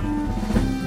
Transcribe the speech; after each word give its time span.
Thank 0.00 0.72
you. 0.72 0.77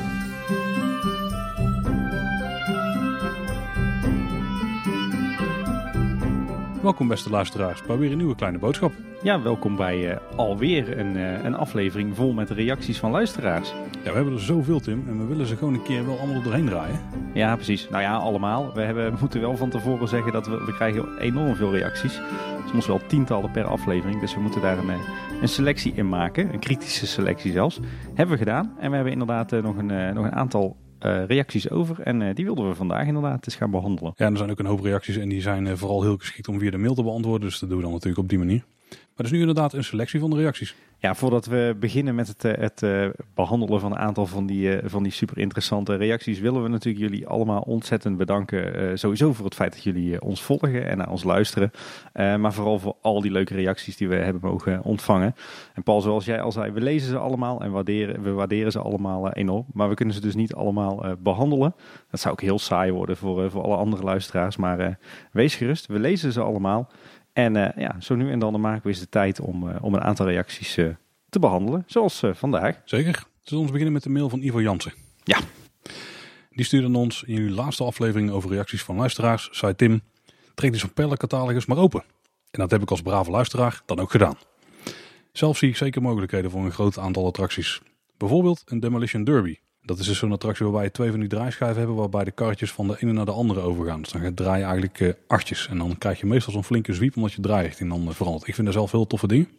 Welkom 6.82 7.08
beste 7.08 7.30
luisteraars 7.30 7.84
bij 7.84 7.98
weer 7.98 8.12
een 8.12 8.18
nieuwe 8.18 8.36
kleine 8.36 8.58
boodschap. 8.58 8.92
Ja, 9.24 9.42
welkom 9.42 9.76
bij 9.76 10.12
uh, 10.12 10.18
alweer 10.36 10.98
een, 10.98 11.16
uh, 11.16 11.44
een 11.44 11.56
aflevering 11.56 12.16
vol 12.16 12.34
met 12.34 12.50
reacties 12.50 13.00
van 13.00 13.12
luisteraars. 13.12 13.70
Ja, 14.04 14.10
we 14.10 14.16
hebben 14.16 14.34
er 14.34 14.40
zoveel 14.40 14.80
Tim 14.80 15.04
en 15.08 15.18
we 15.18 15.26
willen 15.26 15.46
ze 15.46 15.56
gewoon 15.56 15.74
een 15.74 15.84
keer 15.84 16.06
wel 16.06 16.20
allemaal 16.20 16.42
doorheen 16.42 16.66
draaien. 16.66 17.00
Ja, 17.34 17.56
precies. 17.56 17.90
Nou 17.90 18.04
ja, 18.04 18.16
allemaal. 18.16 18.74
We 18.74 18.82
hebben, 18.82 19.18
moeten 19.20 19.42
wel 19.42 19.58
van 19.58 19.70
tevoren 19.70 20.08
zeggen 20.08 20.32
dat 20.32 20.48
we, 20.48 20.64
we 20.66 20.74
krijgen 20.74 21.18
enorm 21.18 21.56
veel 21.56 21.72
reacties. 21.72 22.22
Soms 22.72 22.88
wel 22.88 23.02
tientallen 23.08 23.52
per 23.52 23.66
aflevering, 23.66 24.20
dus 24.20 24.34
we 24.34 24.42
moeten 24.42 24.62
daar 24.62 24.78
een, 24.78 25.00
een 25.42 25.48
selectie 25.48 25.94
in 25.96 26.10
maken. 26.10 26.54
Een 26.54 26.60
kritische 26.60 27.08
selectie 27.08 27.52
zelfs. 27.52 27.80
Hebben 28.14 28.38
we 28.38 28.44
gedaan 28.44 28.74
en 28.80 28.90
we 28.90 28.96
hebben 28.96 29.14
inderdaad 29.14 29.54
uh, 29.54 29.64
nog, 29.64 29.78
een, 29.78 30.14
nog 30.14 30.26
een 30.26 30.36
aantal 30.36 30.78
uh, 31.06 31.26
reacties 31.26 31.70
over. 31.70 32.00
En 32.00 32.22
uh, 32.22 32.36
die 32.36 32.46
wilden 32.46 32.68
we 32.68 32.76
vandaag 32.76 33.08
inderdaad 33.08 33.46
eens 33.46 33.56
gaan 33.56 33.72
behandelen. 33.72 34.14
Ja, 34.16 34.30
er 34.30 34.38
zijn 34.38 34.52
ook 34.52 34.60
een 34.60 34.66
hoop 34.66 34.82
reacties 34.82 35.18
en 35.18 35.30
die 35.30 35.42
zijn 35.42 35.66
uh, 35.66 35.74
vooral 35.74 36.02
heel 36.02 36.18
geschikt 36.18 36.48
om 36.48 36.60
via 36.60 36.72
de 36.72 36.78
mail 36.78 36.94
te 36.94 37.04
beantwoorden. 37.04 37.50
Dus 37.50 37.60
dat 37.60 37.70
doen 37.70 37.78
we 37.78 37.84
dan 37.84 37.94
natuurlijk 37.94 38.22
op 38.22 38.30
die 38.30 38.38
manier. 38.38 38.64
Maar 38.90 39.00
dat 39.16 39.26
is 39.26 39.32
nu 39.32 39.40
inderdaad 39.40 39.74
een 39.74 39.84
selectie 39.84 40.20
van 40.20 40.30
de 40.30 40.36
reacties. 40.36 40.76
Ja, 41.02 41.16
voordat 41.16 41.46
we 41.46 41.76
beginnen 41.80 42.16
met 42.16 42.28
het, 42.28 42.42
het 42.42 42.82
uh, 42.82 43.08
behandelen 43.34 43.80
van 43.80 43.92
een 43.92 43.98
aantal 43.98 44.26
van 44.26 44.46
die, 44.46 44.82
uh, 44.82 44.90
van 44.90 45.04
die 45.04 45.12
super 45.12 45.38
interessante 45.38 45.96
reacties, 45.96 46.40
willen 46.40 46.64
we 46.64 46.70
natuurlijk 46.70 47.04
jullie 47.04 47.28
allemaal 47.28 47.62
ontzettend 47.62 48.18
bedanken. 48.18 49.00
Sowieso 49.00 49.34
voor 49.34 49.46
het 49.46 49.56
feit 49.56 49.74
dat 49.74 49.84
jullie 49.84 50.22
ons 50.22 50.44
volgen 50.44 50.88
en 50.88 50.98
naar 50.98 51.10
ons 51.10 51.24
luisteren. 51.24 51.72
maar 52.14 52.54
vooral 52.54 52.80
voor 52.80 52.96
al 53.02 53.22
die 53.22 53.32
leuke 53.32 53.54
reacties 53.54 53.98
die 53.98 54.10
we 54.10 54.16
hebben 54.16 54.42
mogen 54.50 54.84
ontvangen. 54.84 55.36
En 55.74 55.84
Paul, 55.84 56.02
zoals 56.02 56.26
jij 56.26 56.42
al 56.42 56.52
zei, 56.52 56.72
we 56.72 56.82
lezen 56.82 57.10
ze 57.10 57.18
allemaal 57.18 57.62
en 57.62 57.72
waarderen, 57.72 58.22
we 58.22 58.32
waarderen 58.32 58.72
ze 58.72 58.80
allemaal 58.80 59.32
enorm. 59.32 59.66
Maar 59.74 59.90
we 59.90 59.96
kunnen 59.96 60.16
ze 60.16 60.22
dus 60.22 60.36
niet 60.36 60.54
allemaal 60.54 61.06
behandelen. 61.20 61.76
Dat 62.10 62.20
zou 62.20 62.34
ook 62.34 62.42
heel 62.42 62.60
saai 62.60 62.92
worden 62.92 63.18
voor, 63.18 63.52
voor 63.52 63.64
alle 63.64 63.76
andere 63.76 64.04
luisteraars. 64.04 64.58
Maar 64.58 64.98
wees 65.32 65.56
gerust, 65.56 65.88
we 65.88 66.00
lezen 66.00 66.32
ze 66.32 66.42
allemaal. 66.42 66.90
En 67.34 67.56
uh, 67.56 67.70
ja, 67.76 67.96
zo 68.00 68.16
nu 68.16 68.32
en 68.32 68.40
dan 68.40 68.62
maken 68.62 68.84
we 68.84 68.90
eens 68.90 69.00
de 69.00 69.10
tijd 69.10 69.40
om, 69.40 69.68
uh, 69.68 69.76
om 69.82 69.94
een 69.94 70.02
aantal 70.02 70.26
reacties 70.28 70.78
uh, 70.78 70.90
te 71.30 71.40
behandelen, 71.40 71.84
zoals 71.88 72.22
vandaag. 72.32 72.82
Zeker. 72.86 73.24
Zullen 73.42 73.64
we 73.64 73.70
beginnen 73.70 73.94
met 73.94 74.04
de 74.04 74.10
mail 74.10 74.30
van 74.30 74.42
Ivo 74.42 74.62
Jansen? 74.62 74.94
Ja. 75.24 75.40
Die 76.50 76.66
stuurde 76.66 76.98
ons 76.98 77.24
in 77.24 77.34
jullie 77.34 77.52
laatste 77.52 77.84
aflevering 77.84 78.32
over 78.32 78.50
reacties 78.50 78.84
van 78.84 78.96
luisteraars. 78.96 79.50
Zei 79.52 79.76
Tim, 79.76 80.02
trek 80.54 80.72
die 80.72 80.80
zo'n 80.80 80.94
pellencatalogus 80.94 81.66
maar 81.66 81.78
open. 81.78 82.04
En 82.52 82.60
dat 82.60 82.72
heb 82.72 82.82
ik 82.82 82.90
als 82.90 83.02
brave 83.02 83.32
luisteraar 83.32 83.82
dan 83.86 84.00
ook 84.00 84.12
gedaan. 84.12 84.38
Zelf 85.32 85.58
zie 85.58 85.70
ik 85.70 85.76
zeker 85.76 86.02
mogelijkheden 86.02 86.52
voor 86.52 86.66
een 86.66 86.72
groot 86.72 86.98
aantal 86.98 87.26
attracties. 87.26 87.82
Bijvoorbeeld 88.18 88.62
een 88.66 88.80
Demolition 88.80 89.24
Derby. 89.24 89.58
Dat 89.84 90.00
is 90.00 90.06
dus 90.06 90.18
zo'n 90.18 90.32
attractie 90.32 90.66
waarbij 90.66 90.84
je 90.84 90.92
twee 90.92 91.10
van 91.10 91.20
die 91.20 91.30
draaischijven 91.30 91.78
hebben, 91.78 91.96
waarbij 91.96 92.24
de 92.24 92.32
karretjes 92.32 92.72
van 92.72 92.88
de 92.88 92.96
ene 93.00 93.12
naar 93.12 93.26
de 93.26 93.32
andere 93.32 93.60
overgaan. 93.60 94.02
Dus 94.02 94.12
dan 94.12 94.22
gaat 94.22 94.36
draaien 94.36 94.66
eigenlijk 94.66 95.00
uh, 95.00 95.14
achtjes. 95.28 95.68
En 95.68 95.78
dan 95.78 95.98
krijg 95.98 96.20
je 96.20 96.26
meestal 96.26 96.54
zo'n 96.54 96.64
flinke 96.64 96.94
zwiep 96.94 97.16
omdat 97.16 97.34
je 97.34 97.42
draairichting 97.42 97.90
dan 97.90 98.02
uh, 98.02 98.10
verandert. 98.10 98.48
Ik 98.48 98.54
vind 98.54 98.68
dat 98.68 98.76
zelf 98.76 98.92
heel 98.92 99.08
toffe 99.08 99.28
dingen. 99.28 99.50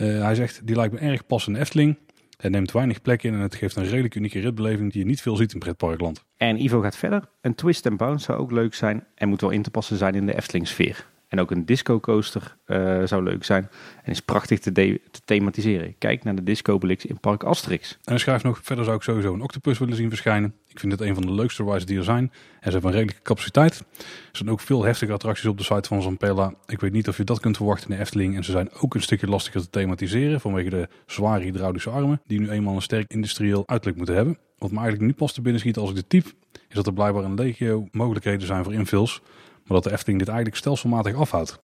Uh, 0.00 0.22
hij 0.22 0.34
zegt, 0.34 0.66
die 0.66 0.76
lijkt 0.76 0.94
me 0.94 1.00
erg 1.00 1.26
passend 1.26 1.56
Efteling. 1.56 1.98
Het 2.36 2.52
neemt 2.52 2.72
weinig 2.72 3.02
plek 3.02 3.22
in 3.22 3.34
en 3.34 3.40
het 3.40 3.54
geeft 3.54 3.76
een 3.76 3.88
redelijk 3.88 4.14
unieke 4.14 4.40
ritbeleving 4.40 4.92
die 4.92 5.00
je 5.00 5.06
niet 5.06 5.22
veel 5.22 5.36
ziet 5.36 5.52
in 5.52 5.58
pretparkland. 5.58 6.24
En 6.36 6.62
Ivo 6.62 6.80
gaat 6.80 6.96
verder. 6.96 7.28
Een 7.40 7.54
twist 7.54 7.86
and 7.86 7.96
bounce 7.96 8.24
zou 8.24 8.38
ook 8.38 8.50
leuk 8.50 8.74
zijn 8.74 9.06
en 9.14 9.28
moet 9.28 9.40
wel 9.40 9.50
in 9.50 9.62
te 9.62 9.70
passen 9.70 9.96
zijn 9.96 10.14
in 10.14 10.26
de 10.26 10.36
Efteling 10.36 10.68
sfeer. 10.68 11.06
En 11.32 11.40
ook 11.40 11.50
een 11.50 11.66
disco 11.66 12.00
coaster 12.00 12.56
uh, 12.66 13.02
zou 13.04 13.22
leuk 13.22 13.44
zijn. 13.44 13.68
En 14.02 14.12
is 14.12 14.20
prachtig 14.20 14.58
te, 14.58 15.00
thematiseren. 15.24 15.94
Kijk 15.98 16.24
naar 16.24 16.34
de 16.34 16.42
disco 16.42 16.78
blix 16.78 17.04
in 17.04 17.20
Park 17.20 17.42
Asterix. 17.42 17.90
En 17.90 17.98
hij 18.04 18.18
schrijft 18.18 18.44
nog, 18.44 18.60
verder 18.62 18.84
zou 18.84 18.96
ik 18.96 19.02
sowieso 19.02 19.34
een 19.34 19.40
octopus 19.40 19.78
willen 19.78 19.96
zien 19.96 20.08
verschijnen. 20.08 20.54
Ik 20.68 20.78
vind 20.80 20.92
het 20.92 21.00
een 21.00 21.14
van 21.14 21.26
de 21.26 21.32
leukste 21.32 21.64
rides 21.64 21.84
die 21.84 21.98
er 21.98 22.04
zijn. 22.04 22.22
En 22.24 22.32
ze 22.62 22.70
hebben 22.70 22.90
een 22.90 22.96
redelijke 22.96 23.22
capaciteit. 23.22 23.78
Er 23.98 24.04
zijn 24.32 24.50
ook 24.50 24.60
veel 24.60 24.84
heftige 24.84 25.12
attracties 25.12 25.46
op 25.46 25.58
de 25.58 25.64
site 25.64 25.88
van 25.88 26.02
Zampella. 26.02 26.54
Ik 26.66 26.80
weet 26.80 26.92
niet 26.92 27.08
of 27.08 27.16
je 27.16 27.24
dat 27.24 27.40
kunt 27.40 27.56
verwachten 27.56 27.90
in 27.90 27.96
de 27.96 28.02
Efteling. 28.02 28.36
En 28.36 28.44
ze 28.44 28.50
zijn 28.50 28.72
ook 28.72 28.94
een 28.94 29.02
stukje 29.02 29.26
lastiger 29.26 29.60
te 29.60 29.70
thematiseren. 29.70 30.40
Vanwege 30.40 30.70
de 30.70 30.88
zware 31.06 31.44
hydraulische 31.44 31.90
armen. 31.90 32.20
Die 32.26 32.40
nu 32.40 32.50
eenmaal 32.50 32.74
een 32.74 32.82
sterk 32.82 33.12
industrieel 33.12 33.62
uiterlijk 33.66 33.96
moeten 33.96 34.16
hebben. 34.16 34.38
Wat 34.58 34.70
me 34.70 34.78
eigenlijk 34.78 35.06
nu 35.06 35.14
pas 35.14 35.32
te 35.32 35.42
binnen 35.42 35.60
schiet 35.60 35.76
als 35.76 35.90
ik 35.90 35.96
dit 35.96 36.08
type. 36.08 36.28
Is 36.68 36.74
dat 36.74 36.86
er 36.86 36.92
blijkbaar 36.92 37.24
een 37.24 37.34
legio 37.34 37.88
mogelijkheden 37.92 38.46
zijn 38.46 38.64
voor 38.64 38.74
infills. 38.74 39.22
Maar 39.64 39.80
dat 39.80 39.84
de 39.84 39.92
Efteling 39.92 40.18
dit 40.18 40.28
eigenlijk 40.28 40.58
stelselmatig 40.58 41.14
afhoudt. 41.14 41.62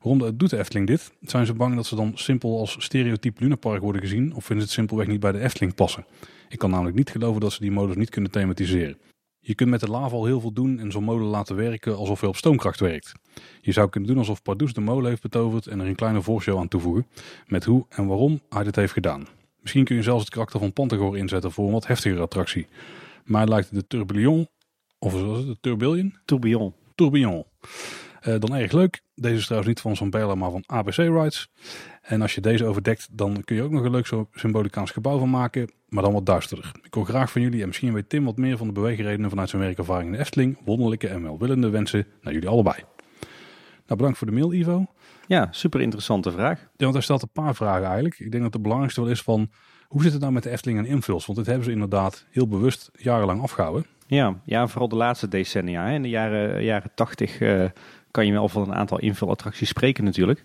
Waarom 0.00 0.36
doet 0.36 0.50
de 0.50 0.58
Efteling 0.58 0.86
dit? 0.86 1.12
Zijn 1.20 1.46
ze 1.46 1.54
bang 1.54 1.74
dat 1.74 1.86
ze 1.86 1.96
dan 1.96 2.12
simpel 2.14 2.58
als 2.58 2.76
stereotype 2.78 3.42
lunapark 3.42 3.82
worden 3.82 4.00
gezien? 4.00 4.34
Of 4.34 4.44
vinden 4.44 4.56
ze 4.56 4.62
het 4.62 4.70
simpelweg 4.70 5.06
niet 5.06 5.20
bij 5.20 5.32
de 5.32 5.40
Efteling 5.40 5.74
passen? 5.74 6.06
Ik 6.48 6.58
kan 6.58 6.70
namelijk 6.70 6.96
niet 6.96 7.10
geloven 7.10 7.40
dat 7.40 7.52
ze 7.52 7.60
die 7.60 7.70
modus 7.70 7.96
niet 7.96 8.10
kunnen 8.10 8.30
thematiseren. 8.30 8.98
Je 9.38 9.54
kunt 9.54 9.70
met 9.70 9.80
de 9.80 9.90
lava 9.90 10.16
al 10.16 10.24
heel 10.24 10.40
veel 10.40 10.52
doen 10.52 10.78
en 10.78 10.92
zo'n 10.92 11.04
molen 11.04 11.26
laten 11.26 11.56
werken 11.56 11.96
alsof 11.96 12.20
hij 12.20 12.28
op 12.28 12.36
stoomkracht 12.36 12.80
werkt. 12.80 13.12
Je 13.60 13.72
zou 13.72 13.88
kunnen 13.88 14.10
doen 14.10 14.18
alsof 14.18 14.42
Pardoes 14.42 14.72
de 14.72 14.80
molen 14.80 15.08
heeft 15.08 15.22
betoverd 15.22 15.66
en 15.66 15.80
er 15.80 15.86
een 15.86 15.94
kleine 15.94 16.22
voorshow 16.22 16.58
aan 16.58 16.68
toevoegen. 16.68 17.06
Met 17.46 17.64
hoe 17.64 17.86
en 17.88 18.06
waarom 18.06 18.40
hij 18.48 18.64
dit 18.64 18.76
heeft 18.76 18.92
gedaan. 18.92 19.26
Misschien 19.60 19.84
kun 19.84 19.96
je 19.96 20.02
zelfs 20.02 20.24
het 20.24 20.32
karakter 20.32 20.60
van 20.60 20.72
Pantagor 20.72 21.16
inzetten 21.16 21.52
voor 21.52 21.66
een 21.66 21.72
wat 21.72 21.86
heftigere 21.86 22.22
attractie. 22.22 22.66
Maar 23.24 23.48
lijkt 23.48 23.74
de 23.74 23.86
Tourbillon, 23.86 24.48
of 24.98 25.12
zoals 25.12 25.38
het, 25.38 25.46
de 25.46 25.56
Tourbillon? 25.60 26.14
Tourbillon. 26.24 26.74
Tourbillon. 26.94 27.44
Uh, 28.28 28.34
dan 28.38 28.54
erg 28.54 28.72
leuk. 28.72 29.02
Deze 29.14 29.34
is 29.34 29.44
trouwens 29.44 29.68
niet 29.68 29.80
van 29.80 29.96
Zambella, 29.96 30.34
maar 30.34 30.50
van 30.50 30.62
ABC 30.66 30.96
Rides. 30.96 31.50
En 32.02 32.22
als 32.22 32.34
je 32.34 32.40
deze 32.40 32.64
overdekt, 32.64 33.08
dan 33.12 33.44
kun 33.44 33.56
je 33.56 33.62
ook 33.62 33.70
nog 33.70 33.84
een 33.84 33.90
leuk 33.90 34.08
symbolicaans 34.32 34.90
gebouw 34.90 35.18
van 35.18 35.30
maken, 35.30 35.70
maar 35.88 36.02
dan 36.02 36.12
wat 36.12 36.26
duisterder. 36.26 36.72
Ik 36.82 36.94
hoor 36.94 37.06
graag 37.06 37.30
van 37.30 37.40
jullie 37.40 37.60
en 37.60 37.66
misschien 37.66 37.92
weet 37.92 38.08
Tim 38.08 38.24
wat 38.24 38.36
meer 38.36 38.56
van 38.56 38.66
de 38.66 38.72
beweegredenen 38.72 39.30
vanuit 39.30 39.48
zijn 39.48 39.62
werkervaring 39.62 40.06
in 40.06 40.12
de 40.12 40.18
Efteling. 40.18 40.58
Wonderlijke 40.64 41.08
en 41.08 41.22
welwillende 41.22 41.68
wensen 41.68 42.06
naar 42.20 42.32
jullie 42.32 42.48
allebei. 42.48 42.76
Nou, 43.86 43.98
bedankt 43.98 44.18
voor 44.18 44.26
de 44.26 44.32
mail, 44.32 44.52
Ivo. 44.52 44.86
Ja, 45.26 45.48
super 45.50 45.80
interessante 45.80 46.30
vraag. 46.30 46.60
Ja, 46.60 46.66
want 46.76 46.92
hij 46.92 47.02
stelt 47.02 47.22
een 47.22 47.28
paar 47.32 47.54
vragen 47.54 47.84
eigenlijk. 47.84 48.18
Ik 48.18 48.30
denk 48.30 48.42
dat 48.42 48.52
de 48.52 48.60
belangrijkste 48.60 49.00
wel 49.00 49.10
is 49.10 49.22
van, 49.22 49.50
hoe 49.88 50.02
zit 50.02 50.12
het 50.12 50.20
nou 50.20 50.32
met 50.32 50.42
de 50.42 50.50
Efteling 50.50 50.78
en 50.78 50.86
invuls? 50.86 51.26
Want 51.26 51.38
dit 51.38 51.46
hebben 51.46 51.64
ze 51.64 51.70
inderdaad 51.70 52.26
heel 52.30 52.48
bewust 52.48 52.90
jarenlang 52.92 53.42
afgehouden. 53.42 53.86
Ja, 54.14 54.34
ja 54.44 54.66
vooral 54.68 54.88
de 54.88 54.96
laatste 54.96 55.28
decennia. 55.28 55.86
In 55.86 56.02
de 56.02 56.08
jaren, 56.08 56.64
jaren 56.64 56.90
80 56.94 57.40
uh, 57.40 57.64
kan 58.10 58.26
je 58.26 58.32
wel 58.32 58.48
van 58.48 58.62
een 58.62 58.74
aantal 58.74 58.98
invulattracties 58.98 59.68
spreken 59.68 60.04
natuurlijk. 60.04 60.44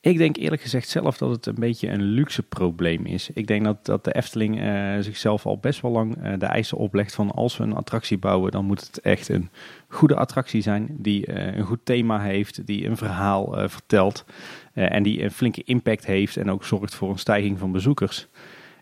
Ik 0.00 0.18
denk 0.18 0.36
eerlijk 0.36 0.62
gezegd 0.62 0.88
zelf 0.88 1.18
dat 1.18 1.30
het 1.30 1.46
een 1.46 1.54
beetje 1.54 1.88
een 1.88 2.02
luxe 2.02 2.42
probleem 2.42 3.06
is. 3.06 3.30
Ik 3.30 3.46
denk 3.46 3.64
dat, 3.64 3.84
dat 3.86 4.04
de 4.04 4.14
Efteling 4.14 4.60
uh, 4.60 4.98
zichzelf 5.00 5.46
al 5.46 5.58
best 5.58 5.80
wel 5.80 5.90
lang 5.90 6.16
uh, 6.16 6.32
de 6.38 6.46
eisen 6.46 6.78
oplegt 6.78 7.14
van 7.14 7.30
als 7.30 7.56
we 7.56 7.64
een 7.64 7.74
attractie 7.74 8.18
bouwen, 8.18 8.50
dan 8.50 8.64
moet 8.64 8.86
het 8.86 9.00
echt 9.00 9.28
een 9.28 9.50
goede 9.88 10.16
attractie 10.16 10.62
zijn 10.62 10.88
die 10.90 11.36
een 11.36 11.64
goed 11.64 11.80
thema 11.84 12.20
heeft, 12.20 12.66
die 12.66 12.86
een 12.86 12.96
verhaal 12.96 13.68
vertelt 13.68 14.24
en 14.72 15.02
die 15.02 15.22
een 15.22 15.30
flinke 15.30 15.62
impact 15.64 16.06
heeft 16.06 16.36
en 16.36 16.50
ook 16.50 16.64
zorgt 16.64 16.94
voor 16.94 17.10
een 17.10 17.18
stijging 17.18 17.58
van 17.58 17.72
bezoekers. 17.72 18.28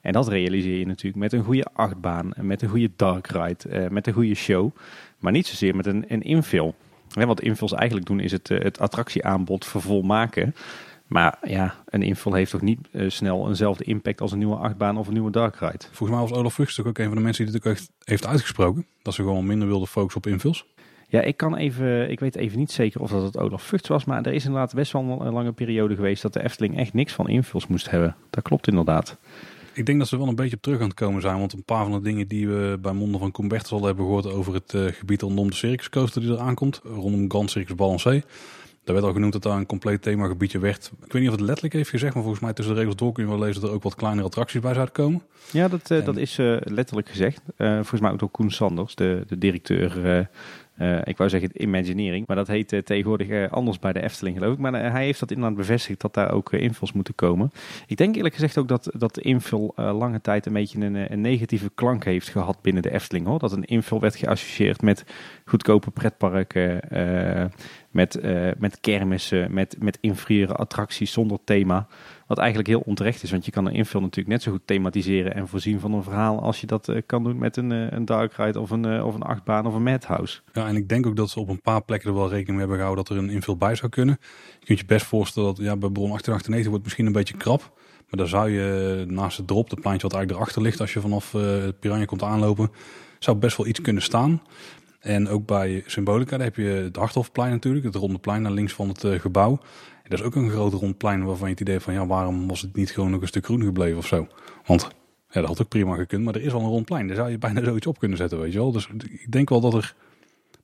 En 0.02 0.12
dat 0.12 0.28
realiseer 0.28 0.78
je 0.78 0.86
natuurlijk 0.86 1.22
met 1.22 1.32
een 1.32 1.44
goede 1.44 1.66
achtbaan, 1.72 2.32
met 2.36 2.62
een 2.62 2.68
goede 2.68 2.90
dark 2.96 3.26
ride, 3.26 3.88
met 3.90 4.06
een 4.06 4.12
goede 4.12 4.34
show, 4.34 4.70
maar 5.18 5.32
niet 5.32 5.46
zozeer 5.46 5.76
met 5.76 5.86
een, 5.86 6.04
een 6.08 6.22
infill. 6.22 6.72
Ja, 7.08 7.26
wat 7.26 7.40
infills 7.40 7.72
eigenlijk 7.72 8.06
doen 8.06 8.20
is 8.20 8.32
het, 8.32 8.48
het 8.48 8.78
attractieaanbod 8.78 9.66
vervolmaken. 9.66 10.54
Maar 11.06 11.38
ja, 11.42 11.74
een 11.88 12.02
invul 12.02 12.32
heeft 12.32 12.50
toch 12.50 12.60
niet 12.60 12.78
uh, 12.92 13.10
snel 13.10 13.48
eenzelfde 13.48 13.84
impact 13.84 14.20
als 14.20 14.32
een 14.32 14.38
nieuwe 14.38 14.56
achtbaan 14.56 14.96
of 14.96 15.06
een 15.06 15.12
nieuwe 15.12 15.30
dark 15.30 15.56
ride. 15.56 15.84
Volgens 15.90 16.10
mij 16.18 16.28
was 16.28 16.38
Olaf 16.38 16.54
Vugst 16.54 16.80
ook 16.86 16.98
een 16.98 17.06
van 17.06 17.16
de 17.16 17.22
mensen 17.22 17.44
die 17.44 17.52
dit 17.52 17.66
ook 17.66 17.72
echt 17.72 17.90
heeft 18.04 18.26
uitgesproken. 18.26 18.86
Dat 19.02 19.14
ze 19.14 19.22
gewoon 19.22 19.46
minder 19.46 19.68
wilden 19.68 19.88
focussen 19.88 20.20
op 20.24 20.26
invuls. 20.26 20.66
Ja, 21.08 21.20
ik 21.20 21.36
kan 21.36 21.56
even, 21.56 22.10
ik 22.10 22.20
weet 22.20 22.36
even 22.36 22.58
niet 22.58 22.70
zeker 22.70 23.00
of 23.00 23.10
dat 23.10 23.22
het 23.22 23.38
Olaf 23.38 23.62
Vugts 23.62 23.88
was, 23.88 24.04
maar 24.04 24.22
er 24.22 24.32
is 24.32 24.44
inderdaad 24.44 24.74
best 24.74 24.92
wel 24.92 25.02
een 25.02 25.32
lange 25.32 25.52
periode 25.52 25.94
geweest 25.94 26.22
dat 26.22 26.32
de 26.32 26.44
Efteling 26.44 26.78
echt 26.78 26.92
niks 26.92 27.12
van 27.12 27.28
invuls 27.28 27.66
moest 27.66 27.90
hebben. 27.90 28.16
Dat 28.30 28.42
klopt 28.42 28.68
inderdaad. 28.68 29.18
Ik 29.74 29.86
denk 29.86 29.98
dat 29.98 30.08
ze 30.08 30.18
wel 30.18 30.28
een 30.28 30.34
beetje 30.34 30.56
op 30.56 30.62
terug 30.62 30.80
aan 30.80 30.86
het 30.86 30.94
komen 30.94 31.22
zijn, 31.22 31.38
want 31.38 31.52
een 31.52 31.64
paar 31.64 31.84
van 31.84 31.92
de 31.92 32.00
dingen 32.00 32.28
die 32.28 32.48
we 32.48 32.78
bij 32.80 32.92
monden 32.92 33.20
van 33.20 33.30
Combertus 33.30 33.72
al 33.72 33.84
hebben 33.84 34.04
gehoord 34.04 34.26
over 34.26 34.54
het 34.54 34.72
uh, 34.72 34.92
gebied 34.92 35.22
rondom 35.22 35.50
de 35.50 35.56
Circus 35.56 35.88
Coaster 35.88 36.20
die 36.20 36.32
er 36.32 36.38
aankomt, 36.38 36.80
rondom 36.84 37.30
Grand 37.30 37.50
Circus 37.50 37.74
Balancé. 37.74 38.22
Daar 38.84 38.94
werd 38.94 39.06
al 39.06 39.12
genoemd 39.12 39.32
dat 39.32 39.42
daar 39.42 39.56
een 39.56 39.66
compleet 39.66 40.02
themagebiedje 40.02 40.58
werd. 40.58 40.92
Ik 41.04 41.12
weet 41.12 41.22
niet 41.22 41.30
of 41.30 41.36
het 41.36 41.44
letterlijk 41.44 41.74
heeft 41.74 41.90
gezegd, 41.90 42.14
maar 42.14 42.22
volgens 42.22 42.42
mij 42.42 42.52
tussen 42.52 42.74
de 42.74 42.80
regels 42.80 42.96
door 42.96 43.12
kun 43.12 43.24
je 43.24 43.30
wel 43.30 43.38
lezen 43.38 43.60
dat 43.60 43.70
er 43.70 43.76
ook 43.76 43.82
wat 43.82 43.94
kleinere 43.94 44.26
attracties 44.26 44.60
bij 44.60 44.72
zouden 44.72 44.94
komen. 44.94 45.22
Ja, 45.52 45.68
dat, 45.68 45.90
en... 45.90 46.04
dat 46.04 46.16
is 46.16 46.38
uh, 46.38 46.56
letterlijk 46.60 47.08
gezegd. 47.08 47.42
Uh, 47.58 47.74
volgens 47.74 48.00
mij 48.00 48.10
ook 48.10 48.18
door 48.18 48.30
Koen 48.30 48.50
Sanders, 48.50 48.94
de, 48.94 49.24
de 49.26 49.38
directeur. 49.38 50.28
ik 51.04 51.16
wou 51.16 51.30
zeggen 51.30 51.62
Imagineering, 51.62 52.26
maar 52.26 52.36
dat 52.36 52.46
heet 52.46 52.82
tegenwoordig 52.84 53.50
anders 53.50 53.78
bij 53.78 53.92
de 53.92 54.02
Efteling 54.02 54.38
geloof 54.38 54.52
ik. 54.52 54.58
Maar 54.58 54.92
hij 54.92 55.04
heeft 55.04 55.20
dat 55.20 55.30
inderdaad 55.30 55.56
bevestigd 55.56 56.00
dat 56.00 56.14
daar 56.14 56.32
ook 56.32 56.52
invuls 56.52 56.92
moeten 56.92 57.14
komen. 57.14 57.52
Ik 57.86 57.96
denk 57.96 58.16
eerlijk 58.16 58.34
gezegd 58.34 58.58
ook 58.58 58.68
dat, 58.68 58.90
dat 58.96 59.14
de 59.14 59.20
invul 59.20 59.72
lange 59.76 60.20
tijd 60.20 60.46
een 60.46 60.52
beetje 60.52 60.80
een, 60.80 61.12
een, 61.12 61.20
negatieve 61.20 61.70
klank 61.74 62.04
heeft 62.04 62.28
gehad 62.28 62.62
binnen 62.62 62.82
de 62.82 62.92
Efteling. 62.92 63.26
Hoor. 63.26 63.38
Dat 63.38 63.52
een 63.52 63.64
invul 63.64 64.00
werd 64.00 64.16
geassocieerd 64.16 64.82
met 64.82 65.04
goedkope 65.44 65.90
pretparken 65.90 66.80
met, 67.92 68.18
uh, 68.22 68.50
met 68.58 68.80
kermissen, 68.80 69.54
met, 69.54 69.76
met 69.80 69.98
attracties 70.48 71.12
zonder 71.12 71.38
thema. 71.44 71.86
Wat 72.26 72.38
eigenlijk 72.38 72.68
heel 72.68 72.82
onterecht 72.84 73.22
is, 73.22 73.30
want 73.30 73.44
je 73.44 73.50
kan 73.50 73.66
een 73.66 73.72
infill 73.72 74.00
natuurlijk 74.00 74.28
net 74.28 74.42
zo 74.42 74.50
goed 74.50 74.66
thematiseren 74.66 75.34
en 75.34 75.48
voorzien 75.48 75.80
van 75.80 75.92
een 75.92 76.02
verhaal 76.02 76.40
als 76.40 76.60
je 76.60 76.66
dat 76.66 76.92
kan 77.06 77.24
doen 77.24 77.38
met 77.38 77.56
een, 77.56 77.70
een 77.70 78.04
Dark 78.04 78.32
Ride 78.32 78.60
of 78.60 78.70
een, 78.70 79.02
of 79.02 79.14
een 79.14 79.22
achtbaan 79.22 79.66
of 79.66 79.74
een 79.74 79.82
Madhouse. 79.82 80.40
Ja, 80.52 80.66
en 80.66 80.76
ik 80.76 80.88
denk 80.88 81.06
ook 81.06 81.16
dat 81.16 81.30
ze 81.30 81.40
op 81.40 81.48
een 81.48 81.60
paar 81.60 81.82
plekken 81.82 82.08
er 82.08 82.16
wel 82.16 82.28
rekening 82.28 82.48
mee 82.48 82.58
hebben 82.58 82.76
gehouden 82.76 83.04
dat 83.04 83.16
er 83.16 83.22
een 83.22 83.30
infill 83.30 83.56
bij 83.56 83.74
zou 83.74 83.90
kunnen. 83.90 84.18
Je 84.58 84.66
kunt 84.66 84.78
je 84.78 84.86
best 84.86 85.06
voorstellen 85.06 85.48
dat 85.54 85.64
ja, 85.64 85.76
bij 85.76 85.90
Bron 85.90 86.08
1898 86.08 86.68
wordt 86.68 86.84
misschien 86.84 87.06
een 87.06 87.12
beetje 87.12 87.36
krap. 87.36 87.72
Maar 88.12 88.20
daar 88.20 88.28
zou 88.28 88.50
je 88.50 89.04
naast 89.08 89.36
het 89.36 89.46
drop, 89.46 89.70
de 89.70 89.76
pleintje 89.76 90.08
wat 90.08 90.16
eigenlijk 90.16 90.40
erachter 90.40 90.62
ligt 90.62 90.80
als 90.80 90.92
je 90.92 91.00
vanaf 91.00 91.34
uh, 91.34 91.42
Piranha 91.80 92.04
komt 92.04 92.22
aanlopen, 92.22 92.70
zou 93.18 93.36
best 93.36 93.56
wel 93.56 93.66
iets 93.66 93.80
kunnen 93.80 94.02
staan. 94.02 94.42
En 95.02 95.28
ook 95.28 95.46
bij 95.46 95.82
Symbolica 95.86 96.36
daar 96.36 96.46
heb 96.46 96.56
je 96.56 96.62
het 96.62 96.96
Harthofplein 96.96 97.50
natuurlijk, 97.50 97.84
het 97.84 97.94
ronde 97.94 98.18
plein 98.18 98.42
naar 98.42 98.52
links 98.52 98.72
van 98.72 98.88
het 98.88 99.04
uh, 99.04 99.20
gebouw. 99.20 99.50
En 100.02 100.10
dat 100.10 100.18
is 100.18 100.24
ook 100.24 100.34
een 100.34 100.50
groot 100.50 100.72
rond 100.72 100.98
plein 100.98 101.24
waarvan 101.24 101.46
je 101.46 101.52
het 101.52 101.60
idee 101.60 101.80
van 101.80 101.94
ja, 101.94 102.06
waarom 102.06 102.48
was 102.48 102.60
het 102.60 102.76
niet 102.76 102.90
gewoon 102.90 103.10
nog 103.10 103.20
een 103.20 103.26
stuk 103.26 103.44
groen 103.44 103.62
gebleven 103.62 103.98
of 103.98 104.06
zo? 104.06 104.26
Want 104.66 104.82
ja, 105.28 105.40
dat 105.40 105.48
had 105.48 105.62
ook 105.62 105.68
prima 105.68 105.96
gekund, 105.96 106.24
maar 106.24 106.34
er 106.34 106.42
is 106.42 106.52
al 106.52 106.60
een 106.60 106.66
rond 106.66 106.84
plein. 106.84 107.06
Daar 107.06 107.16
zou 107.16 107.30
je 107.30 107.38
bijna 107.38 107.64
zoiets 107.64 107.86
op 107.86 107.98
kunnen 107.98 108.18
zetten, 108.18 108.40
weet 108.40 108.52
je 108.52 108.58
wel. 108.58 108.72
Dus 108.72 108.88
ik 109.08 109.32
denk 109.32 109.48
wel 109.48 109.60
dat 109.60 109.74
er 109.74 109.94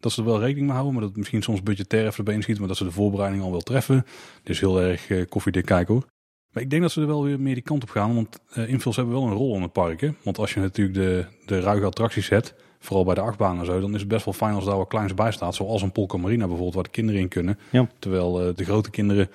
dat 0.00 0.12
ze 0.12 0.20
er 0.20 0.26
wel 0.26 0.40
rekening 0.40 0.66
mee 0.66 0.74
houden, 0.74 0.92
maar 0.92 1.00
dat 1.02 1.10
het 1.10 1.18
misschien 1.18 1.42
soms 1.42 1.62
budgetair 1.62 2.06
even 2.06 2.24
de 2.24 2.30
been 2.30 2.42
schiet, 2.42 2.58
maar 2.58 2.68
dat 2.68 2.76
ze 2.76 2.84
de 2.84 2.90
voorbereiding 2.90 3.42
al 3.42 3.50
wel 3.50 3.60
treffen. 3.60 4.06
Dus 4.42 4.60
heel 4.60 4.82
erg 4.82 5.08
uh, 5.08 5.24
koffiedik 5.28 5.64
kijken 5.64 5.94
hoor. 5.94 6.06
Maar 6.52 6.62
ik 6.62 6.70
denk 6.70 6.82
dat 6.82 6.92
ze 6.92 7.00
er 7.00 7.06
wel 7.06 7.24
weer 7.24 7.40
meer 7.40 7.54
die 7.54 7.62
kant 7.62 7.82
op 7.82 7.90
gaan, 7.90 8.14
want 8.14 8.40
uh, 8.56 8.68
invuls 8.68 8.96
hebben 8.96 9.14
wel 9.14 9.22
een 9.22 9.32
rol 9.32 9.56
in 9.56 9.62
het 9.62 9.72
park. 9.72 10.00
Hè? 10.00 10.10
Want 10.22 10.38
als 10.38 10.54
je 10.54 10.60
natuurlijk 10.60 10.96
de, 10.96 11.26
de 11.46 11.60
ruige 11.60 11.86
attracties 11.86 12.26
zet, 12.26 12.54
vooral 12.78 13.04
bij 13.04 13.14
de 13.14 13.20
achtbaan 13.20 13.58
en 13.58 13.66
zo, 13.66 13.80
dan 13.80 13.94
is 13.94 14.00
het 14.00 14.08
best 14.08 14.24
wel 14.24 14.34
fijn 14.34 14.54
als 14.54 14.64
daar 14.64 14.76
wat 14.76 14.88
kleins 14.88 15.14
bij 15.14 15.32
staat. 15.32 15.54
Zoals 15.54 15.82
een 15.82 15.92
Polka 15.92 16.16
Marina 16.16 16.46
bijvoorbeeld, 16.46 16.74
waar 16.74 16.84
de 16.84 16.90
kinderen 16.90 17.20
in 17.20 17.28
kunnen. 17.28 17.58
Ja. 17.70 17.86
Terwijl 17.98 18.48
uh, 18.48 18.54
de 18.54 18.64
grote 18.64 18.90
kinderen 18.90 19.30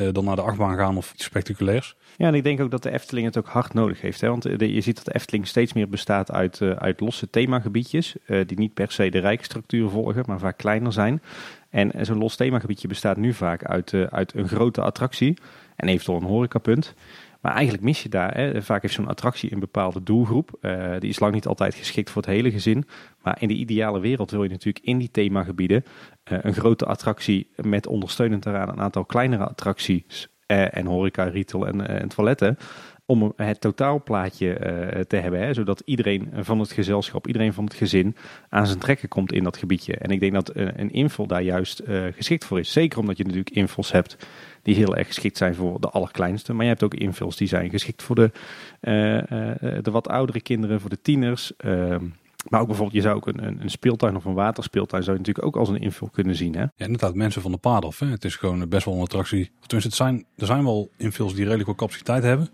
uh, 0.00 0.08
dan 0.12 0.24
naar 0.24 0.36
de 0.36 0.42
achtbaan 0.42 0.76
gaan 0.76 0.96
of 0.96 1.12
iets 1.12 1.24
spectaculairs. 1.24 1.96
Ja, 2.16 2.26
en 2.26 2.34
ik 2.34 2.42
denk 2.42 2.60
ook 2.60 2.70
dat 2.70 2.82
de 2.82 2.90
Efteling 2.90 3.26
het 3.26 3.38
ook 3.38 3.48
hard 3.48 3.74
nodig 3.74 4.00
heeft. 4.00 4.20
Hè? 4.20 4.28
Want 4.28 4.42
je 4.58 4.80
ziet 4.80 4.96
dat 4.96 5.04
de 5.04 5.14
Efteling 5.14 5.46
steeds 5.46 5.72
meer 5.72 5.88
bestaat 5.88 6.32
uit, 6.32 6.60
uh, 6.60 6.70
uit 6.70 7.00
losse 7.00 7.30
themagebiedjes. 7.30 8.16
Uh, 8.26 8.46
die 8.46 8.58
niet 8.58 8.74
per 8.74 8.92
se 8.92 9.08
de 9.08 9.18
rijkstructuur 9.18 9.88
volgen, 9.88 10.22
maar 10.26 10.38
vaak 10.38 10.56
kleiner 10.56 10.92
zijn. 10.92 11.22
En 11.70 12.06
zo'n 12.06 12.18
los 12.18 12.36
themagebiedje 12.36 12.88
bestaat 12.88 13.16
nu 13.16 13.32
vaak 13.32 13.64
uit, 13.64 13.94
uit 14.10 14.34
een 14.34 14.48
grote 14.48 14.80
attractie 14.80 15.38
en 15.76 15.88
eventueel 15.88 16.18
een 16.18 16.26
horecapunt. 16.26 16.94
Maar 17.40 17.52
eigenlijk 17.52 17.84
mis 17.84 18.02
je 18.02 18.08
daar. 18.08 18.34
Hè. 18.34 18.62
Vaak 18.62 18.82
heeft 18.82 18.94
zo'n 18.94 19.08
attractie 19.08 19.52
een 19.52 19.60
bepaalde 19.60 20.02
doelgroep. 20.02 20.58
Uh, 20.60 20.90
die 20.98 21.10
is 21.10 21.18
lang 21.18 21.34
niet 21.34 21.46
altijd 21.46 21.74
geschikt 21.74 22.10
voor 22.10 22.22
het 22.22 22.30
hele 22.30 22.50
gezin. 22.50 22.84
Maar 23.22 23.36
in 23.40 23.48
de 23.48 23.54
ideale 23.54 24.00
wereld 24.00 24.30
wil 24.30 24.42
je 24.42 24.50
natuurlijk 24.50 24.84
in 24.84 24.98
die 24.98 25.10
themagebieden 25.10 25.84
uh, 26.32 26.38
een 26.42 26.54
grote 26.54 26.86
attractie 26.86 27.50
met 27.56 27.86
ondersteunend 27.86 28.46
eraan 28.46 28.68
een 28.68 28.80
aantal 28.80 29.04
kleinere 29.04 29.44
attracties 29.44 30.28
uh, 30.46 30.76
en 30.76 30.86
horeca, 30.86 31.24
retail 31.24 31.66
en, 31.66 31.88
en 31.88 32.08
toiletten 32.08 32.56
om 33.10 33.32
het 33.36 33.60
totaalplaatje 33.60 34.46
uh, 34.48 35.00
te 35.00 35.16
hebben. 35.16 35.40
Hè, 35.40 35.54
zodat 35.54 35.82
iedereen 35.84 36.28
van 36.32 36.58
het 36.58 36.72
gezelschap, 36.72 37.26
iedereen 37.26 37.52
van 37.52 37.64
het 37.64 37.74
gezin 37.74 38.16
aan 38.48 38.66
zijn 38.66 38.78
trekken 38.78 39.08
komt 39.08 39.32
in 39.32 39.44
dat 39.44 39.56
gebiedje. 39.56 39.96
En 39.96 40.10
ik 40.10 40.20
denk 40.20 40.32
dat 40.32 40.56
een, 40.56 40.80
een 40.80 40.92
invul 40.92 41.26
daar 41.26 41.42
juist 41.42 41.82
uh, 41.88 42.04
geschikt 42.12 42.44
voor 42.44 42.58
is. 42.58 42.72
Zeker 42.72 42.98
omdat 42.98 43.16
je 43.16 43.24
natuurlijk 43.24 43.50
invuls 43.50 43.92
hebt 43.92 44.16
die 44.62 44.74
heel 44.74 44.96
erg 44.96 45.06
geschikt 45.06 45.36
zijn 45.36 45.54
voor 45.54 45.80
de 45.80 45.88
allerkleinste. 45.90 46.52
Maar 46.52 46.64
je 46.64 46.70
hebt 46.70 46.82
ook 46.82 46.94
invuls 46.94 47.36
die 47.36 47.48
zijn 47.48 47.70
geschikt 47.70 48.02
voor 48.02 48.14
de, 48.14 48.30
de 49.82 49.90
wat 49.90 50.08
oudere 50.08 50.40
kinderen, 50.40 50.80
voor 50.80 50.90
de 50.90 51.00
tieners. 51.02 51.52
Maar 52.48 52.60
ook 52.60 52.66
bijvoorbeeld, 52.66 52.96
je 52.96 53.02
zou 53.02 53.16
ook 53.16 53.26
een, 53.26 53.62
een, 53.62 53.70
speeltuin 53.70 54.16
of 54.16 54.24
een 54.24 54.34
waterspeeltuin 54.34 55.02
zou 55.02 55.16
je 55.16 55.22
natuurlijk 55.22 55.46
ook 55.46 55.56
als 55.56 55.68
een 55.68 55.80
invul 55.80 56.08
kunnen 56.08 56.34
zien. 56.34 56.54
Hè? 56.54 56.60
Ja, 56.60 56.70
inderdaad, 56.76 57.14
mensen 57.14 57.42
van 57.42 57.50
de 57.50 57.56
pad 57.56 57.84
af. 57.84 57.98
Hè? 57.98 58.06
Het 58.06 58.24
is 58.24 58.36
gewoon 58.36 58.68
best 58.68 58.84
wel 58.84 58.94
een 58.94 59.00
attractie. 59.00 59.50
Tenminste, 59.66 59.88
het 59.88 59.94
zijn, 59.94 60.26
er 60.36 60.46
zijn 60.46 60.64
wel 60.64 60.90
invuls 60.96 61.34
die 61.34 61.42
redelijk 61.42 61.64
veel 61.64 61.74
capaciteit 61.74 62.22
hebben. 62.22 62.48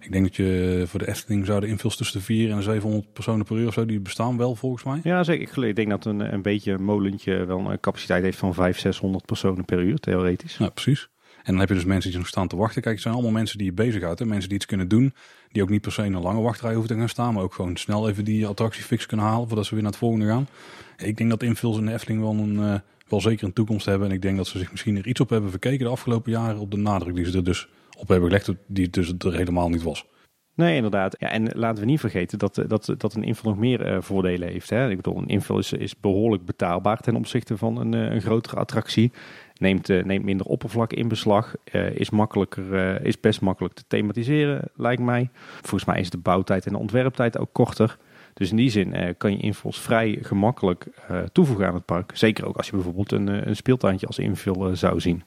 Ik 0.00 0.12
denk 0.12 0.24
dat 0.24 0.36
je 0.36 0.84
voor 0.86 0.98
de 0.98 1.08
Efteling 1.08 1.46
zouden 1.46 1.68
invuls 1.68 1.96
tussen 1.96 2.18
de 2.18 2.24
4 2.24 2.50
en 2.50 2.56
de 2.56 2.62
700 2.62 3.12
personen 3.12 3.44
per 3.44 3.56
uur 3.56 3.66
of 3.66 3.74
zo, 3.74 3.86
die 3.86 4.00
bestaan 4.00 4.36
wel 4.36 4.54
volgens 4.54 4.84
mij. 4.84 5.00
Ja, 5.02 5.22
zeker. 5.22 5.64
Ik 5.64 5.76
denk 5.76 5.90
dat 5.90 6.04
een, 6.04 6.32
een 6.32 6.42
beetje 6.42 6.72
een 6.72 6.84
molentje 6.84 7.44
wel 7.44 7.70
een 7.70 7.80
capaciteit 7.80 8.22
heeft 8.22 8.38
van 8.38 8.54
500, 8.54 8.80
600 8.80 9.26
personen 9.26 9.64
per 9.64 9.80
uur, 9.80 9.98
theoretisch. 9.98 10.56
Ja, 10.56 10.68
precies. 10.68 11.08
En 11.46 11.52
dan 11.52 11.60
heb 11.60 11.68
je 11.68 11.74
dus 11.74 11.84
mensen 11.84 12.10
die 12.10 12.18
nog 12.18 12.28
staan 12.28 12.48
te 12.48 12.56
wachten. 12.56 12.82
Kijk, 12.82 12.94
het 12.94 13.02
zijn 13.02 13.14
allemaal 13.14 13.32
mensen 13.32 13.58
die 13.58 13.66
je 13.66 13.72
bezighoudt. 13.72 14.24
Mensen 14.24 14.48
die 14.48 14.58
iets 14.58 14.66
kunnen 14.66 14.88
doen. 14.88 15.14
Die 15.48 15.62
ook 15.62 15.68
niet 15.68 15.80
per 15.80 15.92
se 15.92 16.04
in 16.04 16.12
een 16.12 16.22
lange 16.22 16.40
wachtrij 16.40 16.72
hoeven 16.72 16.94
te 16.94 16.98
gaan 16.98 17.08
staan. 17.08 17.34
Maar 17.34 17.42
ook 17.42 17.54
gewoon 17.54 17.76
snel 17.76 18.08
even 18.08 18.24
die 18.24 18.46
attractie 18.46 18.82
fix 18.82 19.06
kunnen 19.06 19.26
halen. 19.26 19.46
Voordat 19.46 19.66
ze 19.66 19.74
weer 19.74 19.82
naar 19.82 19.90
het 19.90 20.00
volgende 20.00 20.26
gaan. 20.26 20.48
Ik 20.96 21.16
denk 21.16 21.30
dat 21.30 21.42
invuls 21.42 21.78
in 21.78 21.86
de 21.86 21.92
Efteling 21.92 22.20
wel, 22.20 22.32
een, 22.32 22.54
uh, 22.54 22.74
wel 23.08 23.20
zeker 23.20 23.46
een 23.46 23.52
toekomst 23.52 23.86
hebben. 23.86 24.08
En 24.08 24.14
ik 24.14 24.22
denk 24.22 24.36
dat 24.36 24.46
ze 24.46 24.58
zich 24.58 24.70
misschien 24.70 24.96
er 24.96 25.06
iets 25.06 25.20
op 25.20 25.30
hebben 25.30 25.50
verkeken 25.50 25.84
de 25.84 25.90
afgelopen 25.90 26.32
jaren. 26.32 26.58
Op 26.58 26.70
de 26.70 26.76
nadruk 26.76 27.14
die 27.14 27.24
ze 27.24 27.36
er 27.36 27.44
dus 27.44 27.68
op 27.98 28.08
hebben 28.08 28.28
gelegd. 28.28 28.52
Die 28.66 28.90
dus 28.90 29.12
er 29.18 29.34
helemaal 29.36 29.68
niet 29.68 29.82
was. 29.82 30.06
Nee, 30.54 30.76
inderdaad. 30.76 31.16
Ja, 31.18 31.30
en 31.30 31.50
laten 31.54 31.80
we 31.80 31.90
niet 31.90 32.00
vergeten 32.00 32.38
dat, 32.38 32.62
dat, 32.66 32.94
dat 32.98 33.14
een 33.14 33.22
invul 33.22 33.50
nog 33.50 33.58
meer 33.58 33.86
uh, 33.86 34.00
voordelen 34.00 34.48
heeft. 34.48 34.70
Hè. 34.70 34.90
Ik 34.90 34.96
bedoel, 34.96 35.16
een 35.16 35.28
invul 35.28 35.58
is, 35.58 35.72
is 35.72 36.00
behoorlijk 36.00 36.44
betaalbaar 36.44 37.00
ten 37.00 37.16
opzichte 37.16 37.56
van 37.56 37.76
een, 37.76 37.92
een 37.92 38.20
grotere 38.20 38.56
attractie. 38.56 39.12
Neemt, 39.58 39.88
uh, 39.88 40.04
neemt 40.04 40.24
minder 40.24 40.46
oppervlak 40.46 40.92
in 40.92 41.08
beslag. 41.08 41.54
is, 41.94 42.10
makkelijker, 42.10 43.00
is 43.06 43.20
best 43.20 43.40
makkelijk 43.40 43.74
te 43.74 43.84
thematiseren, 43.88 44.62
lijkt 44.74 45.02
mij. 45.02 45.30
Volgens 45.60 45.84
mij 45.84 46.00
is 46.00 46.10
de 46.10 46.18
bouwtijd 46.18 46.66
en 46.66 46.72
de 46.72 46.78
ontwerptijd 46.78 47.38
ook 47.38 47.52
korter. 47.52 47.96
Dus 48.34 48.50
in 48.50 48.56
die 48.56 48.70
zin 48.70 49.14
kan 49.18 49.32
je 49.32 49.38
invuls 49.38 49.80
vrij 49.80 50.18
gemakkelijk 50.22 50.86
toevoegen 51.32 51.66
aan 51.66 51.74
het 51.74 51.84
park. 51.84 52.10
Zeker 52.14 52.46
ook 52.46 52.56
als 52.56 52.66
je 52.66 52.72
bijvoorbeeld 52.72 53.12
een, 53.12 53.48
een 53.48 53.56
speeltuintje 53.56 54.06
als 54.06 54.18
invul 54.18 54.76
zou 54.76 55.00
zien. 55.00 55.22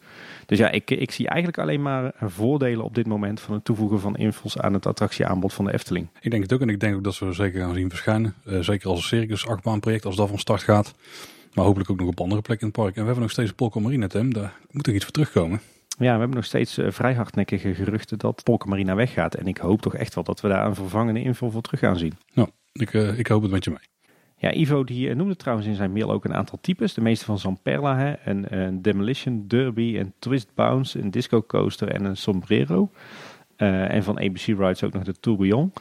Dus 0.45 0.57
ja, 0.57 0.69
ik, 0.69 0.91
ik 0.91 1.11
zie 1.11 1.27
eigenlijk 1.27 1.57
alleen 1.57 1.81
maar 1.81 2.11
voordelen 2.21 2.83
op 2.83 2.95
dit 2.95 3.07
moment 3.07 3.39
van 3.39 3.53
het 3.53 3.65
toevoegen 3.65 3.99
van 3.99 4.15
invuls 4.15 4.57
aan 4.57 4.73
het 4.73 4.85
attractieaanbod 4.85 5.53
van 5.53 5.65
de 5.65 5.73
Efteling. 5.73 6.07
Ik 6.21 6.31
denk 6.31 6.43
het 6.43 6.53
ook 6.53 6.61
en 6.61 6.69
ik 6.69 6.79
denk 6.79 6.95
ook 6.95 7.03
dat 7.03 7.19
we 7.19 7.33
zeker 7.33 7.61
gaan 7.61 7.75
zien 7.75 7.89
verschijnen. 7.89 8.33
zeker 8.59 8.89
als 8.89 8.99
een 8.99 9.17
circus 9.17 9.47
achtbaanproject, 9.47 10.05
als 10.05 10.15
dat 10.15 10.29
van 10.29 10.39
start 10.39 10.63
gaat. 10.63 10.93
Maar 11.53 11.65
hopelijk 11.65 11.89
ook 11.89 11.99
nog 11.99 12.07
op 12.07 12.21
andere 12.21 12.41
plekken 12.41 12.67
in 12.67 12.73
het 12.73 12.81
park. 12.83 12.95
En 12.95 12.99
we 12.99 13.05
hebben 13.05 13.23
nog 13.23 13.31
steeds 13.31 13.51
Polka 13.51 13.79
Marina, 13.79 14.07
Tim. 14.07 14.33
Daar 14.33 14.53
moet 14.71 14.87
er 14.87 14.93
iets 14.93 15.03
voor 15.03 15.13
terugkomen. 15.13 15.59
Ja, 15.97 16.13
we 16.13 16.19
hebben 16.19 16.35
nog 16.35 16.45
steeds 16.45 16.79
vrij 16.87 17.13
hardnekkige 17.13 17.73
geruchten 17.73 18.17
dat 18.17 18.43
Polka 18.43 18.65
Marina 18.69 18.95
weggaat. 18.95 19.35
En 19.35 19.47
ik 19.47 19.57
hoop 19.57 19.81
toch 19.81 19.95
echt 19.95 20.15
wel 20.15 20.23
dat 20.23 20.41
we 20.41 20.47
daar 20.47 20.65
een 20.65 20.75
vervangende 20.75 21.21
invul 21.21 21.51
voor 21.51 21.61
terug 21.61 21.79
gaan 21.79 21.97
zien. 21.97 22.13
Ja, 22.33 22.47
ik, 22.71 22.93
uh, 22.93 23.19
ik 23.19 23.27
hoop 23.27 23.41
het 23.41 23.51
met 23.51 23.63
je 23.63 23.69
mee. 23.69 23.79
Ja, 24.37 24.53
Ivo 24.53 24.83
die 24.83 25.15
noemde 25.15 25.35
trouwens 25.35 25.67
in 25.67 25.75
zijn 25.75 25.91
mail 25.91 26.11
ook 26.11 26.25
een 26.25 26.33
aantal 26.33 26.57
types. 26.61 26.93
De 26.93 27.01
meeste 27.01 27.25
van 27.25 27.39
Zamperla, 27.39 27.97
hè, 27.97 28.13
een, 28.25 28.57
een 28.57 28.81
Demolition 28.81 29.47
Derby, 29.47 29.97
een 29.97 30.13
Twist 30.19 30.49
Bounce, 30.55 30.99
een 30.99 31.11
Disco 31.11 31.43
Coaster 31.43 31.87
en 31.91 32.05
een 32.05 32.17
Sombrero. 32.17 32.91
Uh, 33.57 33.93
en 33.93 34.03
van 34.03 34.19
ABC 34.19 34.45
Rides 34.45 34.83
ook 34.83 34.93
nog 34.93 35.03
de 35.03 35.19
Tourbillon. 35.19 35.73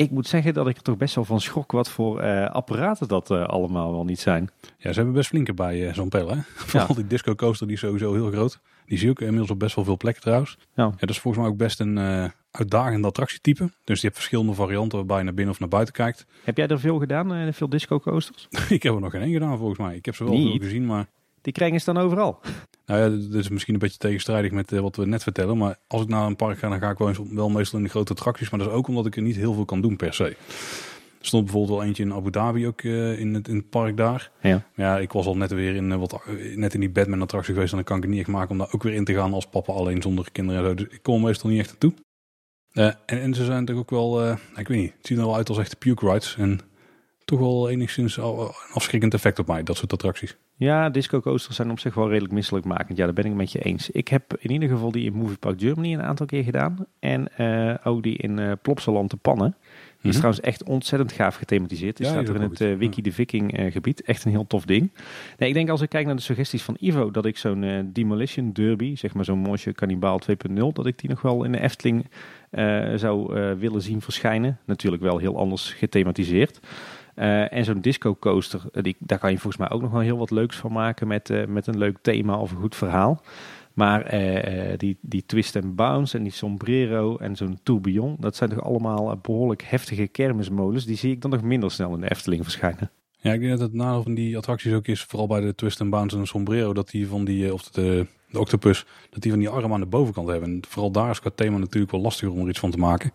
Ik 0.00 0.10
moet 0.10 0.26
zeggen 0.26 0.54
dat 0.54 0.68
ik 0.68 0.76
er 0.76 0.82
toch 0.82 0.96
best 0.96 1.14
wel 1.14 1.24
van 1.24 1.40
schrok 1.40 1.72
wat 1.72 1.90
voor 1.90 2.22
uh, 2.22 2.50
apparaten 2.50 3.08
dat 3.08 3.30
uh, 3.30 3.46
allemaal 3.46 3.92
wel 3.92 4.04
niet 4.04 4.20
zijn. 4.20 4.50
Ja, 4.78 4.90
ze 4.90 4.96
hebben 4.96 5.12
best 5.14 5.28
flinke 5.28 5.54
bij 5.54 5.86
uh, 5.86 5.94
Zamperla. 5.94 6.34
Hè? 6.34 6.40
Vooral 6.66 6.88
ja. 6.88 6.94
die 6.94 7.06
Disco 7.06 7.34
Coaster 7.34 7.66
die 7.66 7.76
is 7.76 7.82
sowieso 7.82 8.12
heel 8.12 8.30
groot. 8.30 8.60
Die 8.86 8.98
zie 8.98 9.10
ik 9.10 9.20
inmiddels 9.20 9.50
op 9.50 9.58
best 9.58 9.74
wel 9.74 9.84
veel 9.84 9.96
plekken 9.96 10.22
trouwens. 10.22 10.58
Ja. 10.74 10.84
ja 10.84 10.92
dat 10.98 11.10
is 11.10 11.18
volgens 11.18 11.42
mij 11.42 11.52
ook 11.52 11.58
best 11.58 11.80
een 11.80 11.98
uitdagend 12.50 13.04
attractietype. 13.04 13.70
Dus 13.84 14.00
je 14.00 14.06
hebt 14.06 14.18
verschillende 14.18 14.54
varianten 14.54 14.98
waarbij 14.98 15.18
je 15.18 15.24
naar 15.24 15.34
binnen 15.34 15.54
of 15.54 15.60
naar 15.60 15.68
buiten 15.68 15.94
kijkt. 15.94 16.26
Heb 16.44 16.56
jij 16.56 16.66
er 16.66 16.80
veel 16.80 16.98
gedaan, 16.98 17.52
veel 17.52 17.68
disco 17.68 18.00
coasters? 18.00 18.48
ik 18.68 18.82
heb 18.82 18.94
er 18.94 19.00
nog 19.00 19.10
geen 19.10 19.22
één 19.22 19.32
gedaan 19.32 19.58
volgens 19.58 19.78
mij. 19.78 19.96
Ik 19.96 20.04
heb 20.04 20.14
ze 20.14 20.24
wel 20.24 20.32
veel 20.32 20.58
gezien, 20.58 20.86
maar... 20.86 21.06
Die 21.42 21.52
krijgen 21.52 21.80
ze 21.80 21.92
dan 21.92 22.02
overal? 22.02 22.40
Nou 22.86 23.00
ja, 23.00 23.28
dat 23.28 23.34
is 23.34 23.48
misschien 23.48 23.74
een 23.74 23.80
beetje 23.80 23.98
tegenstrijdig 23.98 24.50
met 24.50 24.72
uh, 24.72 24.80
wat 24.80 24.96
we 24.96 25.06
net 25.06 25.22
vertellen. 25.22 25.58
Maar 25.58 25.78
als 25.86 26.02
ik 26.02 26.08
naar 26.08 26.26
een 26.26 26.36
park 26.36 26.58
ga, 26.58 26.68
dan 26.68 26.78
ga 26.78 26.90
ik 26.90 26.98
wel, 26.98 27.14
wel 27.30 27.48
meestal 27.48 27.78
in 27.78 27.84
de 27.84 27.90
grote 27.90 28.12
attracties. 28.12 28.50
Maar 28.50 28.60
dat 28.60 28.68
is 28.68 28.74
ook 28.74 28.88
omdat 28.88 29.06
ik 29.06 29.16
er 29.16 29.22
niet 29.22 29.36
heel 29.36 29.54
veel 29.54 29.64
kan 29.64 29.80
doen 29.80 29.96
per 29.96 30.14
se. 30.14 30.24
Er 30.24 31.26
stond 31.26 31.44
bijvoorbeeld 31.44 31.78
wel 31.78 31.86
eentje 31.86 32.02
in 32.02 32.12
Abu 32.12 32.30
Dhabi 32.30 32.66
ook 32.66 32.82
uh, 32.82 33.18
in, 33.18 33.34
het, 33.34 33.48
in 33.48 33.56
het 33.56 33.70
park 33.70 33.96
daar. 33.96 34.30
Ja. 34.40 34.62
ja, 34.74 34.98
ik 34.98 35.12
was 35.12 35.26
al 35.26 35.36
net 35.36 35.50
weer 35.50 35.74
in, 35.74 35.90
uh, 35.90 35.96
wat, 35.96 36.20
net 36.54 36.74
in 36.74 36.80
die 36.80 36.90
Batman 36.90 37.22
attractie 37.22 37.54
geweest. 37.54 37.70
En 37.70 37.76
dan 37.76 37.86
kan 37.86 37.96
ik 37.96 38.02
het 38.02 38.12
niet 38.12 38.20
echt 38.20 38.30
maken 38.30 38.50
om 38.50 38.58
daar 38.58 38.72
ook 38.72 38.82
weer 38.82 38.94
in 38.94 39.04
te 39.04 39.14
gaan 39.14 39.32
als 39.32 39.46
papa 39.46 39.72
alleen 39.72 40.02
zonder 40.02 40.28
kinderen. 40.32 40.62
En 40.62 40.68
zo. 40.68 40.74
Dus 40.74 40.94
ik 40.94 41.02
kom 41.02 41.22
meestal 41.22 41.50
niet 41.50 41.58
echt 41.58 41.68
naartoe. 41.68 41.92
En, 42.72 42.98
en, 43.06 43.34
ze 43.34 43.44
zijn 43.44 43.60
natuurlijk 43.60 43.92
ook 43.92 43.98
wel, 43.98 44.32
ik 44.32 44.68
weet 44.68 44.78
niet, 44.78 44.92
het 44.96 45.06
ziet 45.06 45.18
er 45.18 45.24
wel 45.24 45.36
uit 45.36 45.48
als 45.48 45.58
echte 45.58 45.76
puke 45.76 46.06
rides. 46.06 46.36
En 46.38 46.60
toch 47.24 47.38
wel 47.38 47.70
enigszins 47.70 48.16
een 48.16 48.50
afschrikkend 48.72 49.14
effect 49.14 49.38
op 49.38 49.46
mij, 49.46 49.62
dat 49.62 49.76
soort 49.76 49.92
attracties. 49.92 50.36
Ja, 50.60 50.90
disco 50.90 51.20
coasters 51.20 51.56
zijn 51.56 51.70
op 51.70 51.78
zich 51.78 51.94
wel 51.94 52.08
redelijk 52.08 52.32
misselijkmakend. 52.32 52.98
Ja, 52.98 53.04
daar 53.04 53.14
ben 53.14 53.24
ik 53.24 53.34
met 53.34 53.52
je 53.52 53.58
eens. 53.58 53.90
Ik 53.90 54.08
heb 54.08 54.36
in 54.38 54.50
ieder 54.50 54.68
geval 54.68 54.90
die 54.90 55.04
in 55.04 55.12
Movie 55.12 55.36
Park 55.36 55.60
Germany 55.60 55.94
een 55.94 56.02
aantal 56.02 56.26
keer 56.26 56.42
gedaan. 56.42 56.86
En 56.98 57.28
ook 57.84 58.02
die 58.02 58.16
in 58.16 58.38
uh, 58.38 58.52
Plopsaland 58.62 59.10
te 59.10 59.16
Pannen. 59.16 59.56
Die 60.00 60.10
is 60.10 60.16
mhm. 60.16 60.26
trouwens 60.26 60.40
echt 60.40 60.62
ontzettend 60.62 61.12
gaaf 61.12 61.36
gethematiseerd. 61.36 61.96
Die 61.96 62.06
staat 62.06 62.28
er 62.28 62.34
in 62.34 62.40
het 62.40 62.60
uh, 62.60 62.76
Wiki 62.76 63.02
de 63.02 63.12
Viking 63.12 63.58
uh, 63.58 63.72
gebied. 63.72 64.02
Echt 64.02 64.24
een 64.24 64.30
heel 64.30 64.46
tof 64.46 64.64
ding. 64.64 64.90
Nee, 65.38 65.48
ik 65.48 65.54
denk 65.54 65.68
als 65.68 65.80
ik 65.80 65.88
kijk 65.88 66.06
naar 66.06 66.16
de 66.16 66.22
suggesties 66.22 66.62
van 66.62 66.76
Ivo, 66.80 67.10
dat 67.10 67.26
ik 67.26 67.36
zo'n 67.36 67.62
uh, 67.62 67.80
Demolition 67.84 68.52
Derby, 68.52 68.96
zeg 68.96 69.14
maar 69.14 69.24
zo'n 69.24 69.38
Monsje 69.38 69.72
Cannibal 69.72 70.20
2.0, 70.30 70.54
dat 70.72 70.86
ik 70.86 70.98
die 70.98 71.10
nog 71.10 71.22
wel 71.22 71.44
in 71.44 71.52
de 71.52 71.60
Efteling 71.60 72.06
zou 72.94 73.34
willen 73.58 73.82
zien 73.82 74.00
verschijnen. 74.00 74.58
Natuurlijk 74.64 75.02
wel 75.02 75.18
heel 75.18 75.38
anders 75.38 75.72
gethematiseerd. 75.72 76.60
En 77.50 77.64
zo'n 77.64 77.80
disco 77.80 78.16
coaster, 78.20 78.60
die, 78.72 78.96
daar 78.98 79.18
kan 79.18 79.30
je 79.30 79.38
volgens 79.38 79.62
mij 79.62 79.70
ook 79.70 79.82
nog 79.82 79.90
wel 79.90 80.00
heel 80.00 80.18
wat 80.18 80.30
leuks 80.30 80.56
van 80.56 80.72
maken 80.72 81.06
met, 81.06 81.46
met 81.48 81.66
een 81.66 81.78
leuk 81.78 81.98
thema 82.00 82.36
of 82.36 82.50
een 82.50 82.60
goed 82.60 82.76
verhaal. 82.76 83.22
Maar 83.80 84.02
eh, 84.02 84.72
eh, 84.72 84.78
die, 84.78 84.98
die 85.00 85.26
Twist 85.26 85.56
and 85.56 85.76
Bounce 85.76 86.16
en 86.16 86.22
die 86.22 86.32
Sombrero 86.32 87.16
en 87.16 87.36
zo'n 87.36 87.58
Tourbillon, 87.62 88.16
dat 88.18 88.36
zijn 88.36 88.50
toch 88.50 88.62
allemaal 88.62 89.16
behoorlijk 89.16 89.62
heftige 89.62 90.06
kermismolens. 90.06 90.84
Die 90.84 90.96
zie 90.96 91.12
ik 91.12 91.20
dan 91.20 91.30
nog 91.30 91.42
minder 91.42 91.70
snel 91.70 91.94
in 91.94 92.00
de 92.00 92.10
Efteling 92.10 92.42
verschijnen. 92.42 92.90
Ja, 93.22 93.32
ik 93.32 93.40
denk 93.40 93.50
dat 93.50 93.60
het 93.60 93.72
nadeel 93.72 94.02
van 94.02 94.14
die 94.14 94.36
attracties 94.36 94.72
ook 94.72 94.86
is, 94.86 95.02
vooral 95.02 95.26
bij 95.26 95.40
de 95.40 95.54
Twist 95.54 95.80
and 95.80 95.90
Bounce 95.90 96.16
en 96.16 96.26
Sombrero, 96.26 96.72
dat 96.72 96.90
die 96.90 97.06
van 97.06 97.24
die, 97.24 97.52
of 97.52 97.62
de, 97.62 98.06
de 98.30 98.38
octopus, 98.38 98.86
dat 99.10 99.22
die 99.22 99.30
van 99.30 99.40
die 99.40 99.48
arm 99.48 99.72
aan 99.72 99.80
de 99.80 99.86
bovenkant 99.86 100.28
hebben. 100.28 100.48
En 100.48 100.62
vooral 100.68 100.90
daar 100.90 101.10
is 101.10 101.20
qua 101.20 101.30
thema 101.34 101.58
natuurlijk 101.58 101.92
wel 101.92 102.00
lastiger 102.00 102.34
om 102.34 102.42
er 102.42 102.48
iets 102.48 102.58
van 102.58 102.70
te 102.70 102.78
maken. 102.78 103.12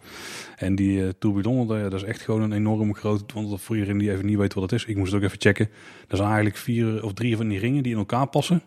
En 0.55 0.75
die 0.75 0.99
uh, 0.99 1.09
tourbillon, 1.19 1.67
dat 1.67 1.93
is 1.93 2.03
echt 2.03 2.21
gewoon 2.21 2.41
een 2.41 2.53
enorm 2.53 2.95
groot, 2.95 3.33
want 3.33 3.61
voor 3.61 3.75
iedereen 3.75 3.97
die 3.97 4.11
even 4.11 4.25
niet 4.25 4.37
weet 4.37 4.53
wat 4.53 4.63
het 4.63 4.71
is, 4.71 4.85
ik 4.85 4.95
moest 4.95 5.11
het 5.11 5.21
ook 5.21 5.27
even 5.27 5.41
checken. 5.41 5.69
Er 6.07 6.15
zijn 6.15 6.27
eigenlijk 6.27 6.57
vier 6.57 7.03
of 7.03 7.13
drie 7.13 7.37
van 7.37 7.47
die 7.47 7.59
ringen 7.59 7.83
die 7.83 7.91
in 7.91 7.97
elkaar 7.97 8.27
passen. 8.27 8.61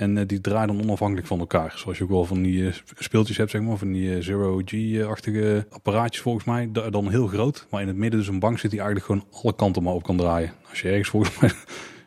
En 0.00 0.16
uh, 0.16 0.22
die 0.26 0.40
draaien 0.40 0.66
dan 0.66 0.82
onafhankelijk 0.82 1.26
van 1.26 1.38
elkaar. 1.38 1.72
Zoals 1.76 1.98
je 1.98 2.04
ook 2.04 2.10
wel 2.10 2.24
van 2.24 2.42
die 2.42 2.62
uh, 2.62 2.72
speeltjes 2.98 3.36
hebt, 3.36 3.50
zeg 3.50 3.60
maar. 3.60 3.76
Van 3.76 3.92
die 3.92 4.22
Zero-G-achtige 4.22 5.66
apparaatjes 5.70 6.22
volgens 6.22 6.44
mij. 6.44 6.70
dan 6.90 7.10
heel 7.10 7.26
groot. 7.26 7.66
Maar 7.70 7.80
in 7.80 7.86
het 7.86 7.96
midden 7.96 8.18
dus 8.20 8.28
een 8.28 8.38
bank 8.38 8.58
zit 8.58 8.70
die 8.70 8.80
eigenlijk 8.80 9.10
gewoon 9.10 9.42
alle 9.42 9.54
kanten 9.54 9.82
maar 9.82 9.92
op 9.92 10.02
kan 10.02 10.16
draaien. 10.16 10.52
Als 10.68 10.80
je 10.80 10.88
ergens 10.88 11.08
volgens 11.14 11.38
mij 11.38 11.50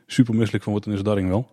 super 0.08 0.36
misselijk 0.36 0.64
van 0.64 0.72
wordt, 0.72 0.88
dan 0.88 0.98
is 0.98 1.04
dat 1.04 1.16
ding 1.16 1.30
wel. 1.30 1.50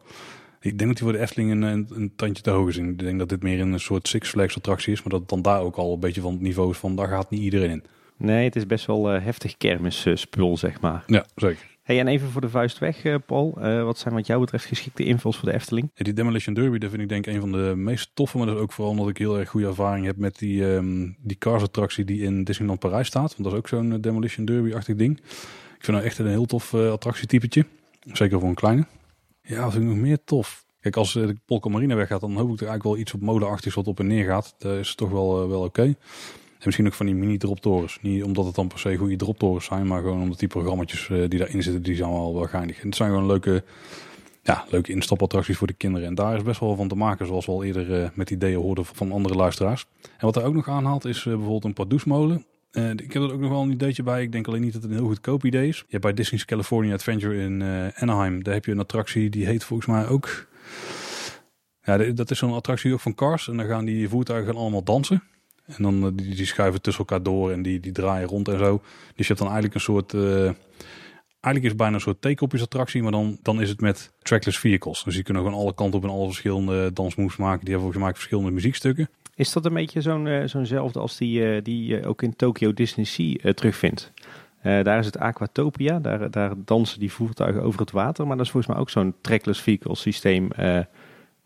Ik 0.60 0.78
denk 0.78 0.90
dat 0.90 0.96
die 0.96 1.06
voor 1.06 1.12
de 1.12 1.18
Efteling 1.18 1.50
een, 1.50 1.62
een, 1.62 1.88
een, 1.90 2.12
tandje 2.16 2.42
te 2.42 2.50
hoog 2.50 2.68
is. 2.68 2.76
Ik 2.76 2.98
denk 2.98 3.18
dat 3.18 3.28
dit 3.28 3.42
meer 3.42 3.60
een 3.60 3.80
soort 3.80 4.08
Six 4.08 4.28
Flags 4.28 4.56
attractie 4.56 4.92
is. 4.92 5.02
Maar 5.02 5.12
dat 5.12 5.20
het 5.20 5.28
dan 5.28 5.42
daar 5.42 5.60
ook 5.60 5.76
al 5.76 5.92
een 5.92 6.00
beetje 6.00 6.20
van 6.20 6.32
het 6.32 6.40
niveau 6.40 6.70
is 6.70 6.78
van 6.78 6.96
daar 6.96 7.08
gaat 7.08 7.30
niet 7.30 7.40
iedereen 7.40 7.70
in. 7.70 7.84
Nee, 8.16 8.44
het 8.44 8.56
is 8.56 8.66
best 8.66 8.86
wel 8.86 9.14
uh, 9.14 9.24
heftig 9.24 9.56
kermisspul, 9.56 10.56
zeg 10.56 10.80
maar. 10.80 11.04
Ja, 11.06 11.26
zeker. 11.34 11.69
Hey, 11.90 11.98
en 11.98 12.08
even 12.08 12.30
voor 12.30 12.40
de 12.40 12.48
vuist 12.48 12.78
weg, 12.78 13.04
uh, 13.04 13.14
Paul. 13.26 13.58
Uh, 13.58 13.84
wat 13.84 13.98
zijn 13.98 14.14
wat 14.14 14.26
jou 14.26 14.40
betreft 14.40 14.64
geschikte 14.64 15.04
invuls 15.04 15.36
voor 15.36 15.48
de 15.48 15.54
Efteling? 15.54 15.90
Die 15.94 16.12
Demolition 16.12 16.54
Derby, 16.54 16.78
dat 16.78 16.90
vind 16.90 17.02
ik 17.02 17.08
denk 17.08 17.26
een 17.26 17.40
van 17.40 17.52
de 17.52 17.72
meest 17.76 18.10
toffe. 18.14 18.36
Maar 18.36 18.46
dat 18.46 18.56
is 18.56 18.62
ook 18.62 18.72
vooral 18.72 18.92
omdat 18.92 19.08
ik 19.08 19.18
heel 19.18 19.38
erg 19.38 19.48
goede 19.48 19.66
ervaring 19.66 20.06
heb 20.06 20.16
met 20.16 20.38
die, 20.38 20.64
um, 20.64 21.16
die 21.20 21.38
Cars 21.38 21.62
attractie 21.62 22.04
die 22.04 22.22
in 22.22 22.44
Disneyland 22.44 22.78
Parijs 22.78 23.06
staat. 23.06 23.36
Want 23.36 23.42
dat 23.42 23.52
is 23.52 23.58
ook 23.58 23.68
zo'n 23.68 24.00
Demolition 24.00 24.44
Derby-achtig 24.44 24.96
ding. 24.96 25.18
Ik 25.78 25.84
vind 25.84 25.96
dat 25.96 26.06
echt 26.06 26.18
een 26.18 26.26
heel 26.26 26.46
tof 26.46 26.74
attractietypetje. 26.74 27.66
Zeker 28.12 28.40
voor 28.40 28.48
een 28.48 28.54
kleine. 28.54 28.86
Ja, 29.42 29.62
wat 29.62 29.72
vind 29.72 29.84
ik 29.84 29.90
nog 29.90 29.98
meer 29.98 30.18
tof? 30.24 30.64
Kijk, 30.80 30.96
als 30.96 31.12
de 31.12 31.36
Polka 31.46 31.68
Marina 31.68 31.94
weggaat, 31.94 32.20
dan 32.20 32.36
hoop 32.36 32.52
ik 32.52 32.60
er 32.60 32.66
eigenlijk 32.68 32.82
wel 32.82 32.96
iets 32.96 33.14
op 33.14 33.20
modeachtigs 33.20 33.74
wat 33.74 33.86
op 33.86 34.00
en 34.00 34.06
neer 34.06 34.24
gaat. 34.24 34.54
Dat 34.58 34.78
is 34.78 34.94
toch 34.94 35.10
wel, 35.10 35.48
wel 35.48 35.62
oké. 35.62 35.94
En 36.60 36.66
misschien 36.66 36.86
ook 36.86 36.94
van 36.94 37.06
die 37.06 37.14
mini 37.14 37.36
droptorens. 37.36 37.98
Niet 38.02 38.24
omdat 38.24 38.44
het 38.44 38.54
dan 38.54 38.68
per 38.68 38.78
se 38.78 38.96
goede 38.96 39.16
droptorens 39.16 39.64
zijn, 39.64 39.86
maar 39.86 40.02
gewoon 40.02 40.22
omdat 40.22 40.38
die 40.38 40.48
programma's 40.48 41.08
die 41.08 41.38
daarin 41.38 41.62
zitten, 41.62 41.82
die 41.82 41.96
zijn 41.96 42.10
wel, 42.10 42.34
wel 42.34 42.46
geinig. 42.46 42.80
En 42.80 42.86
het 42.86 42.96
zijn 42.96 43.10
gewoon 43.10 43.26
leuke, 43.26 43.64
ja, 44.42 44.64
leuke 44.70 44.92
instapattracties 44.92 45.56
voor 45.56 45.66
de 45.66 45.72
kinderen. 45.72 46.08
En 46.08 46.14
daar 46.14 46.36
is 46.36 46.42
best 46.42 46.60
wel 46.60 46.76
van 46.76 46.88
te 46.88 46.94
maken, 46.94 47.26
zoals 47.26 47.46
we 47.46 47.52
al 47.52 47.64
eerder 47.64 48.02
uh, 48.02 48.08
met 48.14 48.30
ideeën 48.30 48.58
hoorden 48.58 48.84
van 48.84 49.12
andere 49.12 49.34
luisteraars. 49.34 49.86
En 50.02 50.26
wat 50.26 50.34
hij 50.34 50.44
ook 50.44 50.54
nog 50.54 50.68
aanhaalt 50.68 51.04
is 51.04 51.18
uh, 51.18 51.24
bijvoorbeeld 51.24 51.64
een 51.64 51.72
Pardoesmolen. 51.72 52.44
Uh, 52.72 52.90
ik 52.90 53.12
heb 53.12 53.22
er 53.22 53.32
ook 53.32 53.40
nog 53.40 53.50
wel 53.50 53.62
een 53.62 53.70
ideetje 53.70 54.02
bij. 54.02 54.22
Ik 54.22 54.32
denk 54.32 54.48
alleen 54.48 54.60
niet 54.60 54.72
dat 54.72 54.82
het 54.82 54.90
een 54.90 54.96
heel 54.96 55.06
goedkoop 55.06 55.44
idee 55.44 55.68
is. 55.68 55.76
Je 55.76 55.84
hebt 55.88 56.02
bij 56.02 56.14
Disney's 56.14 56.44
California 56.44 56.94
Adventure 56.94 57.36
in 57.36 57.62
Anaheim, 57.94 58.42
daar 58.42 58.54
heb 58.54 58.64
je 58.64 58.72
een 58.72 58.78
attractie 58.78 59.30
die 59.30 59.46
heet 59.46 59.64
volgens 59.64 59.88
mij 59.88 60.08
ook 60.08 60.48
ja, 61.82 62.12
dat 62.12 62.30
is 62.30 62.38
zo'n 62.38 62.52
attractie 62.52 62.92
ook 62.92 63.00
van 63.00 63.14
Cars. 63.14 63.48
En 63.48 63.56
dan 63.56 63.66
gaan 63.66 63.84
die 63.84 64.08
voertuigen 64.08 64.54
allemaal 64.54 64.84
dansen. 64.84 65.22
En 65.76 65.82
dan 65.82 66.04
uh, 66.04 66.10
die, 66.14 66.34
die 66.34 66.46
schuiven 66.46 66.82
tussen 66.82 67.04
elkaar 67.04 67.22
door 67.22 67.50
en 67.50 67.62
die, 67.62 67.80
die 67.80 67.92
draaien 67.92 68.28
rond 68.28 68.48
en 68.48 68.58
zo. 68.58 68.82
Dus 69.14 69.26
je 69.26 69.34
hebt 69.34 69.38
dan 69.38 69.48
eigenlijk 69.48 69.74
een 69.74 69.80
soort... 69.80 70.12
Uh, 70.12 70.50
eigenlijk 71.40 71.62
is 71.62 71.68
het 71.68 71.76
bijna 71.76 71.94
een 71.94 72.00
soort 72.00 72.20
theekopjesattractie, 72.20 73.02
maar 73.02 73.12
dan, 73.12 73.38
dan 73.42 73.60
is 73.60 73.68
het 73.68 73.80
met 73.80 74.12
trackless 74.22 74.58
vehicles. 74.58 75.02
Dus 75.02 75.14
die 75.14 75.22
kunnen 75.22 75.42
gewoon 75.42 75.58
alle 75.58 75.74
kanten 75.74 75.98
op 75.98 76.04
en 76.04 76.10
alle 76.10 76.26
verschillende 76.26 76.92
dansmoves 76.92 77.36
maken. 77.36 77.64
Die 77.64 77.74
hebben 77.74 77.92
volgens 77.92 78.04
mij 78.04 78.14
verschillende 78.14 78.50
muziekstukken. 78.50 79.08
Is 79.34 79.52
dat 79.52 79.64
een 79.64 79.74
beetje 79.74 80.00
zo'n 80.00 80.26
uh, 80.26 80.46
zo'nzelfde 80.46 80.98
als 80.98 81.16
die, 81.16 81.62
die 81.62 81.86
je 81.86 82.06
ook 82.06 82.22
in 82.22 82.36
Tokyo 82.36 82.72
Disney 82.72 83.04
Sea 83.04 83.52
terugvindt? 83.52 84.12
daar 84.62 84.98
is 84.98 85.06
het 85.06 85.18
Aquatopia, 85.18 85.98
daar, 85.98 86.30
daar 86.30 86.52
dansen 86.64 87.00
die 87.00 87.12
voertuigen 87.12 87.62
over 87.62 87.80
het 87.80 87.90
water. 87.90 88.26
Maar 88.26 88.36
dat 88.36 88.46
is 88.46 88.52
volgens 88.52 88.72
mij 88.72 88.82
ook 88.82 88.90
zo'n 88.90 89.14
trackless 89.20 89.60
vehicle 89.60 89.96
systeem 89.96 90.48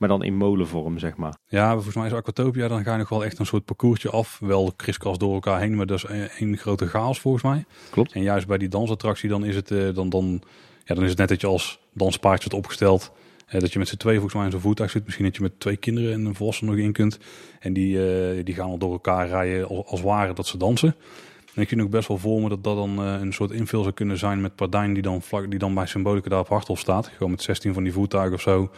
maar 0.08 0.18
dan 0.18 0.26
in 0.26 0.36
molenvorm, 0.36 0.98
zeg 0.98 1.16
maar. 1.16 1.36
Ja, 1.48 1.72
volgens 1.72 1.94
mij 1.94 2.06
is 2.06 2.12
Aquatopia, 2.12 2.68
dan 2.68 2.84
ga 2.84 2.92
je 2.92 2.98
nog 2.98 3.08
wel 3.08 3.24
echt 3.24 3.38
een 3.38 3.46
soort 3.46 3.64
parcoursje 3.64 4.10
af. 4.10 4.38
Wel 4.40 4.72
kriskras 4.76 5.18
door 5.18 5.34
elkaar 5.34 5.60
heen, 5.60 5.76
maar 5.76 5.86
dat 5.86 5.96
is 5.96 6.04
één 6.38 6.56
grote 6.56 6.86
chaos 6.86 7.20
volgens 7.20 7.42
mij. 7.42 7.64
Klopt. 7.90 8.12
En 8.12 8.22
juist 8.22 8.46
bij 8.46 8.58
die 8.58 8.68
dansattractie, 8.68 9.28
dan 9.28 9.44
is 9.44 9.54
het, 9.54 9.70
uh, 9.70 9.94
dan, 9.94 10.08
dan, 10.08 10.42
ja, 10.84 10.94
dan 10.94 11.04
is 11.04 11.10
het 11.10 11.18
net 11.18 11.28
dat 11.28 11.40
je 11.40 11.46
als 11.46 11.80
danspaardje 11.92 12.48
wordt 12.48 12.64
opgesteld. 12.64 13.12
Uh, 13.48 13.60
dat 13.60 13.72
je 13.72 13.78
met 13.78 13.88
z'n 13.88 13.96
twee 13.96 14.14
volgens 14.14 14.34
mij 14.34 14.44
in 14.44 14.50
zo'n 14.50 14.60
voertuig 14.60 14.90
zit. 14.90 15.04
Misschien 15.04 15.24
dat 15.24 15.36
je 15.36 15.42
met 15.42 15.60
twee 15.60 15.76
kinderen 15.76 16.12
en 16.12 16.24
een 16.24 16.34
volwassene 16.34 16.70
nog 16.70 16.80
in 16.80 16.92
kunt. 16.92 17.18
En 17.60 17.72
die, 17.72 17.96
uh, 17.96 18.44
die 18.44 18.54
gaan 18.54 18.68
al 18.68 18.78
door 18.78 18.92
elkaar 18.92 19.28
rijden 19.28 19.68
als, 19.68 19.86
als 19.86 20.00
ware 20.00 20.32
dat 20.32 20.46
ze 20.46 20.56
dansen. 20.56 20.96
En 21.54 21.62
ik 21.62 21.68
zie 21.68 21.82
ook 21.82 21.90
best 21.90 22.08
wel 22.08 22.18
voor 22.18 22.40
me 22.40 22.48
dat 22.48 22.64
dat 22.64 22.76
dan 22.76 22.98
een 22.98 23.32
soort 23.32 23.50
invul 23.50 23.82
zou 23.82 23.94
kunnen 23.94 24.18
zijn 24.18 24.40
met 24.40 24.54
Pardijn 24.54 24.92
die 24.94 25.02
dan, 25.02 25.22
vlak, 25.22 25.50
die 25.50 25.58
dan 25.58 25.74
bij 25.74 25.86
Symbolica 25.86 26.28
daar 26.28 26.38
op 26.38 26.48
Harthof 26.48 26.78
staat. 26.78 27.06
Gewoon 27.06 27.30
met 27.30 27.42
16 27.42 27.74
van 27.74 27.82
die 27.82 27.92
voertuigen 27.92 28.34
of 28.34 28.40
zo. 28.40 28.70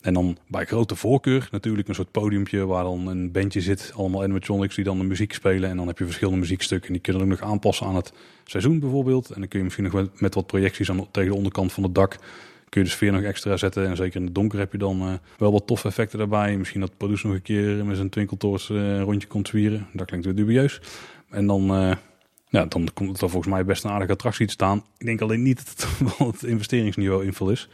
En 0.00 0.14
dan 0.14 0.38
bij 0.46 0.64
grote 0.64 0.96
voorkeur 0.96 1.48
natuurlijk 1.50 1.88
een 1.88 1.94
soort 1.94 2.10
podiumpje 2.10 2.66
waar 2.66 2.84
dan 2.84 3.06
een 3.06 3.32
bandje 3.32 3.60
zit. 3.60 3.92
Allemaal 3.94 4.22
animatronics 4.22 4.74
die 4.74 4.84
dan 4.84 4.98
de 4.98 5.04
muziek 5.04 5.32
spelen. 5.32 5.70
En 5.70 5.76
dan 5.76 5.86
heb 5.86 5.98
je 5.98 6.04
verschillende 6.04 6.40
muziekstukken. 6.40 6.86
En 6.86 6.92
die 6.92 7.02
kunnen 7.02 7.22
ook 7.22 7.28
nog 7.28 7.40
aanpassen 7.40 7.86
aan 7.86 7.96
het 7.96 8.12
seizoen 8.44 8.78
bijvoorbeeld. 8.78 9.30
En 9.30 9.40
dan 9.40 9.48
kun 9.48 9.58
je 9.58 9.64
misschien 9.64 9.84
nog 9.84 10.08
met, 10.20 10.34
wat 10.34 10.46
projecties 10.46 10.90
aan, 10.90 11.10
tegen 11.10 11.30
de 11.30 11.36
onderkant 11.36 11.72
van 11.72 11.82
het 11.82 11.94
dak... 11.94 12.16
kun 12.68 12.80
je 12.80 12.86
de 12.86 12.94
sfeer 12.94 13.12
nog 13.12 13.22
extra 13.22 13.56
zetten. 13.56 13.86
En 13.86 13.96
zeker 13.96 14.20
in 14.20 14.26
het 14.26 14.34
donker 14.34 14.58
heb 14.58 14.72
je 14.72 14.78
dan 14.78 15.02
uh, 15.02 15.12
wel 15.38 15.52
wat 15.52 15.66
toffe 15.66 15.88
effecten 15.88 16.18
daarbij. 16.18 16.56
Misschien 16.56 16.80
dat 16.80 16.96
Produce 16.96 17.26
nog 17.26 17.36
een 17.36 17.42
keer 17.42 17.84
met 17.84 17.96
zijn 17.96 18.08
twinkeltoors 18.08 18.68
uh, 18.68 18.78
een 18.78 19.02
rondje 19.02 19.28
komt 19.28 19.48
zwieren. 19.48 19.86
Dat 19.92 20.06
klinkt 20.06 20.26
weer 20.26 20.34
dubieus. 20.34 20.80
En 21.30 21.46
dan... 21.46 21.74
Uh, 21.74 21.92
ja, 22.50 22.64
dan 22.64 22.88
komt 22.94 23.08
het 23.08 23.20
er 23.20 23.30
volgens 23.30 23.52
mij 23.52 23.64
best 23.64 23.84
een 23.84 23.90
aardige 23.90 24.12
attractie 24.12 24.46
te 24.46 24.52
staan. 24.52 24.84
Ik 24.98 25.06
denk 25.06 25.20
alleen 25.20 25.42
niet 25.42 25.56
dat 25.56 25.88
het, 25.98 26.18
het 26.32 26.42
investeringsniveau 26.42 27.24
invul 27.24 27.50
is. 27.50 27.68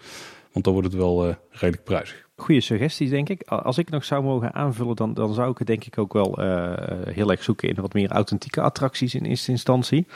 Want 0.54 0.66
dan 0.66 0.74
wordt 0.74 0.88
het 0.88 1.00
wel 1.00 1.28
uh, 1.28 1.34
redelijk 1.50 1.84
prijzig. 1.84 2.28
Goede 2.36 2.60
suggesties, 2.60 3.10
denk 3.10 3.28
ik. 3.28 3.42
Als 3.42 3.78
ik 3.78 3.90
nog 3.90 4.04
zou 4.04 4.22
mogen 4.22 4.54
aanvullen, 4.54 4.96
dan, 4.96 5.14
dan 5.14 5.34
zou 5.34 5.50
ik 5.50 5.58
het 5.58 5.66
denk 5.66 5.84
ik 5.84 5.98
ook 5.98 6.12
wel 6.12 6.40
uh, 6.40 6.72
heel 7.04 7.30
erg 7.30 7.42
zoeken 7.42 7.68
in 7.68 7.74
wat 7.74 7.92
meer 7.92 8.10
authentieke 8.10 8.60
attracties 8.60 9.14
in 9.14 9.24
eerste 9.24 9.50
instantie. 9.50 10.06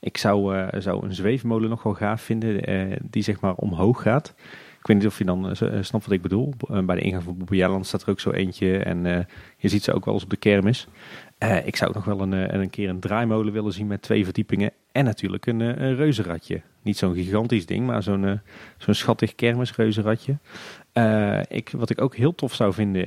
Ik 0.00 0.16
zou, 0.16 0.56
uh, 0.56 0.68
zou 0.78 1.04
een 1.04 1.14
zweefmolen 1.14 1.68
nog 1.70 1.82
wel 1.82 1.94
gaaf 1.94 2.22
vinden, 2.22 2.98
die 3.10 3.22
zeg 3.22 3.40
maar 3.40 3.54
omhoog 3.54 4.02
gaat. 4.02 4.34
Ik 4.78 4.86
weet 4.86 4.96
niet 4.96 5.06
of 5.06 5.18
je 5.18 5.24
dan 5.24 5.56
snapt 5.80 6.04
wat 6.04 6.10
ik 6.10 6.22
bedoel. 6.22 6.54
bij 6.84 6.96
de 6.96 7.00
ingang 7.00 7.22
van 7.22 7.38
Bobbejaarland 7.38 7.86
staat 7.86 8.02
er 8.02 8.10
ook 8.10 8.20
zo 8.20 8.30
eentje 8.30 8.78
en 8.78 9.26
je 9.56 9.68
ziet 9.68 9.84
ze 9.84 9.92
ook 9.92 10.04
wel 10.04 10.14
eens 10.14 10.22
op 10.22 10.30
de 10.30 10.36
kermis. 10.36 10.88
Ik 11.64 11.76
zou 11.76 11.90
ook 11.90 11.96
nog 11.96 12.04
wel 12.04 12.20
een, 12.20 12.60
een 12.60 12.70
keer 12.70 12.88
een 12.88 13.00
draaimolen 13.00 13.52
willen 13.52 13.72
zien 13.72 13.86
met 13.86 14.02
twee 14.02 14.24
verdiepingen 14.24 14.70
en 14.92 15.04
natuurlijk 15.04 15.46
een, 15.46 15.60
een 15.60 15.96
reuzenradje. 15.96 16.60
Niet 16.82 16.96
zo'n 16.96 17.14
gigantisch 17.14 17.66
ding, 17.66 17.86
maar 17.86 18.02
zo'n 18.02 18.40
zo'n 18.78 18.94
schattig 18.94 19.34
kermisreuzenradje. 19.34 20.38
Uh, 20.94 21.40
ik, 21.48 21.70
wat 21.76 21.90
ik 21.90 22.00
ook 22.00 22.16
heel 22.16 22.34
tof 22.34 22.54
zou 22.54 22.72
vinden, 22.72 23.06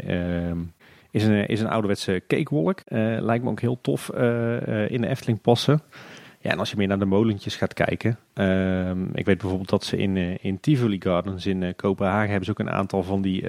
is, 1.11 1.23
een, 1.23 1.47
is 1.47 1.59
een 1.59 1.69
ouderwetse 1.69 2.23
cakewalk. 2.27 2.81
Uh, 2.87 3.17
lijkt 3.21 3.43
me 3.43 3.49
ook 3.49 3.61
heel 3.61 3.81
tof 3.81 4.09
in 4.87 5.01
de 5.01 5.07
Efteling 5.07 5.41
passen. 5.41 5.81
Ja, 6.41 6.51
en 6.51 6.59
als 6.59 6.69
je 6.69 6.77
meer 6.77 6.87
naar 6.87 6.99
de 6.99 7.05
molentjes 7.05 7.55
gaat 7.55 7.73
kijken. 7.73 8.17
Ehm, 8.33 9.03
ik 9.13 9.25
weet 9.25 9.37
bijvoorbeeld 9.37 9.69
dat 9.69 9.83
ze 9.83 9.97
in, 9.97 10.41
in 10.41 10.59
Tivoli 10.59 11.01
Gardens 11.01 11.45
in 11.45 11.73
Kopenhagen 11.75 12.29
hebben 12.29 12.45
ze 12.45 12.51
ook 12.51 12.59
een 12.59 12.71
aantal 12.71 13.03
van 13.03 13.21
die 13.21 13.43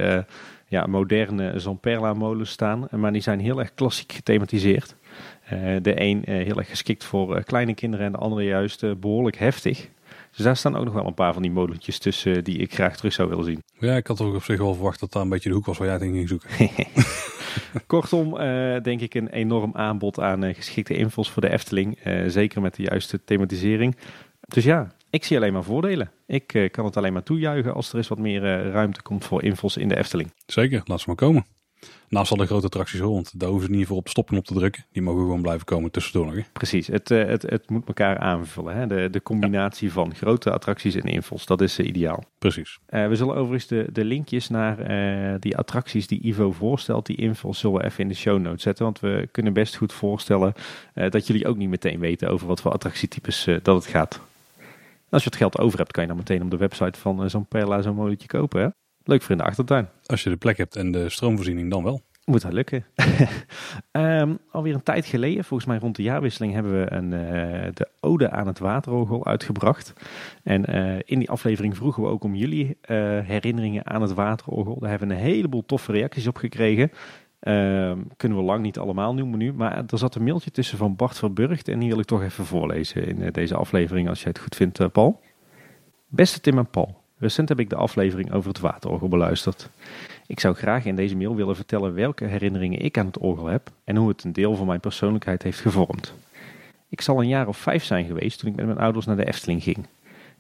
ja, 0.71 0.87
moderne 0.87 1.59
Zamperla 1.59 2.15
molens 2.15 2.51
staan. 2.51 2.89
Maar 2.91 3.13
die 3.13 3.23
zijn 3.23 3.41
heel 3.41 3.59
erg 3.59 3.75
klassiek 3.75 4.13
gethematiseerd. 4.13 4.95
de 5.83 5.93
een 6.01 6.23
heel 6.27 6.57
erg 6.57 6.69
geschikt 6.69 7.05
voor 7.05 7.45
kleine 7.45 7.75
kinderen 7.75 8.07
en 8.07 8.13
de 8.13 8.19
andere 8.19 8.45
juist 8.45 9.01
behoorlijk 9.01 9.37
heftig. 9.37 9.89
Dus 10.37 10.45
daar 10.45 10.57
staan 10.57 10.77
ook 10.77 10.85
nog 10.85 10.95
wel 10.95 11.07
een 11.07 11.15
paar 11.15 11.33
van 11.33 11.43
die 11.43 11.51
molentjes 11.51 11.99
tussen 11.99 12.45
die 12.45 12.59
ik 12.59 12.75
graag 12.75 12.97
terug 12.97 13.13
zou 13.13 13.29
willen 13.29 13.45
zien. 13.45 13.63
Ja, 13.79 13.97
ik 13.97 14.07
had 14.07 14.21
ook 14.21 14.35
op 14.35 14.43
zich 14.45 14.59
wel 14.59 14.75
verwacht 14.75 15.01
dat 15.01 15.13
daar 15.13 15.23
een 15.23 15.29
beetje 15.29 15.49
de 15.49 15.55
hoek 15.55 15.67
was 15.67 15.79
waar 15.79 15.87
jij 15.87 15.97
het 15.97 16.05
ging 16.05 16.29
zoeken. 16.29 16.51
Kortom, 17.87 18.37
uh, 18.37 18.81
denk 18.83 19.01
ik 19.01 19.15
een 19.15 19.29
enorm 19.29 19.71
aanbod 19.75 20.21
aan 20.21 20.45
uh, 20.45 20.55
geschikte 20.55 20.95
invuls 20.95 21.31
voor 21.31 21.43
de 21.43 21.51
Efteling. 21.51 22.07
Uh, 22.07 22.25
zeker 22.27 22.61
met 22.61 22.75
de 22.75 22.83
juiste 22.83 23.25
thematisering. 23.25 23.97
Dus 24.41 24.65
ja, 24.65 24.93
ik 25.11 25.25
zie 25.25 25.37
alleen 25.37 25.53
maar 25.53 25.65
voordelen. 25.65 26.11
Ik 26.27 26.69
kan 26.71 26.85
het 26.85 26.97
alleen 26.97 27.13
maar 27.13 27.23
toejuichen 27.23 27.75
als 27.75 27.91
er 27.91 27.97
eens 27.97 28.09
wat 28.09 28.19
meer 28.19 28.71
ruimte 28.71 29.03
komt 29.03 29.25
voor 29.25 29.43
invuls 29.43 29.77
in 29.77 29.89
de 29.89 29.97
Efteling. 29.97 30.33
Zeker, 30.47 30.83
laat 30.85 31.01
ze 31.01 31.05
maar 31.07 31.17
komen. 31.17 31.45
Naast 32.09 32.33
alle 32.33 32.47
grote 32.47 32.67
attracties 32.67 33.01
rond, 33.01 33.41
daar 33.41 33.49
hoeven 33.49 33.69
ze 33.69 33.75
niet 33.77 33.87
voor 33.87 33.97
op 33.97 34.05
de 34.05 34.11
stopknop 34.11 34.45
te 34.45 34.55
drukken. 34.55 34.87
Die 34.93 35.03
mogen 35.03 35.21
gewoon 35.21 35.43
blijven 35.43 35.65
komen 35.65 35.91
tussendoor 35.91 36.27
nog. 36.27 36.35
Hè? 36.35 36.43
Precies, 36.53 36.87
het, 36.87 37.11
uh, 37.11 37.25
het, 37.25 37.43
het 37.43 37.71
moet 37.71 37.87
elkaar 37.87 38.19
aanvullen. 38.19 38.77
Hè? 38.77 38.87
De, 38.87 39.09
de 39.11 39.23
combinatie 39.23 39.87
ja. 39.87 39.93
van 39.93 40.15
grote 40.15 40.51
attracties 40.51 40.95
en 40.95 41.03
invuls, 41.03 41.47
dat 41.47 41.61
is 41.61 41.79
ideaal. 41.79 42.25
Precies. 42.39 42.79
Uh, 42.91 43.09
we 43.09 43.17
zullen 43.17 43.35
overigens 43.35 43.67
de, 43.67 43.87
de 43.93 44.05
linkjes 44.05 44.49
naar 44.49 44.77
die 45.41 45.57
attracties 45.57 46.07
die 46.07 46.27
Ivo 46.27 46.53
voorstelt, 46.53 47.07
die 47.07 47.17
invuls, 47.17 47.59
zullen 47.59 47.79
we 47.81 47.85
even 47.85 48.01
in 48.01 48.09
de 48.09 48.15
show 48.15 48.41
notes 48.41 48.63
zetten. 48.63 48.85
Want 48.85 49.01
we 49.01 49.29
kunnen 49.33 49.53
best 49.53 49.77
goed 49.77 49.93
voorstellen 49.93 50.53
dat 50.95 51.27
jullie 51.27 51.47
ook 51.47 51.57
niet 51.57 51.69
meteen 51.69 52.01
weten 52.01 52.29
over 52.29 52.47
wat 52.47 52.61
voor 52.61 52.73
attractietypes 52.73 53.49
dat 53.63 53.75
het 53.75 53.87
gaat. 53.87 54.21
Als 55.11 55.23
je 55.23 55.29
het 55.29 55.39
geld 55.39 55.59
over 55.59 55.79
hebt, 55.79 55.93
kan 55.93 56.03
je 56.03 56.09
dan 56.09 56.19
meteen 56.19 56.43
op 56.43 56.51
de 56.51 56.57
website 56.57 56.99
van 56.99 57.31
zo'n 57.31 57.47
Perla 57.47 57.83
zo'n 57.83 57.95
molentje 57.95 58.29
kopen. 58.29 58.61
Hè? 58.61 58.69
Leuk 59.05 59.23
voor 59.23 59.31
in 59.31 59.39
de 59.39 59.45
achtertuin. 59.45 59.89
Als 60.07 60.23
je 60.23 60.31
de 60.31 60.37
plek 60.37 60.57
hebt 60.57 60.77
en 60.77 60.91
de 60.91 61.09
stroomvoorziening, 61.09 61.71
dan 61.71 61.83
wel. 61.83 62.03
Moet 62.25 62.43
dat 62.43 62.53
lukken. 62.53 62.85
um, 63.93 64.39
alweer 64.51 64.75
een 64.75 64.83
tijd 64.83 65.07
geleden, 65.07 65.45
volgens 65.45 65.69
mij 65.69 65.79
rond 65.79 65.97
de 65.97 66.03
jaarwisseling, 66.03 66.53
hebben 66.53 66.81
we 66.81 66.93
een, 66.93 67.13
uh, 67.13 67.73
de 67.75 67.89
Ode 68.01 68.31
aan 68.31 68.47
het 68.47 68.59
Waterorgel 68.59 69.27
uitgebracht. 69.27 69.93
En 70.43 70.77
uh, 70.77 70.99
in 71.05 71.19
die 71.19 71.31
aflevering 71.31 71.77
vroegen 71.77 72.03
we 72.03 72.09
ook 72.09 72.25
om 72.25 72.35
jullie 72.35 72.67
uh, 72.67 72.77
herinneringen 73.21 73.87
aan 73.87 74.03
het 74.03 74.15
Waterorgel. 74.15 74.79
Daar 74.79 74.91
hebben 74.91 75.09
we 75.09 75.15
een 75.15 75.21
heleboel 75.21 75.65
toffe 75.67 75.93
reacties 75.93 76.27
op 76.27 76.37
gekregen. 76.37 76.91
Uh, 77.43 77.93
kunnen 78.17 78.39
we 78.39 78.45
lang 78.45 78.63
niet 78.63 78.79
allemaal 78.79 79.15
noemen 79.15 79.39
nu. 79.39 79.53
Maar 79.53 79.85
er 79.87 79.99
zat 79.99 80.15
een 80.15 80.25
mailtje 80.25 80.51
tussen 80.51 80.79
van 80.79 80.97
Bart 80.97 81.19
Verburgt. 81.19 81.69
En 81.69 81.79
die 81.79 81.89
wil 81.89 81.99
ik 81.99 82.05
toch 82.05 82.23
even 82.23 82.45
voorlezen 82.45 83.07
in 83.07 83.21
uh, 83.21 83.33
deze 83.33 83.57
aflevering. 83.57 84.09
Als 84.09 84.23
jij 84.23 84.29
het 84.29 84.43
goed 84.43 84.57
vindt, 84.57 84.81
uh, 84.81 84.87
Paul. 84.93 85.21
Beste 86.09 86.41
Tim 86.41 86.59
en 86.59 86.71
Paul. 86.71 86.99
Recent 87.19 87.49
heb 87.49 87.61
ik 87.61 87.71
de 87.71 87.77
aflevering 87.77 88.33
over 88.33 88.49
het 88.49 88.61
waterorgel 88.61 89.09
beluisterd. 89.09 89.71
Ik 90.27 90.41
zou 90.41 90.55
graag 90.55 90.85
in 90.85 90.97
deze 90.97 91.17
mail 91.17 91.37
willen 91.37 91.57
vertellen 91.57 91.95
welke 91.95 92.25
herinneringen 92.25 92.81
ik 92.81 92.99
aan 92.99 93.07
het 93.07 93.19
orgel 93.19 93.47
heb. 93.47 93.71
En 93.85 93.97
hoe 93.97 94.09
het 94.09 94.25
een 94.25 94.33
deel 94.33 94.57
van 94.57 94.67
mijn 94.67 94.81
persoonlijkheid 94.81 95.43
heeft 95.43 95.61
gevormd. 95.61 96.15
Ik 96.89 97.01
zal 97.01 97.21
een 97.21 97.29
jaar 97.29 97.49
of 97.49 97.57
vijf 97.57 97.85
zijn 97.85 98.05
geweest 98.05 98.39
toen 98.39 98.51
ik 98.51 98.57
met 98.57 98.67
mijn 98.67 98.79
ouders 98.79 99.07
naar 99.07 99.17
de 99.17 99.27
Efteling 99.27 99.63
ging. 99.63 99.87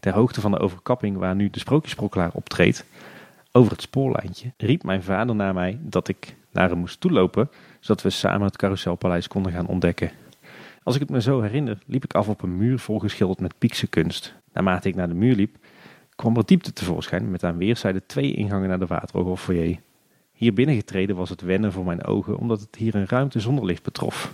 Ter 0.00 0.12
hoogte 0.12 0.40
van 0.40 0.50
de 0.50 0.59
overkapping 0.59 1.16
waar 1.16 1.35
nu 1.35 1.50
de 1.50 1.59
Sprookjesproklaar 1.59 2.30
optreedt. 2.33 2.85
Over 3.52 3.73
het 3.73 3.83
spoorlijntje 3.83 4.52
riep 4.57 4.83
mijn 4.83 5.02
vader 5.02 5.35
naar 5.35 5.54
mij 5.54 5.78
dat 5.80 6.09
ik 6.09 6.35
naar 6.52 6.69
hem 6.69 6.78
moest 6.78 7.00
toelopen, 7.00 7.50
zodat 7.80 8.02
we 8.02 8.11
samen 8.11 8.47
het 8.47 8.57
carouselpaleis 8.57 9.28
konden 9.28 9.52
gaan 9.52 9.66
ontdekken. 9.66 10.11
Als 10.83 10.95
ik 10.95 11.00
het 11.00 11.11
me 11.11 11.21
zo 11.21 11.40
herinner, 11.40 11.78
liep 11.87 12.04
ik 12.04 12.14
af 12.14 12.28
op 12.28 12.42
een 12.42 12.57
muur 12.57 12.78
volgeschilderd 12.78 13.40
met 13.40 13.59
piekse 13.59 13.87
kunst. 13.87 14.35
Naarmate 14.52 14.88
ik 14.88 14.95
naar 14.95 15.09
de 15.09 15.14
muur 15.14 15.35
liep, 15.35 15.57
kwam 16.16 16.37
er 16.37 16.47
diepte 16.47 16.73
tevoorschijn 16.73 17.30
met 17.30 17.45
aan 17.45 17.57
weerszijden 17.57 18.07
twee 18.07 18.35
ingangen 18.35 18.69
naar 18.69 18.78
de 18.78 18.87
waterorgel 18.87 19.37
foyer. 19.37 19.78
Hier 20.33 20.52
binnengetreden 20.52 21.16
was 21.16 21.28
het 21.30 21.40
wennen 21.40 21.73
voor 21.73 21.85
mijn 21.85 22.04
ogen, 22.04 22.37
omdat 22.37 22.61
het 22.61 22.76
hier 22.76 22.95
een 22.95 23.09
ruimte 23.09 23.40
zonder 23.40 23.64
licht 23.64 23.83
betrof. 23.83 24.33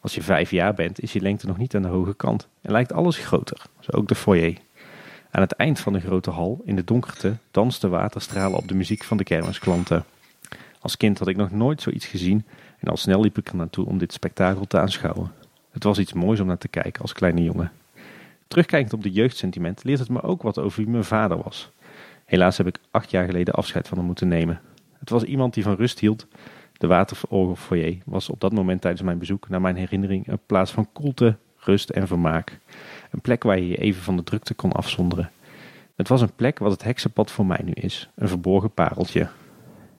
Als 0.00 0.14
je 0.14 0.22
vijf 0.22 0.50
jaar 0.50 0.74
bent, 0.74 1.00
is 1.00 1.12
je 1.12 1.20
lengte 1.20 1.46
nog 1.46 1.58
niet 1.58 1.74
aan 1.74 1.82
de 1.82 1.88
hoge 1.88 2.14
kant 2.14 2.48
en 2.60 2.72
lijkt 2.72 2.92
alles 2.92 3.16
groter, 3.16 3.62
zo 3.80 3.90
ook 3.96 4.08
de 4.08 4.14
foyer. 4.14 4.56
Aan 5.30 5.40
het 5.40 5.52
eind 5.52 5.80
van 5.80 5.92
de 5.92 6.00
grote 6.00 6.30
hal, 6.30 6.60
in 6.64 6.76
de 6.76 6.84
donkerte, 6.84 7.36
dansten 7.50 7.90
waterstralen 7.90 8.58
op 8.58 8.68
de 8.68 8.74
muziek 8.74 9.04
van 9.04 9.16
de 9.16 9.24
kermisklanten. 9.24 10.04
Als 10.80 10.96
kind 10.96 11.18
had 11.18 11.28
ik 11.28 11.36
nog 11.36 11.50
nooit 11.50 11.82
zoiets 11.82 12.06
gezien 12.06 12.44
en 12.78 12.88
al 12.88 12.96
snel 12.96 13.20
liep 13.20 13.38
ik 13.38 13.48
er 13.48 13.56
naartoe 13.56 13.86
om 13.86 13.98
dit 13.98 14.12
spektakel 14.12 14.66
te 14.66 14.78
aanschouwen. 14.78 15.32
Het 15.70 15.84
was 15.84 15.98
iets 15.98 16.12
moois 16.12 16.40
om 16.40 16.46
naar 16.46 16.58
te 16.58 16.68
kijken 16.68 17.02
als 17.02 17.12
kleine 17.12 17.42
jongen. 17.42 17.72
Terugkijkend 18.48 18.92
op 18.92 19.02
de 19.02 19.10
jeugdsentiment 19.10 19.84
leert 19.84 19.98
het 19.98 20.08
me 20.08 20.22
ook 20.22 20.42
wat 20.42 20.58
over 20.58 20.82
wie 20.82 20.90
mijn 20.90 21.04
vader 21.04 21.42
was. 21.42 21.70
Helaas 22.24 22.56
heb 22.56 22.66
ik 22.66 22.80
acht 22.90 23.10
jaar 23.10 23.24
geleden 23.24 23.54
afscheid 23.54 23.88
van 23.88 23.98
hem 23.98 24.06
moeten 24.06 24.28
nemen. 24.28 24.60
Het 24.98 25.10
was 25.10 25.22
iemand 25.22 25.54
die 25.54 25.62
van 25.62 25.74
rust 25.74 25.98
hield. 25.98 26.26
De 26.72 26.86
waterorgelfoyer 26.86 27.98
was 28.04 28.28
op 28.28 28.40
dat 28.40 28.52
moment 28.52 28.80
tijdens 28.80 29.02
mijn 29.02 29.18
bezoek 29.18 29.48
naar 29.48 29.60
mijn 29.60 29.76
herinnering 29.76 30.28
een 30.28 30.40
plaats 30.46 30.70
van 30.70 30.92
koelte, 30.92 31.36
rust 31.56 31.90
en 31.90 32.06
vermaak. 32.06 32.58
Een 33.10 33.20
plek 33.20 33.42
waar 33.42 33.58
je 33.58 33.68
je 33.68 33.76
even 33.76 34.02
van 34.02 34.16
de 34.16 34.22
drukte 34.22 34.54
kon 34.54 34.72
afzonderen. 34.72 35.30
Het 35.96 36.08
was 36.08 36.20
een 36.20 36.34
plek 36.36 36.58
wat 36.58 36.70
het 36.70 36.84
heksenpad 36.84 37.30
voor 37.30 37.46
mij 37.46 37.60
nu 37.64 37.72
is. 37.72 38.08
Een 38.14 38.28
verborgen 38.28 38.70
pareltje. 38.70 39.28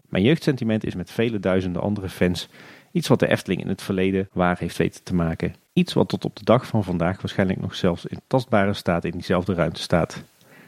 Mijn 0.09 0.23
jeugdsentiment 0.23 0.85
is 0.85 0.95
met 0.95 1.11
vele 1.11 1.39
duizenden 1.39 1.81
andere 1.81 2.09
fans 2.09 2.49
iets 2.91 3.07
wat 3.07 3.19
de 3.19 3.27
Efteling 3.27 3.61
in 3.61 3.67
het 3.67 3.81
verleden 3.81 4.29
waar 4.33 4.57
heeft 4.59 4.77
weten 4.77 5.03
te 5.03 5.15
maken. 5.15 5.55
Iets 5.73 5.93
wat 5.93 6.09
tot 6.09 6.25
op 6.25 6.35
de 6.35 6.43
dag 6.43 6.67
van 6.67 6.83
vandaag 6.83 7.21
waarschijnlijk 7.21 7.61
nog 7.61 7.75
zelfs 7.75 8.05
in 8.05 8.19
tastbare 8.27 8.73
staat 8.73 9.05
in 9.05 9.11
diezelfde 9.11 9.53
ruimte 9.53 9.81
staat. 9.81 10.23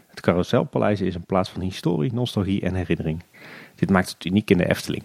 Het 0.08 0.22
Carouselpaleis 0.22 1.02
is 1.02 1.16
een 1.16 1.26
plaats 1.26 1.50
van 1.50 1.62
historie, 1.62 2.14
nostalgie 2.14 2.62
en 2.62 2.76
herinnering. 2.76 3.24
Dit 3.76 3.90
maakt 3.90 4.10
het 4.10 4.26
uniek 4.26 4.50
in 4.50 4.58
de 4.58 4.70
Efteling. 4.70 5.04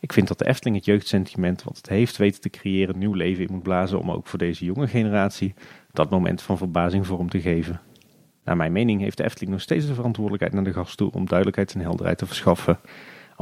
Ik 0.00 0.12
vind 0.12 0.28
dat 0.28 0.38
de 0.38 0.46
Efteling 0.46 0.76
het 0.76 0.84
jeugdsentiment 0.84 1.62
wat 1.62 1.76
het 1.76 1.88
heeft 1.88 2.16
weten 2.16 2.40
te 2.40 2.50
creëren 2.50 2.98
nieuw 2.98 3.12
leven 3.12 3.44
in 3.46 3.52
moet 3.52 3.62
blazen 3.62 4.00
om 4.00 4.10
ook 4.10 4.26
voor 4.26 4.38
deze 4.38 4.64
jonge 4.64 4.88
generatie 4.88 5.54
dat 5.92 6.10
moment 6.10 6.42
van 6.42 6.58
verbazing 6.58 7.06
vorm 7.06 7.28
te 7.28 7.40
geven. 7.40 7.80
Naar 8.44 8.56
mijn 8.56 8.72
mening 8.72 9.00
heeft 9.00 9.16
de 9.16 9.24
Efteling 9.24 9.52
nog 9.52 9.60
steeds 9.60 9.86
de 9.86 9.94
verantwoordelijkheid 9.94 10.54
naar 10.54 10.64
de 10.64 10.72
gast 10.72 10.96
toe 10.96 11.10
om 11.12 11.26
duidelijkheid 11.26 11.74
en 11.74 11.80
helderheid 11.80 12.18
te 12.18 12.26
verschaffen. 12.26 12.78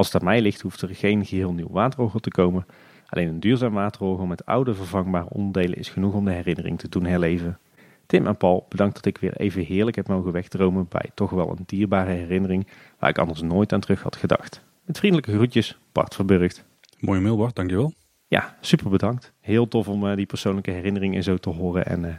Als 0.01 0.13
het 0.13 0.23
aan 0.23 0.29
mij 0.29 0.41
ligt 0.41 0.61
hoeft 0.61 0.83
er 0.83 0.95
geen 0.95 1.27
geheel 1.27 1.53
nieuw 1.53 1.71
waterorgel 1.71 2.21
te 2.21 2.31
komen. 2.31 2.67
Alleen 3.07 3.29
een 3.29 3.41
duurzaam 3.41 3.73
waterorgel 3.73 4.27
met 4.27 4.47
oude 4.47 4.75
vervangbare 4.75 5.29
onderdelen 5.29 5.79
is 5.79 5.89
genoeg 5.89 6.15
om 6.15 6.25
de 6.25 6.31
herinnering 6.31 6.79
te 6.79 6.89
doen 6.89 7.05
herleven. 7.05 7.59
Tim 8.07 8.27
en 8.27 8.37
Paul, 8.37 8.67
bedankt 8.69 8.95
dat 8.95 9.05
ik 9.05 9.19
weer 9.19 9.37
even 9.37 9.65
heerlijk 9.65 9.97
heb 9.97 10.09
mogen 10.09 10.33
wegdromen 10.33 10.87
bij 10.89 11.11
toch 11.15 11.31
wel 11.31 11.51
een 11.51 11.63
dierbare 11.67 12.11
herinnering 12.11 12.67
waar 12.99 13.11
ik 13.11 13.19
anders 13.19 13.41
nooit 13.41 13.73
aan 13.73 13.81
terug 13.81 14.03
had 14.03 14.17
gedacht. 14.17 14.63
Met 14.85 14.99
vriendelijke 14.99 15.35
groetjes, 15.35 15.79
Bart 15.93 16.15
Verburgt. 16.15 16.65
Mooie 16.99 17.21
mail 17.21 17.37
Bart, 17.37 17.55
dankjewel. 17.55 17.93
Ja, 18.27 18.57
super 18.61 18.91
bedankt. 18.91 19.33
Heel 19.41 19.69
tof 19.69 19.89
om 19.89 20.05
uh, 20.05 20.17
die 20.17 20.27
persoonlijke 20.27 20.71
herinneringen 20.71 21.23
zo 21.23 21.37
te 21.37 21.51
horen. 21.51 21.87
En 21.87 22.05
uh, 22.05 22.15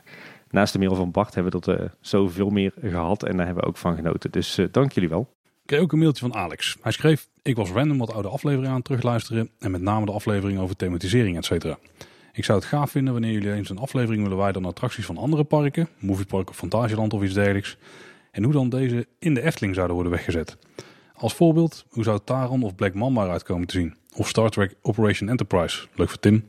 naast 0.50 0.74
de 0.74 0.80
mail 0.80 0.96
van 0.96 1.12
Bart 1.12 1.36
hebben 1.36 1.52
we 1.52 1.60
dat 1.60 1.80
uh, 1.80 1.86
zoveel 2.00 2.50
meer 2.50 2.74
gehad 2.82 3.24
en 3.24 3.38
daar 3.38 3.46
hebben 3.46 3.64
we 3.64 3.70
ook 3.70 3.78
van 3.78 3.96
genoten. 3.96 4.32
Dus 4.32 4.60
dank 4.72 4.92
jullie 4.92 5.10
wel. 5.10 5.40
Ik 5.72 5.78
kreeg 5.78 5.90
ook 5.90 5.96
een 5.96 6.04
mailtje 6.04 6.30
van 6.30 6.40
Alex. 6.40 6.78
Hij 6.82 6.92
schreef, 6.92 7.28
ik 7.42 7.56
was 7.56 7.70
random 7.70 7.98
wat 7.98 8.14
oude 8.14 8.28
afleveringen 8.28 8.70
aan 8.70 8.76
het 8.76 8.86
terugluisteren 8.86 9.50
en 9.60 9.72
met 9.72 9.82
name 9.82 10.06
de 10.06 10.12
aflevering 10.12 10.60
over 10.60 10.76
thematisering, 10.76 11.38
et 11.38 11.46
cetera. 11.46 11.78
Ik 12.34 12.46
zou 12.46 12.60
het 12.60 12.68
gaaf 12.68 12.92
vinden 12.92 13.14
wanneer 13.14 13.32
jullie 13.32 13.54
eens 13.54 13.70
een 13.70 13.78
aflevering 13.78 14.24
willen 14.24 14.38
wijden 14.38 14.62
aan 14.62 14.70
attracties 14.70 15.06
van 15.06 15.18
andere 15.18 15.44
parken, 15.44 15.88
Moviepark 16.00 16.50
of 16.50 16.56
Fantasieland 16.56 17.14
of 17.14 17.24
iets 17.24 17.34
dergelijks. 17.34 17.78
En 18.32 18.44
hoe 18.44 18.54
dan 18.54 18.70
deze 18.70 19.08
in 19.20 19.34
de 19.34 19.42
Efteling 19.42 19.76
zouden 19.76 19.96
worden 19.96 20.14
weggezet. 20.14 20.58
Als 21.14 21.34
voorbeeld, 21.34 21.86
hoe 21.90 22.04
zou 22.04 22.20
Taron 22.24 22.64
of 22.64 22.76
Black 22.76 22.94
Mamba 22.94 23.24
eruit 23.24 23.44
komen 23.44 23.68
te 23.68 23.78
zien? 23.78 23.96
Of 24.16 24.28
Star 24.28 24.50
Trek 24.50 24.76
Operation 24.82 25.30
Enterprise, 25.30 25.88
leuk 25.96 26.10
voor 26.10 26.20
Tim. 26.20 26.46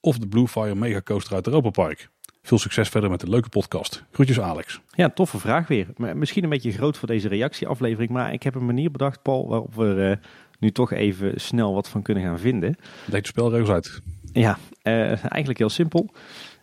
Of 0.00 0.18
de 0.18 0.28
Blue 0.28 0.48
Fire 0.48 0.74
Mega 0.74 1.00
Coaster 1.00 1.34
uit 1.34 1.46
Europa 1.46 1.70
Park. 1.70 2.08
Veel 2.42 2.58
succes 2.58 2.88
verder 2.88 3.10
met 3.10 3.20
de 3.20 3.28
leuke 3.28 3.48
podcast. 3.48 4.04
Groetjes 4.10 4.40
Alex. 4.40 4.80
Ja, 4.90 5.08
toffe 5.10 5.38
vraag 5.38 5.68
weer. 5.68 5.86
Misschien 5.96 6.42
een 6.44 6.50
beetje 6.50 6.72
groot 6.72 6.96
voor 6.96 7.08
deze 7.08 7.28
reactieaflevering, 7.28 8.10
maar 8.10 8.32
ik 8.32 8.42
heb 8.42 8.54
een 8.54 8.66
manier 8.66 8.90
bedacht, 8.90 9.22
Paul, 9.22 9.48
waarop 9.48 9.74
we 9.74 10.16
uh, 10.20 10.30
nu 10.58 10.70
toch 10.70 10.92
even 10.92 11.40
snel 11.40 11.74
wat 11.74 11.88
van 11.88 12.02
kunnen 12.02 12.24
gaan 12.24 12.38
vinden. 12.38 12.76
Leg 13.06 13.20
de 13.20 13.26
spelregels 13.26 13.70
uit. 13.70 14.00
Ja, 14.32 14.58
uh, 14.82 15.08
eigenlijk 15.08 15.58
heel 15.58 15.68
simpel. 15.68 16.10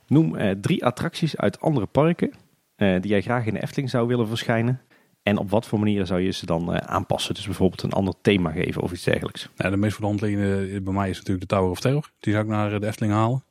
Noem 0.08 0.36
uh, 0.36 0.52
drie 0.52 0.86
attracties 0.86 1.38
uit 1.38 1.60
andere 1.60 1.86
parken 1.86 2.34
die 2.76 3.08
jij 3.08 3.22
graag 3.22 3.46
in 3.46 3.54
de 3.54 3.62
Efteling 3.62 3.90
zou 3.90 4.08
willen 4.08 4.28
verschijnen. 4.28 4.82
En 5.24 5.38
op 5.38 5.50
wat 5.50 5.66
voor 5.66 5.80
manieren 5.80 6.08
zou 6.08 6.22
je 6.22 6.32
ze 6.32 6.46
dan 6.46 6.82
aanpassen? 6.88 7.34
Dus 7.34 7.46
bijvoorbeeld 7.46 7.84
een 7.84 7.92
ander 7.92 8.14
thema 8.22 8.52
geven 8.52 8.82
of 8.82 8.92
iets 8.92 9.04
dergelijks. 9.04 9.50
Ja, 9.56 9.70
de 9.70 9.78
meest 9.78 9.94
voor 9.94 10.02
de 10.02 10.08
hand 10.08 10.22
liggende 10.22 10.82
bij 10.82 10.94
mij 10.94 11.10
is 11.10 11.18
natuurlijk 11.18 11.50
de 11.50 11.56
Tower 11.56 11.72
of 11.72 11.80
Terror. 11.80 12.10
Die 12.20 12.34
zou 12.34 12.46
ik 12.46 12.52
naar 12.52 12.80
de 12.80 12.88
Efteling 12.88 13.14
halen. 13.14 13.44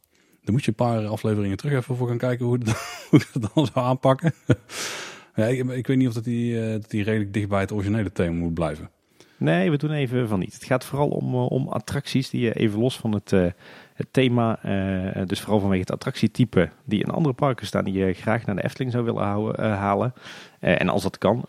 Dan 0.44 0.54
moet 0.54 0.64
je 0.64 0.70
een 0.70 0.86
paar 0.86 1.06
afleveringen 1.06 1.56
terug 1.56 1.72
even 1.72 1.96
voor 1.96 2.08
gaan 2.08 2.18
kijken 2.18 2.46
hoe, 2.46 2.58
ik 3.10 3.28
het 3.32 3.48
dan 3.54 3.66
zou 3.66 3.86
aanpakken. 3.86 4.34
ja, 5.34 5.44
ik, 5.46 5.70
ik, 5.70 5.86
weet 5.86 5.96
niet 5.96 6.08
of 6.08 6.14
dat 6.14 6.24
die, 6.24 6.54
uh, 6.54 6.70
dat 6.70 6.90
die 6.90 7.02
redelijk 7.02 7.32
dicht 7.32 7.48
bij 7.48 7.60
het 7.60 7.72
originele 7.72 8.12
thema 8.12 8.36
moet 8.36 8.54
blijven. 8.54 8.90
Nee, 9.36 9.70
we 9.70 9.76
doen 9.76 9.90
even 9.90 10.28
van 10.28 10.38
niet. 10.38 10.54
Het 10.54 10.64
gaat 10.64 10.84
vooral 10.84 11.08
om, 11.08 11.34
uh, 11.34 11.50
om 11.50 11.68
attracties 11.68 12.30
die 12.30 12.40
je 12.40 12.52
even 12.52 12.78
los 12.78 12.96
van 12.96 13.12
het, 13.12 13.32
uh, 13.32 13.46
het 13.94 14.06
thema, 14.10 14.58
dus 15.26 15.40
vooral 15.40 15.60
vanwege 15.60 15.80
het 15.80 15.92
attractietype, 15.92 16.70
die 16.84 17.02
in 17.02 17.10
andere 17.10 17.34
parken 17.34 17.66
staan, 17.66 17.84
die 17.84 17.94
je 17.94 18.12
graag 18.12 18.46
naar 18.46 18.56
de 18.56 18.64
Efteling 18.64 18.92
zou 18.92 19.04
willen 19.04 19.22
houden, 19.22 19.70
halen. 19.70 20.14
en 20.58 20.88
als 20.88 21.02
dat 21.02 21.18
kan, 21.18 21.44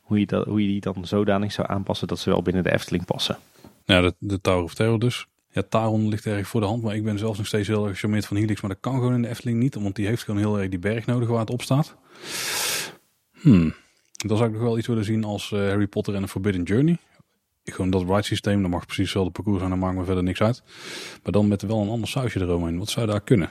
hoe, 0.00 0.18
je 0.18 0.26
dat, 0.26 0.46
hoe 0.46 0.62
je 0.62 0.66
die 0.66 0.80
dan 0.80 1.06
zodanig 1.06 1.52
zou 1.52 1.68
aanpassen 1.70 2.08
dat 2.08 2.18
ze 2.18 2.30
wel 2.30 2.42
binnen 2.42 2.62
de 2.62 2.72
Efteling 2.72 3.04
passen. 3.04 3.36
Ja, 3.84 4.00
de, 4.00 4.14
de 4.18 4.40
Tower 4.40 4.62
of 4.62 4.74
Terror 4.74 4.98
dus. 4.98 5.26
Ja, 5.52 5.62
Taron 5.68 6.08
ligt 6.08 6.26
erg 6.26 6.48
voor 6.48 6.60
de 6.60 6.66
hand, 6.66 6.82
maar 6.82 6.94
ik 6.96 7.04
ben 7.04 7.18
zelfs 7.18 7.38
nog 7.38 7.46
steeds 7.46 7.68
heel 7.68 7.84
erg 7.84 7.92
gecharmeerd 7.94 8.26
van 8.26 8.36
Helix. 8.36 8.60
Maar 8.60 8.70
dat 8.70 8.80
kan 8.80 8.94
gewoon 8.94 9.14
in 9.14 9.22
de 9.22 9.28
Efteling 9.28 9.58
niet, 9.58 9.74
want 9.74 9.96
die 9.96 10.06
heeft 10.06 10.22
gewoon 10.22 10.40
heel 10.40 10.58
erg 10.58 10.68
die 10.68 10.78
berg 10.78 11.06
nodig 11.06 11.28
waar 11.28 11.40
het 11.40 11.50
op 11.50 11.62
staat. 11.62 11.96
Hmm. 13.32 13.74
Dan 14.26 14.36
zou 14.36 14.48
ik 14.48 14.54
nog 14.54 14.64
wel 14.64 14.78
iets 14.78 14.86
willen 14.86 15.04
zien 15.04 15.24
als 15.24 15.50
uh, 15.50 15.58
Harry 15.58 15.86
Potter 15.86 16.14
en 16.14 16.22
een 16.22 16.28
Forbidden 16.28 16.62
Journey. 16.62 16.98
Gewoon 17.64 17.90
dat 17.90 18.02
ride 18.02 18.22
systeem, 18.22 18.62
dan 18.62 18.70
mag 18.70 18.84
precies 18.84 19.04
hetzelfde 19.04 19.32
parcours 19.32 19.58
zijn, 19.58 19.70
dan 19.70 19.78
maakt 19.78 19.96
me 19.96 20.04
verder 20.04 20.22
niks 20.22 20.40
uit. 20.40 20.62
Maar 21.22 21.32
dan 21.32 21.48
met 21.48 21.62
wel 21.62 21.80
een 21.80 21.88
ander 21.88 22.08
sausje 22.08 22.40
eromheen. 22.40 22.78
Wat 22.78 22.88
zou 22.88 23.06
daar 23.06 23.20
kunnen? 23.20 23.50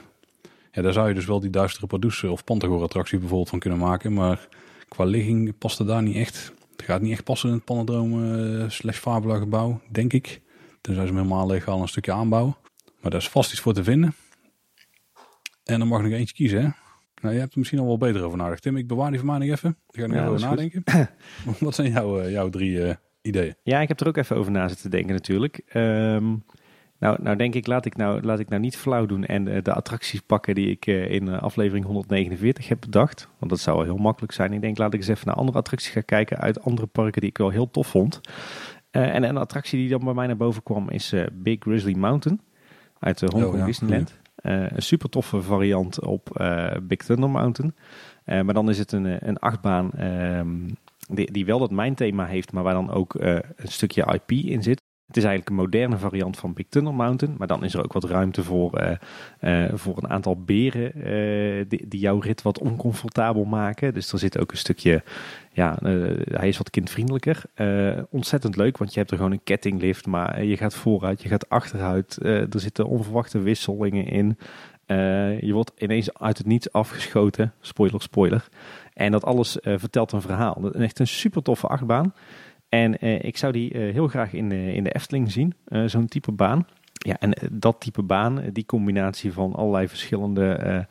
Ja, 0.72 0.82
daar 0.82 0.92
zou 0.92 1.08
je 1.08 1.14
dus 1.14 1.26
wel 1.26 1.40
die 1.40 1.50
duistere 1.50 1.86
Pardoes 1.86 2.24
of 2.24 2.44
Pantagor 2.44 2.82
attractie 2.82 3.18
bijvoorbeeld 3.18 3.48
van 3.48 3.58
kunnen 3.58 3.78
maken. 3.78 4.12
Maar 4.12 4.48
qua 4.88 5.04
ligging 5.04 5.58
past 5.58 5.78
het 5.78 5.86
daar 5.86 6.02
niet 6.02 6.16
echt. 6.16 6.52
Het 6.76 6.82
gaat 6.84 7.00
niet 7.00 7.12
echt 7.12 7.24
passen 7.24 7.48
in 7.48 7.54
het 7.54 7.64
Panadrome 7.64 8.38
uh, 8.38 8.68
slash 8.68 8.98
Fabula 8.98 9.38
gebouw, 9.38 9.80
denk 9.90 10.12
ik. 10.12 10.40
Tenzij 10.82 11.06
ze 11.06 11.12
hem 11.12 11.22
helemaal 11.22 11.46
legaal 11.46 11.80
een 11.80 11.88
stukje 11.88 12.12
aanbouwen. 12.12 12.56
Maar 13.00 13.10
daar 13.10 13.20
is 13.20 13.28
vast 13.28 13.52
iets 13.52 13.60
voor 13.60 13.72
te 13.72 13.84
vinden. 13.84 14.14
En 15.64 15.78
dan 15.78 15.88
mag 15.88 15.98
ik 15.98 16.04
nog 16.04 16.18
eentje 16.18 16.34
kiezen, 16.34 16.62
hè? 16.62 16.68
Nou, 17.22 17.34
je 17.34 17.40
hebt 17.40 17.52
er 17.52 17.58
misschien 17.58 17.78
al 17.78 17.86
wel 17.86 17.98
beter 17.98 18.22
over 18.22 18.38
nagedacht. 18.38 18.62
Tim, 18.62 18.76
ik 18.76 18.86
bewaar 18.86 19.10
die 19.10 19.18
voor 19.18 19.28
mij 19.28 19.38
nog 19.38 19.48
even. 19.48 19.76
Ik 19.88 20.00
ga 20.00 20.02
er 20.02 20.08
nog 20.08 20.18
ja, 20.18 20.26
over 20.26 20.40
nadenken. 20.40 20.82
Wat 21.60 21.74
zijn 21.74 21.92
jouw, 21.92 22.28
jouw 22.28 22.48
drie 22.48 22.70
uh, 22.70 22.94
ideeën? 23.22 23.54
Ja, 23.62 23.80
ik 23.80 23.88
heb 23.88 24.00
er 24.00 24.06
ook 24.06 24.16
even 24.16 24.36
over 24.36 24.52
na 24.52 24.68
zitten 24.68 24.90
denken 24.90 25.12
natuurlijk. 25.12 25.62
Um, 25.74 26.44
nou, 26.98 27.22
nou 27.22 27.36
denk 27.36 27.54
ik, 27.54 27.66
laat 27.66 27.84
ik 27.84 27.96
nou, 27.96 28.22
laat 28.22 28.38
ik 28.38 28.48
nou 28.48 28.60
niet 28.60 28.76
flauw 28.76 29.06
doen 29.06 29.24
en 29.24 29.46
uh, 29.46 29.62
de 29.62 29.72
attracties 29.72 30.20
pakken 30.20 30.54
die 30.54 30.70
ik 30.70 30.86
uh, 30.86 31.10
in 31.10 31.28
aflevering 31.28 31.84
149 31.84 32.68
heb 32.68 32.80
bedacht. 32.80 33.28
Want 33.38 33.50
dat 33.50 33.60
zou 33.60 33.76
wel 33.76 33.86
heel 33.86 33.96
makkelijk 33.96 34.32
zijn. 34.32 34.52
Ik 34.52 34.60
denk, 34.60 34.78
laat 34.78 34.94
ik 34.94 35.00
eens 35.00 35.08
even 35.08 35.26
naar 35.26 35.36
andere 35.36 35.58
attracties 35.58 35.90
gaan 35.90 36.04
kijken 36.04 36.38
uit 36.38 36.62
andere 36.62 36.86
parken 36.86 37.20
die 37.20 37.30
ik 37.30 37.38
wel 37.38 37.50
heel 37.50 37.70
tof 37.70 37.86
vond. 37.86 38.20
Uh, 38.92 39.14
en 39.14 39.22
een 39.22 39.36
attractie 39.36 39.78
die 39.78 39.88
dan 39.88 40.04
bij 40.04 40.14
mij 40.14 40.26
naar 40.26 40.36
boven 40.36 40.62
kwam 40.62 40.90
is 40.90 41.12
uh, 41.12 41.26
Big 41.32 41.56
Grizzly 41.58 41.94
Mountain 41.94 42.40
uit 42.98 43.18
de 43.18 43.26
Hongkong 43.26 43.52
Oh, 43.52 43.58
ja. 43.58 43.64
Disneyland. 43.64 44.20
Uh, 44.42 44.70
een 44.70 44.82
super 44.82 45.08
toffe 45.08 45.42
variant 45.42 46.00
op 46.00 46.44
Big 46.82 46.98
Thunder 46.98 47.30
Mountain. 47.30 47.74
maar 48.24 48.54
dan 48.54 48.70
is 48.70 48.78
het 48.78 48.92
een, 48.92 49.28
een 49.28 49.38
achtbaan 49.38 49.90
um, 50.00 50.76
die, 51.08 51.32
die 51.32 51.44
wel 51.44 51.58
dat 51.58 51.70
mijn 51.70 51.94
thema 51.94 52.26
heeft, 52.26 52.52
maar 52.52 52.62
waar 52.62 52.74
dan 52.74 52.90
ook 52.90 53.14
een 53.14 53.42
stukje 53.56 54.20
IP 54.20 54.30
in 54.30 54.62
zit. 54.62 54.82
Het 55.12 55.20
is 55.22 55.28
eigenlijk 55.28 55.58
een 55.58 55.64
moderne 55.64 55.98
variant 55.98 56.36
van 56.36 56.52
Big 56.52 56.66
Tunnel 56.68 56.92
Mountain. 56.92 57.34
Maar 57.38 57.46
dan 57.46 57.64
is 57.64 57.74
er 57.74 57.82
ook 57.82 57.92
wat 57.92 58.04
ruimte 58.04 58.42
voor, 58.42 58.80
uh, 58.80 58.90
uh, 59.40 59.70
voor 59.74 59.96
een 59.96 60.08
aantal 60.08 60.36
beren 60.36 60.92
uh, 60.96 61.64
die, 61.68 61.88
die, 61.88 62.00
jouw 62.00 62.18
rit 62.18 62.42
wat 62.42 62.58
oncomfortabel 62.58 63.44
maken. 63.44 63.94
Dus 63.94 64.12
er 64.12 64.18
zit 64.18 64.38
ook 64.38 64.50
een 64.50 64.56
stukje, 64.56 65.02
ja, 65.50 65.78
hij 66.24 66.48
is 66.48 66.58
wat 66.58 66.70
kindvriendelijker. 66.70 67.42
ontzettend 68.10 68.56
leuk, 68.56 68.78
want 68.78 68.92
je 68.92 68.98
hebt 68.98 69.10
er 69.10 69.16
gewoon 69.16 69.32
een 69.32 69.44
kettinglift. 69.44 70.06
Maar 70.06 70.44
je 70.44 70.56
gaat 70.56 70.74
vooruit, 70.74 71.22
je 71.22 71.28
gaat 71.28 71.48
achteruit. 71.48 72.18
er 72.22 72.60
zitten 72.60 72.86
onverwachte 72.86 73.38
wisselingen 73.38 74.06
in. 74.06 74.38
je 75.46 75.52
wordt 75.52 75.72
ineens 75.78 76.14
uit 76.14 76.38
het 76.38 76.46
niets 76.46 76.72
afgeschoten. 76.72 77.52
Spoiler, 77.60 78.02
spoiler. 78.02 78.48
En 78.94 79.12
dat 79.12 79.24
alles 79.24 79.56
vertelt 79.62 80.12
een 80.12 80.20
verhaal. 80.20 80.72
Echt 80.72 80.98
een 80.98 81.06
super 81.06 81.42
toffe 81.42 81.66
achtbaan. 81.66 82.12
En 82.74 82.96
uh, 83.00 83.22
ik 83.22 83.36
zou 83.36 83.52
die 83.52 83.74
uh, 83.74 83.92
heel 83.92 84.08
graag 84.08 84.32
in 84.32 84.48
de, 84.48 84.74
in 84.74 84.84
de 84.84 84.92
Efteling 84.92 85.32
zien, 85.32 85.54
uh, 85.68 85.84
zo'n 85.86 86.06
type 86.06 86.32
baan. 86.32 86.66
Ja, 86.92 87.18
en 87.18 87.32
dat 87.52 87.80
type 87.80 88.02
baan, 88.02 88.42
die 88.52 88.66
combinatie 88.66 89.32
van 89.32 89.52
allerlei 89.52 89.88
verschillende 89.88 90.86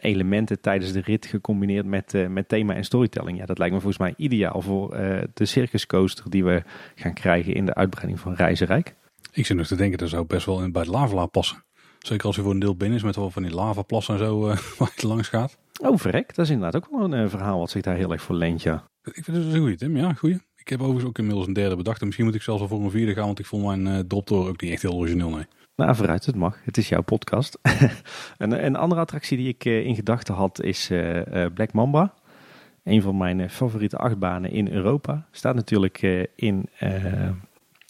elementen 0.00 0.60
tijdens 0.60 0.92
de 0.92 1.00
rit 1.00 1.26
gecombineerd 1.26 1.86
met, 1.86 2.28
met 2.28 2.48
thema 2.48 2.74
en 2.74 2.84
storytelling. 2.84 3.38
Ja, 3.38 3.46
dat 3.46 3.58
lijkt 3.58 3.74
me 3.74 3.80
volgens 3.80 4.02
mij 4.02 4.14
ideaal 4.16 4.62
voor 4.62 4.90
de 5.34 5.44
circuscoaster 5.44 6.30
die 6.30 6.44
we 6.44 6.62
gaan 6.94 7.12
krijgen 7.12 7.54
in 7.54 7.66
de 7.66 7.74
uitbreiding 7.74 8.20
van 8.20 8.34
Reizenrijk. 8.34 8.94
Ik 9.32 9.46
zit 9.46 9.56
nog 9.56 9.66
te 9.66 9.76
denken, 9.76 9.98
dat 9.98 10.08
zou 10.08 10.24
best 10.26 10.46
wel 10.46 10.62
in, 10.62 10.72
bij 10.72 10.86
het 10.88 11.30
passen. 11.30 11.64
Zeker 11.98 12.26
als 12.26 12.36
je 12.36 12.42
voor 12.42 12.52
een 12.52 12.58
deel 12.58 12.76
binnen 12.76 12.98
is 12.98 13.04
met 13.04 13.16
wel 13.16 13.30
van 13.30 13.42
die 13.42 13.54
lavaplassen 13.54 14.14
en 14.14 14.20
zo 14.20 14.40
waar 14.78 14.92
je 14.96 15.06
langs 15.06 15.28
gaat. 15.28 15.58
Oh, 15.82 15.98
verrek. 15.98 16.34
Dat 16.34 16.44
is 16.44 16.50
inderdaad 16.50 16.82
ook 16.82 16.90
wel 16.90 17.12
een 17.12 17.30
verhaal 17.30 17.58
wat 17.58 17.70
zich 17.70 17.82
daar 17.82 17.96
heel 17.96 18.12
erg 18.12 18.22
voor 18.22 18.36
leent, 18.36 18.62
ja. 18.62 18.84
Ik 19.02 19.24
vind 19.24 19.36
het 19.36 19.46
een 19.46 19.58
goeie, 19.58 19.76
Tim. 19.76 19.96
Ja, 19.96 20.12
goeie. 20.12 20.40
Ik 20.70 20.76
heb 20.76 20.84
overigens 20.84 21.10
ook 21.10 21.18
inmiddels 21.18 21.46
een 21.46 21.52
derde 21.52 21.76
bedacht. 21.76 22.00
En 22.00 22.04
misschien 22.06 22.26
moet 22.26 22.34
ik 22.34 22.42
zelfs 22.42 22.62
al 22.62 22.68
voor 22.68 22.80
een 22.80 22.90
vierde 22.90 23.14
gaan, 23.14 23.26
want 23.26 23.38
ik 23.38 23.46
vond 23.46 23.64
mijn 23.64 23.86
uh, 23.86 24.46
ook 24.46 24.60
niet 24.60 24.72
echt 24.72 24.82
heel 24.82 24.94
origineel. 24.94 25.30
Nee. 25.30 25.44
Nou, 25.76 25.94
vooruit, 25.94 26.26
het 26.26 26.34
mag. 26.34 26.58
Het 26.64 26.76
is 26.76 26.88
jouw 26.88 27.02
podcast. 27.02 27.58
een, 28.38 28.64
een, 28.64 28.76
andere 28.76 29.00
attractie 29.00 29.36
die 29.36 29.48
ik 29.48 29.64
uh, 29.64 29.84
in 29.84 29.94
gedachten 29.94 30.34
had 30.34 30.62
is 30.62 30.90
uh, 30.90 31.20
Black 31.54 31.72
Mamba. 31.72 32.14
Een 32.84 33.02
van 33.02 33.16
mijn 33.16 33.50
favoriete 33.50 33.96
achtbanen 33.96 34.50
in 34.50 34.72
Europa. 34.72 35.26
Staat 35.30 35.54
natuurlijk 35.54 36.02
in, 36.34 36.68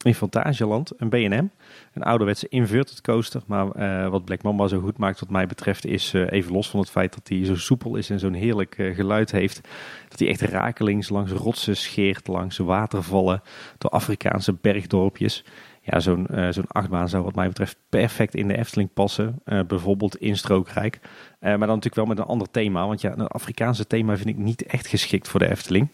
in 0.04 0.14
Fantasieland, 0.14 0.92
een 0.96 1.08
B&M. 1.08 1.48
Een 1.92 2.02
ouderwetse 2.02 2.48
inverted 2.48 3.00
coaster. 3.00 3.42
Maar 3.46 4.10
wat 4.10 4.24
Black 4.24 4.42
Mamba 4.42 4.66
zo 4.66 4.80
goed 4.80 4.98
maakt 4.98 5.20
wat 5.20 5.30
mij 5.30 5.46
betreft 5.46 5.86
is, 5.86 6.12
even 6.12 6.52
los 6.52 6.70
van 6.70 6.80
het 6.80 6.90
feit 6.90 7.14
dat 7.14 7.28
hij 7.28 7.44
zo 7.44 7.56
soepel 7.56 7.96
is 7.96 8.10
en 8.10 8.18
zo'n 8.18 8.32
heerlijk 8.32 8.74
geluid 8.94 9.30
heeft, 9.30 9.60
dat 10.08 10.18
hij 10.18 10.28
echt 10.28 10.40
rakelings 10.40 11.08
langs 11.08 11.32
rotsen 11.32 11.76
scheert, 11.76 12.26
langs 12.26 12.56
watervallen, 12.58 13.42
door 13.78 13.90
Afrikaanse 13.90 14.52
bergdorpjes. 14.60 15.44
Ja, 15.82 16.00
zo'n 16.00 16.26
zo'n 16.50 16.66
achtbaan 16.68 17.08
zou 17.08 17.24
wat 17.24 17.34
mij 17.34 17.48
betreft 17.48 17.76
perfect 17.88 18.34
in 18.34 18.48
de 18.48 18.58
Efteling 18.58 18.92
passen. 18.92 19.42
Bijvoorbeeld 19.66 20.16
in 20.16 20.36
Strookrijk. 20.36 20.98
Maar 21.40 21.58
dan 21.58 21.68
natuurlijk 21.68 21.94
wel 21.94 22.06
met 22.06 22.18
een 22.18 22.24
ander 22.24 22.50
thema. 22.50 22.86
Want 22.86 23.00
ja, 23.00 23.12
een 23.16 23.26
Afrikaanse 23.26 23.86
thema 23.86 24.16
vind 24.16 24.28
ik 24.28 24.36
niet 24.36 24.62
echt 24.62 24.86
geschikt 24.86 25.28
voor 25.28 25.40
de 25.40 25.50
Efteling. 25.50 25.88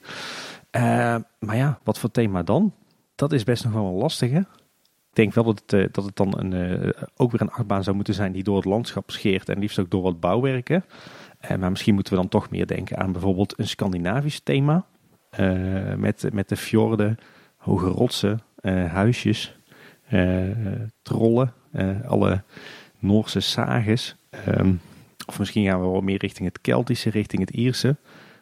maar 1.38 1.56
ja, 1.56 1.78
wat 1.82 1.98
voor 1.98 2.10
thema 2.10 2.42
dan? 2.42 2.72
Dat 3.16 3.32
is 3.32 3.44
best 3.44 3.64
nog 3.64 3.72
wel 3.72 3.86
een 3.86 3.92
lastige. 3.92 4.38
Ik 5.10 5.22
denk 5.22 5.34
wel 5.34 5.44
dat 5.44 5.62
het, 5.66 5.94
dat 5.94 6.04
het 6.04 6.16
dan 6.16 6.38
een, 6.38 6.94
ook 7.16 7.30
weer 7.30 7.40
een 7.40 7.50
achtbaan 7.50 7.84
zou 7.84 7.96
moeten 7.96 8.14
zijn 8.14 8.32
die 8.32 8.42
door 8.42 8.56
het 8.56 8.64
landschap 8.64 9.10
scheert. 9.10 9.48
En 9.48 9.58
liefst 9.58 9.78
ook 9.78 9.90
door 9.90 10.02
wat 10.02 10.20
bouwwerken. 10.20 10.84
maar 11.58 11.70
misschien 11.70 11.94
moeten 11.94 12.12
we 12.12 12.18
dan 12.18 12.28
toch 12.28 12.50
meer 12.50 12.66
denken 12.66 12.96
aan 12.96 13.12
bijvoorbeeld 13.12 13.58
een 13.58 13.68
Scandinavisch 13.68 14.40
thema. 14.40 14.86
met, 15.96 16.28
met 16.32 16.48
de 16.48 16.56
fjorden, 16.56 17.18
hoge 17.56 17.86
rotsen, 17.86 18.40
huisjes. 18.88 19.56
Trollen, 21.02 21.52
alle 22.06 22.42
Noorse 22.98 23.40
sages. 23.40 24.16
Um, 24.48 24.80
of 25.26 25.38
misschien 25.38 25.66
gaan 25.66 25.80
we 25.80 25.86
wel 25.90 26.00
meer 26.00 26.18
richting 26.18 26.48
het 26.48 26.60
Keltische, 26.60 27.10
richting 27.10 27.40
het 27.40 27.50
Ierse. 27.50 27.96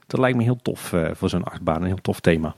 Dat 0.07 0.21
lijkt 0.21 0.37
me 0.37 0.43
heel 0.43 0.63
tof 0.63 0.95
voor 1.13 1.29
zo'n 1.29 1.45
achtbaan, 1.45 1.81
een 1.81 1.87
heel 1.87 2.01
tof 2.03 2.21
thema. 2.21 2.55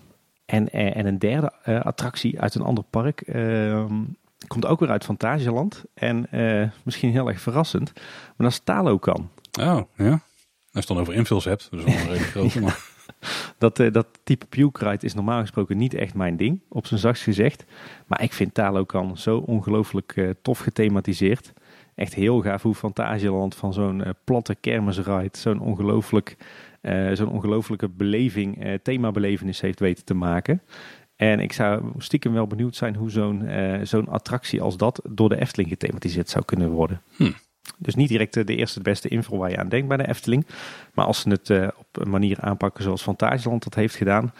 En, 0.47 0.71
en 0.71 1.07
een 1.07 1.19
derde 1.19 1.53
attractie 1.83 2.41
uit 2.41 2.55
een 2.55 2.63
ander 2.63 2.85
park 2.85 3.21
ehm, 3.21 4.03
komt 4.47 4.67
ook 4.67 4.81
weer 4.81 4.91
uit 4.91 5.05
Fantasieland. 5.05 5.85
En 5.95 6.29
misschien 6.83 7.11
heel 7.11 7.29
erg 7.29 7.41
verrassend, 7.41 7.93
maar 7.95 8.35
dat 8.37 8.51
is 8.51 8.61
Talokan. 8.65 9.31
Oh, 9.61 9.81
ja. 9.97 10.11
Als 10.11 10.21
je 10.71 10.79
het 10.79 10.87
dan 10.87 10.99
over 10.99 11.15
infills 11.15 11.45
hebt, 11.45 11.69
dat 11.71 11.81
is 11.81 11.85
wel 11.85 11.95
een 11.95 12.01
redelijk 12.01 12.31
grote, 12.31 12.61
maar... 12.61 12.79
Dat, 13.59 13.79
uh, 13.79 13.93
dat 13.93 14.07
type 14.25 14.47
Pewkite 14.47 15.07
is 15.07 15.15
normaal 15.15 15.41
gesproken 15.41 15.77
niet 15.77 15.95
echt 15.95 16.15
mijn 16.15 16.37
ding, 16.37 16.61
op 16.69 16.87
zijn 16.87 17.01
zachtst 17.01 17.23
gezegd. 17.23 17.65
Maar 18.07 18.23
ik 18.23 18.33
vind 18.33 18.55
Talokan 18.55 19.19
zo 19.19 19.37
ongelooflijk 19.39 20.17
uh, 20.17 20.31
tof 20.43 20.59
gethematiseerd. 20.59 21.53
Echt 21.97 22.15
heel 22.15 22.41
gaaf 22.41 22.63
hoe 22.63 22.75
Fantasieland 22.75 23.55
van 23.55 23.73
zo'n 23.73 23.99
uh, 23.99 24.09
platte 24.25 24.55
kermisride 24.55 25.39
zo'n 25.39 25.61
ongelooflijk, 25.61 26.37
zo'n 27.13 27.29
ongelooflijke 27.29 27.89
beleving, 27.89 28.79
themabelevenis 28.83 29.61
heeft 29.61 29.81
weten 29.81 30.05
te 30.05 30.15
maken. 30.15 30.63
En 31.17 31.41
ik 31.41 31.53
zou 31.53 31.83
stiekem 31.99 32.33
wel 32.33 32.47
benieuwd 32.47 32.77
zijn 32.77 32.95
hoe 32.95 33.11
zo'n 33.11 33.49
zo'n 33.83 34.09
attractie 34.09 34.61
als 34.61 34.77
dat 34.77 35.01
door 35.09 35.29
de 35.29 35.41
Efteling 35.41 35.69
gethematiseerd 35.69 36.29
zou 36.29 36.45
kunnen 36.45 36.71
worden. 36.71 37.03
Hm. 37.17 37.31
Dus 37.79 37.95
niet 37.95 38.09
direct 38.09 38.47
de 38.47 38.57
eerste, 38.57 38.81
beste 38.81 39.09
info 39.09 39.37
waar 39.37 39.51
je 39.51 39.59
aan 39.59 39.69
denkt 39.69 39.89
bij 39.89 39.97
de 39.97 40.09
Efteling. 40.09 40.47
Maar 40.95 41.07
als 41.07 41.21
ze 41.21 41.29
het 41.29 41.49
uh, 41.49 41.69
op 41.77 41.87
een 41.93 42.11
manier 42.11 42.41
aanpakken 42.41 42.83
zoals 42.83 43.03
Fantasieland 43.03 43.65
dat 43.65 43.75
heeft 43.75 43.95
gedaan. 43.95 44.33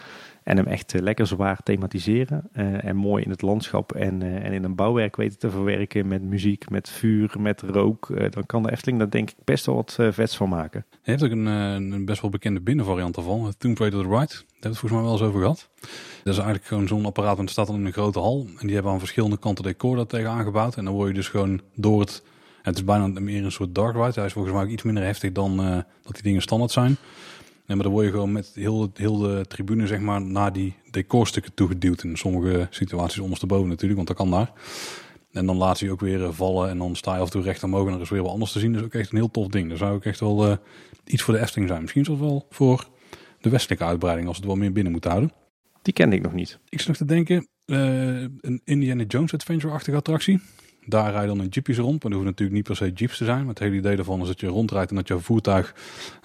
En 0.47 0.57
hem 0.57 0.65
echt 0.65 0.93
uh, 0.93 1.01
lekker 1.01 1.27
zwaar 1.27 1.63
thematiseren. 1.63 2.49
Uh, 2.53 2.83
en 2.83 2.95
mooi 2.95 3.23
in 3.23 3.29
het 3.29 3.41
landschap 3.41 3.91
en, 3.91 4.21
en 4.21 4.53
in 4.53 4.63
een 4.63 4.75
bouwwerk 4.75 5.15
weten 5.15 5.39
te 5.39 5.49
verwerken. 5.49 6.07
Met 6.07 6.21
muziek, 6.21 6.69
met 6.69 6.89
vuur, 6.89 7.35
met 7.39 7.61
rook. 7.61 8.07
dan 8.29 8.45
kan 8.45 8.63
de 8.63 8.71
Efteling 8.71 8.99
daar 8.99 9.09
denk 9.09 9.29
ik 9.29 9.35
best 9.43 9.65
wel 9.65 9.75
wat 9.75 9.97
vets 10.11 10.37
van 10.37 10.49
maken. 10.49 10.85
Je 11.01 11.11
hebt 11.11 11.23
ook 11.23 11.31
een, 11.31 11.45
een 11.45 12.05
best 12.05 12.21
wel 12.21 12.29
bekende 12.29 12.61
binnenvariant 12.61 13.17
ervan. 13.17 13.53
Tomb 13.57 13.77
Raider 13.77 13.99
Ride. 13.99 14.09
Daar 14.09 14.27
hebben 14.27 14.45
we 14.59 14.67
het 14.67 14.77
volgens 14.77 14.91
mij 14.91 15.01
wel 15.01 15.11
eens 15.11 15.21
over 15.21 15.39
gehad. 15.39 15.69
Dat 16.23 16.33
is 16.33 16.37
eigenlijk 16.37 16.65
gewoon 16.65 16.87
zo'n 16.87 17.05
apparaat 17.05 17.37
en 17.37 17.41
het 17.41 17.51
staat 17.51 17.67
dan 17.67 17.75
in 17.75 17.85
een 17.85 17.91
grote 17.91 18.19
hal. 18.19 18.47
En 18.59 18.65
die 18.65 18.75
hebben 18.75 18.91
aan 18.91 18.99
verschillende 18.99 19.37
kanten 19.37 19.63
decor 19.63 19.95
daar 19.95 20.05
tegen 20.05 20.29
aangebouwd. 20.29 20.75
En 20.75 20.85
dan 20.85 20.93
word 20.93 21.07
je 21.07 21.13
dus 21.13 21.29
gewoon 21.29 21.61
door 21.75 21.99
het 21.99 22.23
het 22.61 22.75
is 22.75 22.83
bijna 22.83 23.07
meer 23.07 23.43
een 23.43 23.51
soort 23.51 23.75
dark 23.75 23.95
ride. 23.95 24.11
Hij 24.13 24.25
is 24.25 24.33
volgens 24.33 24.53
mij 24.53 24.63
ook 24.63 24.69
iets 24.69 24.83
minder 24.83 25.03
heftig 25.03 25.31
dan 25.31 25.57
dat 26.03 26.13
die 26.13 26.23
dingen 26.23 26.41
standaard 26.41 26.71
zijn. 26.71 26.97
Nee, 27.67 27.75
maar 27.75 27.85
dan 27.85 27.91
word 27.91 28.05
je 28.05 28.11
gewoon 28.11 28.31
met 28.31 28.51
heel, 28.53 28.89
heel 28.93 29.17
de 29.17 29.45
tribune 29.47 29.87
zeg 29.87 29.99
maar 29.99 30.21
naar 30.21 30.53
die 30.53 30.75
decorstukken 30.91 31.53
toegeduwd. 31.53 32.03
In 32.03 32.17
sommige 32.17 32.67
situaties 32.69 33.19
ondersteboven 33.19 33.69
natuurlijk, 33.69 33.95
want 33.95 34.07
dat 34.07 34.17
kan 34.17 34.31
daar. 34.31 34.51
En 35.31 35.45
dan 35.45 35.57
laat 35.57 35.79
je 35.79 35.91
ook 35.91 35.99
weer 35.99 36.33
vallen 36.33 36.69
en 36.69 36.77
dan 36.77 36.95
sta 36.95 37.13
je 37.13 37.19
af 37.19 37.25
en 37.25 37.31
toe 37.31 37.41
recht 37.41 37.63
omhoog 37.63 37.87
en 37.87 37.93
er 37.93 38.01
is 38.01 38.09
weer 38.09 38.21
wat 38.21 38.31
anders 38.31 38.51
te 38.51 38.59
zien. 38.59 38.71
Dat 38.71 38.81
is 38.81 38.87
ook 38.87 38.93
echt 38.93 39.11
een 39.11 39.17
heel 39.17 39.31
tof 39.31 39.47
ding. 39.47 39.69
Dat 39.69 39.77
zou 39.77 39.95
ook 39.95 40.05
echt 40.05 40.19
wel 40.19 40.49
uh, 40.49 40.55
iets 41.05 41.21
voor 41.21 41.33
de 41.33 41.39
Efteling 41.39 41.69
zijn. 41.69 41.81
Misschien 41.81 42.05
zelfs 42.05 42.19
wel 42.19 42.45
voor 42.49 42.87
de 43.41 43.49
westelijke 43.49 43.83
uitbreiding 43.83 44.27
als 44.27 44.37
het 44.37 44.45
wel 44.45 44.55
meer 44.55 44.71
binnen 44.71 44.91
moet 44.91 45.03
houden. 45.03 45.31
Die 45.81 45.93
kende 45.93 46.15
ik 46.15 46.21
nog 46.21 46.33
niet. 46.33 46.59
Ik 46.69 46.79
zit 46.79 46.87
nog 46.87 46.97
te 46.97 47.05
denken, 47.05 47.47
uh, 47.65 48.21
een 48.21 48.61
Indiana 48.63 49.03
Jones 49.03 49.33
Adventure-achtige 49.33 49.97
attractie. 49.97 50.39
Daar 50.89 51.11
rijden 51.11 51.35
dan 51.35 51.45
in 51.45 51.49
jeepjes 51.49 51.77
rond. 51.77 51.91
Maar 51.91 52.11
dat 52.11 52.11
hoeven 52.11 52.25
natuurlijk 52.25 52.57
niet 52.57 52.67
per 52.67 52.75
se 52.75 52.91
jeeps 52.91 53.17
te 53.17 53.25
zijn. 53.25 53.39
Maar 53.39 53.47
het 53.47 53.59
hele 53.59 53.75
idee 53.75 53.95
daarvan 53.95 54.21
is 54.21 54.27
dat 54.27 54.39
je 54.39 54.47
rondrijdt 54.47 54.89
en 54.89 54.95
dat 54.95 55.07
je 55.07 55.19
voertuig 55.19 55.75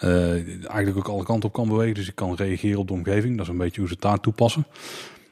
uh, 0.05 0.33
eigenlijk 0.69 0.97
ook 0.97 1.09
alle 1.09 1.25
kanten 1.25 1.49
op 1.49 1.55
kan 1.55 1.69
bewegen. 1.69 1.95
Dus 1.95 2.07
je 2.07 2.13
kan 2.13 2.35
reageren 2.35 2.79
op 2.79 2.87
de 2.87 2.93
omgeving. 2.93 3.37
Dat 3.37 3.47
is 3.47 3.53
een 3.53 3.59
beetje 3.59 3.81
hoe 3.81 3.89
ze 3.89 3.95
het 3.95 4.03
daar 4.03 4.21
toepassen. 4.21 4.67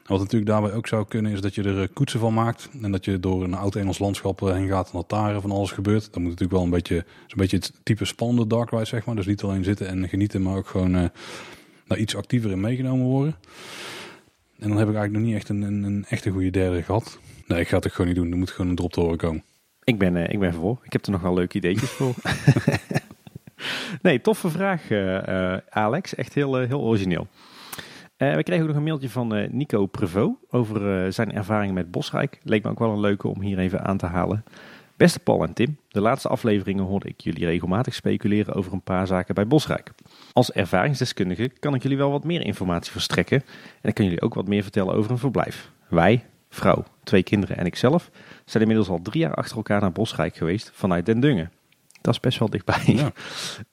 Wat 0.05 0.19
natuurlijk 0.19 0.51
daarbij 0.51 0.73
ook 0.73 0.87
zou 0.87 1.05
kunnen 1.07 1.31
is 1.31 1.41
dat 1.41 1.55
je 1.55 1.63
er 1.63 1.89
koetsen 1.89 2.19
van 2.19 2.33
maakt. 2.33 2.69
En 2.81 2.91
dat 2.91 3.05
je 3.05 3.19
door 3.19 3.43
een 3.43 3.53
oud-Engels 3.53 3.99
landschap 3.99 4.39
heen 4.39 4.67
gaat 4.67 4.85
en 4.85 4.97
dat 4.97 5.09
daar 5.09 5.41
van 5.41 5.51
alles 5.51 5.71
gebeurt. 5.71 6.03
Dat 6.03 6.15
moet 6.15 6.23
natuurlijk 6.23 6.51
wel 6.51 6.63
een 6.63 6.69
beetje, 6.69 6.95
een 6.95 7.37
beetje 7.37 7.57
het 7.57 7.73
type 7.83 8.05
spannende 8.05 8.47
dark 8.47 8.69
ride 8.69 8.85
zeg 8.85 9.05
maar. 9.05 9.15
Dus 9.15 9.25
niet 9.25 9.43
alleen 9.43 9.63
zitten 9.63 9.87
en 9.87 10.09
genieten, 10.09 10.41
maar 10.41 10.57
ook 10.57 10.67
gewoon 10.67 10.95
uh, 10.95 11.99
iets 11.99 12.15
actiever 12.15 12.51
in 12.51 12.59
meegenomen 12.59 13.05
worden. 13.05 13.35
En 14.61 14.67
dan 14.67 14.77
heb 14.77 14.87
ik 14.87 14.95
eigenlijk 14.95 15.23
nog 15.23 15.33
niet 15.33 15.35
echt 15.35 15.49
een, 15.49 15.61
een, 15.61 15.83
een 15.83 16.05
echte 16.09 16.29
goede 16.29 16.49
derde 16.49 16.83
gehad. 16.83 17.19
Nee, 17.47 17.59
ik 17.59 17.67
ga 17.67 17.77
het 17.77 17.91
gewoon 17.91 18.07
niet 18.07 18.15
doen. 18.15 18.31
Er 18.31 18.37
moet 18.37 18.51
gewoon 18.51 18.69
een 18.69 18.75
drop 18.75 18.93
te 18.93 18.99
horen 18.99 19.17
komen. 19.17 19.43
Ik 19.83 19.97
ben, 19.97 20.15
uh, 20.15 20.29
ik 20.29 20.39
ben 20.39 20.53
voor. 20.53 20.79
Ik 20.83 20.93
heb 20.93 21.05
er 21.05 21.11
nog 21.11 21.21
wel 21.21 21.33
leuke 21.33 21.57
ideetjes 21.57 21.89
voor. 21.89 22.13
nee, 24.01 24.21
toffe 24.21 24.49
vraag, 24.49 24.89
uh, 24.89 25.27
uh, 25.27 25.57
Alex. 25.69 26.15
Echt 26.15 26.33
heel, 26.33 26.55
heel 26.55 26.81
origineel. 26.81 27.27
we 28.17 28.43
kregen 28.43 28.61
ook 28.61 28.67
nog 28.67 28.77
een 28.77 28.83
mailtje 28.83 29.09
van 29.09 29.47
Nico 29.51 29.85
Prevot 29.85 30.37
over 30.49 31.13
zijn 31.13 31.33
ervaringen 31.33 31.73
met 31.73 31.91
Bosrijk. 31.91 32.39
Leek 32.43 32.63
me 32.63 32.69
ook 32.69 32.79
wel 32.79 32.91
een 32.91 32.99
leuke 32.99 33.27
om 33.27 33.41
hier 33.41 33.59
even 33.59 33.85
aan 33.85 33.97
te 33.97 34.05
halen. 34.05 34.43
Beste 34.97 35.19
Paul 35.19 35.43
en 35.43 35.53
Tim, 35.53 35.77
de 35.87 36.01
laatste 36.01 36.27
afleveringen 36.27 36.83
hoorde 36.83 37.07
ik 37.07 37.21
jullie 37.21 37.45
regelmatig 37.45 37.93
speculeren 37.93 38.53
over 38.53 38.73
een 38.73 38.81
paar 38.81 39.07
zaken 39.07 39.35
bij 39.35 39.47
Bosrijk. 39.47 39.91
Als 40.33 40.51
ervaringsdeskundige 40.51 41.51
kan 41.59 41.73
ik 41.73 41.81
jullie 41.81 41.97
wel 41.97 42.11
wat 42.11 42.23
meer 42.23 42.45
informatie 42.45 42.91
verstrekken 42.91 43.43
en 43.81 43.89
ik 43.89 43.93
kan 43.93 44.05
jullie 44.05 44.21
ook 44.21 44.33
wat 44.33 44.47
meer 44.47 44.63
vertellen 44.63 44.93
over 44.93 45.11
een 45.11 45.17
verblijf. 45.17 45.71
Wij, 45.87 46.25
vrouw, 46.49 46.83
twee 47.03 47.23
kinderen 47.23 47.57
en 47.57 47.65
ikzelf 47.65 48.09
zijn 48.45 48.63
inmiddels 48.63 48.89
al 48.89 49.01
drie 49.01 49.21
jaar 49.21 49.33
achter 49.33 49.55
elkaar 49.55 49.81
naar 49.81 49.91
Bosrijk 49.91 50.35
geweest 50.35 50.71
vanuit 50.73 51.05
Den 51.05 51.19
Dungen. 51.19 51.51
Dat 52.01 52.13
is 52.13 52.19
best 52.19 52.39
wel 52.39 52.49
dichtbij. 52.49 52.81
Ja. 52.85 53.11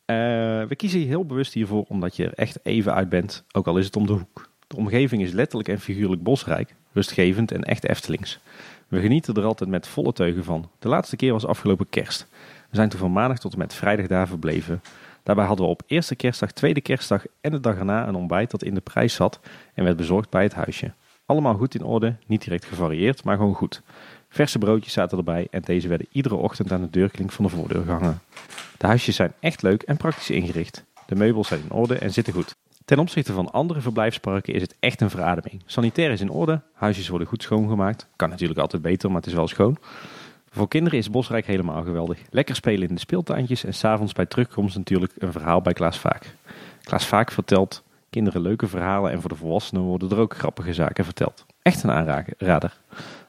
Eh, 0.08 0.16
we 0.64 0.76
kiezen 0.76 1.00
heel 1.00 1.26
bewust 1.26 1.52
hiervoor 1.52 1.84
omdat 1.88 2.16
je 2.16 2.24
er 2.24 2.34
echt 2.34 2.58
even 2.62 2.94
uit 2.94 3.08
bent, 3.08 3.44
ook 3.52 3.66
al 3.66 3.76
is 3.78 3.84
het 3.84 3.96
om 3.96 4.06
de 4.06 4.12
hoek. 4.12 4.48
De 4.66 4.76
omgeving 4.76 5.22
is 5.22 5.32
letterlijk 5.32 5.68
en 5.68 5.80
figuurlijk 5.80 6.22
bosrijk, 6.22 6.74
rustgevend 6.92 7.52
en 7.52 7.62
echt 7.62 7.84
Eftelings. 7.84 8.38
We 8.88 9.00
genieten 9.00 9.34
er 9.34 9.44
altijd 9.44 9.70
met 9.70 9.86
volle 9.86 10.12
teugen 10.12 10.44
van. 10.44 10.70
De 10.78 10.88
laatste 10.88 11.16
keer 11.16 11.32
was 11.32 11.46
afgelopen 11.46 11.88
kerst. 11.88 12.26
We 12.70 12.76
zijn 12.76 12.88
toen 12.88 12.98
van 12.98 13.12
maandag 13.12 13.38
tot 13.38 13.52
en 13.52 13.58
met 13.58 13.74
vrijdag 13.74 14.06
daar 14.06 14.28
verbleven. 14.28 14.80
Daarbij 15.28 15.46
hadden 15.46 15.66
we 15.66 15.72
op 15.72 15.82
eerste 15.86 16.14
kerstdag, 16.14 16.52
tweede 16.52 16.80
kerstdag 16.80 17.24
en 17.40 17.50
de 17.50 17.60
dag 17.60 17.76
erna 17.76 18.08
een 18.08 18.14
ontbijt 18.14 18.50
dat 18.50 18.62
in 18.62 18.74
de 18.74 18.80
prijs 18.80 19.14
zat 19.14 19.40
en 19.74 19.84
werd 19.84 19.96
bezorgd 19.96 20.30
bij 20.30 20.42
het 20.42 20.54
huisje. 20.54 20.92
Allemaal 21.26 21.54
goed 21.54 21.74
in 21.74 21.84
orde, 21.84 22.16
niet 22.26 22.44
direct 22.44 22.64
gevarieerd, 22.64 23.24
maar 23.24 23.36
gewoon 23.36 23.54
goed. 23.54 23.82
Verse 24.28 24.58
broodjes 24.58 24.92
zaten 24.92 25.18
erbij 25.18 25.46
en 25.50 25.62
deze 25.62 25.88
werden 25.88 26.06
iedere 26.12 26.34
ochtend 26.34 26.72
aan 26.72 26.80
de 26.80 26.90
deurklink 26.90 27.32
van 27.32 27.44
de 27.44 27.50
voordeur 27.50 27.84
gehangen. 27.84 28.20
De 28.78 28.86
huisjes 28.86 29.16
zijn 29.16 29.32
echt 29.40 29.62
leuk 29.62 29.82
en 29.82 29.96
praktisch 29.96 30.30
ingericht. 30.30 30.84
De 31.06 31.14
meubels 31.14 31.48
zijn 31.48 31.60
in 31.60 31.72
orde 31.72 31.98
en 31.98 32.12
zitten 32.12 32.32
goed. 32.34 32.54
Ten 32.84 32.98
opzichte 32.98 33.32
van 33.32 33.52
andere 33.52 33.80
verblijfsparken 33.80 34.54
is 34.54 34.62
het 34.62 34.76
echt 34.80 35.00
een 35.00 35.10
verademing. 35.10 35.62
Sanitair 35.66 36.10
is 36.10 36.20
in 36.20 36.30
orde, 36.30 36.62
huisjes 36.72 37.08
worden 37.08 37.28
goed 37.28 37.42
schoongemaakt. 37.42 38.06
Kan 38.16 38.28
natuurlijk 38.28 38.60
altijd 38.60 38.82
beter, 38.82 39.08
maar 39.08 39.18
het 39.20 39.26
is 39.26 39.34
wel 39.34 39.48
schoon. 39.48 39.78
Voor 40.50 40.68
kinderen 40.68 40.98
is 40.98 41.10
Bosrijk 41.10 41.46
helemaal 41.46 41.82
geweldig. 41.82 42.18
Lekker 42.30 42.54
spelen 42.54 42.88
in 42.88 42.94
de 42.94 43.00
speeltuintjes 43.00 43.64
en 43.64 43.74
s'avonds 43.74 44.12
bij 44.12 44.26
terugkomst 44.26 44.76
natuurlijk 44.76 45.12
een 45.18 45.32
verhaal 45.32 45.60
bij 45.60 45.72
Klaas 45.72 45.98
Vaak. 45.98 46.34
Klaas 46.82 47.06
Vaak 47.06 47.30
vertelt 47.30 47.82
kinderen 48.10 48.40
leuke 48.40 48.66
verhalen 48.66 49.10
en 49.10 49.20
voor 49.20 49.30
de 49.30 49.36
volwassenen 49.36 49.82
worden 49.82 50.10
er 50.10 50.18
ook 50.18 50.36
grappige 50.36 50.74
zaken 50.74 51.04
verteld. 51.04 51.46
Echt 51.62 51.82
een 51.82 51.90
aanrader. 51.90 52.76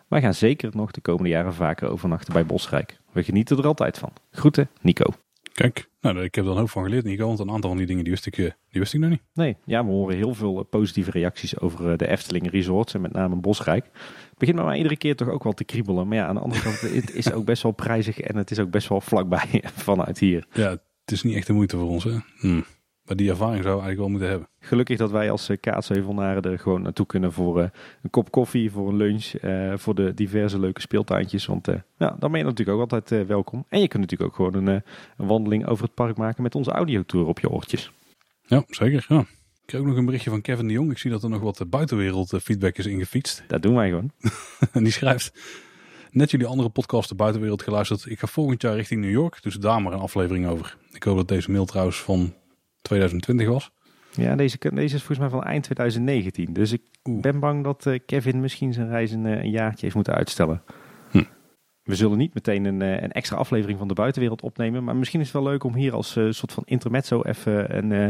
Wij 0.07 0.21
gaan 0.21 0.33
zeker 0.33 0.69
nog 0.73 0.91
de 0.91 1.01
komende 1.01 1.29
jaren 1.29 1.53
vaker 1.53 1.89
overnachten 1.89 2.33
bij 2.33 2.45
Bosrijk. 2.45 2.99
We 3.11 3.23
genieten 3.23 3.57
er 3.57 3.67
altijd 3.67 3.97
van. 3.97 4.11
Groeten, 4.31 4.69
Nico. 4.81 5.13
Kijk, 5.59 5.89
nou, 6.01 6.23
ik 6.23 6.35
heb 6.35 6.45
er 6.45 6.51
een 6.51 6.57
hoop 6.57 6.69
van 6.69 6.83
geleerd, 6.83 7.05
Nico. 7.05 7.27
Want 7.27 7.39
een 7.39 7.51
aantal 7.51 7.69
van 7.69 7.77
die 7.77 7.87
dingen 7.87 8.03
die 8.03 8.13
wist 8.13 8.25
ik, 8.25 8.37
eh, 8.37 8.43
die 8.43 8.79
wist 8.79 8.93
ik 8.93 8.99
nog 8.99 9.09
niet. 9.09 9.21
Nee, 9.33 9.57
ja, 9.65 9.85
we 9.85 9.91
horen 9.91 10.15
heel 10.15 10.33
veel 10.33 10.59
eh, 10.59 10.65
positieve 10.69 11.11
reacties 11.11 11.59
over 11.59 11.91
eh, 11.91 11.97
de 11.97 12.07
Efteling 12.07 12.51
Resorts 12.51 12.93
en 12.93 13.01
met 13.01 13.11
name 13.11 13.35
Bosrijk. 13.35 13.85
Het 14.29 14.37
begint 14.37 14.63
mij 14.63 14.77
iedere 14.77 14.97
keer 14.97 15.15
toch 15.15 15.29
ook 15.29 15.43
wel 15.43 15.53
te 15.53 15.63
kriebelen. 15.63 16.07
Maar 16.07 16.17
ja, 16.17 16.27
aan 16.27 16.35
de 16.35 16.41
andere 16.41 16.61
kant, 16.61 16.81
het 16.81 17.15
is 17.15 17.31
ook 17.31 17.45
best 17.45 17.63
wel 17.63 17.71
prijzig 17.71 18.19
en 18.19 18.35
het 18.35 18.51
is 18.51 18.59
ook 18.59 18.69
best 18.69 18.87
wel 18.87 19.01
vlakbij 19.01 19.63
vanuit 19.87 20.19
hier. 20.19 20.47
Ja, 20.53 20.69
het 20.69 21.11
is 21.11 21.23
niet 21.23 21.35
echt 21.35 21.47
de 21.47 21.53
moeite 21.53 21.77
voor 21.77 21.89
ons, 21.89 22.03
hè. 22.03 22.17
Hm. 22.37 22.61
Maar 23.09 23.17
die 23.17 23.29
ervaring 23.29 23.63
zou 23.63 23.81
eigenlijk 23.81 23.99
wel 23.99 24.09
moeten 24.09 24.29
hebben. 24.29 24.47
Gelukkig 24.59 24.97
dat 24.97 25.11
wij 25.11 25.31
als 25.31 25.49
eh, 25.49 25.57
Kaatsheuvelnaren 25.59 26.41
er 26.41 26.59
gewoon 26.59 26.81
naartoe 26.81 27.05
kunnen 27.05 27.33
voor 27.33 27.61
eh, 27.61 27.69
een 28.01 28.09
kop 28.09 28.31
koffie, 28.31 28.71
voor 28.71 28.89
een 28.89 28.95
lunch, 28.95 29.25
eh, 29.25 29.73
voor 29.75 29.95
de 29.95 30.13
diverse 30.13 30.59
leuke 30.59 30.81
speeltuintjes. 30.81 31.45
Want 31.45 31.67
ja, 31.97 32.15
dan 32.19 32.31
ben 32.31 32.39
je 32.39 32.45
natuurlijk 32.45 32.77
ook 32.77 32.91
altijd 32.91 33.27
welkom. 33.27 33.65
En 33.69 33.81
je 33.81 33.87
kunt 33.87 34.01
natuurlijk 34.01 34.29
ook 34.29 34.35
gewoon 34.35 34.67
een, 34.67 34.83
een 35.17 35.27
wandeling 35.27 35.67
over 35.67 35.83
het 35.83 35.93
park 35.93 36.17
maken 36.17 36.43
met 36.43 36.55
onze 36.55 36.71
audiotour 36.71 37.25
op 37.25 37.39
je 37.39 37.49
oortjes. 37.49 37.91
Ja, 38.45 38.63
zeker. 38.67 39.05
Ja. 39.07 39.19
Ik 39.19 39.65
kreeg 39.65 39.81
ook 39.81 39.87
nog 39.87 39.97
een 39.97 40.05
berichtje 40.05 40.29
van 40.29 40.41
Kevin 40.41 40.67
de 40.67 40.73
Jong. 40.73 40.91
Ik 40.91 40.97
zie 40.97 41.11
dat 41.11 41.23
er 41.23 41.29
nog 41.29 41.41
wat 41.41 41.69
buitenwereld 41.69 42.33
feedback 42.41 42.77
is 42.77 42.85
ingefietst. 42.85 43.43
Dat 43.47 43.61
doen 43.61 43.75
wij 43.75 43.89
gewoon. 43.89 44.11
en 44.71 44.83
die 44.83 44.93
schrijft... 44.93 45.31
Net 46.11 46.31
jullie 46.31 46.47
andere 46.47 46.69
podcast 46.69 47.09
de 47.09 47.15
buitenwereld 47.15 47.61
geluisterd. 47.61 48.05
Ik 48.05 48.19
ga 48.19 48.27
volgend 48.27 48.61
jaar 48.61 48.75
richting 48.75 49.01
New 49.01 49.11
York, 49.11 49.43
dus 49.43 49.55
daar 49.55 49.81
maar 49.81 49.93
een 49.93 49.99
aflevering 49.99 50.47
over. 50.47 50.77
Ik 50.91 51.03
hoop 51.03 51.17
dat 51.17 51.27
deze 51.27 51.51
mail 51.51 51.65
trouwens 51.65 52.01
van 52.01 52.33
2020 52.89 53.47
was. 53.47 53.71
Ja, 54.11 54.35
deze, 54.35 54.57
deze 54.59 54.95
is 54.95 55.03
volgens 55.03 55.19
mij 55.19 55.29
van 55.29 55.43
eind 55.43 55.63
2019. 55.63 56.53
Dus 56.53 56.71
ik 56.71 56.81
ben 57.03 57.39
bang 57.39 57.63
dat 57.63 57.85
uh, 57.85 57.99
Kevin 58.05 58.39
misschien 58.39 58.73
zijn 58.73 58.89
reis 58.89 59.11
een, 59.11 59.25
een, 59.25 59.49
jaartje 59.49 59.81
heeft 59.81 59.95
moeten 59.95 60.13
uitstellen. 60.13 60.63
Hm. 61.11 61.23
We 61.83 61.95
zullen 61.95 62.17
niet 62.17 62.33
meteen 62.33 62.65
een, 62.65 62.81
een, 62.81 63.11
extra 63.11 63.37
aflevering 63.37 63.77
van 63.79 63.87
de 63.87 63.93
buitenwereld 63.93 64.41
opnemen. 64.41 64.83
Maar 64.83 64.95
misschien 64.95 65.19
is 65.19 65.25
het 65.25 65.35
wel 65.35 65.51
leuk 65.51 65.63
om 65.63 65.75
hier 65.75 65.93
als 65.93 66.15
uh, 66.15 66.31
soort 66.31 66.51
van 66.51 66.63
intermezzo 66.65 67.21
even 67.21 67.77
een, 67.77 67.91
uh, 67.91 68.05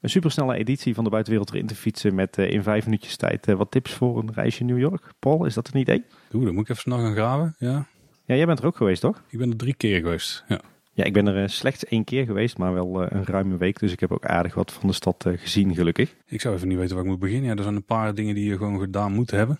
een 0.00 0.10
supersnelle 0.10 0.56
editie 0.56 0.94
van 0.94 1.04
de 1.04 1.10
buitenwereld 1.10 1.52
erin 1.52 1.66
te 1.66 1.74
fietsen. 1.74 2.14
Met 2.14 2.38
in 2.38 2.62
vijf 2.62 2.84
minuutjes 2.84 3.16
tijd 3.16 3.46
wat 3.46 3.70
tips 3.70 3.92
voor 3.92 4.18
een 4.18 4.32
reisje 4.34 4.64
New 4.64 4.78
York. 4.78 5.12
Paul, 5.18 5.44
is 5.44 5.54
dat 5.54 5.70
een 5.72 5.80
idee? 5.80 6.04
Oeh, 6.32 6.44
dan 6.44 6.54
moet 6.54 6.62
ik 6.62 6.70
even 6.70 6.82
snel 6.82 6.98
gaan 6.98 7.14
graven. 7.14 7.54
Ja. 7.58 7.86
ja, 8.24 8.34
jij 8.34 8.46
bent 8.46 8.58
er 8.58 8.66
ook 8.66 8.76
geweest, 8.76 9.00
toch? 9.00 9.22
Ik 9.28 9.38
ben 9.38 9.50
er 9.50 9.56
drie 9.56 9.74
keer 9.74 10.00
geweest, 10.00 10.44
ja. 10.48 10.60
Ja, 10.94 11.04
ik 11.04 11.12
ben 11.12 11.26
er 11.26 11.42
eh, 11.42 11.48
slechts 11.48 11.84
één 11.84 12.04
keer 12.04 12.24
geweest, 12.24 12.58
maar 12.58 12.72
wel 12.74 13.02
eh, 13.02 13.06
een 13.10 13.24
ruime 13.24 13.56
week. 13.56 13.78
Dus 13.78 13.92
ik 13.92 14.00
heb 14.00 14.12
ook 14.12 14.26
aardig 14.26 14.54
wat 14.54 14.72
van 14.72 14.88
de 14.88 14.94
stad 14.94 15.26
eh, 15.26 15.32
gezien, 15.38 15.74
gelukkig. 15.74 16.14
Ik 16.26 16.40
zou 16.40 16.54
even 16.54 16.68
niet 16.68 16.78
weten 16.78 16.94
waar 16.94 17.04
ik 17.04 17.10
moet 17.10 17.18
beginnen. 17.18 17.50
Ja, 17.50 17.56
er 17.56 17.62
zijn 17.62 17.76
een 17.76 17.84
paar 17.84 18.14
dingen 18.14 18.34
die 18.34 18.44
je 18.44 18.56
gewoon 18.56 18.80
gedaan 18.80 19.12
moet 19.12 19.30
hebben. 19.30 19.58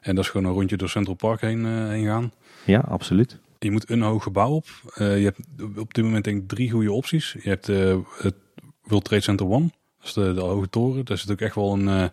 En 0.00 0.14
dat 0.14 0.24
is 0.24 0.30
gewoon 0.30 0.46
een 0.46 0.52
rondje 0.52 0.76
door 0.76 0.88
Central 0.88 1.16
Park 1.16 1.40
heen, 1.40 1.64
heen 1.66 2.04
gaan. 2.04 2.32
Ja, 2.64 2.78
absoluut. 2.78 3.38
Je 3.58 3.70
moet 3.70 3.90
een 3.90 4.02
hoog 4.02 4.22
gebouw 4.22 4.50
op. 4.50 4.66
je 4.94 5.02
hebt 5.02 5.38
op 5.78 5.94
dit 5.94 6.04
moment 6.04 6.24
denk 6.24 6.42
ik 6.42 6.48
drie 6.48 6.70
goede 6.70 6.92
opties. 6.92 7.36
Je 7.42 7.48
hebt 7.48 7.66
het 7.66 8.34
World 8.82 9.04
Trade 9.04 9.22
Center 9.22 9.46
One. 9.46 9.70
Dat 9.98 10.06
is 10.06 10.12
de, 10.12 10.34
de 10.34 10.40
hoge 10.40 10.68
toren. 10.68 11.04
Daar 11.04 11.18
zit 11.18 11.30
ook 11.30 11.40
echt 11.40 11.54
wel 11.54 11.72
een 11.72 12.10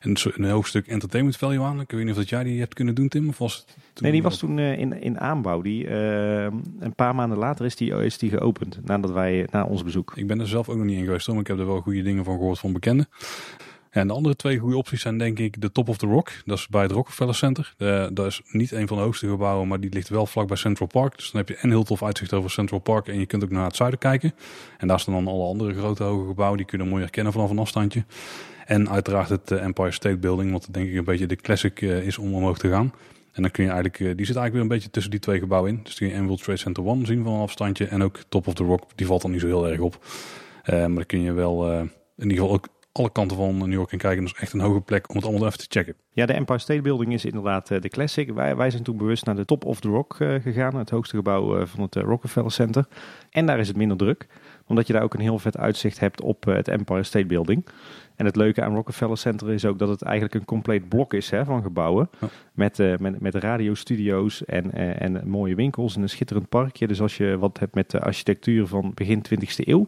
een, 0.00 0.16
een 0.34 0.50
hoofdstuk 0.50 0.86
entertainment 0.86 1.36
value 1.36 1.62
aan. 1.62 1.80
Ik 1.80 1.90
weet 1.90 2.00
niet 2.00 2.10
of 2.10 2.16
dat 2.16 2.28
jij 2.28 2.44
die 2.44 2.58
hebt 2.58 2.74
kunnen 2.74 2.94
doen, 2.94 3.08
Tim. 3.08 3.28
Of 3.28 3.38
was 3.38 3.56
het 3.94 4.02
nee, 4.02 4.12
die 4.12 4.22
was 4.22 4.38
toen 4.38 4.58
uh, 4.58 4.78
in, 4.78 5.02
in 5.02 5.20
aanbouw. 5.20 5.62
Die, 5.62 5.84
uh, 5.84 6.42
een 6.78 6.94
paar 6.96 7.14
maanden 7.14 7.38
later 7.38 7.64
is 7.64 7.76
die, 7.76 8.04
is 8.04 8.18
die 8.18 8.30
geopend, 8.30 8.78
nadat 8.84 9.10
wij, 9.10 9.46
na 9.50 9.64
ons 9.64 9.84
bezoek. 9.84 10.12
Ik 10.14 10.26
ben 10.26 10.40
er 10.40 10.48
zelf 10.48 10.68
ook 10.68 10.76
nog 10.76 10.86
niet 10.86 10.98
in 10.98 11.04
geweest, 11.04 11.28
maar 11.28 11.40
ik 11.40 11.46
heb 11.46 11.58
er 11.58 11.66
wel 11.66 11.80
goede 11.80 12.02
dingen 12.02 12.24
van 12.24 12.36
gehoord 12.36 12.58
van 12.58 12.72
bekenden. 12.72 13.08
en 13.90 14.06
de 14.06 14.12
andere 14.12 14.36
twee 14.36 14.58
goede 14.58 14.76
opties 14.76 15.00
zijn 15.00 15.18
denk 15.18 15.38
ik 15.38 15.60
de 15.60 15.72
Top 15.72 15.88
of 15.88 15.96
the 15.96 16.06
Rock. 16.06 16.32
Dat 16.44 16.58
is 16.58 16.68
bij 16.68 16.82
het 16.82 16.90
Rockefeller 16.90 17.34
Center. 17.34 17.74
dat 18.12 18.26
is 18.26 18.42
niet 18.50 18.72
een 18.72 18.88
van 18.88 18.96
de 18.96 19.02
hoogste 19.02 19.28
gebouwen, 19.28 19.68
maar 19.68 19.80
die 19.80 19.92
ligt 19.92 20.08
wel 20.08 20.26
vlak 20.26 20.46
bij 20.46 20.56
Central 20.56 20.88
Park. 20.88 21.16
Dus 21.16 21.30
dan 21.30 21.40
heb 21.40 21.48
je 21.48 21.56
een 21.60 21.70
heel 21.70 21.84
tof 21.84 22.02
uitzicht 22.02 22.32
over 22.32 22.50
Central 22.50 22.80
Park. 22.80 23.08
En 23.08 23.18
je 23.18 23.26
kunt 23.26 23.44
ook 23.44 23.50
naar 23.50 23.64
het 23.64 23.76
zuiden 23.76 23.98
kijken. 23.98 24.32
En 24.78 24.88
daar 24.88 25.00
staan 25.00 25.14
dan 25.14 25.26
alle 25.26 25.44
andere 25.44 25.74
grote 25.74 26.02
hoge 26.02 26.26
gebouwen. 26.26 26.56
Die 26.56 26.66
kunnen 26.66 26.88
mooi 26.88 27.02
herkennen 27.02 27.32
vanaf 27.32 27.50
een 27.50 27.58
afstandje. 27.58 28.04
En 28.70 28.90
uiteraard 28.90 29.28
het 29.28 29.50
eh, 29.50 29.62
Empire 29.62 29.90
State 29.90 30.16
Building, 30.16 30.52
wat 30.52 30.68
denk 30.70 30.88
ik 30.88 30.96
een 30.96 31.04
beetje 31.04 31.26
de 31.26 31.36
classic 31.36 31.82
eh, 31.82 32.06
is 32.06 32.18
om 32.18 32.34
omhoog 32.34 32.58
te 32.58 32.68
gaan. 32.68 32.92
En 33.32 33.42
dan 33.42 33.50
kun 33.50 33.64
je 33.64 33.70
eigenlijk, 33.70 34.00
eh, 34.00 34.16
die 34.16 34.26
zit 34.26 34.36
eigenlijk 34.36 34.52
weer 34.52 34.62
een 34.62 34.68
beetje 34.68 34.90
tussen 34.90 35.10
die 35.10 35.20
twee 35.20 35.38
gebouwen 35.38 35.70
in. 35.70 35.80
Dus 35.82 35.94
kun 35.94 36.08
je 36.08 36.22
World 36.22 36.42
Trade 36.42 36.58
Center 36.58 36.84
One 36.84 37.06
zien 37.06 37.24
van 37.24 37.32
een 37.32 37.40
afstandje. 37.40 37.86
En 37.86 38.02
ook 38.02 38.18
Top 38.28 38.46
of 38.46 38.54
the 38.54 38.64
Rock, 38.64 38.82
die 38.94 39.06
valt 39.06 39.22
dan 39.22 39.30
niet 39.30 39.40
zo 39.40 39.46
heel 39.46 39.68
erg 39.68 39.80
op. 39.80 40.06
maar 40.66 40.94
dan 40.94 41.06
kun 41.06 41.20
je 41.20 41.32
wel 41.32 41.72
in 41.72 41.90
ieder 42.16 42.36
geval 42.36 42.52
ook 42.52 42.68
alle 42.92 43.12
kanten 43.12 43.36
van 43.36 43.58
New 43.58 43.72
York 43.72 43.92
in 43.92 43.98
kijken. 43.98 44.24
Dat 44.24 44.32
is 44.34 44.40
echt 44.40 44.52
een 44.52 44.60
hoge 44.60 44.80
plek 44.80 45.08
om 45.08 45.16
het 45.16 45.24
allemaal 45.24 45.46
even 45.46 45.58
te 45.58 45.66
checken. 45.68 45.94
Ja, 46.12 46.26
de 46.26 46.32
Empire 46.32 46.58
State 46.58 46.80
Building 46.80 47.12
is 47.12 47.24
inderdaad 47.24 47.66
de 47.68 47.88
classic. 47.88 48.32
Wij, 48.32 48.56
wij 48.56 48.70
zijn 48.70 48.82
toen 48.82 48.96
bewust 48.96 49.24
naar 49.24 49.36
de 49.36 49.44
Top 49.44 49.64
of 49.64 49.80
the 49.80 49.88
Rock 49.88 50.14
gegaan. 50.16 50.76
Het 50.76 50.90
hoogste 50.90 51.16
gebouw 51.16 51.66
van 51.66 51.82
het 51.82 51.94
Rockefeller 51.94 52.52
Center. 52.52 52.86
En 53.30 53.46
daar 53.46 53.58
is 53.58 53.68
het 53.68 53.76
minder 53.76 53.96
druk. 53.96 54.26
Omdat 54.66 54.86
je 54.86 54.92
daar 54.92 55.02
ook 55.02 55.14
een 55.14 55.20
heel 55.20 55.38
vet 55.38 55.56
uitzicht 55.56 56.00
hebt 56.00 56.20
op 56.20 56.44
het 56.44 56.68
Empire 56.68 57.02
State 57.02 57.26
Building. 57.26 57.66
En 58.20 58.26
het 58.26 58.36
leuke 58.36 58.62
aan 58.62 58.74
Rockefeller 58.74 59.18
Center 59.18 59.50
is 59.50 59.64
ook 59.64 59.78
dat 59.78 59.88
het 59.88 60.02
eigenlijk 60.02 60.34
een 60.34 60.44
compleet 60.44 60.88
blok 60.88 61.14
is 61.14 61.30
hè, 61.30 61.44
van 61.44 61.62
gebouwen. 61.62 62.10
Met, 62.52 62.78
uh, 62.78 62.96
met, 62.96 63.20
met 63.20 63.34
radiostudio's 63.34 64.44
en, 64.44 64.70
uh, 64.74 65.02
en 65.02 65.28
mooie 65.28 65.54
winkels 65.54 65.96
en 65.96 66.02
een 66.02 66.08
schitterend 66.08 66.48
parkje. 66.48 66.86
Dus 66.86 67.00
als 67.00 67.16
je 67.16 67.38
wat 67.38 67.58
hebt 67.58 67.74
met 67.74 67.90
de 67.90 68.00
architectuur 68.00 68.66
van 68.66 68.92
begin 68.94 69.24
20e 69.34 69.54
eeuw. 69.56 69.86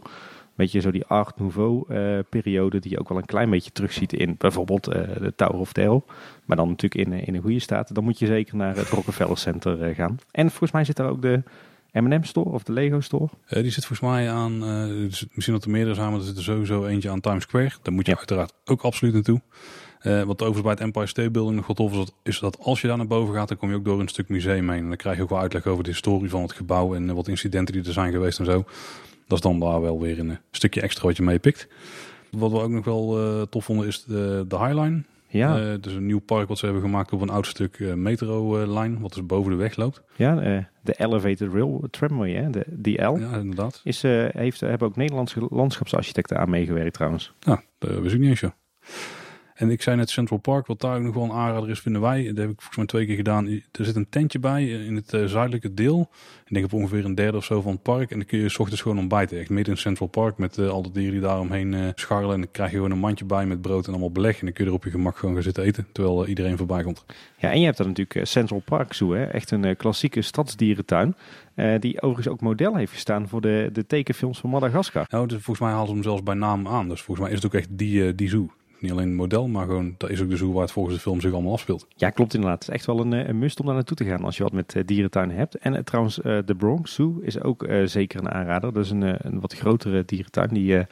Weet 0.54 0.72
je, 0.72 0.80
zo 0.80 0.90
die 0.90 1.06
Art 1.06 1.38
Nouveau 1.38 1.84
uh, 1.88 2.18
periode 2.28 2.78
die 2.78 2.90
je 2.90 2.98
ook 2.98 3.08
wel 3.08 3.18
een 3.18 3.24
klein 3.24 3.50
beetje 3.50 3.72
terugziet 3.72 4.12
in 4.12 4.34
bijvoorbeeld 4.38 4.84
de 4.84 5.32
Tower 5.36 5.58
of 5.58 5.72
Terror. 5.72 6.02
Maar 6.44 6.56
dan 6.56 6.68
natuurlijk 6.68 7.08
in, 7.08 7.12
in 7.12 7.34
een 7.34 7.42
goede 7.42 7.58
staat. 7.58 7.94
Dan 7.94 8.04
moet 8.04 8.18
je 8.18 8.26
zeker 8.26 8.56
naar 8.56 8.76
het 8.76 8.88
Rockefeller 8.88 9.38
Center 9.38 9.94
gaan. 9.94 10.18
En 10.30 10.48
volgens 10.48 10.72
mij 10.72 10.84
zit 10.84 10.96
daar 10.96 11.10
ook 11.10 11.22
de 11.22 11.42
M&M 11.92 12.22
Store 12.22 12.50
of 12.50 12.62
de 12.62 12.72
Lego 12.72 13.00
Store? 13.00 13.28
Uh, 13.48 13.62
die 13.62 13.70
zit 13.70 13.86
volgens 13.86 14.10
mij 14.10 14.30
aan, 14.30 14.52
uh, 14.52 15.10
misschien 15.32 15.54
dat 15.54 15.64
er 15.64 15.70
meerdere 15.70 15.94
samen, 15.94 16.18
er 16.18 16.24
zit 16.24 16.36
er 16.36 16.42
sowieso 16.42 16.86
eentje 16.86 17.10
aan 17.10 17.20
Times 17.20 17.42
Square. 17.42 17.72
Daar 17.82 17.94
moet 17.94 18.06
je 18.06 18.16
uiteraard 18.16 18.52
ook 18.64 18.82
absoluut 18.82 19.14
naartoe. 19.14 19.40
Uh, 20.02 20.22
wat 20.22 20.42
overigens 20.42 20.62
bij 20.62 20.70
het 20.70 20.80
Empire 20.80 21.06
State 21.06 21.30
Building 21.30 21.56
nog 21.56 21.66
wat 21.66 21.76
tof 21.76 21.90
is, 21.90 21.96
dat, 21.96 22.14
is 22.22 22.38
dat 22.38 22.58
als 22.58 22.80
je 22.80 22.88
daar 22.88 22.96
naar 22.96 23.06
boven 23.06 23.34
gaat, 23.34 23.48
dan 23.48 23.56
kom 23.56 23.70
je 23.70 23.76
ook 23.76 23.84
door 23.84 24.00
een 24.00 24.08
stuk 24.08 24.28
museum 24.28 24.70
heen. 24.70 24.82
En 24.82 24.88
dan 24.88 24.96
krijg 24.96 25.16
je 25.16 25.22
ook 25.22 25.28
wel 25.28 25.38
uitleg 25.38 25.66
over 25.66 25.84
de 25.84 25.90
historie 25.90 26.30
van 26.30 26.42
het 26.42 26.52
gebouw 26.52 26.94
en 26.94 27.14
wat 27.14 27.28
incidenten 27.28 27.74
die 27.74 27.84
er 27.84 27.92
zijn 27.92 28.12
geweest 28.12 28.38
en 28.38 28.44
zo. 28.44 28.64
Dat 29.26 29.38
is 29.38 29.40
dan 29.40 29.60
daar 29.60 29.80
wel 29.80 30.00
weer 30.00 30.18
een 30.18 30.38
stukje 30.50 30.80
extra 30.80 31.06
wat 31.06 31.16
je 31.16 31.22
meepikt. 31.22 31.68
Wat 32.30 32.50
we 32.50 32.60
ook 32.60 32.70
nog 32.70 32.84
wel 32.84 33.46
tof 33.48 33.64
vonden 33.64 33.86
is 33.86 34.04
de, 34.04 34.44
de 34.48 34.58
Highline. 34.58 35.02
Ja. 35.32 35.60
Uh, 35.60 35.74
dus 35.80 35.94
een 35.94 36.06
nieuw 36.06 36.20
park 36.20 36.48
wat 36.48 36.58
ze 36.58 36.64
hebben 36.64 36.82
gemaakt 36.82 37.12
op 37.12 37.20
een 37.20 37.30
oud 37.30 37.46
stuk 37.46 37.78
uh, 37.78 37.94
metro-lijn, 37.94 39.00
wat 39.00 39.12
dus 39.12 39.26
boven 39.26 39.50
de 39.50 39.56
weg 39.56 39.76
loopt. 39.76 40.02
Ja, 40.16 40.34
de 40.80 40.94
Elevated 40.96 41.52
Rail 41.52 41.86
Tramway, 41.90 42.32
hè? 42.32 42.50
De, 42.50 42.64
die 42.68 43.02
L. 43.02 43.18
Ja, 43.18 43.36
inderdaad. 43.36 43.80
Is, 43.84 44.02
heeft, 44.02 44.60
hebben 44.60 44.88
ook 44.88 44.96
Nederlandse 44.96 45.46
landschapsarchitecten 45.50 46.38
aan 46.38 46.50
meegewerkt 46.50 46.94
trouwens. 46.94 47.32
Ja, 47.40 47.62
dat 47.78 47.98
wist 47.98 48.14
ik 48.14 48.20
niet 48.20 48.30
eens 48.30 48.40
zo. 48.40 48.52
En 49.54 49.70
ik 49.70 49.82
zei 49.82 49.96
net 49.96 50.10
Central 50.10 50.38
Park, 50.38 50.66
wat 50.66 50.80
daar 50.80 50.96
ook 50.96 51.02
nog 51.02 51.14
wel 51.14 51.24
een 51.24 51.32
aanrader 51.32 51.70
is, 51.70 51.80
vinden 51.80 52.00
wij. 52.00 52.24
Dat 52.24 52.36
heb 52.36 52.50
ik 52.50 52.56
volgens 52.56 52.76
mij 52.76 52.86
twee 52.86 53.06
keer 53.06 53.16
gedaan. 53.16 53.46
Er 53.48 53.84
zit 53.84 53.96
een 53.96 54.08
tentje 54.08 54.38
bij 54.38 54.68
in 54.68 54.96
het 54.96 55.12
uh, 55.12 55.24
zuidelijke 55.24 55.74
deel. 55.74 56.10
Ik 56.44 56.52
denk 56.54 56.64
op 56.64 56.72
ongeveer 56.72 57.04
een 57.04 57.14
derde 57.14 57.36
of 57.36 57.44
zo 57.44 57.60
van 57.60 57.72
het 57.72 57.82
park. 57.82 58.10
En 58.10 58.16
dan 58.16 58.26
kun 58.26 58.38
je 58.38 58.48
s 58.48 58.58
ochtends 58.58 58.82
gewoon 58.82 58.98
ontbijten. 58.98 59.38
Echt 59.38 59.50
midden 59.50 59.74
in 59.74 59.80
Central 59.80 60.08
Park 60.08 60.38
met 60.38 60.56
uh, 60.56 60.68
al 60.68 60.82
die 60.82 60.92
dieren 60.92 61.12
die 61.12 61.20
daar 61.20 61.40
omheen 61.40 61.72
uh, 61.72 61.88
scharrelen. 61.94 62.34
En 62.34 62.40
dan 62.40 62.50
krijg 62.50 62.70
je 62.70 62.76
gewoon 62.76 62.90
een 62.90 62.98
mandje 62.98 63.24
bij 63.24 63.46
met 63.46 63.60
brood 63.60 63.86
en 63.86 63.90
allemaal 63.90 64.12
beleg. 64.12 64.38
En 64.38 64.44
dan 64.44 64.54
kun 64.54 64.64
je 64.64 64.70
er 64.70 64.76
op 64.76 64.84
je 64.84 64.90
gemak 64.90 65.16
gewoon 65.16 65.34
gaan 65.34 65.44
zitten 65.44 65.64
eten. 65.64 65.86
Terwijl 65.92 66.26
iedereen 66.26 66.56
voorbij 66.56 66.82
komt. 66.82 67.04
Ja, 67.38 67.50
en 67.50 67.58
je 67.58 67.64
hebt 67.64 67.76
dan 67.76 67.86
natuurlijk 67.86 68.26
Central 68.26 68.62
Park 68.64 68.92
Zoo. 68.92 69.12
Hè? 69.12 69.24
Echt 69.24 69.50
een 69.50 69.76
klassieke 69.76 70.22
stadsdierentuin. 70.22 71.16
die 71.78 72.02
overigens 72.02 72.28
ook 72.28 72.40
model 72.40 72.76
heeft 72.76 72.92
gestaan 72.92 73.28
voor 73.28 73.40
de, 73.40 73.68
de 73.72 73.86
tekenfilms 73.86 74.38
van 74.38 74.50
Madagaskar. 74.50 75.06
Nou, 75.08 75.26
dus 75.26 75.42
volgens 75.42 75.60
mij 75.60 75.70
halen 75.70 75.86
ze 75.86 75.92
hem 75.92 76.02
zelfs 76.02 76.22
bij 76.22 76.34
naam 76.34 76.68
aan. 76.68 76.88
Dus 76.88 77.02
volgens 77.02 77.26
mij 77.26 77.36
is 77.36 77.42
het 77.42 77.52
ook 77.52 77.60
echt 77.60 77.68
die, 77.70 78.14
die 78.14 78.28
zoo 78.28 78.50
niet 78.82 78.90
alleen 78.90 79.06
het 79.06 79.16
model, 79.16 79.48
maar 79.48 79.66
gewoon 79.66 79.94
dat 79.98 80.10
is 80.10 80.20
ook 80.20 80.28
de 80.28 80.36
zoo 80.36 80.52
waar 80.52 80.62
het 80.62 80.72
volgens 80.72 80.94
de 80.94 81.00
film 81.00 81.20
zich 81.20 81.32
allemaal 81.32 81.52
afspeelt. 81.52 81.86
Ja, 81.96 82.10
klopt 82.10 82.34
inderdaad. 82.34 82.58
Het 82.58 82.68
is 82.68 82.74
echt 82.74 82.86
wel 82.86 83.00
een, 83.00 83.12
een 83.28 83.38
must 83.38 83.60
om 83.60 83.66
daar 83.66 83.74
naartoe 83.74 83.96
te 83.96 84.04
gaan 84.04 84.24
als 84.24 84.36
je 84.36 84.42
wat 84.42 84.52
met 84.52 84.74
uh, 84.74 84.82
dierentuinen 84.86 85.36
hebt. 85.36 85.54
En 85.54 85.74
uh, 85.74 85.78
trouwens, 85.78 86.18
uh, 86.18 86.38
de 86.44 86.54
Bronx 86.54 86.94
Zoo 86.94 87.18
is 87.20 87.40
ook 87.40 87.66
zeker 87.84 88.20
een 88.20 88.30
aanrader. 88.30 88.72
Dat 88.72 88.84
is 88.84 88.90
een, 88.90 89.26
een 89.26 89.40
wat 89.40 89.54
grotere 89.54 90.04
dierentuin 90.04 90.48
die 90.48 90.86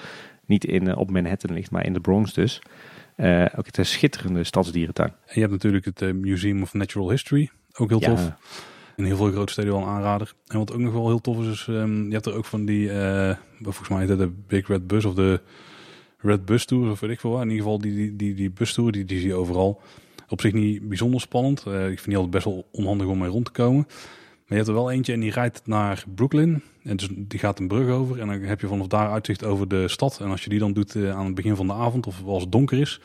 niet 0.47 0.65
in, 0.65 0.97
op 0.97 1.11
Manhattan 1.11 1.55
ligt, 1.55 1.71
maar 1.71 1.87
in 1.87 1.93
de 1.93 2.01
Bronx 2.01 2.33
dus. 2.33 2.63
ook 3.57 3.67
het 3.67 3.79
een 3.79 3.87
schitterende 3.87 4.45
stadsdierentuin. 4.45 5.09
En 5.09 5.35
je 5.35 5.41
hebt 5.41 5.53
natuurlijk 5.53 5.85
het 5.85 6.15
Museum 6.15 6.63
of 6.63 6.75
Natural 6.75 7.11
History, 7.11 7.51
ook 7.77 7.89
heel 7.89 7.99
tof. 7.99 8.33
In 8.97 9.05
heel 9.05 9.17
veel 9.17 9.31
grote 9.31 9.53
steden 9.53 9.73
wel 9.73 9.83
een 9.83 9.89
aanrader. 9.89 10.33
En 10.47 10.59
wat 10.59 10.73
ook 10.73 10.81
nog 10.81 10.93
wel 10.93 11.07
heel 11.07 11.21
tof 11.21 11.41
is, 11.41 11.47
is 11.47 11.67
um, 11.67 12.07
je 12.07 12.13
hebt 12.13 12.27
er 12.27 12.35
ook 12.35 12.45
van 12.45 12.65
die, 12.65 12.91
volgens 13.63 13.89
mij 13.89 14.07
de 14.07 14.33
Big 14.47 14.69
Red 14.69 14.87
Bus 14.87 15.05
of 15.05 15.15
de 15.15 15.41
Red 16.23 16.45
Bus 16.45 16.65
Tour 16.65 16.91
of 16.91 17.01
weet 17.01 17.11
ik 17.11 17.21
veel. 17.21 17.41
In 17.41 17.51
ieder 17.51 17.63
geval 17.63 17.79
die, 17.79 17.95
die, 17.95 18.17
die, 18.17 18.35
die 18.35 18.51
bus 18.51 18.73
tour, 18.73 18.93
die, 18.93 19.05
die 19.05 19.19
zie 19.19 19.29
je 19.29 19.35
overal. 19.35 19.81
Op 20.29 20.41
zich 20.41 20.53
niet 20.53 20.89
bijzonder 20.89 21.21
spannend. 21.21 21.65
Uh, 21.69 21.83
ik 21.83 21.99
vind 21.99 22.05
die 22.05 22.17
altijd 22.17 22.33
best 22.35 22.45
wel 22.45 22.69
onhandig 22.73 23.07
om 23.07 23.19
mee 23.19 23.29
rond 23.29 23.45
te 23.45 23.51
komen. 23.51 23.85
Maar 23.87 24.59
je 24.59 24.65
hebt 24.65 24.69
er 24.69 24.75
wel 24.75 24.91
eentje 24.91 25.13
en 25.13 25.21
die 25.21 25.31
rijdt 25.31 25.63
naar 25.65 26.05
Brooklyn. 26.15 26.63
En 26.83 26.97
dus 26.97 27.09
die 27.13 27.39
gaat 27.39 27.59
een 27.59 27.69
brug 27.69 27.89
over. 27.89 28.21
En 28.21 28.27
dan 28.27 28.41
heb 28.41 28.61
je 28.61 28.67
vanaf 28.67 28.87
daar 28.87 29.11
uitzicht 29.11 29.45
over 29.45 29.69
de 29.69 29.89
stad. 29.89 30.21
En 30.21 30.31
als 30.31 30.43
je 30.45 30.51
die 30.51 30.59
dan 30.59 30.73
doet 30.73 30.95
uh, 30.95 31.17
aan 31.17 31.27
het 31.27 31.35
begin 31.35 31.57
van 31.57 31.67
de 31.67 31.73
avond 31.73 32.07
of 32.07 32.25
als 32.25 32.43
het 32.43 32.53
donker 32.53 32.79
is. 32.79 33.01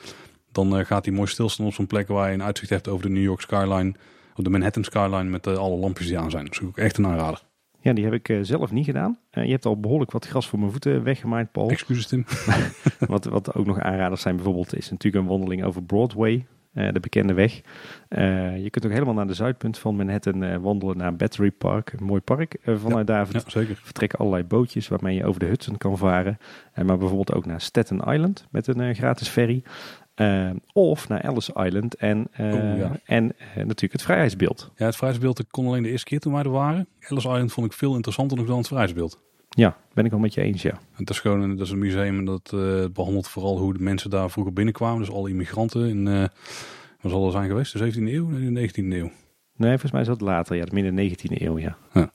Dan 0.51 0.79
uh, 0.79 0.85
gaat 0.85 1.03
die 1.03 1.13
mooi 1.13 1.27
stilstaan 1.27 1.65
op 1.65 1.73
zo'n 1.73 1.87
plek 1.87 2.07
waar 2.07 2.27
je 2.27 2.33
een 2.33 2.43
uitzicht 2.43 2.69
hebt 2.69 2.87
over 2.87 3.05
de 3.05 3.11
New 3.11 3.23
York 3.23 3.41
skyline. 3.41 3.93
Of 4.35 4.43
de 4.43 4.49
Manhattan 4.49 4.83
skyline 4.83 5.23
met 5.23 5.47
alle 5.47 5.77
lampjes 5.77 6.07
die 6.07 6.19
aan 6.19 6.31
zijn. 6.31 6.45
Dus 6.45 6.61
ook 6.61 6.77
echt 6.77 6.97
een 6.97 7.07
aanrader. 7.07 7.43
Ja, 7.85 7.93
die 7.93 8.03
heb 8.03 8.13
ik 8.13 8.29
uh, 8.29 8.39
zelf 8.41 8.71
niet 8.71 8.85
gedaan. 8.85 9.17
Uh, 9.33 9.43
je 9.43 9.51
hebt 9.51 9.65
al 9.65 9.79
behoorlijk 9.79 10.11
wat 10.11 10.27
gras 10.27 10.47
voor 10.47 10.59
mijn 10.59 10.71
voeten 10.71 11.03
weggemaaid, 11.03 11.51
Paul. 11.51 11.69
Excuses, 11.69 12.07
Tim. 12.07 12.25
wat, 12.99 13.25
wat 13.25 13.55
ook 13.55 13.65
nog 13.65 13.79
aanraders 13.79 14.21
zijn 14.21 14.35
bijvoorbeeld, 14.35 14.75
is 14.75 14.89
natuurlijk 14.89 15.23
een 15.23 15.29
wandeling 15.29 15.63
over 15.63 15.83
Broadway. 15.83 16.45
Uh, 16.73 16.91
de 16.91 16.99
bekende 16.99 17.33
weg. 17.33 17.61
je 18.57 18.67
kunt 18.69 18.85
ook 18.85 18.91
helemaal 18.91 19.13
naar 19.13 19.27
de 19.27 19.33
zuidpunt 19.33 19.77
van 19.77 19.95
Manhattan 19.95 20.61
wandelen 20.61 20.97
naar 20.97 21.15
Battery 21.15 21.51
Park. 21.51 21.93
Een 21.93 22.05
mooi 22.05 22.21
park. 22.21 22.57
vanuit 22.63 23.07
daar 23.07 23.27
ja, 23.31 23.39
zeker. 23.47 23.75
vertrekken 23.75 24.19
allerlei 24.19 24.43
bootjes 24.43 24.87
waarmee 24.87 25.15
je 25.15 25.25
over 25.25 25.39
de 25.39 25.45
Hudson 25.45 25.77
kan 25.77 25.97
varen. 25.97 26.37
maar 26.75 26.97
bijvoorbeeld 26.97 27.33
ook 27.33 27.45
naar 27.45 27.61
Staten 27.61 27.97
Island 27.97 28.47
met 28.51 28.67
een 28.67 28.95
gratis 28.95 29.27
ferry. 29.27 29.63
Uh, 30.15 30.49
of 30.73 31.07
naar 31.07 31.19
Ellis 31.19 31.49
Island 31.49 31.95
en, 31.95 32.27
uh, 32.39 32.53
oh, 32.53 32.77
ja. 32.77 32.99
en 33.05 33.23
uh, 33.25 33.55
natuurlijk 33.55 33.91
het 33.91 34.01
vrijheidsbeeld. 34.01 34.71
Ja, 34.75 34.85
het 34.85 34.95
vrijheidsbeeld 34.95 35.43
kon 35.49 35.67
alleen 35.67 35.83
de 35.83 35.89
eerste 35.89 36.05
keer 36.05 36.19
toen 36.19 36.33
wij 36.33 36.43
er 36.43 36.49
waren. 36.49 36.87
Ellis 36.99 37.23
Island 37.23 37.51
vond 37.51 37.65
ik 37.65 37.73
veel 37.73 37.95
interessanter 37.95 38.37
nog 38.37 38.47
dan 38.47 38.57
het 38.57 38.67
vrijheidsbeeld. 38.67 39.19
Ja, 39.49 39.77
ben 39.93 40.05
ik 40.05 40.11
wel 40.11 40.19
met 40.19 40.33
je 40.33 40.41
eens, 40.41 40.61
ja. 40.61 40.79
Het 40.93 41.09
is 41.09 41.19
gewoon 41.19 41.49
dat 41.49 41.65
is 41.65 41.71
een 41.71 41.79
museum 41.79 42.17
en 42.17 42.25
dat 42.25 42.49
behandelt 42.93 43.27
vooral 43.27 43.57
hoe 43.57 43.73
de 43.73 43.83
mensen 43.83 44.09
daar 44.09 44.29
vroeger 44.29 44.53
binnenkwamen. 44.53 44.99
Dus 44.99 45.11
alle 45.11 45.29
immigranten 45.29 45.89
in, 45.89 46.29
wat 47.01 47.11
zal 47.11 47.25
er 47.25 47.31
zijn 47.31 47.47
geweest? 47.47 47.77
De 47.77 47.93
17e 47.93 47.97
eeuw? 47.97 48.27
Nee, 48.27 48.67
de 48.67 48.69
19e 48.69 48.93
eeuw. 48.93 49.11
Nee, 49.57 49.69
volgens 49.69 49.91
mij 49.91 50.01
is 50.01 50.07
dat 50.07 50.21
later, 50.21 50.55
ja, 50.55 50.65
midden 50.71 51.09
19e 51.09 51.41
eeuw, 51.41 51.59
ja. 51.59 51.77
ja. 51.93 52.11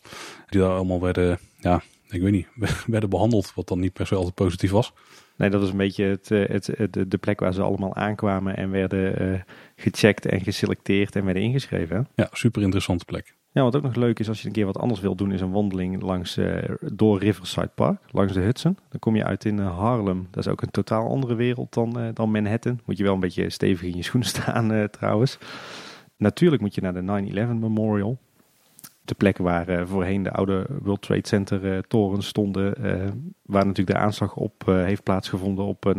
Die 0.49 0.61
daar 0.61 0.71
allemaal 0.71 1.01
werden, 1.01 1.39
ja, 1.59 1.83
ik 2.09 2.23
weet 2.23 2.33
niet, 2.33 2.47
werden 2.87 3.11
behandeld, 3.11 3.55
wat 3.55 3.69
dan 3.69 3.81
niet 3.81 3.93
per 3.93 4.07
se 4.07 4.15
altijd 4.15 4.35
positief 4.35 4.71
was. 4.71 4.93
Nee, 5.41 5.51
dat 5.51 5.61
was 5.61 5.71
een 5.71 5.77
beetje 5.77 6.05
het, 6.05 6.31
eh, 6.31 6.49
het, 6.49 6.67
het, 6.77 7.11
de 7.11 7.19
plek 7.19 7.41
waar 7.41 7.53
ze 7.53 7.63
allemaal 7.63 7.95
aankwamen 7.95 8.57
en 8.57 8.71
werden 8.71 9.23
uh, 9.23 9.41
gecheckt 9.77 10.27
en 10.27 10.41
geselecteerd 10.41 11.17
en 11.17 11.25
werden 11.25 11.43
ingeschreven. 11.43 12.09
Ja, 12.15 12.29
super 12.33 12.63
interessante 12.63 13.05
plek. 13.05 13.35
Ja, 13.53 13.63
wat 13.63 13.77
ook 13.77 13.83
nog 13.83 13.95
leuk 13.95 14.19
is 14.19 14.29
als 14.29 14.41
je 14.41 14.47
een 14.47 14.53
keer 14.53 14.67
wat 14.67 14.79
anders 14.79 15.01
wilt 15.01 15.19
doen, 15.19 15.33
is 15.33 15.41
een 15.41 15.51
wandeling 15.51 16.03
langs 16.03 16.39
uh, 16.39 16.57
door 16.93 17.19
Riverside 17.19 17.71
Park, 17.75 18.01
langs 18.11 18.33
de 18.33 18.41
Hudson. 18.41 18.79
Dan 18.89 18.99
kom 18.99 19.17
je 19.17 19.25
uit 19.25 19.45
in 19.45 19.59
Harlem. 19.59 20.29
Dat 20.31 20.45
is 20.45 20.53
ook 20.53 20.63
een 20.63 20.71
totaal 20.71 21.09
andere 21.09 21.35
wereld 21.35 21.75
dan, 21.75 22.11
dan 22.15 22.31
Manhattan. 22.31 22.81
Moet 22.85 22.97
je 22.97 23.05
wel 23.05 23.15
een 23.15 23.21
beetje 23.21 23.51
stevig 23.51 23.89
in 23.89 23.97
je 23.97 24.03
schoen 24.03 24.23
staan 24.35 24.89
trouwens. 24.91 25.39
Natuurlijk 26.17 26.63
moet 26.63 26.75
je 26.75 26.81
naar 26.81 26.95
de 26.95 27.33
9-11 27.33 27.59
Memorial 27.59 28.19
de 29.11 29.17
plek 29.17 29.39
waar 29.39 29.69
uh, 29.69 29.87
voorheen 29.87 30.23
de 30.23 30.33
oude 30.33 30.67
World 30.83 31.03
Trade 31.03 31.27
Center 31.27 31.65
uh, 31.65 31.79
torens 31.79 32.27
stonden, 32.27 32.75
uh, 32.79 33.09
waar 33.43 33.67
natuurlijk 33.67 33.99
de 33.99 34.05
aanslag 34.05 34.37
op 34.37 34.63
heeft 34.67 35.03
plaatsgevonden 35.03 35.65
op 35.65 35.95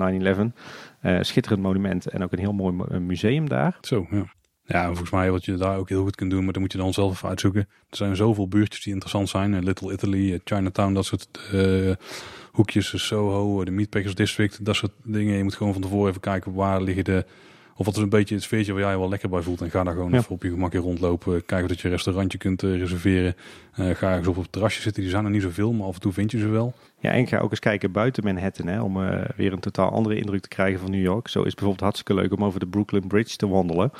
9-11. 1.02 1.22
schitterend 1.22 1.62
monument 1.62 2.08
en 2.08 2.24
ook 2.24 2.32
een 2.32 2.40
heel 2.40 2.54
mooi 2.54 3.00
museum 3.00 3.50
daar. 3.50 3.78
Zo, 3.82 4.08
ja. 4.12 4.26
Ja, 4.66 4.86
volgens 4.88 5.10
mij 5.10 5.32
wat 5.32 5.46
je 5.46 5.56
daar 5.56 5.78
ook 5.78 5.90
heel 5.90 6.04
goed 6.04 6.16
kunt 6.16 6.32
doen, 6.32 6.44
maar 6.44 6.54
dan 6.54 6.62
moet 6.62 6.72
je 6.72 6.78
dan 6.78 6.94
zelf 6.94 7.12
even 7.12 7.30
uitzoeken. 7.30 7.68
Er 7.90 7.98
zijn 7.98 8.16
zoveel 8.16 8.48
buurtjes 8.48 8.84
die 8.84 8.94
interessant 8.94 9.30
zijn. 9.30 9.64
Little 9.64 9.94
Italy, 9.94 10.42
Chinatown, 10.44 10.94
dat 10.94 11.06
soort 11.06 11.40
hoekjes, 12.52 13.08
Soho, 13.08 13.64
de 13.64 13.72
Meatpackers 13.72 14.16
District, 14.16 14.66
dat 14.66 14.76
soort 14.76 14.92
dingen. 15.04 15.38
Je 15.38 15.44
moet 15.44 15.56
gewoon 15.56 15.74
van 15.74 15.82
tevoren 15.82 16.10
even 16.10 16.22
kijken 16.22 16.54
waar 16.54 16.82
liggen 16.82 17.04
de 17.04 17.26
of 17.82 17.88
wat 17.88 17.96
is 17.96 18.02
een 18.02 18.10
beetje 18.10 18.36
het 18.36 18.44
sfeertje 18.44 18.74
waar 18.74 18.82
jij 18.82 18.98
wel 18.98 19.10
lekker 19.10 19.30
bij 19.30 19.42
voelt. 19.42 19.62
En 19.62 19.70
ga 19.70 19.84
daar 19.84 19.94
gewoon 19.94 20.14
even 20.14 20.32
op 20.32 20.44
je 20.44 20.50
gemak 20.50 20.74
in 20.74 20.82
rondlopen. 20.82 21.46
Kijken 21.46 21.68
dat 21.68 21.80
je 21.80 21.88
een 21.88 21.94
restaurantje 21.94 22.38
kunt 22.38 22.64
uh, 22.64 22.78
reserveren. 22.78 23.36
Uh, 23.80 23.96
ga 23.96 24.18
eens 24.18 24.28
op 24.28 24.36
het 24.36 24.52
terrasje 24.52 24.82
zitten. 24.82 25.02
Die 25.02 25.12
zijn 25.12 25.26
er 25.26 25.32
niet 25.32 25.42
zoveel, 25.42 25.74
maar 25.74 25.88
af 25.88 25.94
en 25.94 26.02
toe 26.02 26.14
vind 26.14 26.32
je 26.32 26.40
ze 26.40 26.48
wel. 26.48 26.74
Ja, 27.00 27.12
en 27.12 27.28
ga 27.28 27.40
ook 27.40 27.50
eens 27.50 27.60
kijken 27.60 27.92
buiten 27.92 28.24
Manhattan. 28.24 28.68
Hè, 28.68 28.82
om 28.82 28.98
uh, 28.98 29.22
weer 29.36 29.54
een 29.54 29.60
totaal 29.60 29.92
andere 29.92 30.16
indruk 30.16 30.42
te 30.42 30.48
krijgen 30.48 30.80
van 30.80 30.92
New 30.92 31.02
York. 31.02 31.28
Zo 31.28 31.40
is 31.40 31.46
het 31.46 31.56
bijvoorbeeld 31.56 31.84
hartstikke 31.84 32.22
leuk 32.22 32.32
om 32.32 32.44
over 32.44 32.60
de 32.60 32.68
Brooklyn 32.68 33.08
Bridge 33.08 33.36
te 33.36 33.48
wandelen. 33.48 33.92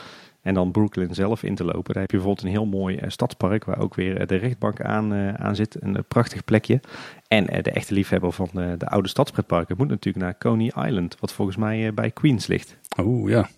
En 0.42 0.54
dan 0.54 0.72
Brooklyn 0.72 1.14
zelf 1.14 1.44
in 1.44 1.56
te 1.56 1.64
lopen. 1.64 1.94
Daar 1.94 2.02
heb 2.02 2.12
je 2.12 2.18
bijvoorbeeld 2.18 2.46
een 2.46 2.54
heel 2.54 2.66
mooi 2.66 3.00
stadspark. 3.08 3.66
Waar 3.66 3.80
ook 3.80 3.96
weer 3.96 4.28
de 4.28 4.36
rechtbank 4.36 4.82
aan, 4.82 5.14
aan 5.38 5.56
zit. 5.56 5.78
Een 5.80 6.04
prachtig 6.08 6.44
plekje. 6.44 6.80
En 7.28 7.46
de 7.46 7.72
echte 7.72 7.94
liefhebber 7.94 8.32
van 8.32 8.50
de 8.54 8.86
oude 8.86 9.08
stadspretparken 9.08 9.76
moet 9.78 9.88
natuurlijk 9.88 10.26
naar 10.26 10.38
Coney 10.38 10.72
Island. 10.88 11.18
Wat 11.20 11.34
volgens 11.34 11.58
mij 11.58 11.94
bij 11.94 12.12
Queens 12.12 12.48
ligt. 12.48 12.78
Oh 12.98 13.30
ja, 13.30 13.50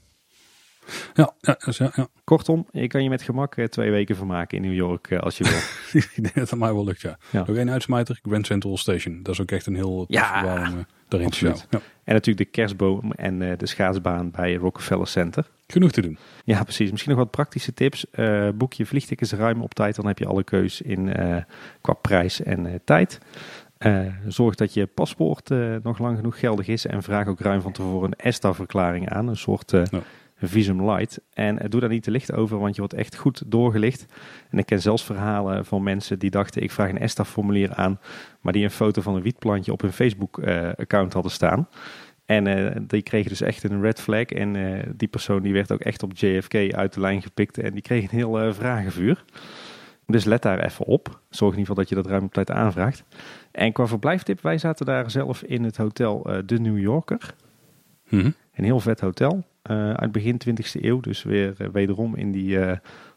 ja, 1.14 1.34
ja, 1.42 1.58
ja, 1.60 1.92
ja. 1.96 2.08
Kortom, 2.24 2.68
je 2.72 2.88
kan 2.88 3.04
je 3.04 3.10
met 3.10 3.22
gemak 3.22 3.56
eh, 3.56 3.66
twee 3.66 3.92
weken 3.92 4.16
vermaken 4.16 4.58
in 4.58 4.64
New 4.64 4.74
York 4.74 5.08
eh, 5.08 5.20
als 5.20 5.38
je 5.38 5.44
wil. 5.44 6.02
ik 6.16 6.24
denk 6.24 6.36
dat 6.36 6.50
het 6.50 6.60
mij 6.60 6.74
wel 6.74 6.84
lukt, 6.84 7.02
ja. 7.02 7.18
ja. 7.30 7.46
Ook 7.50 7.56
één 7.56 7.70
uitsmijter, 7.70 8.20
Grand 8.22 8.46
Central 8.46 8.78
Station. 8.78 9.20
Dat 9.24 9.34
is 9.34 9.42
ook 9.42 9.52
echt 9.52 9.66
een 9.66 9.76
heel 9.76 10.06
ja, 10.08 10.44
om 10.44 10.78
uh, 10.78 10.84
daarin 11.08 11.30
te 11.30 11.46
Ja. 11.46 11.56
En 12.04 12.14
natuurlijk 12.14 12.46
de 12.46 12.52
kerstboom 12.52 13.12
en 13.12 13.40
de 13.40 13.68
schaatsbaan 13.68 14.32
bij 14.32 14.56
Rockefeller 14.56 15.08
Center. 15.08 15.50
Genoeg 15.68 15.92
te 15.92 16.02
doen. 16.02 16.18
Ja, 16.46 16.64
precies. 16.64 16.92
Misschien 16.92 17.12
nog 17.12 17.22
wat 17.22 17.32
praktische 17.32 17.74
tips. 17.74 18.06
Uh, 18.16 18.50
boek 18.56 18.74
je 18.74 18.86
vliegtickets 18.86 19.32
ruim 19.32 19.62
op 19.62 19.74
tijd, 19.74 19.96
dan 19.96 20.08
heb 20.08 20.20
je 20.20 20.26
alle 20.26 20.44
keus 20.44 20.82
in, 20.82 21.16
qua 21.82 21.94
prijs 21.94 22.42
en 22.44 22.82
tijd. 22.84 23.20
zorg 24.28 24.56
dat 24.56 24.74
je 24.74 24.86
paspoort 24.86 25.50
nog 25.84 26.00
lang 26.00 26.18
genoeg 26.18 26.40
geldig 26.40 26.68
is 26.68 26.86
en 26.86 27.04
vraag 27.04 27.28
ook 27.28 27.40
ruim 27.40 27.62
van 27.62 27.72
tevoren 27.72 28.12
een 28.12 28.26
ESTA-verklaring 28.26 29.10
aan. 29.10 29.28
Een 29.28 29.38
soort 29.38 29.74
Visum 30.48 30.90
Light. 30.90 31.22
En 31.34 31.70
doe 31.70 31.80
daar 31.80 31.90
niet 31.90 32.04
te 32.04 32.12
licht 32.12 32.34
over, 32.34 32.60
want 32.60 32.76
je 32.76 32.82
wordt 32.82 32.94
echt 32.94 33.16
goed 33.16 33.44
doorgelicht. 33.46 34.06
En 34.50 34.58
ik 34.58 34.66
ken 34.66 34.82
zelfs 34.82 35.04
verhalen 35.04 35.66
van 35.66 35.84
mensen 35.84 36.20
die 36.20 36.30
dachten: 36.30 36.62
ik 36.62 36.72
vraag 36.72 36.90
een 36.90 37.00
ESTA-formulier 37.00 37.74
aan, 37.74 38.00
maar 38.42 38.54
die 38.54 38.64
een 38.64 38.72
foto 38.72 39.02
van 39.02 39.16
een 39.16 39.22
wietplantje 39.22 39.72
op 39.72 39.82
hun 39.82 39.94
Facebook-account 39.94 41.14
hadden 41.14 41.32
staan. 41.32 41.68
En 42.26 42.48
uh, 42.48 42.72
die 42.88 43.02
kregen 43.02 43.30
dus 43.30 43.42
echt 43.42 43.64
een 43.64 43.82
red 43.82 44.02
flag. 44.02 44.26
En 44.26 44.56
uh, 44.56 44.80
die 44.96 45.08
persoon 45.08 45.42
die 45.42 45.54
werd 45.54 45.72
ook 45.72 45.80
echt 45.80 46.04
op 46.04 46.18
JFK 46.18 46.54
uit 46.74 46.94
de 46.94 47.00
lijn 47.00 47.22
gepikt. 47.22 47.58
En 47.58 47.74
die 47.74 47.82
kreeg 47.82 48.04
een 48.04 48.18
heel 48.18 48.54
vragenvuur. 48.54 49.24
Dus 50.06 50.24
let 50.24 50.42
daar 50.42 50.60
even 50.60 50.86
op. 50.86 51.20
Zorg 51.30 51.54
in 51.54 51.60
ieder 51.60 51.76
geval 51.76 51.76
dat 51.76 51.90
je 51.90 51.96
dat 51.96 52.06
ruim 52.06 52.24
op 52.24 52.34
tijd 52.34 52.52
aanvraagt. 52.52 53.04
En 53.52 53.72
qua 53.72 53.88
verblijftip, 53.88 54.42
wij 54.42 54.58
zaten 54.58 54.86
daar 54.86 55.12
zelf 55.12 55.44
in 55.44 55.64
het 55.64 55.78
hotel 55.78 56.28
De 56.46 56.60
New 56.60 56.80
Yorker. 56.80 57.34
Mm 58.14 58.36
Een 58.54 58.64
heel 58.64 58.80
vet 58.80 59.00
hotel. 59.00 59.44
Uh, 59.72 59.94
uit 59.94 60.12
begin 60.12 60.42
20e 60.50 60.82
eeuw. 60.82 61.00
Dus 61.00 61.24
weer 61.24 61.56
uh, 61.58 61.68
wederom 61.68 62.16
in 62.16 62.32
die 62.32 62.58
uh, 62.58 62.72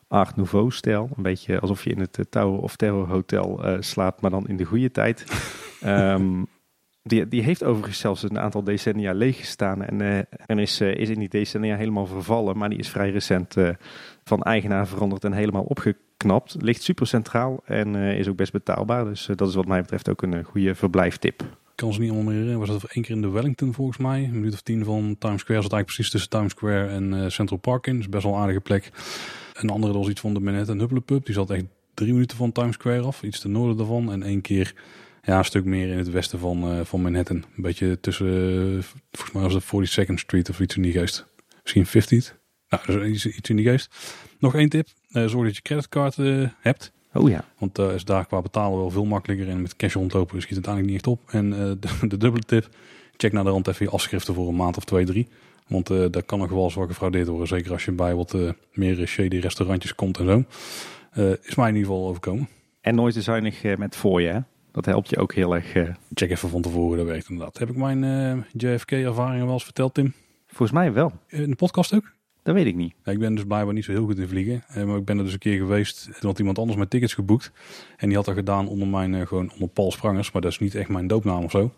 Art 0.08 0.36
Nouveau 0.36 0.70
stijl. 0.70 1.10
Een 1.16 1.22
beetje 1.22 1.60
alsof 1.60 1.84
je 1.84 1.90
in 1.90 2.00
het 2.00 2.26
Tower 2.30 2.60
of 2.60 2.76
Terror 2.76 3.08
Hotel 3.08 3.60
slaapt, 3.80 4.20
maar 4.20 4.30
dan 4.30 4.48
in 4.48 4.56
de 4.56 4.64
goede 4.64 4.90
tijd. 4.90 5.24
um, 5.84 6.46
die, 7.02 7.28
die 7.28 7.42
heeft 7.42 7.64
overigens 7.64 7.98
zelfs 7.98 8.22
een 8.22 8.38
aantal 8.38 8.64
decennia 8.64 9.12
leeggestaan 9.12 9.82
en, 9.82 10.26
en 10.46 10.58
is, 10.58 10.80
is 10.80 11.08
in 11.08 11.18
die 11.18 11.28
decennia 11.28 11.76
helemaal 11.76 12.06
vervallen. 12.06 12.58
Maar 12.58 12.68
die 12.68 12.78
is 12.78 12.88
vrij 12.88 13.10
recent 13.10 13.54
van 14.24 14.42
eigenaar 14.42 14.86
veranderd 14.86 15.24
en 15.24 15.32
helemaal 15.32 15.64
opgeknapt. 15.64 16.56
Ligt 16.58 16.82
super 16.82 17.06
centraal 17.06 17.62
en 17.64 17.94
is 17.94 18.28
ook 18.28 18.36
best 18.36 18.52
betaalbaar. 18.52 19.04
Dus 19.04 19.28
dat 19.34 19.48
is 19.48 19.54
wat 19.54 19.66
mij 19.66 19.80
betreft 19.80 20.08
ook 20.08 20.22
een 20.22 20.44
goede 20.44 20.74
verblijftip. 20.74 21.44
Kan 21.76 21.92
ze 21.92 22.00
niet 22.00 22.10
allemaal 22.10 22.32
meer 22.32 22.42
herinneren. 22.42 22.68
Was 22.68 22.80
dat 22.80 22.90
één 22.90 23.04
keer 23.04 23.14
in 23.14 23.22
de 23.22 23.28
Wellington 23.28 23.74
volgens 23.74 23.98
mij. 23.98 24.24
Een 24.24 24.30
minuut 24.30 24.52
of 24.52 24.60
tien 24.60 24.84
van 24.84 25.16
Times 25.18 25.40
Square. 25.40 25.62
Zat 25.62 25.72
eigenlijk 25.72 25.84
precies 25.84 26.10
tussen 26.10 26.30
Times 26.30 26.50
Square 26.50 26.86
en 26.86 27.14
eh, 27.14 27.28
Central 27.30 27.58
Park 27.58 27.86
in. 27.86 27.92
Dat 27.92 28.02
is 28.02 28.08
best 28.08 28.24
wel 28.24 28.32
een 28.32 28.40
aardige 28.40 28.60
plek. 28.60 28.90
Een 29.52 29.70
andere 29.70 29.92
dat 29.92 30.02
was 30.02 30.10
iets 30.10 30.20
van 30.20 30.34
de 30.34 30.40
Manhattan 30.40 30.78
Hupplepub. 30.78 31.24
Die 31.26 31.34
zat 31.34 31.50
echt 31.50 31.64
drie 31.94 32.12
minuten 32.12 32.36
van 32.36 32.52
Times 32.52 32.74
Square 32.74 33.02
af. 33.02 33.22
Iets 33.22 33.40
ten 33.40 33.52
noorden 33.52 33.76
daarvan. 33.76 34.12
En 34.12 34.22
één 34.22 34.40
keer 34.40 34.74
ja, 35.22 35.38
een 35.38 35.44
stuk 35.44 35.64
meer 35.64 35.88
in 35.88 35.98
het 35.98 36.10
westen 36.10 36.38
van, 36.38 36.70
eh, 36.70 36.80
van 36.84 37.02
Manhattan. 37.02 37.36
Een 37.36 37.62
beetje 37.62 38.00
tussen, 38.00 38.26
volgens 39.10 39.32
mij 39.32 39.42
was 39.42 39.54
het 39.54 39.64
42nd 39.64 40.20
Street 40.20 40.48
of 40.48 40.60
iets 40.60 40.76
in 40.76 40.82
die 40.82 40.92
geest. 40.92 41.26
Misschien 41.62 41.86
50th. 41.86 42.34
Nou, 42.68 42.82
dus 42.86 43.26
iets, 43.26 43.48
in 43.50 43.56
die 43.56 43.66
geest. 43.66 43.96
Nog 44.38 44.54
één 44.54 44.68
tip. 44.68 44.88
Eh, 45.08 45.26
zorg 45.26 45.46
dat 45.46 45.56
je 45.56 45.62
creditcard 45.62 46.16
hebt. 46.60 46.92
Oh 47.16 47.28
ja. 47.28 47.44
Want 47.58 47.78
eh 47.78 47.94
is 47.94 48.04
daar 48.04 48.26
qua 48.26 48.40
betalen 48.42 48.78
wel 48.78 48.90
veel 48.90 49.04
makkelijker. 49.04 49.48
En 49.48 49.62
met 49.62 49.76
cash 49.76 49.94
rondlopen 49.94 50.42
schiet 50.42 50.56
het 50.56 50.66
uiteindelijk 50.66 51.04
niet 51.04 51.16
echt 51.16 51.20
op. 51.20 51.34
En 51.34 51.52
eh, 51.52 51.90
de, 52.00 52.08
de 52.12 52.16
dubbele 52.16 52.44
tip. 52.44 52.68
Check 53.16 53.32
naar 53.32 53.44
de 53.44 53.50
rand 53.50 53.68
even 53.68 53.86
je 53.86 53.92
afschriften 53.92 54.34
voor 54.34 54.48
een 54.48 54.56
maand 54.56 54.76
of 54.76 54.84
twee, 54.84 55.04
drie. 55.04 55.28
Want 55.66 55.90
eh 55.90 56.04
daar 56.10 56.22
kan 56.22 56.38
nog 56.38 56.50
wel 56.50 56.64
eens 56.64 56.74
wat 56.74 56.88
gefraudeerd 56.88 57.26
worden. 57.28 57.48
Zeker 57.48 57.72
als 57.72 57.84
je 57.84 57.92
bij 57.92 58.14
wat 58.14 58.34
eh, 58.34 58.50
meer 58.72 59.06
shady 59.06 59.36
restaurantjes 59.38 59.94
komt 59.94 60.18
en 60.18 60.26
zo. 60.26 60.44
Eh, 61.10 61.30
is 61.42 61.54
mij 61.54 61.68
in 61.68 61.74
ieder 61.74 61.90
geval 61.90 62.08
overkomen. 62.08 62.48
En 62.80 62.94
nooit 62.94 63.14
te 63.14 63.22
zuinig 63.22 63.62
eh, 63.64 63.76
met 63.76 63.96
voor 63.96 64.22
je, 64.22 64.28
hè? 64.28 64.38
Dat 64.72 64.84
helpt 64.84 65.10
je 65.10 65.16
ook 65.18 65.34
heel 65.34 65.54
erg. 65.54 65.72
eh. 65.74 65.88
Check 66.14 66.30
even 66.30 66.48
van 66.48 66.62
tevoren, 66.62 66.96
dat 66.98 67.06
werkt 67.06 67.28
inderdaad. 67.28 67.58
Heb 67.58 67.70
ik 67.70 67.76
mijn 67.76 68.04
eh, 68.04 68.36
JFK-ervaringen 68.52 69.44
wel 69.44 69.54
eens 69.54 69.64
verteld, 69.64 69.94
Tim? 69.94 70.12
volgens 70.46 70.78
mij 70.78 70.92
wel. 70.92 71.12
In 71.28 71.50
de 71.50 71.56
podcast 71.56 71.94
ook? 71.94 72.12
Dat 72.46 72.54
weet 72.54 72.66
ik 72.66 72.74
niet. 72.74 72.94
Ik 73.04 73.18
ben 73.18 73.34
dus 73.34 73.44
blijkbaar 73.44 73.74
niet 73.74 73.84
zo 73.84 73.92
heel 73.92 74.04
goed 74.04 74.18
in 74.18 74.28
vliegen. 74.28 74.64
Eh, 74.68 74.84
maar 74.84 74.96
ik 74.96 75.04
ben 75.04 75.18
er 75.18 75.24
dus 75.24 75.32
een 75.32 75.38
keer 75.38 75.56
geweest. 75.56 76.04
Toen 76.04 76.30
had 76.30 76.38
iemand 76.38 76.58
anders 76.58 76.76
mijn 76.76 76.88
tickets 76.88 77.14
geboekt. 77.14 77.52
En 77.96 78.06
die 78.06 78.16
had 78.16 78.24
dat 78.24 78.34
gedaan 78.34 78.68
onder 78.68 78.88
mijn, 78.88 79.14
eh, 79.14 79.26
gewoon 79.26 79.52
onder 79.52 79.68
Paul 79.68 79.90
Sprangers. 79.90 80.32
Maar 80.32 80.42
dat 80.42 80.50
is 80.50 80.58
niet 80.58 80.74
echt 80.74 80.88
mijn 80.88 81.06
doopnaam 81.06 81.44
of 81.44 81.50
zo. 81.50 81.72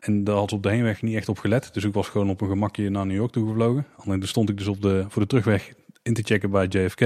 En 0.00 0.24
daar 0.24 0.34
had 0.34 0.48
ze 0.48 0.54
op 0.54 0.62
de 0.62 0.70
heenweg 0.70 1.02
niet 1.02 1.16
echt 1.16 1.28
op 1.28 1.38
gelet. 1.38 1.74
Dus 1.74 1.84
ik 1.84 1.92
was 1.92 2.08
gewoon 2.08 2.30
op 2.30 2.40
een 2.40 2.48
gemakje 2.48 2.90
naar 2.90 3.06
New 3.06 3.16
York 3.16 3.32
toe 3.32 3.48
gevlogen. 3.48 3.86
Alleen 3.96 4.18
toen 4.18 4.28
stond 4.28 4.48
ik 4.48 4.58
dus 4.58 4.66
op 4.66 4.82
de, 4.82 5.04
voor 5.08 5.22
de 5.22 5.28
terugweg 5.28 5.72
in 6.02 6.14
te 6.14 6.22
checken 6.22 6.50
bij 6.50 6.66
JFK. 6.66 7.00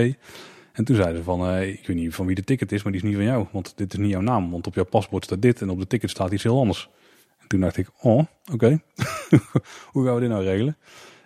En 0.73 0.85
toen 0.85 0.97
zeiden 0.97 1.17
ze 1.17 1.23
van, 1.23 1.47
eh, 1.47 1.69
ik 1.69 1.87
weet 1.87 1.97
niet 1.97 2.15
van 2.15 2.27
wie 2.27 2.35
de 2.35 2.45
ticket 2.45 2.73
is, 2.73 2.83
maar 2.83 2.93
die 2.93 3.01
is 3.01 3.09
niet 3.09 3.17
van 3.17 3.27
jou. 3.27 3.47
Want 3.51 3.73
dit 3.77 3.93
is 3.93 3.99
niet 3.99 4.11
jouw 4.11 4.21
naam. 4.21 4.51
Want 4.51 4.67
op 4.67 4.75
jouw 4.75 4.85
paspoort 4.85 5.25
staat 5.25 5.43
dit 5.43 5.61
en 5.61 5.71
op 5.71 5.79
de 5.79 5.87
ticket 5.87 6.11
staat 6.11 6.33
iets 6.33 6.43
heel 6.43 6.59
anders. 6.59 6.91
En 7.39 7.49
toen 7.49 7.61
dacht 7.61 7.77
ik, 7.77 7.89
oh, 8.01 8.25
oké. 8.53 8.81
Hoe 9.93 10.05
gaan 10.05 10.15
we 10.15 10.21
dit 10.21 10.29
nou 10.29 10.45
regelen? 10.45 10.77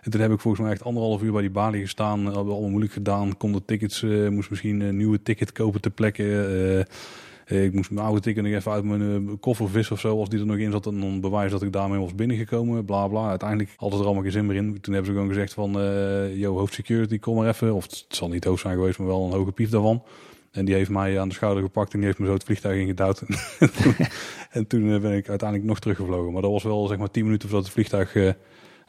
En 0.03 0.11
toen 0.11 0.21
heb 0.21 0.33
ik 0.33 0.41
volgens 0.41 0.63
mij 0.63 0.73
echt 0.73 0.85
anderhalf 0.85 1.23
uur 1.23 1.33
bij 1.33 1.41
die 1.41 1.51
balie 1.51 1.81
gestaan. 1.81 2.25
Hebben 2.25 2.45
we 2.45 2.51
allemaal 2.51 2.69
moeilijk 2.69 2.93
gedaan. 2.93 3.37
Kon 3.37 3.53
de 3.53 3.65
tickets, 3.65 4.03
eh, 4.03 4.29
moest 4.29 4.51
misschien 4.51 4.81
een 4.81 4.97
nieuwe 4.97 5.23
ticket 5.23 5.53
kopen 5.53 5.81
ter 5.81 5.91
plekke. 5.91 6.23
Eh, 6.23 6.81
eh, 7.53 7.65
ik 7.65 7.73
moest 7.73 7.91
mijn 7.91 8.07
oude 8.07 8.21
ticket 8.21 8.45
nog 8.45 8.53
even 8.53 8.73
uit 8.73 8.85
mijn 8.85 9.29
eh, 9.29 9.33
koffer 9.41 9.93
of 9.93 10.01
zo. 10.01 10.19
Als 10.19 10.29
die 10.29 10.41
er 10.41 10.47
nog 10.47 10.57
in 10.57 10.71
zat. 10.71 10.85
Dan 10.85 11.21
bewijs 11.21 11.51
dat 11.51 11.63
ik 11.63 11.73
daarmee 11.73 11.99
was 11.99 12.15
binnengekomen. 12.15 12.85
Bla 12.85 13.09
bla. 13.09 13.29
Uiteindelijk 13.29 13.71
hadden 13.77 13.99
ze 13.99 13.99
er 13.99 14.05
allemaal 14.05 14.23
geen 14.23 14.33
zin 14.33 14.47
meer 14.47 14.57
in. 14.57 14.81
Toen 14.81 14.95
hebben 14.95 15.13
ze 15.13 15.19
gewoon 15.19 15.35
gezegd 15.35 15.55
van... 15.55 15.81
eh 15.81 16.37
yo, 16.37 16.57
hoofdsecurity, 16.57 17.19
kom 17.19 17.37
maar 17.37 17.49
even. 17.49 17.75
Of 17.75 17.85
het 17.85 18.05
zal 18.09 18.29
niet 18.29 18.45
hoofd 18.45 18.63
zijn 18.63 18.75
geweest, 18.75 18.99
maar 18.99 19.07
wel 19.07 19.25
een 19.25 19.33
hoge 19.33 19.53
pief 19.53 19.71
daarvan. 19.71 20.03
En 20.51 20.65
die 20.65 20.75
heeft 20.75 20.91
mij 20.91 21.21
aan 21.21 21.29
de 21.29 21.35
schouder 21.35 21.63
gepakt 21.63 21.93
en 21.93 21.99
die 21.99 22.07
heeft 22.07 22.19
me 22.19 22.27
zo 22.27 22.33
het 22.33 22.45
vliegtuig 22.45 22.81
ingedouwd. 22.81 23.21
en 23.59 23.73
toen, 23.83 23.95
en 24.51 24.67
toen 24.67 24.93
eh, 24.93 25.01
ben 25.01 25.13
ik 25.13 25.29
uiteindelijk 25.29 25.69
nog 25.69 25.79
teruggevlogen. 25.79 26.33
Maar 26.33 26.43
dat 26.43 26.51
was 26.51 26.63
wel 26.63 26.87
zeg 26.87 26.99
maar 26.99 27.11
10 27.11 27.25
minuten 27.25 27.49
voordat 27.49 27.65
het 27.67 27.75
vliegtuig... 27.75 28.35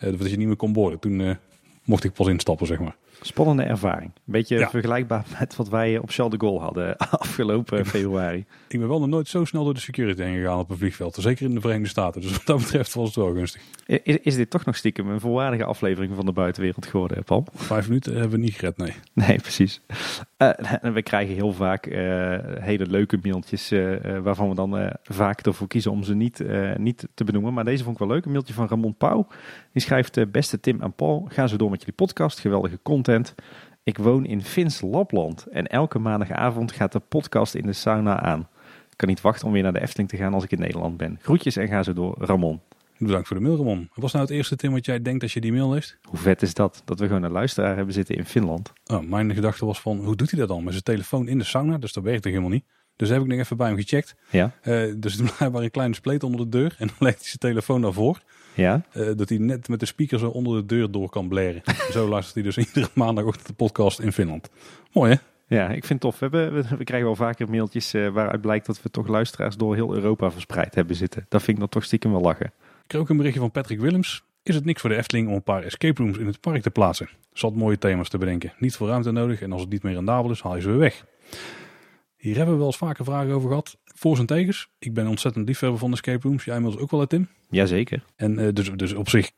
eh, 0.03 0.19
dat 0.19 0.29
je 0.29 0.37
niet 0.37 0.47
meer 0.47 0.55
kon 0.55 0.73
boorden. 0.73 0.99
Toen 0.99 1.21
eh, 1.21 1.35
mocht 1.83 2.03
ik 2.03 2.13
pas 2.13 2.27
instappen, 2.27 2.67
zeg 2.67 2.79
maar. 2.79 2.95
Spannende 3.25 3.63
ervaring. 3.63 4.11
Een 4.15 4.21
beetje 4.25 4.57
Ja. 4.57 4.69
vergelijkbaar 4.69 5.25
met 5.39 5.55
wat 5.55 5.69
wij 5.69 5.97
op 5.97 6.09
Charles 6.09 6.33
de 6.39 6.45
Gaulle 6.45 6.59
hadden 6.59 6.97
afgelopen 7.27 7.85
februari. 7.85 8.45
Ik 8.67 8.79
ben 8.79 8.87
wel 8.87 8.99
nog 8.99 9.09
nooit 9.09 9.27
zo 9.27 9.45
snel 9.45 9.63
door 9.63 9.73
de 9.73 9.79
security 9.79 10.21
heen 10.21 10.35
gegaan 10.35 10.59
op 10.59 10.69
een 10.69 10.77
vliegveld. 10.77 11.15
Zeker 11.19 11.45
in 11.45 11.53
de 11.53 11.61
Verenigde 11.61 11.89
Staten. 11.89 12.21
Dus 12.21 12.31
wat 12.31 12.45
dat 12.45 12.57
betreft 12.57 12.93
was 12.93 13.05
het 13.05 13.15
wel 13.15 13.33
gunstig. 13.33 13.61
Is, 13.85 14.17
is 14.17 14.35
dit 14.35 14.49
toch 14.49 14.65
nog 14.65 14.75
stiekem 14.75 15.09
een 15.09 15.19
volwaardige 15.19 15.63
aflevering 15.63 16.15
van 16.15 16.25
de 16.25 16.31
buitenwereld 16.31 16.85
geworden, 16.85 17.23
Paul? 17.23 17.45
Vijf 17.53 17.87
minuten 17.87 18.11
hebben 18.13 18.31
we 18.31 18.37
niet 18.37 18.53
gered, 18.53 18.77
nee. 18.77 18.93
Nee, 19.13 19.37
precies. 19.37 19.81
Eh, 20.37 20.49
we 20.93 21.01
krijgen 21.01 21.33
heel 21.35 21.53
vaak 21.53 21.85
eh, 21.85 22.37
hele 22.59 22.85
leuke 22.85 23.19
mailtjes 23.21 23.71
eh, 23.71 24.17
waarvan 24.23 24.49
we 24.49 24.55
dan 24.55 24.91
vaak 25.03 25.41
ervoor 25.41 25.67
kiezen 25.67 25.91
om 25.91 26.03
ze 26.03 26.15
niet, 26.15 26.43
niet 26.77 27.07
te 27.13 27.23
benoemen. 27.23 27.53
Maar 27.53 27.65
deze 27.65 27.83
vond 27.83 27.99
ik 27.99 28.05
wel 28.05 28.15
leuk. 28.15 28.25
Een 28.25 28.31
mailtje 28.31 28.53
van 28.53 28.67
Ramon 28.67 28.95
Pauw. 28.95 29.27
Die 29.73 29.81
schrijft, 29.81 30.31
beste 30.31 30.59
Tim 30.59 30.81
en 30.81 30.93
Paul, 30.93 31.25
ga 31.29 31.47
zo 31.47 31.55
door 31.57 31.69
met 31.69 31.79
jullie 31.79 31.95
podcast. 31.95 32.39
Geweldige 32.39 32.79
content. 32.83 33.12
Ik 33.83 33.97
woon 33.97 34.25
in 34.25 34.43
Fins 34.43 34.81
Lapland 34.81 35.45
en 35.45 35.67
elke 35.67 35.99
maandagavond 35.99 36.71
gaat 36.71 36.91
de 36.91 36.99
podcast 36.99 37.55
in 37.55 37.65
de 37.65 37.73
sauna 37.73 38.19
aan. 38.19 38.39
Ik 38.89 38.97
kan 38.97 39.07
niet 39.07 39.21
wachten 39.21 39.47
om 39.47 39.53
weer 39.53 39.63
naar 39.63 39.73
de 39.73 39.81
Efteling 39.81 40.09
te 40.09 40.17
gaan 40.17 40.33
als 40.33 40.43
ik 40.43 40.51
in 40.51 40.59
Nederland 40.59 40.97
ben. 40.97 41.19
Groetjes 41.21 41.55
en 41.55 41.67
ga 41.67 41.83
zo 41.83 41.93
door, 41.93 42.15
Ramon. 42.19 42.61
Bedankt 42.97 43.27
voor 43.27 43.37
de 43.37 43.43
mail, 43.43 43.57
Ramon. 43.57 43.79
Wat 43.79 44.01
was 44.01 44.11
nou 44.11 44.25
het 44.25 44.33
eerste, 44.33 44.55
Tim, 44.55 44.71
wat 44.71 44.85
jij 44.85 45.01
denkt 45.01 45.23
als 45.23 45.33
je 45.33 45.41
die 45.41 45.53
mail 45.53 45.69
leest? 45.69 45.97
Hoe 46.01 46.19
vet 46.19 46.41
is 46.41 46.53
dat? 46.53 46.81
Dat 46.85 46.99
we 46.99 47.07
gewoon 47.07 47.23
een 47.23 47.31
luisteraar 47.31 47.75
hebben 47.75 47.93
zitten 47.93 48.15
in 48.15 48.25
Finland. 48.25 48.73
Oh, 48.85 48.99
mijn 48.99 49.33
gedachte 49.33 49.65
was 49.65 49.81
van, 49.81 49.97
hoe 49.97 50.15
doet 50.15 50.31
hij 50.31 50.39
dat 50.39 50.47
dan? 50.47 50.63
Met 50.63 50.71
zijn 50.71 50.83
telefoon 50.83 51.27
in 51.27 51.37
de 51.37 51.43
sauna? 51.43 51.77
Dus 51.77 51.93
dat 51.93 52.03
werkt 52.03 52.21
toch 52.21 52.31
helemaal 52.31 52.53
niet? 52.53 52.65
Dus 52.95 53.09
heb 53.09 53.21
ik 53.21 53.27
nog 53.27 53.39
even 53.39 53.57
bij 53.57 53.67
hem 53.67 53.77
gecheckt. 53.77 54.15
Ja? 54.29 54.51
Eh 54.61 54.93
dus 54.97 55.19
er 55.19 55.33
blijkbaar 55.37 55.63
een 55.63 55.71
kleine 55.71 55.95
spleet 55.95 56.23
onder 56.23 56.39
de 56.39 56.57
deur. 56.57 56.75
En 56.79 56.87
dan 56.87 56.95
legt 56.99 57.17
hij 57.17 57.25
zijn 57.25 57.37
telefoon 57.37 57.81
daarvoor. 57.81 58.21
Ja? 58.53 58.85
eh, 58.91 59.07
dat 59.15 59.29
hij 59.29 59.37
net 59.37 59.67
met 59.67 59.79
de 59.79 59.85
speaker 59.85 60.19
zo 60.19 60.29
onder 60.29 60.55
de 60.55 60.65
deur 60.65 60.91
door 60.91 61.09
kan 61.09 61.27
blaren. 61.27 61.61
zo 61.91 62.07
luistert 62.07 62.35
hij 62.35 62.43
dus 62.43 62.57
iedere 62.57 62.89
maandagochtend 62.93 63.47
de 63.47 63.53
podcast 63.53 63.99
in 63.99 64.11
Finland. 64.11 64.49
Mooi 64.91 65.11
hè? 65.11 65.17
Ja, 65.55 65.69
ik 65.69 65.85
vind 65.85 65.89
het 65.89 66.01
tof. 66.01 66.19
We, 66.19 66.37
hebben, 66.37 66.53
we, 66.53 66.77
we 66.77 66.83
krijgen 66.83 67.07
wel 67.07 67.15
vaker 67.15 67.49
mailtjes 67.49 67.93
eh, 67.93 68.07
waaruit 68.07 68.41
blijkt 68.41 68.65
dat 68.65 68.81
we 68.81 68.89
toch 68.89 69.07
luisteraars 69.07 69.57
door 69.57 69.75
heel 69.75 69.93
Europa 69.95 70.31
verspreid 70.31 70.75
hebben 70.75 70.95
zitten. 70.95 71.25
Dat 71.29 71.41
vind 71.41 71.51
ik 71.51 71.59
dan 71.59 71.69
toch 71.69 71.83
stiekem 71.83 72.11
wel 72.11 72.21
lachen. 72.21 72.45
Ik 72.45 72.87
kreeg 72.87 73.01
ook 73.01 73.09
een 73.09 73.17
berichtje 73.17 73.39
van 73.39 73.51
Patrick 73.51 73.79
Willems. 73.79 74.23
Is 74.43 74.55
het 74.55 74.65
niks 74.65 74.81
voor 74.81 74.89
de 74.89 74.95
Efteling 74.95 75.27
om 75.27 75.33
een 75.33 75.43
paar 75.43 75.63
escape 75.63 76.03
rooms 76.03 76.17
in 76.17 76.25
het 76.25 76.39
park 76.39 76.61
te 76.61 76.69
plaatsen? 76.69 77.09
Zat 77.33 77.55
mooie 77.55 77.77
thema's 77.77 78.09
te 78.09 78.17
bedenken. 78.17 78.53
Niet 78.57 78.75
veel 78.75 78.87
ruimte 78.87 79.11
nodig 79.11 79.41
en 79.41 79.51
als 79.51 79.61
het 79.61 79.69
niet 79.69 79.83
meer 79.83 79.93
rendabel 79.93 80.31
is, 80.31 80.41
haal 80.41 80.55
je 80.55 80.61
ze 80.61 80.69
weer 80.69 80.77
weg. 80.77 81.05
Hier 82.23 82.35
hebben 82.35 82.53
we 82.53 82.59
wel 82.59 82.69
eens 82.69 82.77
vaker 82.77 83.05
vragen 83.05 83.33
over 83.33 83.49
gehad. 83.49 83.77
Voor's 83.85 84.19
en 84.19 84.25
tegens. 84.25 84.69
Ik 84.79 84.93
ben 84.93 85.07
ontzettend 85.07 85.47
liefhebber 85.47 85.79
van 85.79 85.91
escape 85.91 86.27
rooms. 86.27 86.43
Jij 86.43 86.55
inmiddels 86.55 86.83
ook 86.83 86.91
wel, 86.91 86.99
hè, 86.99 87.07
Tim? 87.07 87.27
Jazeker. 87.49 88.03
En 88.15 88.39
eh, 88.39 88.53
dus, 88.53 88.71
dus 88.71 88.93
op 88.93 89.09
zich, 89.09 89.31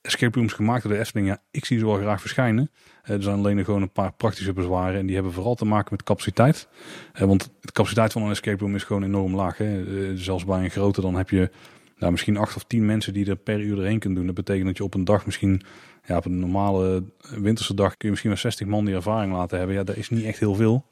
escape 0.00 0.38
rooms 0.38 0.52
gemaakt 0.52 0.82
door 0.82 0.92
de 0.92 0.98
Efteling, 0.98 1.28
ja, 1.28 1.42
ik 1.50 1.64
zie 1.64 1.78
ze 1.78 1.84
wel 1.84 1.96
graag 1.96 2.20
verschijnen. 2.20 2.70
Eh, 3.02 3.14
er 3.14 3.22
zijn 3.22 3.36
alleen 3.36 3.64
gewoon 3.64 3.82
een 3.82 3.92
paar 3.92 4.12
praktische 4.12 4.52
bezwaren 4.52 4.98
en 4.98 5.06
die 5.06 5.14
hebben 5.14 5.32
vooral 5.32 5.54
te 5.54 5.64
maken 5.64 5.88
met 5.90 6.02
capaciteit. 6.02 6.68
Eh, 7.12 7.26
want 7.26 7.50
de 7.60 7.72
capaciteit 7.72 8.12
van 8.12 8.22
een 8.22 8.30
escape 8.30 8.62
room 8.64 8.74
is 8.74 8.84
gewoon 8.84 9.04
enorm 9.04 9.34
laag. 9.34 9.56
Hè. 9.56 10.16
Zelfs 10.16 10.44
bij 10.44 10.64
een 10.64 10.70
grote 10.70 11.00
dan 11.00 11.14
heb 11.14 11.30
je 11.30 11.50
nou, 11.98 12.12
misschien 12.12 12.36
acht 12.36 12.56
of 12.56 12.64
tien 12.64 12.86
mensen 12.86 13.12
die 13.12 13.26
er 13.26 13.36
per 13.36 13.60
uur 13.60 13.78
erheen 13.78 13.98
kunnen 13.98 14.18
doen. 14.18 14.26
Dat 14.26 14.44
betekent 14.44 14.66
dat 14.66 14.76
je 14.76 14.84
op 14.84 14.94
een 14.94 15.04
dag 15.04 15.26
misschien, 15.26 15.62
ja, 16.06 16.16
op 16.16 16.24
een 16.24 16.38
normale 16.38 17.04
winterse 17.20 17.74
dag 17.74 17.88
kun 17.88 17.98
je 18.00 18.10
misschien 18.10 18.30
wel 18.30 18.40
60 18.40 18.66
man 18.66 18.84
die 18.84 18.94
ervaring 18.94 19.32
laten 19.32 19.58
hebben. 19.58 19.76
Ja, 19.76 19.84
dat 19.84 19.96
is 19.96 20.10
niet 20.10 20.24
echt 20.24 20.38
heel 20.38 20.54
veel. 20.54 20.86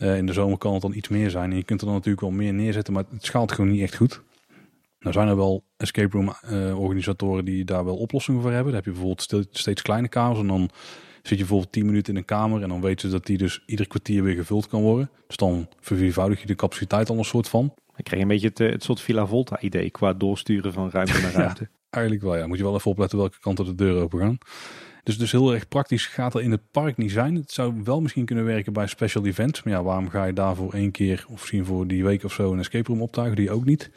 Eh, 0.00 0.16
in 0.16 0.26
de 0.26 0.32
zomer 0.32 0.58
kan 0.58 0.72
het 0.72 0.82
dan 0.82 0.94
iets 0.94 1.08
meer 1.08 1.30
zijn. 1.30 1.50
En 1.50 1.56
je 1.56 1.64
kunt 1.64 1.80
er 1.80 1.86
dan 1.86 1.94
natuurlijk 1.94 2.22
wel 2.22 2.30
meer 2.30 2.52
neerzetten, 2.52 2.92
maar 2.92 3.04
het 3.10 3.24
schaalt 3.24 3.52
gewoon 3.52 3.70
niet 3.70 3.82
echt 3.82 3.96
goed. 3.96 4.22
Nou 5.00 5.12
zijn 5.12 5.28
er 5.28 5.36
wel 5.36 5.64
escape 5.76 6.16
room 6.16 6.34
eh, 6.42 6.80
organisatoren 6.80 7.44
die 7.44 7.64
daar 7.64 7.84
wel 7.84 7.96
oplossingen 7.96 8.40
voor 8.40 8.50
hebben. 8.50 8.72
Dan 8.72 8.82
heb 8.82 8.84
je 8.84 9.00
bijvoorbeeld 9.00 9.46
steeds 9.50 9.82
kleine 9.82 10.08
kamers 10.08 10.38
en 10.38 10.46
dan 10.46 10.70
zit 11.22 11.30
je 11.30 11.36
bijvoorbeeld 11.36 11.72
10 11.72 11.86
minuten 11.86 12.12
in 12.12 12.18
een 12.18 12.24
kamer 12.24 12.62
en 12.62 12.68
dan 12.68 12.80
weten 12.80 13.08
ze 13.08 13.14
dat 13.14 13.26
die 13.26 13.38
dus 13.38 13.62
ieder 13.66 13.86
kwartier 13.86 14.22
weer 14.22 14.34
gevuld 14.34 14.68
kan 14.68 14.82
worden. 14.82 15.10
Dus 15.26 15.36
dan 15.36 15.68
verviervoudig 15.80 16.40
je 16.40 16.46
de 16.46 16.54
capaciteit 16.54 17.08
al 17.10 17.18
een 17.18 17.24
soort 17.24 17.48
van. 17.48 17.74
Ik 17.96 18.04
krijg 18.04 18.22
een 18.22 18.28
beetje 18.28 18.48
het, 18.48 18.60
eh, 18.60 18.70
het 18.70 18.82
soort 18.82 19.00
Villa 19.00 19.26
Volta 19.26 19.60
idee 19.60 19.90
qua 19.90 20.12
doorsturen 20.12 20.72
van 20.72 20.90
ruimte 20.90 21.20
naar 21.20 21.32
Ja. 21.36 21.38
ruimte. 21.38 21.68
Eigenlijk 21.90 22.24
wel, 22.24 22.36
ja. 22.36 22.46
Moet 22.46 22.58
je 22.58 22.64
wel 22.64 22.74
even 22.74 22.90
opletten 22.90 23.18
welke 23.18 23.40
kant 23.40 23.56
de 23.56 23.74
deuren 23.74 24.02
open 24.02 24.18
gaan. 24.18 24.38
Dus, 25.02 25.18
dus 25.18 25.32
heel 25.32 25.54
erg 25.54 25.68
praktisch 25.68 26.06
gaat 26.06 26.34
er 26.34 26.42
in 26.42 26.50
het 26.50 26.70
park 26.70 26.96
niet 26.96 27.10
zijn. 27.10 27.34
Het 27.34 27.52
zou 27.52 27.74
wel 27.84 28.00
misschien 28.00 28.24
kunnen 28.24 28.44
werken 28.44 28.72
bij 28.72 28.86
special 28.86 29.26
events. 29.26 29.62
Maar 29.62 29.72
ja, 29.72 29.82
waarom 29.82 30.08
ga 30.08 30.24
je 30.24 30.32
daarvoor 30.32 30.74
één 30.74 30.90
keer 30.90 31.24
of 31.26 31.32
misschien 31.32 31.64
voor 31.64 31.86
die 31.86 32.04
week 32.04 32.24
of 32.24 32.32
zo 32.32 32.52
een 32.52 32.58
escape 32.58 32.88
room 32.88 33.02
optuigen? 33.02 33.36
Die 33.36 33.50
ook 33.50 33.64
niet. 33.64 33.90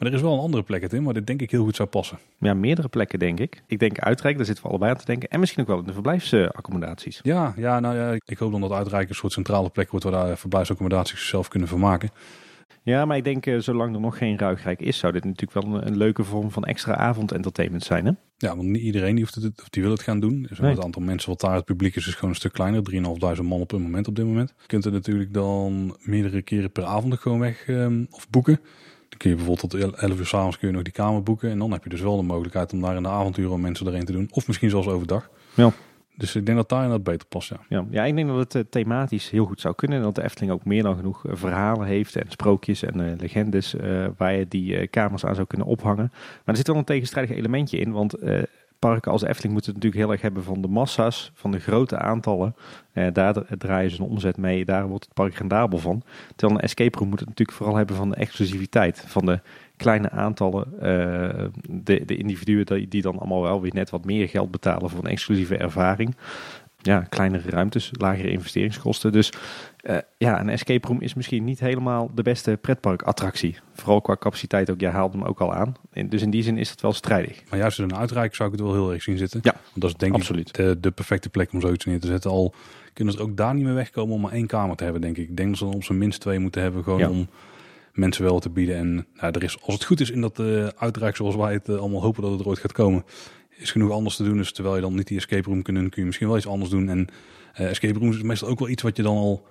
Maar 0.00 0.08
er 0.08 0.14
is 0.14 0.20
wel 0.20 0.32
een 0.32 0.38
andere 0.38 0.62
plek 0.62 0.82
het 0.82 0.92
in, 0.92 1.04
waar 1.04 1.14
dit 1.14 1.26
denk 1.26 1.42
ik 1.42 1.50
heel 1.50 1.64
goed 1.64 1.76
zou 1.76 1.88
passen. 1.88 2.18
Ja, 2.38 2.54
meerdere 2.54 2.88
plekken 2.88 3.18
denk 3.18 3.40
ik. 3.40 3.62
Ik 3.66 3.78
denk 3.78 3.98
Uitrijk, 3.98 4.36
daar 4.36 4.46
zitten 4.46 4.64
we 4.64 4.70
allebei 4.70 4.90
aan 4.92 4.98
te 4.98 5.04
denken. 5.04 5.28
En 5.28 5.40
misschien 5.40 5.62
ook 5.62 5.68
wel 5.68 5.78
in 5.78 5.84
de 5.84 5.92
verblijfsaccommodaties. 5.92 7.20
Ja, 7.22 7.52
ja, 7.56 7.80
nou 7.80 7.96
ja, 7.96 8.18
ik 8.24 8.38
hoop 8.38 8.50
dan 8.50 8.60
dat 8.60 8.72
Uitrijk 8.72 9.08
een 9.08 9.14
soort 9.14 9.32
centrale 9.32 9.68
plek 9.68 9.90
wordt 9.90 10.04
waar 10.04 10.26
daar 10.26 10.38
verblijfsaccommodaties 10.38 11.18
zichzelf 11.18 11.48
kunnen 11.48 11.68
vermaken. 11.68 12.10
Ja, 12.82 13.04
maar 13.04 13.16
ik 13.16 13.24
denk 13.24 13.46
eh, 13.46 13.58
zolang 13.58 13.94
er 13.94 14.00
nog 14.00 14.18
geen 14.18 14.38
Ruigrijk 14.38 14.80
is, 14.80 14.98
zou 14.98 15.12
dit 15.12 15.24
natuurlijk 15.24 15.52
wel 15.52 15.74
een, 15.74 15.86
een 15.86 15.96
leuke 15.96 16.24
vorm 16.24 16.50
van 16.50 16.64
extra 16.64 16.94
avondentertainment 16.96 17.84
zijn. 17.84 18.06
Hè? 18.06 18.12
Ja, 18.36 18.56
want 18.56 18.68
niet 18.68 18.82
iedereen 18.82 19.14
die, 19.14 19.24
hoeft 19.24 19.34
het, 19.34 19.60
of 19.62 19.68
die 19.68 19.82
wil 19.82 19.90
het 19.90 20.02
gaan 20.02 20.20
doen. 20.20 20.46
Dus 20.48 20.58
Nee. 20.58 20.70
Het 20.70 20.84
aantal 20.84 21.02
mensen 21.02 21.30
wat 21.30 21.40
daar 21.40 21.54
het 21.54 21.64
publiek 21.64 21.96
is, 21.96 22.06
is 22.06 22.14
gewoon 22.14 22.30
een 22.30 22.36
stuk 22.36 22.52
kleiner. 22.52 22.82
3.500 23.36 23.42
man 23.42 23.60
op 23.60 23.72
een 23.72 23.82
moment 23.82 24.08
op 24.08 24.16
dit 24.16 24.24
moment. 24.24 24.54
Je 24.60 24.66
kunt 24.66 24.84
er 24.84 24.92
natuurlijk 24.92 25.32
dan 25.32 25.96
meerdere 26.00 26.42
keren 26.42 26.72
per 26.72 26.84
avond 26.84 27.18
gewoon 27.18 27.38
weg 27.38 27.68
ehm, 27.68 28.04
of 28.10 28.30
boeken. 28.30 28.60
Dan 29.08 29.18
kun 29.18 29.30
je 29.30 29.36
bijvoorbeeld 29.36 29.70
tot 29.70 29.94
11 29.94 30.18
uur 30.18 30.26
s'avonds 30.26 30.58
kun 30.58 30.68
je 30.68 30.74
nog 30.74 30.82
die 30.82 30.92
kamer 30.92 31.22
boeken. 31.22 31.50
En 31.50 31.58
dan 31.58 31.72
heb 31.72 31.82
je 31.84 31.90
dus 31.90 32.00
wel 32.00 32.16
de 32.16 32.22
mogelijkheid 32.22 32.72
om 32.72 32.80
daar 32.80 32.96
in 32.96 33.02
de 33.02 33.08
avonturen 33.08 33.52
om 33.52 33.60
mensen 33.60 33.86
erheen 33.86 34.04
te 34.04 34.12
doen. 34.12 34.28
Of 34.30 34.46
misschien 34.46 34.70
zelfs 34.70 34.86
overdag. 34.86 35.30
Ja. 35.54 35.72
Dus 36.20 36.36
ik 36.36 36.46
denk 36.46 36.58
dat 36.58 36.68
daar 36.68 36.82
inderdaad 36.82 37.12
beter 37.12 37.26
past, 37.28 37.48
ja. 37.48 37.60
Ja, 37.68 37.84
ja, 37.90 38.04
ik 38.04 38.14
denk 38.14 38.28
dat 38.28 38.36
het 38.36 38.54
eh, 38.54 38.62
thematisch 38.70 39.30
heel 39.30 39.44
goed 39.44 39.60
zou 39.60 39.74
kunnen. 39.74 39.98
En 39.98 40.04
dat 40.04 40.14
de 40.14 40.22
Efteling 40.22 40.52
ook 40.52 40.64
meer 40.64 40.82
dan 40.82 40.96
genoeg 40.96 41.26
eh, 41.26 41.32
verhalen 41.34 41.86
heeft 41.86 42.16
en 42.16 42.30
sprookjes 42.30 42.82
en 42.82 43.00
eh, 43.00 43.18
legendes 43.18 43.74
waar 44.16 44.34
je 44.34 44.48
die 44.48 44.86
kamers 44.86 45.24
aan 45.24 45.34
zou 45.34 45.46
kunnen 45.46 45.66
ophangen. 45.66 46.08
Maar 46.10 46.40
er 46.44 46.56
zit 46.56 46.66
wel 46.66 46.76
een 46.76 46.84
tegenstrijdig 46.84 47.36
elementje 47.36 47.78
in, 47.78 47.92
want 47.92 48.14
parken 48.80 49.12
als 49.12 49.22
Efteling 49.22 49.52
moeten 49.52 49.72
het 49.72 49.82
natuurlijk 49.82 50.02
heel 50.02 50.12
erg 50.12 50.22
hebben 50.22 50.42
van 50.44 50.60
de 50.60 50.68
massa's, 50.68 51.30
van 51.34 51.50
de 51.50 51.58
grote 51.58 51.98
aantallen. 51.98 52.56
Eh, 52.92 53.06
daar 53.12 53.32
dra- 53.32 53.44
draaien 53.58 53.90
ze 53.90 54.00
een 54.00 54.08
omzet 54.08 54.36
mee, 54.36 54.64
daar 54.64 54.86
wordt 54.88 55.04
het 55.04 55.14
park 55.14 55.34
rendabel 55.34 55.78
van. 55.78 56.02
Terwijl 56.36 56.58
een 56.58 56.64
escape 56.64 56.98
room 56.98 57.08
moet 57.08 57.18
het 57.20 57.28
natuurlijk 57.28 57.58
vooral 57.58 57.76
hebben 57.76 57.96
van 57.96 58.10
de 58.10 58.16
exclusiviteit, 58.16 59.04
van 59.06 59.26
de 59.26 59.40
kleine 59.76 60.10
aantallen, 60.10 60.66
eh, 60.80 61.44
de, 61.68 62.04
de 62.04 62.16
individuen 62.16 62.66
die, 62.66 62.88
die 62.88 63.02
dan 63.02 63.18
allemaal 63.18 63.42
wel 63.42 63.60
weer 63.60 63.74
net 63.74 63.90
wat 63.90 64.04
meer 64.04 64.28
geld 64.28 64.50
betalen 64.50 64.90
voor 64.90 65.04
een 65.04 65.10
exclusieve 65.10 65.56
ervaring. 65.56 66.16
Ja, 66.82 67.00
kleinere 67.00 67.50
ruimtes, 67.50 67.90
lagere 67.92 68.30
investeringskosten. 68.30 69.12
Dus 69.12 69.32
eh, 69.76 69.96
ja, 70.18 70.40
een 70.40 70.48
escape 70.48 70.86
room 70.86 71.00
is 71.00 71.14
misschien 71.14 71.44
niet 71.44 71.60
helemaal 71.60 72.10
de 72.14 72.22
beste 72.22 72.58
pretparkattractie. 72.60 73.56
Vooral 73.72 74.00
qua 74.00 74.16
capaciteit 74.16 74.70
ook, 74.70 74.80
jij 74.80 74.90
haalde 74.90 75.18
hem 75.18 75.26
ook 75.26 75.40
al 75.40 75.54
aan. 75.54 75.74
En 75.92 76.08
dus 76.08 76.22
in 76.22 76.30
die 76.30 76.42
zin 76.42 76.58
is 76.58 76.70
het 76.70 76.80
wel 76.80 76.92
strijdig. 76.92 77.42
Maar 77.50 77.58
juist 77.58 77.78
in 77.78 77.84
een 77.84 77.96
uitreik 77.96 78.34
zou 78.34 78.52
ik 78.52 78.58
het 78.58 78.64
wel 78.66 78.74
heel 78.74 78.92
erg 78.92 79.02
zien 79.02 79.18
zitten. 79.18 79.40
Ja, 79.42 79.52
Want 79.52 79.80
dat 79.80 79.90
is 79.90 79.96
denk 79.96 80.14
absoluut. 80.14 80.48
ik 80.48 80.54
de, 80.54 80.80
de 80.80 80.90
perfecte 80.90 81.28
plek 81.28 81.52
om 81.52 81.60
zoiets 81.60 81.84
neer 81.84 82.00
te 82.00 82.06
zetten. 82.06 82.30
Al 82.30 82.54
kunnen 82.92 83.14
ze 83.14 83.20
ook 83.20 83.36
daar 83.36 83.54
niet 83.54 83.64
meer 83.64 83.74
wegkomen 83.74 84.14
om 84.14 84.20
maar 84.20 84.32
één 84.32 84.46
kamer 84.46 84.76
te 84.76 84.84
hebben, 84.84 85.02
denk 85.02 85.16
ik. 85.16 85.28
Ik 85.28 85.36
denk 85.36 85.48
dat 85.48 85.58
ze 85.58 85.64
dan 85.64 85.74
op 85.74 85.84
zijn 85.84 85.98
minst 85.98 86.20
twee 86.20 86.38
moeten 86.38 86.62
hebben, 86.62 86.82
gewoon 86.82 86.98
Ja. 86.98 87.08
om 87.08 87.28
mensen 87.92 88.24
wel 88.24 88.40
te 88.40 88.50
bieden. 88.50 88.76
En 88.76 88.94
nou, 88.94 89.32
er 89.32 89.42
is, 89.42 89.62
als 89.62 89.74
het 89.74 89.84
goed 89.84 90.00
is 90.00 90.10
in 90.10 90.20
dat 90.20 90.38
eh 90.38 90.66
uitreik 90.66 91.16
zoals 91.16 91.36
wij 91.36 91.52
het 91.52 91.68
eh, 91.68 91.76
allemaal 91.76 92.02
hopen 92.02 92.22
dat 92.22 92.30
het 92.30 92.40
er 92.40 92.46
ooit 92.46 92.58
gaat 92.58 92.72
komen, 92.72 93.04
is 93.60 93.70
genoeg 93.70 93.90
anders 93.90 94.16
te 94.16 94.24
doen. 94.24 94.36
Dus 94.36 94.52
terwijl 94.52 94.74
je 94.74 94.80
dan 94.80 94.94
niet 94.94 95.06
die 95.06 95.16
escape 95.16 95.48
room 95.48 95.62
kunt 95.62 95.76
doen, 95.76 95.88
kun 95.88 96.00
je 96.00 96.06
misschien 96.06 96.28
wel 96.28 96.36
iets 96.36 96.46
anders 96.46 96.70
doen. 96.70 96.88
En 96.88 97.08
eh, 97.52 97.68
escape 97.68 97.98
rooms 97.98 98.16
is 98.16 98.22
meestal 98.22 98.48
ook 98.48 98.58
wel 98.58 98.68
iets 98.68 98.82
wat 98.82 98.96
je 98.96 99.02
dan 99.02 99.16
al 99.16 99.46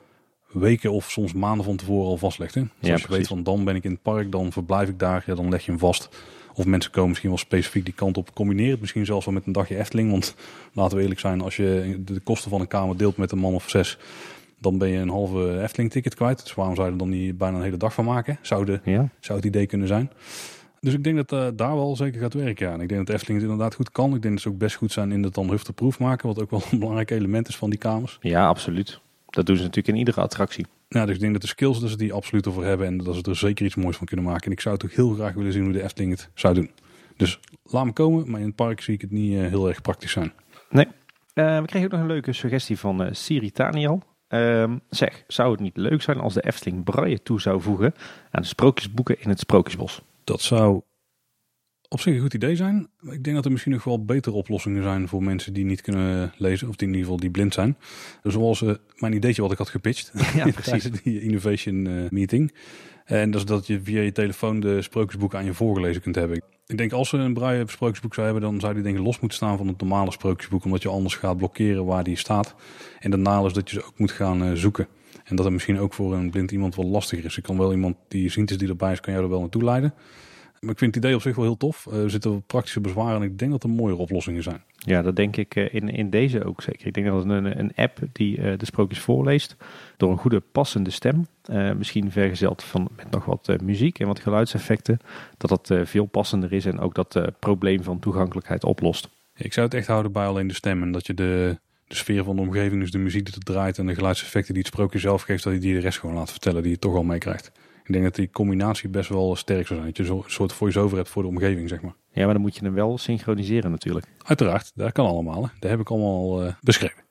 weken 0.51 0.91
of 0.91 1.11
soms 1.11 1.33
maanden 1.33 1.65
van 1.65 1.75
tevoren 1.75 2.09
al 2.09 2.17
vastlegt. 2.17 2.55
Hè? 2.55 2.61
Dus 2.61 2.71
Ja, 2.79 2.93
als 2.93 3.01
je 3.01 3.07
weet 3.07 3.27
van 3.27 3.43
dan 3.43 3.63
ben 3.63 3.75
ik 3.75 3.83
in 3.83 3.91
het 3.91 4.01
park, 4.01 4.31
dan 4.31 4.51
verblijf 4.51 4.89
ik 4.89 4.99
daar, 4.99 5.23
ja, 5.25 5.35
dan 5.35 5.49
leg 5.49 5.65
je 5.65 5.71
hem 5.71 5.79
vast. 5.79 6.09
Of 6.53 6.65
mensen 6.65 6.91
komen 6.91 7.09
misschien 7.09 7.29
wel 7.29 7.37
specifiek 7.37 7.85
die 7.85 7.93
kant 7.93 8.17
op. 8.17 8.33
Combineer 8.33 8.71
het 8.71 8.79
misschien 8.79 9.05
zelfs 9.05 9.25
wel 9.25 9.33
met 9.33 9.45
een 9.45 9.51
dagje 9.51 9.77
Efteling. 9.77 10.11
Want 10.11 10.35
laten 10.73 10.97
we 10.97 11.03
eerlijk 11.03 11.19
zijn, 11.19 11.41
als 11.41 11.55
je 11.55 11.99
de 12.05 12.19
kosten 12.19 12.49
van 12.49 12.61
een 12.61 12.67
kamer 12.67 12.97
deelt 12.97 13.17
met 13.17 13.31
een 13.31 13.37
man 13.37 13.53
of 13.53 13.69
zes, 13.69 13.97
dan 14.57 14.77
ben 14.77 14.89
je 14.89 14.97
een 14.97 15.09
halve 15.09 15.61
Efteling 15.61 15.91
ticket 15.91 16.15
kwijt. 16.15 16.43
Dus 16.43 16.53
waarom 16.53 16.75
zou 16.75 16.87
je 16.87 16.93
er 16.93 16.99
dan 16.99 17.09
niet 17.09 17.37
bijna 17.37 17.57
een 17.57 17.63
hele 17.63 17.77
dag 17.77 17.93
van 17.93 18.05
maken? 18.05 18.39
Zou, 18.41 18.65
de, 18.65 18.79
Ja, 18.83 19.09
zou 19.19 19.37
het 19.37 19.47
idee 19.47 19.65
kunnen 19.65 19.87
zijn. 19.87 20.11
Dus 20.79 20.93
ik 20.93 21.03
denk 21.03 21.15
dat 21.15 21.31
eh, 21.31 21.47
daar 21.55 21.75
wel 21.75 21.95
zeker 21.95 22.21
gaat 22.21 22.33
werken. 22.33 22.67
Ja. 22.67 22.73
En 22.73 22.81
ik 22.81 22.89
denk 22.89 23.05
dat 23.05 23.15
Efteling 23.15 23.41
het 23.41 23.49
inderdaad 23.49 23.75
goed 23.75 23.91
kan. 23.91 24.15
Ik 24.15 24.21
denk 24.21 24.33
dat 24.33 24.43
ze 24.43 24.49
ook 24.49 24.57
best 24.57 24.75
goed 24.75 24.91
zijn 24.91 25.11
in 25.11 25.23
het 25.23 25.33
dan 25.33 25.49
hufterproef 25.49 25.99
maken. 25.99 26.27
Wat 26.27 26.41
ook 26.41 26.49
wel 26.49 26.61
een 26.71 26.79
belangrijk 26.85 27.11
element 27.11 27.47
is 27.47 27.57
van 27.57 27.69
die 27.69 27.79
kamers. 27.79 28.17
ja, 28.21 28.47
absoluut. 28.47 28.99
Dat 29.29 29.45
doen 29.45 29.55
ze 29.55 29.61
natuurlijk 29.61 29.87
in 29.87 29.99
iedere 29.99 30.21
attractie. 30.21 30.65
Ja, 30.87 31.05
dus 31.05 31.15
ik 31.15 31.21
denk 31.21 31.33
dat 31.33 31.41
de 31.41 31.47
skills 31.47 31.79
dat 31.79 31.89
ze 31.89 31.97
die 31.97 32.13
absoluut 32.13 32.47
over 32.47 32.63
hebben. 32.63 32.87
En 32.87 32.97
dat 32.97 33.15
ze 33.15 33.21
er 33.21 33.35
zeker 33.35 33.65
iets 33.65 33.75
moois 33.75 33.97
van 33.97 34.05
kunnen 34.07 34.25
maken. 34.25 34.45
En 34.45 34.51
ik 34.51 34.59
zou 34.59 34.77
ook 34.83 34.91
heel 34.91 35.13
graag 35.13 35.33
willen 35.33 35.51
zien 35.51 35.63
hoe 35.63 35.73
de 35.73 35.83
Efteling 35.83 36.11
het 36.11 36.29
zou 36.33 36.53
doen. 36.53 36.69
Dus 37.17 37.39
laat 37.63 37.85
me 37.85 37.93
komen. 37.93 38.31
Maar 38.31 38.39
in 38.39 38.45
het 38.45 38.55
park 38.55 38.81
zie 38.81 38.93
ik 38.93 39.01
het 39.01 39.11
niet 39.11 39.37
eh, 39.37 39.47
heel 39.47 39.67
erg 39.67 39.81
praktisch 39.81 40.11
zijn. 40.11 40.31
Nee. 40.69 40.87
Eh, 41.33 41.59
we 41.59 41.65
kregen 41.65 41.85
ook 41.85 41.91
nog 41.91 42.01
een 42.01 42.07
leuke 42.07 42.33
suggestie 42.33 42.79
van 42.79 43.15
Siri 43.15 43.51
Taniel. 43.51 44.01
Ehm, 44.27 44.77
zeg, 44.89 45.23
zou 45.27 45.51
het 45.51 45.59
niet 45.59 45.77
leuk 45.77 46.01
zijn 46.01 46.19
als 46.19 46.33
de 46.33 46.41
Efteling 46.41 46.83
braille 46.83 47.23
toe 47.23 47.41
zou 47.41 47.61
voegen 47.61 47.93
aan 48.31 48.41
de 48.41 48.47
sprookjesboeken 48.47 49.21
in 49.21 49.29
het 49.29 49.39
Sprookjesbos? 49.39 50.01
Dat 50.29 50.41
zou 50.41 50.81
op 51.87 51.99
zich 51.99 52.13
een 52.13 52.21
goed 52.21 52.33
idee 52.33 52.55
zijn. 52.55 52.89
Ik 53.01 53.23
denk 53.23 53.35
dat 53.35 53.45
er 53.45 53.51
misschien 53.51 53.71
nog 53.71 53.83
wel 53.83 54.05
betere 54.05 54.35
oplossingen 54.35 54.83
zijn 54.83 55.07
voor 55.07 55.23
mensen 55.23 55.53
die 55.53 55.65
niet 55.65 55.81
kunnen 55.81 56.33
lezen. 56.37 56.67
Of 56.67 56.75
die 56.75 56.87
in 56.87 56.93
ieder 56.93 57.05
geval 57.05 57.19
die 57.19 57.31
blind 57.31 57.53
zijn. 57.53 57.77
Dus 58.21 58.33
zoals 58.33 58.61
eh, 58.61 58.73
mijn 58.95 59.13
ideetje 59.13 59.41
wat 59.41 59.51
ik 59.51 59.57
had 59.57 59.69
gepitcht. 59.69 60.11
Ja, 60.35 60.51
tijdens 60.63 61.01
die 61.01 61.21
innovation 61.21 61.87
eh, 61.87 62.09
meeting. 62.09 62.53
En 63.05 63.31
dat 63.31 63.41
is 63.41 63.47
dat 63.47 63.67
je 63.67 63.81
via 63.81 64.01
je 64.01 64.11
telefoon 64.11 64.59
de 64.59 64.81
sprookjesboeken 64.81 65.39
aan 65.39 65.45
je 65.45 65.53
voorgelezen 65.53 66.01
kunt 66.01 66.15
hebben. 66.15 66.43
Ik 66.67 66.77
denk 66.77 66.91
als 66.91 67.09
ze 67.09 67.17
een 67.17 67.33
braille 67.33 67.63
sprookjesboek 67.67 68.13
zou 68.13 68.25
hebben, 68.25 68.43
dan 68.43 68.59
zou 68.59 68.73
die 68.73 68.83
denk 68.83 68.97
ik 68.97 69.03
los 69.03 69.19
moeten 69.19 69.37
staan 69.37 69.57
van 69.57 69.67
het 69.67 69.79
normale 69.79 70.11
sprookjesboek. 70.11 70.65
Omdat 70.65 70.81
je 70.81 70.89
anders 70.89 71.15
gaat 71.15 71.37
blokkeren 71.37 71.85
waar 71.85 72.03
die 72.03 72.17
staat. 72.17 72.55
En 72.99 73.11
daarna 73.11 73.45
is 73.45 73.53
dat 73.53 73.69
je 73.69 73.79
ze 73.79 73.85
ook 73.85 73.99
moet 73.99 74.11
gaan 74.11 74.43
eh, 74.43 74.51
zoeken. 74.53 74.87
En 75.29 75.35
dat 75.35 75.45
het 75.45 75.53
misschien 75.53 75.79
ook 75.79 75.93
voor 75.93 76.13
een 76.13 76.29
blind 76.29 76.51
iemand 76.51 76.75
wel 76.75 76.85
lastiger 76.85 77.25
is. 77.25 77.35
Je 77.35 77.41
kan 77.41 77.57
wel 77.57 77.71
iemand 77.71 77.95
die 78.07 78.29
ziend 78.29 78.51
is 78.51 78.57
die 78.57 78.67
erbij 78.67 78.91
is, 78.91 78.99
kan 78.99 79.13
jou 79.13 79.25
er 79.25 79.31
wel 79.31 79.39
naartoe 79.39 79.63
leiden. 79.63 79.93
Maar 80.59 80.71
ik 80.71 80.77
vind 80.77 80.95
het 80.95 81.03
idee 81.03 81.15
op 81.15 81.21
zich 81.21 81.35
wel 81.35 81.45
heel 81.45 81.57
tof. 81.57 81.87
Eh, 81.87 82.03
er 82.03 82.09
zitten 82.09 82.31
wel 82.31 82.43
praktische 82.47 82.81
bezwaren 82.81 83.21
en 83.21 83.27
ik 83.27 83.39
denk 83.39 83.51
dat 83.51 83.63
er 83.63 83.69
mooiere 83.69 84.01
oplossingen 84.01 84.43
zijn. 84.43 84.63
Ja, 84.75 85.01
dat 85.01 85.15
denk 85.15 85.37
ik 85.37 85.55
eh, 85.55 85.73
in, 85.73 85.89
in 85.89 86.09
deze 86.09 86.43
ook 86.43 86.61
zeker. 86.61 86.87
Ik 86.87 86.93
denk 86.93 87.07
dat 87.07 87.23
een, 87.23 87.59
een 87.59 87.71
app 87.75 87.99
die 88.11 88.37
eh, 88.37 88.57
de 88.57 88.65
sprookjes 88.65 88.99
voorleest 88.99 89.55
door 89.97 90.11
een 90.11 90.17
goede 90.17 90.39
passende 90.39 90.89
stem, 90.89 91.27
misschien 91.77 92.11
vergezeld 92.11 92.63
van 92.63 92.89
met 92.95 93.11
nog 93.11 93.25
wat 93.25 93.61
muziek 93.63 93.99
en 93.99 94.07
wat 94.07 94.19
geluidseffecten, 94.19 94.99
dat 95.37 95.49
dat 95.49 95.87
veel 95.89 96.05
passender 96.05 96.53
is 96.53 96.65
en 96.65 96.79
ook 96.79 96.95
dat 96.95 97.21
probleem 97.39 97.83
van 97.83 97.99
toegankelijkheid 97.99 98.63
oplost. 98.63 99.09
Ik 99.35 99.53
zou 99.53 99.65
het 99.65 99.75
echt 99.75 99.87
houden 99.87 100.11
bij 100.11 100.25
alleen 100.25 100.47
de 100.47 100.53
stem. 100.53 100.81
En 100.81 100.91
dat 100.91 101.07
je 101.07 101.13
de, 101.13 101.59
de 101.89 101.95
sfeer 101.95 102.23
van 102.23 102.35
de 102.35 102.41
omgeving, 102.41 102.81
dus 102.81 102.91
de 102.91 102.97
muziek 102.97 103.25
die 103.25 103.35
er 103.35 103.43
draait 103.43 103.77
en 103.77 103.85
de 103.85 103.95
geluidseffecten 103.95 104.53
die 104.53 104.63
het 104.63 104.71
sprookje 104.73 104.99
zelf 104.99 105.21
geeft, 105.21 105.43
dat 105.43 105.53
je 105.53 105.59
die 105.59 105.73
de 105.73 105.79
rest 105.79 105.99
gewoon 105.99 106.15
laat 106.15 106.31
vertellen 106.31 106.61
die 106.61 106.71
je 106.71 106.79
toch 106.79 106.95
al 106.95 107.03
meekrijgt. 107.03 107.51
Ik 107.83 107.91
denk 107.95 108.03
dat 108.03 108.15
die 108.15 108.29
combinatie 108.29 108.89
best 108.89 109.09
wel 109.09 109.35
sterk 109.35 109.67
zou 109.67 109.79
zijn. 109.79 109.93
Dat 109.93 110.07
je 110.07 110.13
een 110.13 110.23
soort 110.25 110.53
voice-over 110.53 110.97
hebt 110.97 111.09
voor 111.09 111.21
de 111.21 111.27
omgeving, 111.27 111.69
zeg 111.69 111.81
maar. 111.81 111.95
Ja, 112.11 112.23
maar 112.25 112.33
dan 112.33 112.41
moet 112.41 112.55
je 112.55 112.63
hem 112.63 112.73
wel 112.73 112.97
synchroniseren 112.97 113.71
natuurlijk. 113.71 114.05
Uiteraard, 114.23 114.71
dat 114.75 114.91
kan 114.91 115.05
allemaal. 115.05 115.43
Hè. 115.43 115.49
Dat 115.59 115.69
heb 115.69 115.79
ik 115.79 115.89
allemaal 115.89 116.17
al 116.17 116.45
eh, 116.45 116.53
beschreven. 116.61 117.03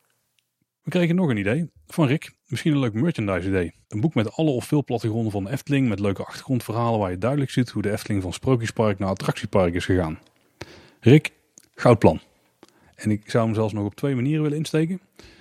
We 0.83 0.91
kregen 0.91 1.14
nog 1.14 1.29
een 1.29 1.37
idee 1.37 1.70
van 1.87 2.07
Rick. 2.07 2.33
Misschien 2.47 2.72
een 2.72 2.79
leuk 2.79 2.93
merchandise 2.93 3.49
idee. 3.49 3.72
Een 3.89 4.01
boek 4.01 4.14
met 4.14 4.33
alle 4.33 4.51
of 4.51 4.64
veel 4.64 4.85
plattegronden 4.85 5.33
van 5.33 5.45
de 5.45 5.51
Efteling. 5.51 5.89
Met 5.89 6.01
leuke 6.01 6.24
achtergrondverhalen 6.24 7.01
waar 7.01 7.11
je 7.11 7.18
duidelijk 7.18 7.51
ziet 7.51 7.70
hoe 7.70 7.83
de 7.83 7.93
Efteling 7.93 8.22
van 8.22 8.33
Sprookjespark 8.33 8.99
naar 8.99 9.09
attractiepark 9.09 9.74
is 9.74 9.85
gegaan. 9.85 10.18
Rick, 11.01 11.33
goudplan. 11.74 12.20
En 12.99 13.11
ik 13.11 13.31
zou 13.31 13.45
hem 13.45 13.55
zelfs 13.55 13.73
nog 13.73 13.85
op 13.85 13.95
twee 13.95 14.15
manieren 14.15 14.43
willen 14.43 14.59
insteken. 14.59 15.01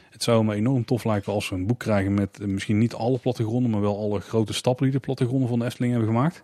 Het 0.10 0.24
zou 0.24 0.44
me 0.46 0.56
enorm 0.56 0.86
tof 0.86 1.04
lijken 1.04 1.34
als 1.34 1.50
we 1.50 1.56
een 1.56 1.68
boek 1.68 1.80
krijgen 1.80 2.14
met 2.14 2.40
eh, 2.40 2.48
misschien 2.48 2.78
niet 2.78 2.94
alle 2.94 3.18
plattegronden, 3.18 3.72
maar 3.72 3.82
wel 3.82 3.98
alle 3.98 4.20
grote 4.20 4.54
stappen 4.54 4.84
die 4.84 4.94
de 4.94 5.00
plattegronden 5.00 5.50
van 5.50 5.60
de 5.60 5.66
Efteling 5.66 5.94
hebben 5.94 6.12
gemaakt. 6.12 6.44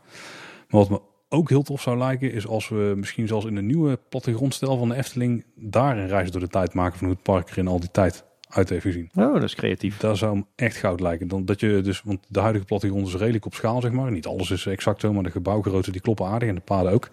Maar 0.69 0.79
wat 0.79 0.89
me 0.89 1.01
ook 1.29 1.49
heel 1.49 1.63
tof 1.63 1.81
zou 1.81 1.97
lijken, 1.97 2.31
is 2.31 2.47
als 2.47 2.69
we 2.69 2.93
misschien 2.95 3.27
zelfs 3.27 3.45
in 3.45 3.55
de 3.55 3.61
nieuwe 3.61 3.99
plattegrondstijl 4.09 4.77
van 4.77 4.89
de 4.89 4.95
Efteling 4.95 5.45
daar 5.55 5.97
een 5.97 6.07
reis 6.07 6.31
door 6.31 6.41
de 6.41 6.47
tijd 6.47 6.73
maken 6.73 6.97
van 6.97 7.07
hoe 7.07 7.15
het 7.15 7.23
park 7.23 7.49
er 7.49 7.57
in 7.57 7.67
al 7.67 7.79
die 7.79 7.91
tijd 7.91 8.25
uit 8.49 8.69
heeft 8.69 8.81
gezien. 8.81 9.09
Oh, 9.15 9.33
dat 9.33 9.43
is 9.43 9.55
creatief. 9.55 9.97
Daar 9.97 10.17
zou 10.17 10.35
me 10.35 10.43
echt 10.55 10.75
goud 10.75 10.99
lijken. 10.99 11.27
Dan, 11.27 11.45
dat 11.45 11.59
je 11.59 11.81
dus, 11.81 12.01
want 12.01 12.19
de 12.27 12.39
huidige 12.39 12.65
plattegrond 12.65 13.07
is 13.07 13.15
redelijk 13.15 13.45
op 13.45 13.53
schaal, 13.53 13.81
zeg 13.81 13.91
maar. 13.91 14.11
Niet 14.11 14.25
alles 14.25 14.51
is 14.51 14.65
exact 14.65 15.01
zo, 15.01 15.13
maar 15.13 15.23
de 15.23 15.31
gebouwgrootte 15.31 15.91
die 15.91 16.01
kloppen 16.01 16.25
aardig 16.25 16.49
en 16.49 16.55
de 16.55 16.61
paden 16.61 16.91
ook. 16.91 17.09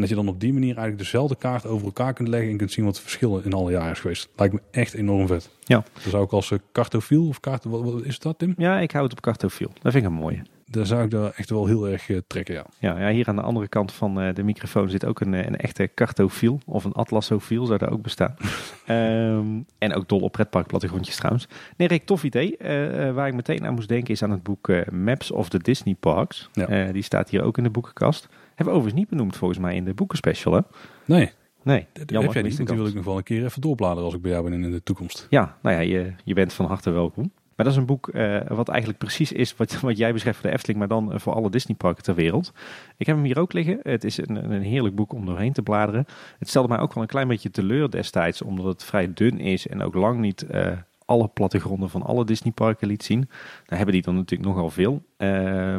En 0.00 0.06
dat 0.06 0.16
je 0.18 0.24
dan 0.24 0.34
op 0.34 0.40
die 0.40 0.52
manier 0.52 0.76
eigenlijk 0.76 0.98
dezelfde 0.98 1.36
kaart 1.36 1.66
over 1.66 1.86
elkaar 1.86 2.12
kunt 2.12 2.28
leggen 2.28 2.50
en 2.50 2.56
kunt 2.56 2.72
zien 2.72 2.84
wat 2.84 2.94
de 2.94 3.00
verschillen 3.00 3.44
in 3.44 3.52
alle 3.52 3.70
jaren 3.70 3.90
is 3.90 4.00
geweest. 4.00 4.28
Lijkt 4.36 4.54
me 4.54 4.60
echt 4.70 4.94
enorm 4.94 5.26
vet. 5.26 5.50
Ja. 5.60 5.84
Dan 6.02 6.10
zou 6.10 6.24
ik 6.24 6.32
als 6.32 6.50
eh, 6.50 6.58
cartofiel 6.72 7.28
of 7.28 7.40
kaart, 7.40 7.64
wat, 7.64 7.82
wat 7.82 8.04
is 8.04 8.18
dat 8.18 8.38
Tim? 8.38 8.54
Ja, 8.56 8.78
ik 8.78 8.90
hou 8.90 9.04
het 9.04 9.12
op 9.12 9.20
cartofiel. 9.20 9.70
Dat 9.82 9.92
vind 9.92 10.04
ik 10.04 10.10
een 10.10 10.16
mooie. 10.16 10.42
Daar 10.66 10.86
zou 10.86 11.04
ik 11.04 11.10
daar 11.10 11.32
echt 11.36 11.50
wel 11.50 11.66
heel 11.66 11.88
erg 11.88 12.10
eh, 12.10 12.16
trekken, 12.26 12.54
ja. 12.54 12.66
Ja, 12.78 12.98
ja, 13.00 13.10
hier 13.10 13.28
aan 13.28 13.36
de 13.36 13.42
andere 13.42 13.68
kant 13.68 13.92
van 13.92 14.20
eh, 14.20 14.34
de 14.34 14.42
microfoon 14.42 14.90
zit 14.90 15.04
ook 15.04 15.20
een, 15.20 15.34
eh, 15.34 15.46
een 15.46 15.56
echte 15.56 15.90
cartofiel. 15.94 16.60
Of 16.66 16.84
een 16.84 16.92
atlasofiel 16.92 17.66
zou 17.66 17.78
daar 17.78 17.92
ook 17.92 18.02
bestaan. 18.02 18.36
Ehm, 18.86 19.46
en 19.78 19.94
ook 19.94 20.08
dol 20.08 20.20
op 20.20 20.32
pretparkplattegrondjes 20.32 21.16
trouwens. 21.16 21.48
Nee, 21.76 21.88
Rick, 21.88 22.04
tof 22.04 22.24
idee. 22.24 22.56
Eh, 22.56 23.08
eh, 23.08 23.14
waar 23.14 23.28
ik 23.28 23.34
meteen 23.34 23.66
aan 23.66 23.74
moest 23.74 23.88
denken 23.88 24.14
is 24.14 24.22
aan 24.22 24.30
het 24.30 24.42
boek 24.42 24.68
eh, 24.68 24.88
Maps 24.88 25.30
of 25.30 25.48
the 25.48 25.58
Disney 25.58 25.94
Parks. 26.00 26.48
Ja. 26.52 26.68
Eh, 26.68 26.92
die 26.92 27.02
staat 27.02 27.30
hier 27.30 27.42
ook 27.42 27.58
in 27.58 27.64
de 27.64 27.70
boekenkast. 27.70 28.28
Hebben 28.60 28.78
we 28.78 28.80
overigens 28.80 29.10
niet 29.10 29.18
benoemd 29.18 29.36
volgens 29.36 29.60
mij 29.60 29.74
in 29.74 29.84
de 29.84 29.94
boekenspecial, 29.94 30.54
hè? 30.54 30.60
Nee, 31.04 31.32
Nee, 31.62 31.86
dat 31.92 32.10
jammer. 32.10 32.22
heb 32.22 32.32
jij 32.32 32.50
niet. 32.50 32.66
Die 32.66 32.76
wil 32.76 32.86
ik 32.86 32.94
nog 32.94 33.04
wel 33.04 33.16
een 33.16 33.22
keer 33.22 33.44
even 33.44 33.60
doorbladeren 33.60 34.04
als 34.04 34.14
ik 34.14 34.22
bij 34.22 34.30
jou 34.30 34.50
ben 34.50 34.64
in 34.64 34.70
de 34.70 34.82
toekomst. 34.82 35.26
Ja, 35.30 35.56
nou 35.62 35.76
ja, 35.76 35.82
je, 35.82 36.12
je 36.24 36.34
bent 36.34 36.52
van 36.52 36.66
harte 36.66 36.90
welkom. 36.90 37.32
Maar 37.56 37.64
dat 37.64 37.74
is 37.74 37.76
een 37.76 37.86
boek 37.86 38.08
eh, 38.08 38.40
wat 38.48 38.68
eigenlijk 38.68 38.98
precies 38.98 39.32
is 39.32 39.56
wat, 39.56 39.80
wat 39.80 39.96
jij 39.98 40.12
beschrijft 40.12 40.38
voor 40.38 40.48
de 40.48 40.54
Efteling, 40.54 40.78
maar 40.78 40.88
dan 40.88 41.12
eh, 41.12 41.18
voor 41.18 41.32
alle 41.32 41.50
Disneyparken 41.50 42.02
ter 42.02 42.14
wereld. 42.14 42.52
Ik 42.96 43.06
heb 43.06 43.16
hem 43.16 43.24
hier 43.24 43.38
ook 43.38 43.52
liggen. 43.52 43.78
Het 43.82 44.04
is 44.04 44.16
een, 44.18 44.52
een 44.52 44.62
heerlijk 44.62 44.94
boek 44.94 45.12
om 45.12 45.26
doorheen 45.26 45.52
te 45.52 45.62
bladeren. 45.62 46.04
Het 46.38 46.48
stelde 46.48 46.68
mij 46.68 46.78
ook 46.78 46.94
wel 46.94 47.02
een 47.02 47.08
klein 47.08 47.28
beetje 47.28 47.50
teleur 47.50 47.90
destijds, 47.90 48.42
omdat 48.42 48.64
het 48.64 48.84
vrij 48.84 49.12
dun 49.14 49.38
is 49.38 49.66
en 49.66 49.82
ook 49.82 49.94
lang 49.94 50.20
niet 50.20 50.42
eh, 50.42 50.72
alle 51.10 51.28
plattegronden 51.28 51.90
van 51.90 52.02
alle 52.02 52.24
Disneyparken 52.24 52.88
liet 52.88 53.02
zien. 53.02 53.28
Daar 53.66 53.76
hebben 53.76 53.94
die 53.94 54.02
dan 54.02 54.14
natuurlijk 54.14 54.50
nogal 54.50 54.70
veel. 54.70 55.02
Eh, 55.16 55.28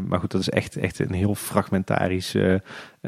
maar 0.07 0.19
goed, 0.19 0.31
dat 0.31 0.41
is 0.41 0.49
echt, 0.49 0.75
echt 0.75 0.99
een 0.99 1.13
heel 1.13 1.35
fragmentarisch 1.35 2.35
eh, 2.35 2.55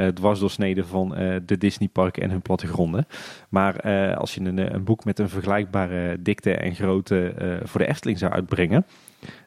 dwarsdoorsnede 0.07 0.85
van 0.85 1.09
de 1.45 1.57
Disneyparken 1.57 2.23
en 2.23 2.29
hun 2.29 2.41
plattegronden. 2.41 3.07
Maar 3.49 3.81
als 4.15 4.35
je 4.35 4.41
een, 4.41 4.73
een 4.73 4.83
boek 4.83 5.05
met 5.05 5.19
een 5.19 5.29
vergelijkbare 5.29 6.21
dikte 6.21 6.53
en 6.53 6.75
grootte 6.75 7.33
voor 7.63 7.79
de 7.79 7.87
Efteling 7.87 8.17
zou 8.19 8.31
uitbrengen, 8.31 8.85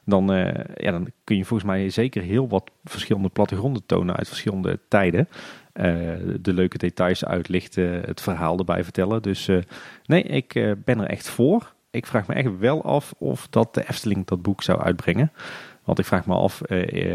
dan, 0.05 0.27
ja, 0.75 0.91
dan 0.91 1.07
kun 1.23 1.37
je 1.37 1.45
volgens 1.45 1.69
mij 1.69 1.89
zeker 1.89 2.21
heel 2.21 2.47
wat 2.47 2.71
verschillende 2.83 3.29
plattegronden 3.29 3.85
tonen 3.85 4.15
uit 4.15 4.27
verschillende 4.27 4.79
tijden. 4.87 5.27
de 6.41 6.53
leuke 6.53 6.77
details 6.77 7.25
uitlichten, 7.25 8.01
het 8.01 8.21
verhaal 8.21 8.57
erbij 8.57 8.83
vertellen. 8.83 9.21
Dus 9.21 9.49
nee, 10.05 10.23
ik 10.23 10.75
ben 10.85 10.99
er 10.99 11.07
echt 11.07 11.29
voor. 11.29 11.75
Ik 11.91 12.05
vraag 12.05 12.27
me 12.27 12.33
echt 12.33 12.57
wel 12.59 12.83
af 12.83 13.13
of 13.17 13.47
dat 13.47 13.73
de 13.73 13.89
Efteling 13.89 14.25
dat 14.25 14.41
boek 14.41 14.63
zou 14.63 14.79
uitbrengen. 14.79 15.31
Want 15.83 15.99
ik 15.99 16.05
vraag 16.05 16.25
me 16.25 16.33
af 16.33 16.61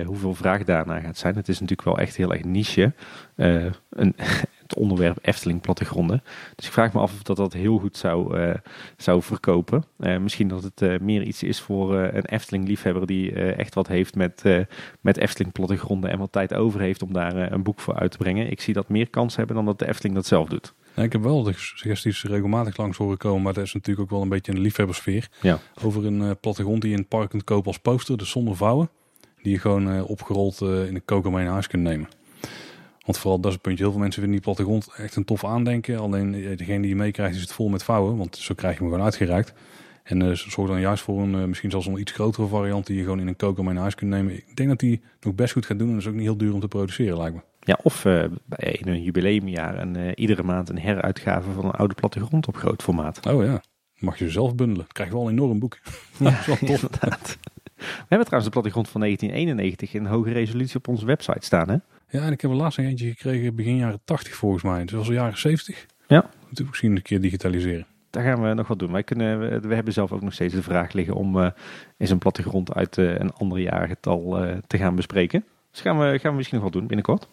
hoeveel 0.05 0.35
vraag 0.35 0.65
daarna 0.65 1.01
gaat 1.01 1.19
zijn. 1.19 1.35
Het 1.35 1.49
is 1.49 1.61
natuurlijk 1.61 1.89
wel 1.89 1.99
echt 1.99 2.17
heel 2.17 2.33
erg 2.33 2.45
niche. 2.45 2.93
een, 3.37 4.17
onderwerp 4.77 5.19
Efteling 5.23 5.61
plattegronden. 5.61 6.23
Dus 6.55 6.67
ik 6.67 6.73
vraag 6.73 6.93
me 6.93 7.01
af 7.01 7.13
of 7.13 7.23
dat 7.23 7.37
dat 7.37 7.53
heel 7.53 7.79
goed 7.79 7.97
zou, 7.97 8.39
zou 8.97 9.23
verkopen. 9.23 9.85
Misschien 9.97 10.49
dat 10.49 10.63
het 10.63 11.01
meer 11.01 11.23
iets 11.23 11.43
is 11.43 11.61
voor 11.61 11.95
een 11.95 12.25
Efteling 12.25 12.69
liefhebber 12.69 13.07
die 13.07 13.33
echt 13.35 13.75
wat 13.75 13.89
heeft 13.89 14.15
met, 14.15 14.43
met 15.01 15.17
Efteling 15.17 15.53
plattegronden 15.53 16.11
en 16.11 16.19
wat 16.19 16.33
tijd 16.33 16.55
over 16.55 16.81
heeft 16.81 17.03
om 17.03 17.13
daar 17.13 17.53
een 17.53 17.63
boek 17.63 17.81
voor 17.81 17.95
uit 17.95 18.11
te 18.11 18.19
brengen. 18.19 18.51
Ik 18.51 18.61
zie 18.61 18.75
dat 18.75 18.89
meer 18.89 19.11
kans 19.11 19.37
hebben 19.37 19.57
dan 19.57 19.65
dat 19.65 19.79
de 19.79 19.89
Efteling 19.89 20.15
dat 20.15 20.27
zelf 20.27 20.49
doet. 20.49 20.75
Ja, 20.95 21.03
ik 21.03 21.13
heb 21.13 21.23
wel 21.23 21.43
de 21.43 21.53
suggesties 21.57 22.25
regelmatig 22.25 22.77
langs 22.77 22.97
horen 22.97 23.17
komen, 23.17 23.43
maar 23.43 23.53
dat 23.53 23.65
is 23.65 23.73
natuurlijk 23.73 24.01
ook 24.01 24.11
wel 24.11 24.23
een 24.23 24.29
beetje 24.29 24.53
een 24.53 24.61
liefhebbersfeer. 24.61 25.29
Ja. 25.41 25.59
Over 25.83 26.07
een 26.07 26.37
plattegrond 26.41 26.81
die 26.81 26.91
je 26.91 26.97
in 26.97 27.03
het 27.03 27.11
park 27.11 27.31
kunt 27.31 27.45
kopen 27.45 27.67
als 27.67 27.79
poster, 27.79 28.19
dus 28.19 28.31
zonder 28.31 28.57
vouwen. 28.57 28.91
Die 29.43 29.53
je 29.53 29.59
gewoon 29.59 30.05
opgerold 30.05 30.61
in 30.61 30.95
de 30.95 31.03
koker 31.05 31.33
mee 31.33 31.45
naar 31.45 31.53
huis 31.53 31.67
kunt 31.67 31.83
nemen. 31.83 32.09
Want 33.05 33.19
vooral 33.19 33.41
dat 33.41 33.47
is 33.47 33.53
het 33.53 33.63
puntje. 33.63 33.83
Heel 33.83 33.93
veel 33.93 34.03
mensen 34.03 34.23
vinden 34.23 34.41
die 34.41 34.53
plattegrond 34.53 34.89
echt 34.97 35.17
een 35.17 35.25
tof 35.25 35.45
aandenken. 35.45 35.99
Alleen 35.99 36.35
eh, 36.35 36.57
degene 36.57 36.81
die 36.81 36.89
je 36.89 36.97
meekrijgt 36.97 37.35
is 37.35 37.41
het 37.41 37.53
vol 37.53 37.69
met 37.69 37.85
vouwen. 37.85 38.17
Want 38.17 38.37
zo 38.37 38.55
krijg 38.55 38.75
je 38.75 38.81
hem 38.81 38.89
gewoon 38.89 39.05
uitgereikt. 39.05 39.53
En 40.03 40.21
uh, 40.21 40.33
zorg 40.33 40.71
dan 40.71 40.81
juist 40.81 41.03
voor 41.03 41.23
een 41.23 41.35
uh, 41.35 41.45
misschien 41.45 41.71
zelfs 41.71 41.87
een 41.87 42.01
iets 42.01 42.13
grotere 42.13 42.47
variant 42.47 42.87
die 42.87 42.97
je 42.97 43.03
gewoon 43.03 43.21
in 43.21 43.27
een 43.27 43.37
koker 43.37 43.65
mee 43.65 43.73
naar 43.73 43.83
huis 43.83 43.95
kunt 43.95 44.11
nemen. 44.11 44.35
Ik 44.35 44.57
denk 44.57 44.69
dat 44.69 44.79
die 44.79 45.01
nog 45.21 45.35
best 45.35 45.53
goed 45.53 45.67
gaat 45.67 45.79
doen 45.79 45.89
en 45.89 45.95
dat 45.95 46.03
is 46.03 46.09
ook 46.09 46.15
niet 46.15 46.23
heel 46.23 46.37
duur 46.37 46.55
om 46.55 46.61
te 46.61 46.69
produceren 46.69 47.19
lijkt 47.19 47.35
me. 47.35 47.41
Ja, 47.65 47.79
of 47.83 48.05
uh, 48.05 48.25
bij 48.45 48.81
een 48.85 49.03
jubileumjaar 49.03 49.75
en 49.75 50.21
iedere 50.21 50.43
maand 50.43 50.69
een 50.69 50.79
heruitgave 50.79 51.51
van 51.51 51.65
een 51.65 51.71
oude 51.71 51.95
plattegrond 51.95 52.49
op 52.49 52.57
groot 52.57 52.83
formaat. 52.83 53.27
Oh 53.27 53.45
ja, 53.45 53.63
mag 53.99 54.19
je 54.19 54.31
zelf 54.31 54.55
bundelen. 54.55 54.87
krijg 54.87 55.09
je 55.09 55.15
wel 55.15 55.25
een 55.25 55.33
enorm 55.33 55.59
boek. 55.59 55.79
Ja, 56.19 56.31
dat 56.31 56.39
is 56.39 56.47
wel 56.47 56.57
tof. 56.57 56.83
Inderdaad. 56.83 57.39
We 57.77 58.09
hebben 58.09 58.27
trouwens 58.27 58.45
de 58.45 58.51
plattegrond 58.51 58.89
van 58.89 59.01
1991 59.01 59.95
in 59.95 60.07
hoge 60.07 60.33
resolutie 60.33 60.77
op 60.77 60.89
onze 60.89 61.07
website 61.07 61.45
staan 61.45 61.69
hè? 61.69 61.77
Ja, 62.09 62.25
en 62.25 62.33
ik 62.33 62.41
heb 62.41 62.51
er 62.51 62.57
laatst 62.57 62.79
een 62.79 62.85
eentje 62.85 63.09
gekregen 63.09 63.55
begin 63.55 63.77
jaren 63.77 64.01
80 64.05 64.35
volgens 64.35 64.63
mij. 64.63 64.83
Dus 64.83 64.93
was 64.93 65.07
al 65.07 65.13
jaren 65.13 65.39
70. 65.39 65.87
Ja. 66.07 66.31
Moeten 66.47 66.65
we 66.65 66.71
misschien 66.71 66.97
een 66.97 67.03
keer 67.03 67.21
digitaliseren. 67.21 67.87
Daar 68.11 68.25
gaan 68.25 68.43
we 68.43 68.55
nog 68.55 68.69
wat 68.69 68.79
doen. 68.79 68.93
Wij 68.93 69.03
kunnen, 69.03 69.39
we 69.69 69.75
hebben 69.75 69.93
zelf 69.93 70.13
ook 70.13 70.23
nog 70.23 70.33
steeds 70.33 70.55
de 70.55 70.63
vraag 70.63 70.93
liggen 70.93 71.15
om 71.15 71.37
uh, 71.37 71.51
eens 71.99 72.11
een 72.11 72.19
plattegrond 72.19 72.75
uit 72.75 72.97
een 72.97 73.33
ander 73.33 73.59
jaargetal 73.59 74.47
te 74.67 74.79
gaan 74.79 74.95
bespreken. 74.95 75.45
Dus 75.71 75.81
gaan 75.81 75.99
we, 75.99 76.19
gaan 76.19 76.31
we 76.31 76.37
misschien 76.37 76.59
nog 76.59 76.65
wat 76.65 76.77
doen 76.77 76.87
binnenkort. 76.87 77.29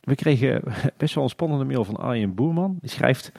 We 0.00 0.14
kregen 0.14 0.62
best 0.96 1.14
wel 1.14 1.24
een 1.24 1.30
spannende 1.30 1.64
mail 1.64 1.84
van 1.84 1.96
Arjen 1.96 2.34
Boerman. 2.34 2.78
Die 2.80 2.90
schrijft... 2.90 3.32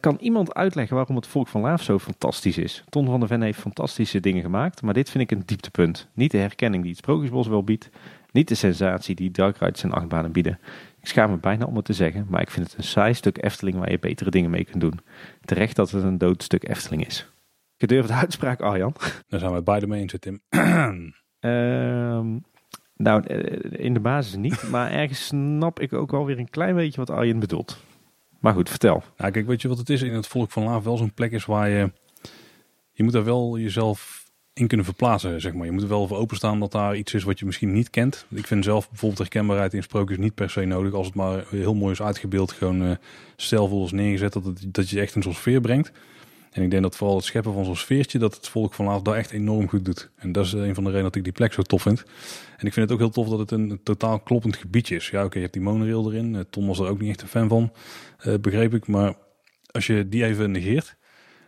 Kan 0.00 0.16
iemand 0.20 0.54
uitleggen 0.54 0.96
waarom 0.96 1.16
het 1.16 1.26
volk 1.26 1.48
van 1.48 1.60
Laaf 1.60 1.82
zo 1.82 1.98
fantastisch 1.98 2.58
is? 2.58 2.84
Ton 2.88 3.06
van 3.06 3.20
der 3.20 3.28
Ven 3.28 3.42
heeft 3.42 3.60
fantastische 3.60 4.20
dingen 4.20 4.42
gemaakt, 4.42 4.82
maar 4.82 4.94
dit 4.94 5.10
vind 5.10 5.30
ik 5.30 5.38
een 5.38 5.42
dieptepunt. 5.46 6.08
Niet 6.14 6.30
de 6.30 6.38
herkenning 6.38 6.82
die 6.82 6.92
het 6.92 7.00
Sprookjesbos 7.00 7.46
wel 7.46 7.64
biedt, 7.64 7.90
niet 8.32 8.48
de 8.48 8.54
sensatie 8.54 9.14
die 9.14 9.30
Dark 9.30 9.56
Rides 9.56 9.82
en 9.82 9.92
achtbanen 9.92 10.32
bieden. 10.32 10.58
Ik 11.00 11.08
schaam 11.08 11.30
me 11.30 11.36
bijna 11.36 11.64
om 11.64 11.76
het 11.76 11.84
te 11.84 11.92
zeggen, 11.92 12.26
maar 12.28 12.40
ik 12.40 12.50
vind 12.50 12.66
het 12.66 12.78
een 12.78 12.84
saai 12.84 13.14
stuk 13.14 13.44
Efteling 13.44 13.78
waar 13.78 13.90
je 13.90 13.98
betere 13.98 14.30
dingen 14.30 14.50
mee 14.50 14.64
kunt 14.64 14.80
doen. 14.80 15.00
Terecht 15.44 15.76
dat 15.76 15.90
het 15.90 16.02
een 16.02 16.18
dood 16.18 16.42
stuk 16.42 16.68
Efteling 16.68 17.06
is. 17.06 17.30
Gedurfde 17.78 18.12
uitspraak, 18.12 18.60
Arjan. 18.60 18.94
Daar 19.28 19.40
zijn 19.40 19.52
we 19.52 19.62
beide 19.62 19.86
mee 19.86 20.00
eens, 20.00 20.14
Tim. 20.18 20.40
Ehm, 21.40 22.25
nou, 22.96 23.26
eh, 23.26 23.84
in 23.84 23.94
de 23.94 24.00
basis 24.00 24.36
niet, 24.36 24.62
maar 24.70 24.90
ergens 24.90 25.26
snap 25.26 25.80
ik 25.80 25.92
ook 25.92 26.10
wel 26.10 26.24
weer 26.24 26.38
een 26.38 26.50
klein 26.50 26.74
beetje 26.74 27.00
wat 27.00 27.10
Arjen 27.10 27.38
bedoelt. 27.38 27.84
Maar 28.40 28.54
goed, 28.54 28.68
vertel. 28.68 29.02
Nou, 29.16 29.30
kijk, 29.30 29.46
weet 29.46 29.62
je 29.62 29.68
wat 29.68 29.78
het 29.78 29.90
is? 29.90 30.02
In 30.02 30.14
het 30.14 30.26
volk 30.26 30.50
van 30.50 30.62
Laaf 30.62 30.84
wel 30.84 30.96
zo'n 30.96 31.14
plek 31.14 31.32
is 31.32 31.44
waar 31.44 31.68
je... 31.68 31.92
Je 32.92 33.02
moet 33.02 33.12
daar 33.12 33.24
wel 33.24 33.58
jezelf 33.58 34.26
in 34.52 34.66
kunnen 34.66 34.86
verplaatsen, 34.86 35.40
zeg 35.40 35.54
maar. 35.54 35.66
Je 35.66 35.72
moet 35.72 35.82
er 35.82 35.88
wel 35.88 36.06
voor 36.06 36.16
openstaan 36.16 36.60
dat 36.60 36.72
daar 36.72 36.96
iets 36.96 37.14
is 37.14 37.24
wat 37.24 37.38
je 37.38 37.46
misschien 37.46 37.72
niet 37.72 37.90
kent. 37.90 38.26
Ik 38.28 38.46
vind 38.46 38.64
zelf 38.64 38.88
bijvoorbeeld 38.88 39.20
herkenbaarheid 39.20 39.74
in 39.74 39.82
sprookjes 39.82 40.18
niet 40.18 40.34
per 40.34 40.50
se 40.50 40.64
nodig. 40.64 40.92
Als 40.92 41.06
het 41.06 41.14
maar 41.14 41.44
heel 41.50 41.74
mooi 41.74 41.92
is 41.92 42.02
uitgebeeld, 42.02 42.52
gewoon 42.52 42.82
uh, 42.82 43.84
is 43.84 43.92
neergezet, 43.92 44.32
dat, 44.32 44.44
het, 44.44 44.74
dat 44.74 44.90
je 44.90 45.00
echt 45.00 45.14
een 45.14 45.22
soort 45.22 45.36
sfeer 45.36 45.60
brengt. 45.60 45.92
En 46.56 46.62
ik 46.62 46.70
denk 46.70 46.82
dat 46.82 46.96
vooral 46.96 47.16
het 47.16 47.24
scheppen 47.24 47.52
van 47.52 47.64
zo'n 47.64 47.76
sfeertje, 47.76 48.18
dat 48.18 48.34
het 48.34 48.48
volk 48.48 48.74
van 48.74 49.02
daar 49.02 49.14
echt 49.14 49.30
enorm 49.30 49.68
goed 49.68 49.84
doet. 49.84 50.10
En 50.16 50.32
dat 50.32 50.44
is 50.44 50.52
een 50.52 50.74
van 50.74 50.84
de 50.84 50.90
redenen 50.90 51.02
dat 51.02 51.14
ik 51.14 51.24
die 51.24 51.32
plek 51.32 51.52
zo 51.52 51.62
tof 51.62 51.82
vind. 51.82 52.04
En 52.56 52.66
ik 52.66 52.72
vind 52.72 52.76
het 52.76 52.92
ook 52.92 52.98
heel 52.98 53.10
tof 53.10 53.28
dat 53.28 53.38
het 53.38 53.50
een, 53.50 53.80
totaal 53.82 54.20
kloppend 54.20 54.56
gebiedje 54.56 54.94
is. 54.94 55.08
Ja, 55.08 55.24
oké, 55.24 55.34
je 55.34 55.40
hebt 55.40 55.52
die 55.52 55.62
monorail 55.62 56.12
erin. 56.12 56.34
Uh, 56.34 56.40
Tom 56.50 56.66
was 56.66 56.78
er 56.78 56.88
ook 56.88 57.00
niet 57.00 57.10
echt 57.10 57.22
een 57.22 57.28
fan 57.28 57.48
van, 57.48 57.72
uh, 58.26 58.34
begreep 58.40 58.74
ik. 58.74 58.86
Maar 58.86 59.14
als 59.70 59.86
je 59.86 60.08
die 60.08 60.24
even 60.24 60.50
negeert, 60.50 60.96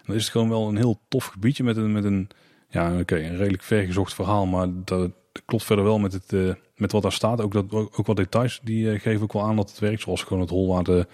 dan 0.04 0.14
is 0.14 0.22
het 0.22 0.32
gewoon 0.32 0.48
wel 0.48 0.68
een 0.68 0.76
heel 0.76 1.00
tof 1.08 1.24
gebiedje 1.24 1.64
met 1.64 1.76
een, 1.76 1.92
met 1.92 2.04
een 2.04 2.28
ja, 2.68 2.98
oké, 2.98 3.16
een 3.16 3.36
redelijk 3.36 3.62
vergezocht 3.62 4.14
verhaal, 4.14 4.46
maar 4.46 4.68
dat, 4.84 5.10
klopt 5.44 5.64
verder 5.64 5.84
wel 5.84 5.98
met, 5.98 6.12
het, 6.12 6.56
met 6.76 6.92
wat 6.92 7.02
daar 7.02 7.12
staat. 7.12 7.40
Ook, 7.40 7.52
dat, 7.52 7.72
ook, 7.72 8.06
wat 8.06 8.16
details 8.16 8.60
die 8.62 8.98
geven 8.98 9.22
ook 9.22 9.32
wel 9.32 9.44
aan 9.44 9.56
dat 9.56 9.70
het 9.70 9.78
werkt. 9.78 10.02
Zoals 10.02 10.22
gewoon 10.22 10.42
het 10.42 10.50
hol 10.50 10.68
waar 10.68 10.82
de, 10.82 11.06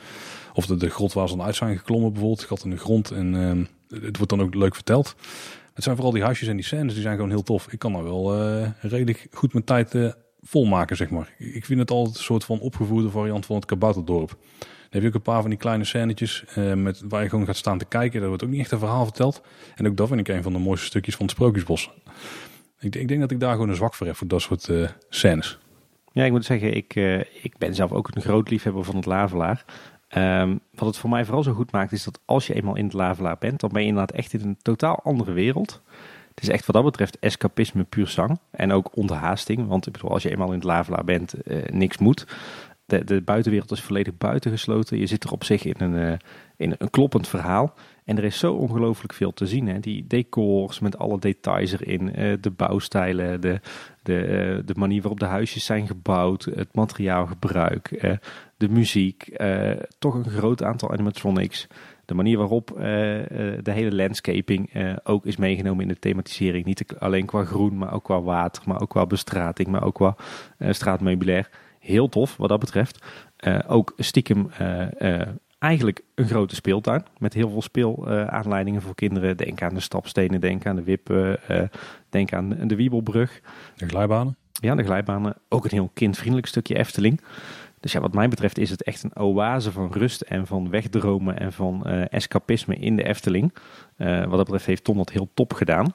of 0.55 0.67
de, 0.67 0.77
de 0.77 0.91
grot 0.91 1.13
waar 1.13 1.29
ze 1.29 1.37
dan 1.37 1.47
uit 1.47 1.57
zijn 1.57 1.77
geklommen 1.77 2.13
bijvoorbeeld. 2.13 2.45
Gat 2.45 2.65
in 2.65 2.71
de 2.71 2.77
grond 2.77 3.11
en 3.11 3.35
uh, 3.35 4.03
het 4.03 4.17
wordt 4.17 4.31
dan 4.33 4.43
ook 4.43 4.55
leuk 4.55 4.75
verteld. 4.75 5.15
Het 5.75 5.85
zijn 5.85 5.97
vooral 5.97 6.15
die 6.15 6.23
huisjes 6.23 6.49
en 6.49 6.57
die 6.57 6.65
scènes, 6.65 6.93
die 6.93 7.03
zijn 7.03 7.15
gewoon 7.15 7.31
heel 7.31 7.43
tof. 7.43 7.67
Ik 7.73 7.79
kan 7.79 7.93
daar 7.93 8.05
wel 8.05 8.37
redelijk 8.81 9.27
goed 9.33 9.53
mijn 9.53 9.65
tijd 9.65 10.15
volmaken, 10.43 10.97
zeg 10.97 11.11
maar. 11.11 11.35
Ik 11.39 11.65
vind 11.65 11.81
het 11.81 11.91
altijd 11.91 12.17
een 12.17 12.23
soort 12.23 12.45
van 12.45 12.61
opgevoerde 12.61 13.11
variant 13.11 13.47
van 13.47 13.57
het 13.57 13.65
kabouterdorp 13.65 14.37
heb 14.95 15.03
je 15.03 15.09
ook 15.09 15.15
een 15.15 15.23
paar 15.33 15.41
van 15.41 15.51
die 15.51 15.59
kleine 15.59 15.85
scènetjes 15.85 16.45
uh, 16.59 16.73
met, 16.73 17.03
waar 17.09 17.23
je 17.23 17.29
gewoon 17.29 17.47
gaat 17.47 17.57
staan 17.57 17.79
te 17.79 17.85
kijken. 17.85 18.19
Daar 18.19 18.29
wordt 18.29 18.45
ook 18.45 18.51
niet 18.51 18.61
echt 18.61 18.71
een 18.71 18.79
verhaal 18.79 19.05
verteld. 19.05 19.43
En 19.75 19.87
ook 19.87 19.97
dat 19.97 20.09
vind 20.09 20.21
ik 20.21 20.29
een 20.29 20.43
van 20.43 20.53
de 20.53 20.59
mooiste 20.59 20.87
stukjes 20.87 21.17
van 21.17 21.27
het 21.27 21.35
Sprookjesbos. 21.35 21.91
Ik, 22.79 22.97
ik 22.97 23.09
denk 23.09 23.21
dat 23.21 23.31
ik 23.31 23.41
daar 23.41 23.53
gewoon 23.53 23.69
een 23.69 23.75
zwak 23.75 23.95
voor 23.95 24.07
heb, 24.07 24.17
voor 24.17 24.29
dat 24.29 24.43
soort 24.43 24.71
scènes. 25.09 25.59
Ja, 26.13 26.25
ik 26.25 26.31
moet 26.31 26.45
zeggen, 26.45 26.75
ik, 26.75 26.95
ik 27.43 27.59
ben 27.59 27.75
zelf 27.75 27.93
ook 27.93 28.11
een 28.15 28.23
groot 28.23 28.51
liefhebber 28.51 28.85
van 28.85 28.97
het 28.97 29.07
Lavelaar. 29.07 29.65
Um, 30.17 30.61
wat 30.75 30.89
het 30.89 30.97
voor 30.97 31.11
mij 31.11 31.25
vooral 31.25 31.43
zo 31.43 31.53
goed 31.53 31.73
maakt, 31.73 31.93
is 31.93 32.05
dat 32.05 32.21
als 32.25 32.47
je 32.47 32.55
eenmaal 32.55 32.77
in 32.77 32.85
het 32.85 32.93
Lavelaar 32.93 33.37
bent, 33.39 33.61
dan 33.61 33.71
ben 33.73 33.83
je 33.83 33.89
inderdaad 33.89 34.17
echt 34.17 34.33
in 34.33 34.41
een 34.41 34.59
totaal 34.63 35.01
andere 35.03 35.33
wereld. 35.33 35.83
Het 36.35 36.43
is 36.43 36.49
echt 36.49 36.67
wat 36.67 36.75
dat 36.75 36.85
betreft 36.85 37.19
escapisme 37.19 37.85
puur 37.85 38.07
zang. 38.07 38.39
En 38.51 38.73
ook 38.73 38.97
onthaasting. 38.97 39.67
Want 39.67 39.87
ik 39.87 39.93
bedoel, 39.93 40.11
als 40.11 40.23
je 40.23 40.31
eenmaal 40.31 40.49
in 40.49 40.55
het 40.55 40.65
Lavelaar 40.65 41.05
bent, 41.05 41.35
uh, 41.45 41.65
niks 41.65 41.99
moet. 41.99 42.27
De, 42.87 43.05
de 43.05 43.21
buitenwereld 43.21 43.71
is 43.71 43.81
volledig 43.81 44.17
buitengesloten. 44.19 44.99
Je 44.99 45.07
zit 45.07 45.25
er 45.25 45.33
op 45.33 45.45
zich 45.45 45.65
in 45.65 45.75
een, 45.79 45.93
uh, 45.93 46.13
in 46.57 46.75
een 46.79 46.91
kloppend 46.91 47.29
verhaal. 47.29 47.75
En 48.05 48.17
er 48.17 48.25
is 48.25 48.39
zo 48.39 48.55
ongelooflijk 48.55 49.13
veel 49.13 49.33
te 49.33 49.47
zien. 49.47 49.67
Hè? 49.67 49.81
Die 49.81 50.07
decors 50.07 50.81
met 50.81 50.99
alle 50.99 51.19
details 51.19 51.73
erin. 51.73 52.21
Uh, 52.21 52.35
de 52.41 52.51
bouwstijlen, 52.51 53.41
de, 53.41 53.61
de, 54.03 54.27
uh, 54.27 54.67
de 54.67 54.75
manier 54.77 55.01
waarop 55.01 55.21
de 55.21 55.27
huisjes 55.27 55.65
zijn 55.65 55.87
gebouwd. 55.87 56.45
Het 56.45 56.75
materiaalgebruik, 56.75 58.19
de 58.57 58.69
muziek. 58.69 59.37
toch 59.99 60.15
een 60.15 60.29
groot 60.29 60.63
aantal 60.63 60.91
animatronics. 60.93 61.67
De 62.05 62.15
manier 62.15 62.39
waarop 62.39 62.67
de 63.63 63.71
hele 63.71 63.95
landscaping 63.95 64.71
ook 65.05 65.27
is 65.27 65.37
meegenomen 65.37 65.83
in 65.83 65.89
de 65.89 65.99
thematisering. 65.99 66.65
Niet 66.65 66.85
alleen 66.99 67.27
qua 67.27 67.45
groen, 67.45 67.79
maar 67.79 67.93
ook 67.93 68.05
qua 68.05 68.21
water. 68.21 68.63
Maar 68.67 68.81
ook 68.81 68.91
qua 68.91 69.07
bestrating, 69.07 69.69
maar 69.69 69.85
ook 69.85 69.95
qua 69.95 70.17
straatmeubilair 70.59 71.51
heel 71.79 72.09
tof 72.09 72.37
wat 72.37 72.49
dat 72.49 72.61
betreft. 72.61 73.05
Ook 73.67 73.93
stiekem 73.97 74.51
eigenlijk 75.65 76.01
een 76.15 76.27
grote 76.27 76.55
speeltuin 76.55 77.05
met 77.19 77.35
heel 77.35 77.51
veel 77.51 77.63
speelaanleidingen 77.63 78.83
voor 78.83 78.95
kinderen. 78.95 79.37
Denk 79.37 79.63
aan 79.63 79.75
de 79.75 79.81
stapstenen, 79.81 80.41
denk 80.41 80.67
aan 80.67 80.77
de 80.77 80.83
wippen, 80.83 81.41
denk 82.09 82.33
aan 82.33 82.49
de 82.49 82.77
Wiebelbrug. 82.77 83.41
De 83.77 83.89
glijbanen? 83.89 84.37
Ja, 84.53 84.75
de 84.75 84.85
glijbanen. 84.85 85.35
Ook 85.49 85.65
een 85.65 85.71
heel 85.71 85.91
kindvriendelijk 85.95 86.47
stukje 86.47 86.77
Efteling. 86.77 87.21
Dus 87.81 87.93
ja, 87.93 88.01
wat 88.01 88.15
mij 88.15 88.29
betreft 88.29 88.59
is 88.59 88.71
het 88.71 88.83
echt 88.83 89.03
een 89.03 89.17
oase 89.17 89.73
van 89.73 89.93
rust 89.93 90.21
en 90.21 90.47
van 90.47 90.71
wegdromen 90.71 91.39
en 91.39 91.53
van 91.53 91.87
escapisme 91.87 92.77
in 92.77 92.97
de 92.97 93.05
Efteling. 93.05 93.55
wat 93.97 94.31
dat 94.31 94.45
betreft 94.45 94.67
heeft 94.67 94.85
Tom 94.85 94.97
dat 94.97 95.11
heel 95.11 95.29
top 95.35 95.53
gedaan. 95.53 95.93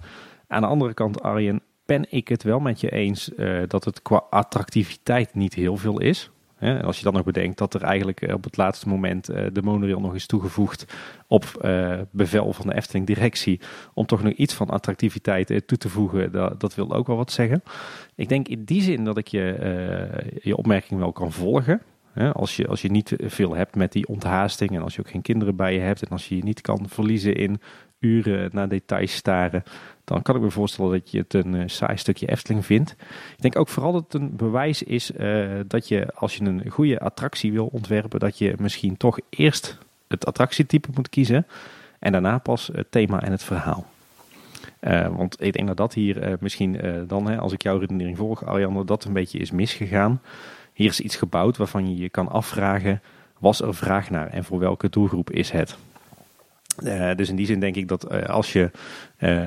Aan 0.47 0.61
de 0.61 0.67
andere 0.67 0.93
kant, 0.93 1.22
Arjen, 1.22 1.61
ben 1.86 2.05
ik 2.09 2.28
het 2.28 2.43
wel 2.43 2.59
met 2.59 2.82
je 2.82 2.91
eens 2.91 3.32
uh, 3.38 3.61
dat 3.67 3.86
het 3.86 4.01
qua 4.01 4.24
attractiviteit 4.30 5.36
niet 5.36 5.53
heel 5.53 5.78
veel 5.78 5.99
is. 5.99 6.32
Hè, 6.60 6.84
als 6.84 6.97
je 6.97 7.03
dan 7.03 7.14
nog 7.14 7.24
bedenkt 7.24 7.57
dat 7.57 7.74
er 7.74 7.82
eigenlijk 7.82 8.22
eh, 8.22 8.34
op 8.34 8.43
het 8.43 8.57
laatste 8.57 8.88
moment 8.88 9.30
uh, 9.30 9.45
de 9.53 9.62
monorail 9.62 9.99
nog 9.99 10.16
is 10.16 10.26
toegevoegd 10.26 10.86
op 11.28 11.45
bevel 12.12 12.53
van 12.53 12.68
de 12.68 12.76
Efteling 12.76 13.05
directie 13.05 13.60
om 13.93 14.05
toch 14.05 14.24
nog 14.24 14.34
iets 14.34 14.53
van 14.53 14.70
attractiviteit 14.70 15.68
toe 15.68 15.78
te 15.78 15.89
voegen, 15.89 16.32
dat, 16.32 16.60
dat 16.60 16.76
wil 16.76 16.93
ook 16.93 17.07
wel 17.07 17.16
wat 17.16 17.32
zeggen. 17.32 17.64
Ik 18.16 18.30
denk 18.30 18.47
in 18.47 18.64
die 18.64 18.82
zin 18.82 19.03
dat 19.03 19.18
ik 19.18 19.28
je, 19.28 19.55
je 20.41 20.57
opmerking 20.57 20.99
wel 20.99 21.12
kan 21.12 21.32
volgen. 21.32 21.82
Als, 22.34 22.55
je, 22.55 22.68
als 22.68 22.82
je 22.82 22.91
niet 22.91 23.14
veel 23.18 23.55
hebt 23.55 23.76
met 23.76 23.91
die 23.91 24.07
onthaasting 24.07 24.72
en 24.72 24.82
als 24.82 24.95
je 24.95 24.99
ook 24.99 25.10
geen 25.10 25.22
kinderen 25.22 25.55
bij 25.55 25.74
je 25.74 25.80
hebt 25.80 26.03
en 26.03 26.10
als 26.10 26.28
je 26.28 26.36
je 26.36 26.43
niet 26.43 26.62
kan 26.62 26.86
verliezen 26.88 27.36
in 27.36 27.60
uren 28.00 28.50
naar 28.54 28.70
details 28.70 29.14
staren, 29.14 29.64
dan 30.04 30.22
kan 30.22 30.36
ik 30.36 30.41
me 30.41 30.52
voorstellen 30.52 30.91
dat 30.91 31.12
je 31.12 31.18
het 31.18 31.34
een 31.34 31.54
uh, 31.54 31.64
saai 31.66 31.97
stukje 31.97 32.28
Efteling 32.28 32.66
vindt. 32.66 32.91
Ik 33.36 33.41
denk 33.41 33.58
ook 33.58 33.68
vooral 33.68 33.91
dat 33.91 34.04
het 34.04 34.14
een 34.14 34.36
bewijs 34.36 34.84
is 34.84 35.12
uh, 35.12 35.60
dat 35.68 35.88
je 35.88 36.14
als 36.14 36.36
je 36.36 36.45
een 36.45 36.70
goede 36.70 37.00
attractie 37.00 37.52
wil 37.52 37.66
ontwerpen, 37.66 38.20
dat 38.20 38.38
je 38.38 38.54
misschien 38.58 38.97
toch 38.97 39.20
eerst 39.30 39.78
het 40.08 40.26
attractietype 40.26 40.89
moet 40.93 41.10
kiezen 41.10 41.47
en 42.00 42.12
daarna 42.12 42.38
pas 42.38 42.70
het 42.74 42.91
thema 42.91 43.22
en 43.22 43.32
het 43.32 43.43
verhaal. 43.43 43.86
Uh, 44.82 45.08
want 45.08 45.41
ik 45.41 45.54
denk 45.54 45.68
dat 45.68 45.78
dat 45.78 45.93
hier 45.93 46.38
misschien 46.39 46.80
dan, 47.08 47.28
hè, 47.28 47.38
als 47.38 47.54
ik 47.54 47.62
jouw 47.62 47.78
redenering 47.78 48.18
volg, 48.18 48.45
Arjan, 48.45 48.86
dat 48.86 49.04
een 49.04 49.14
beetje 49.14 49.39
is 49.39 49.52
misgegaan. 49.52 50.22
Hier 50.74 50.89
is 50.89 51.00
iets 51.00 51.16
gebouwd 51.16 51.58
waarvan 51.58 51.89
je 51.89 52.02
je 52.02 52.10
kan 52.10 52.28
afvragen, 52.28 53.02
was 53.39 53.62
er 53.62 53.76
vraag 53.76 54.10
naar 54.10 54.28
en 54.28 54.43
voor 54.43 54.60
welke 54.60 54.89
doelgroep 54.89 55.32
is 55.32 55.52
het? 55.52 55.78
Uh, 56.84 57.15
dus 57.15 57.30
in 57.30 57.36
die 57.36 57.45
zin 57.45 57.59
denk 57.59 57.75
ik 57.75 57.88
dat 57.88 58.11
uh, 58.11 58.23
als 58.23 58.53
je 58.53 58.71
uh, 59.19 59.45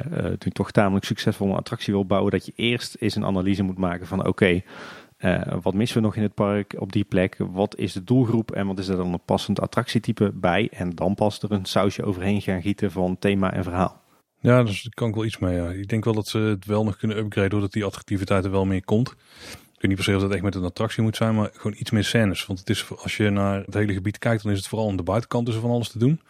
toch 0.52 0.70
tamelijk 0.70 1.04
succesvol 1.04 1.48
een 1.48 1.56
attractie 1.56 1.92
wil 1.92 2.06
bouwen, 2.06 2.30
dat 2.30 2.46
je 2.46 2.52
eerst 2.56 2.96
eens 2.98 3.14
een 3.14 3.24
analyse 3.24 3.62
moet 3.62 3.78
maken 3.78 4.06
van 4.06 4.26
oké, 4.26 4.62
wat 5.62 5.74
missen 5.74 5.96
we 5.96 6.02
nog 6.06 6.16
in 6.16 6.22
het 6.22 6.34
park 6.34 6.74
op 6.78 6.92
die 6.92 7.04
plek? 7.04 7.36
Wat 7.38 7.76
is 7.76 7.92
de 7.92 8.04
doelgroep 8.04 8.50
en 8.50 8.66
wat 8.66 8.78
is 8.78 8.88
er 8.88 8.96
dan 8.96 9.12
een 9.12 9.24
passend 9.24 9.60
attractietype 9.60 10.30
bij? 10.34 10.68
En 10.72 10.90
dan 10.90 11.14
pas 11.14 11.42
er 11.42 11.52
een 11.52 11.64
sausje 11.64 12.04
overheen 12.04 12.40
gaan 12.40 12.62
gieten 12.62 12.90
van 12.90 13.18
thema 13.18 13.52
en 13.52 13.62
verhaal. 13.62 14.00
Ja, 14.40 14.62
dus 14.62 14.82
daar 14.82 14.94
kan 14.94 15.08
ik 15.08 15.14
wel 15.14 15.24
iets 15.24 15.38
mee. 15.38 15.56
Ja. 15.56 15.70
Ik 15.70 15.88
denk 15.88 16.04
wel 16.04 16.14
dat 16.14 16.28
ze 16.28 16.38
het 16.38 16.64
wel 16.64 16.84
nog 16.84 16.96
kunnen 16.96 17.16
upgraden 17.16 17.50
doordat 17.50 17.72
die 17.72 17.84
attractiviteit 17.84 18.44
er 18.44 18.50
wel 18.50 18.64
meer 18.64 18.84
komt. 18.84 19.10
Ik 19.10 19.16
weet 19.90 19.90
niet 19.90 19.94
per 19.94 20.04
se 20.04 20.14
of 20.14 20.22
dat 20.22 20.32
echt 20.32 20.42
met 20.42 20.54
een 20.54 20.64
attractie 20.64 21.02
moet 21.02 21.16
zijn, 21.16 21.34
maar 21.34 21.50
gewoon 21.52 21.76
iets 21.78 21.90
meer 21.90 22.04
scènes. 22.04 22.46
Want 22.46 22.58
het 22.58 22.70
is, 22.70 22.90
als 22.96 23.16
je 23.16 23.30
naar 23.30 23.62
het 23.64 23.74
hele 23.74 23.92
gebied 23.92 24.18
kijkt, 24.18 24.42
dan 24.42 24.52
is 24.52 24.58
het 24.58 24.68
vooral 24.68 24.88
aan 24.88 24.96
de 24.96 25.02
buitenkant 25.02 25.46
dus 25.46 25.54
van 25.54 25.70
alles 25.70 25.88
te 25.88 25.98
doen 25.98 26.20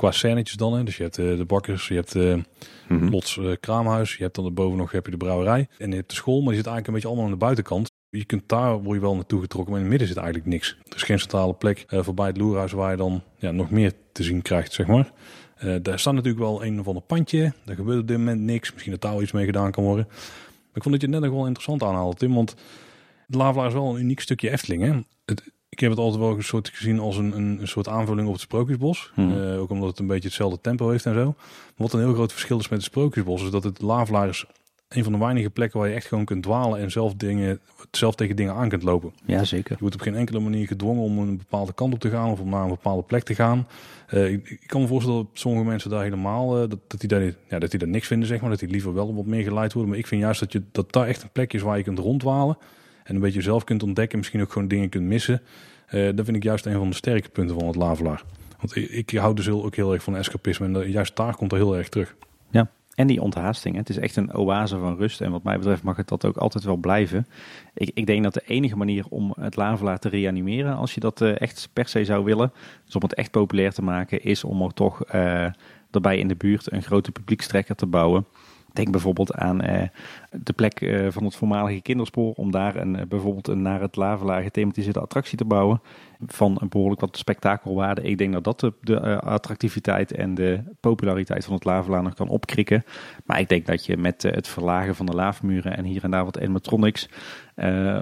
qua 0.00 0.10
scènetjes 0.10 0.56
dan. 0.56 0.74
Hè. 0.74 0.84
Dus 0.84 0.96
je 0.96 1.02
hebt 1.02 1.18
uh, 1.18 1.36
de 1.36 1.44
bakkers, 1.44 1.88
je 1.88 1.94
hebt 1.94 2.14
uh, 2.14 2.34
mm 2.34 2.44
-hmm. 2.88 3.10
Lots 3.10 3.36
uh, 3.36 3.52
kraamhuis, 3.60 4.16
je 4.16 4.22
hebt 4.22 4.34
dan 4.34 4.54
boven 4.54 4.78
nog 4.78 4.92
heb 4.92 5.04
je 5.04 5.10
de 5.10 5.16
brouwerij 5.16 5.68
en 5.78 5.90
je 5.90 5.96
hebt 5.96 6.08
de 6.08 6.14
school, 6.14 6.40
maar 6.40 6.50
je 6.50 6.56
zit 6.56 6.66
eigenlijk 6.66 6.86
een 6.86 6.92
beetje 6.92 7.08
allemaal 7.08 7.24
aan 7.24 7.30
de 7.30 7.44
buitenkant. 7.44 7.90
Je 8.08 8.24
kunt 8.24 8.48
daar 8.48 8.82
word 8.82 8.94
je 8.94 9.04
wel 9.04 9.14
naartoe 9.14 9.40
getrokken, 9.40 9.72
maar 9.72 9.80
in 9.80 9.86
het 9.86 9.98
midden 9.98 10.08
zit 10.08 10.24
eigenlijk 10.24 10.48
niks. 10.48 10.76
Er 10.88 10.96
is 10.96 11.02
geen 11.02 11.18
centrale 11.18 11.54
plek 11.54 11.84
voorbij 11.88 12.26
het 12.26 12.36
loerhuis 12.36 12.72
waar 12.72 12.90
je 12.90 12.96
dan 12.96 13.22
ja, 13.36 13.50
nog 13.50 13.70
meer 13.70 13.92
te 14.12 14.22
zien 14.22 14.42
krijgt, 14.42 14.72
zeg 14.72 14.86
maar. 14.86 15.12
daar 15.82 15.98
staat 15.98 16.14
natuurlijk 16.14 16.44
wel 16.44 16.64
een 16.64 16.80
of 16.80 16.86
ander 16.86 17.02
pandje. 17.02 17.52
Daar 17.64 17.76
gebeurt 17.76 18.00
op 18.00 18.08
dit 18.08 18.18
moment 18.18 18.40
niks. 18.40 18.72
Misschien 18.72 18.92
dat 18.92 19.00
daar 19.00 19.22
iets 19.22 19.32
mee 19.32 19.44
gedaan 19.44 19.70
kan 19.70 19.84
worden. 19.84 20.06
Maar 20.08 20.74
ik 20.74 20.82
vond 20.82 20.94
dat 20.94 21.00
je 21.00 21.06
het 21.06 21.10
net 21.10 21.20
nog 21.20 21.38
wel 21.38 21.46
interessant 21.46 21.82
aanhaalde, 21.82 22.16
Tim. 22.16 22.34
Want 22.34 22.54
de 23.26 23.36
Lavelaar 23.36 23.66
is 23.66 23.72
wel 23.72 23.94
een 23.94 24.00
uniek 24.00 24.20
stukje 24.20 24.50
Efteling. 24.50 24.82
Hè? 24.82 25.00
Het, 25.24 25.52
ik 25.70 25.80
heb 25.80 25.90
het 25.90 25.98
altijd 25.98 26.22
wel 26.22 26.36
een 26.36 26.42
soort 26.42 26.68
gezien 26.68 26.98
als 26.98 27.16
een, 27.16 27.36
een, 27.36 27.60
een 27.60 27.68
soort 27.68 27.88
aanvulling 27.88 28.26
op 28.26 28.32
het 28.32 28.42
Sprookjesbos. 28.42 29.10
Hmm. 29.14 29.32
Uh, 29.32 29.60
ook 29.60 29.70
omdat 29.70 29.88
het 29.88 29.98
een 29.98 30.06
beetje 30.06 30.28
hetzelfde 30.28 30.60
tempo 30.60 30.88
heeft 30.88 31.06
en 31.06 31.14
zo. 31.14 31.34
Wat 31.76 31.92
een 31.92 32.00
heel 32.00 32.12
groot 32.12 32.32
verschil 32.32 32.58
is 32.58 32.68
met 32.68 32.78
het 32.78 32.88
Sprookjesbos, 32.88 33.42
is 33.42 33.50
dat 33.50 33.64
het 33.64 33.82
Lavelaar 33.82 34.28
is 34.28 34.46
een 34.90 35.02
van 35.02 35.12
de 35.12 35.18
weinige 35.18 35.50
plekken 35.50 35.80
waar 35.80 35.88
je 35.88 35.94
echt 35.94 36.06
gewoon 36.06 36.24
kunt 36.24 36.42
dwalen 36.42 36.78
en 36.80 36.90
zelf, 36.90 37.14
dingen, 37.14 37.60
zelf 37.90 38.14
tegen 38.14 38.36
dingen 38.36 38.54
aan 38.54 38.68
kunt 38.68 38.82
lopen. 38.82 39.12
Ja, 39.24 39.44
zeker. 39.44 39.72
Je 39.72 39.80
wordt 39.80 39.94
op 39.94 40.00
geen 40.00 40.14
enkele 40.14 40.40
manier 40.40 40.66
gedwongen 40.66 41.02
om 41.02 41.18
een 41.18 41.36
bepaalde 41.36 41.72
kant 41.72 41.94
op 41.94 42.00
te 42.00 42.10
gaan 42.10 42.30
of 42.30 42.40
om 42.40 42.48
naar 42.48 42.62
een 42.62 42.68
bepaalde 42.68 43.02
plek 43.02 43.22
te 43.22 43.34
gaan. 43.34 43.66
Uh, 44.14 44.30
ik, 44.30 44.50
ik, 44.50 44.66
kan 44.66 44.80
me 44.80 44.86
voorstellen 44.86 45.22
dat 45.22 45.30
sommige 45.32 45.64
mensen 45.64 45.90
daar 45.90 46.02
helemaal, 46.02 46.62
uh, 46.62 46.68
dat, 46.68 46.78
dat, 46.86 47.00
die 47.00 47.08
daar, 47.08 47.34
ja, 47.48 47.58
dat 47.58 47.70
die 47.70 47.78
daar 47.78 47.88
niks 47.88 48.06
vinden, 48.06 48.28
zeg 48.28 48.40
maar. 48.40 48.50
Dat 48.50 48.58
die 48.58 48.68
liever 48.68 48.94
wel 48.94 49.14
wat 49.14 49.26
meer 49.26 49.42
geleid 49.42 49.72
worden. 49.72 49.90
Maar 49.90 50.00
ik 50.00 50.06
vind 50.06 50.20
juist 50.20 50.40
dat, 50.40 50.52
je, 50.52 50.62
dat 50.72 50.92
daar 50.92 51.06
echt 51.06 51.22
een 51.22 51.32
plek 51.32 51.52
is 51.52 51.62
waar 51.62 51.76
je 51.76 51.82
kunt 51.82 51.98
ronddwalen. 51.98 52.58
En 53.10 53.16
een 53.16 53.22
beetje 53.22 53.40
zelf 53.40 53.64
kunt 53.64 53.82
ontdekken. 53.82 54.18
Misschien 54.18 54.40
ook 54.40 54.52
gewoon 54.52 54.68
dingen 54.68 54.88
kunt 54.88 55.04
missen. 55.04 55.42
Uh, 55.90 56.10
dat 56.14 56.24
vind 56.24 56.36
ik 56.36 56.42
juist 56.42 56.66
een 56.66 56.72
van 56.72 56.88
de 56.88 56.96
sterke 56.96 57.28
punten 57.28 57.58
van 57.58 57.66
het 57.66 57.76
Lavelaar. 57.76 58.22
Want 58.58 58.76
ik, 58.76 58.90
ik 58.90 59.10
hou 59.10 59.34
dus 59.34 59.48
ook 59.48 59.76
heel 59.76 59.92
erg 59.92 60.02
van 60.02 60.16
escapisme. 60.16 60.80
En 60.80 60.90
juist 60.90 61.16
daar 61.16 61.36
komt 61.36 61.52
er 61.52 61.58
heel 61.58 61.76
erg 61.76 61.88
terug. 61.88 62.14
Ja, 62.50 62.70
en 62.94 63.06
die 63.06 63.20
onthaasting. 63.20 63.76
Het 63.76 63.88
is 63.88 63.98
echt 63.98 64.16
een 64.16 64.34
oase 64.34 64.78
van 64.78 64.96
rust. 64.96 65.20
En 65.20 65.30
wat 65.30 65.42
mij 65.42 65.56
betreft 65.56 65.82
mag 65.82 65.96
het 65.96 66.08
dat 66.08 66.24
ook 66.24 66.36
altijd 66.36 66.64
wel 66.64 66.76
blijven. 66.76 67.26
Ik, 67.74 67.90
ik 67.94 68.06
denk 68.06 68.22
dat 68.22 68.34
de 68.34 68.42
enige 68.46 68.76
manier 68.76 69.04
om 69.08 69.34
het 69.40 69.56
Lavelaar 69.56 69.98
te 69.98 70.08
reanimeren, 70.08 70.76
als 70.76 70.94
je 70.94 71.00
dat 71.00 71.20
uh, 71.20 71.40
echt 71.40 71.68
per 71.72 71.88
se 71.88 72.04
zou 72.04 72.24
willen, 72.24 72.52
dus 72.84 72.94
om 72.94 73.02
het 73.02 73.14
echt 73.14 73.30
populair 73.30 73.72
te 73.72 73.82
maken, 73.82 74.22
is 74.22 74.44
om 74.44 74.62
er 74.62 74.74
toch 74.74 75.14
uh, 75.14 75.46
erbij 75.90 76.18
in 76.18 76.28
de 76.28 76.36
buurt 76.36 76.72
een 76.72 76.82
grote 76.82 77.12
publiekstrekker 77.12 77.74
te 77.74 77.86
bouwen. 77.86 78.26
Denk 78.72 78.90
bijvoorbeeld 78.90 79.34
aan 79.34 79.64
uh, 79.64 79.82
de 80.30 80.52
plek 80.52 80.80
uh, 80.80 81.06
van 81.10 81.24
het 81.24 81.36
voormalige 81.36 81.80
kinderspoor. 81.80 82.32
Om 82.32 82.50
daar 82.50 82.76
een, 82.76 82.94
uh, 82.94 83.02
bijvoorbeeld 83.08 83.48
een 83.48 83.62
naar 83.62 83.80
het 83.80 83.96
Lavelaar 83.96 84.42
gethematiseerde 84.42 85.00
attractie 85.00 85.38
te 85.38 85.44
bouwen. 85.44 85.80
Van 86.26 86.58
een 86.60 86.68
behoorlijk 86.68 87.00
wat 87.00 87.16
spektakelwaarde. 87.16 88.02
Ik 88.02 88.18
denk 88.18 88.32
dat 88.32 88.44
dat 88.44 88.60
de, 88.60 88.72
de 88.80 89.20
attractiviteit 89.20 90.12
en 90.12 90.34
de 90.34 90.60
populariteit 90.80 91.44
van 91.44 91.54
het 91.54 91.64
Lavelaar 91.64 92.02
nog 92.02 92.14
kan 92.14 92.28
opkrikken. 92.28 92.84
Maar 93.24 93.40
ik 93.40 93.48
denk 93.48 93.66
dat 93.66 93.86
je 93.86 93.96
met 93.96 94.22
het 94.22 94.48
verlagen 94.48 94.94
van 94.94 95.06
de 95.06 95.14
laafmuren 95.14 95.76
en 95.76 95.84
hier 95.84 96.04
en 96.04 96.10
daar 96.10 96.24
wat 96.24 96.40
animatronics. 96.40 97.08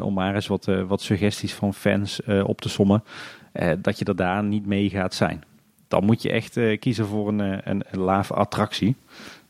om 0.00 0.14
maar 0.14 0.34
eens 0.34 0.46
wat, 0.46 0.64
wat 0.64 1.02
suggesties 1.02 1.54
van 1.54 1.74
fans 1.74 2.20
op 2.44 2.60
te 2.60 2.68
sommen. 2.68 3.04
dat 3.78 3.98
je 3.98 4.04
er 4.04 4.16
daar 4.16 4.44
niet 4.44 4.66
mee 4.66 4.90
gaat 4.90 5.14
zijn. 5.14 5.42
Dan 5.88 6.04
moet 6.04 6.22
je 6.22 6.30
echt 6.30 6.60
kiezen 6.78 7.06
voor 7.06 7.28
een, 7.28 7.70
een, 7.70 8.08
attractie. 8.28 8.96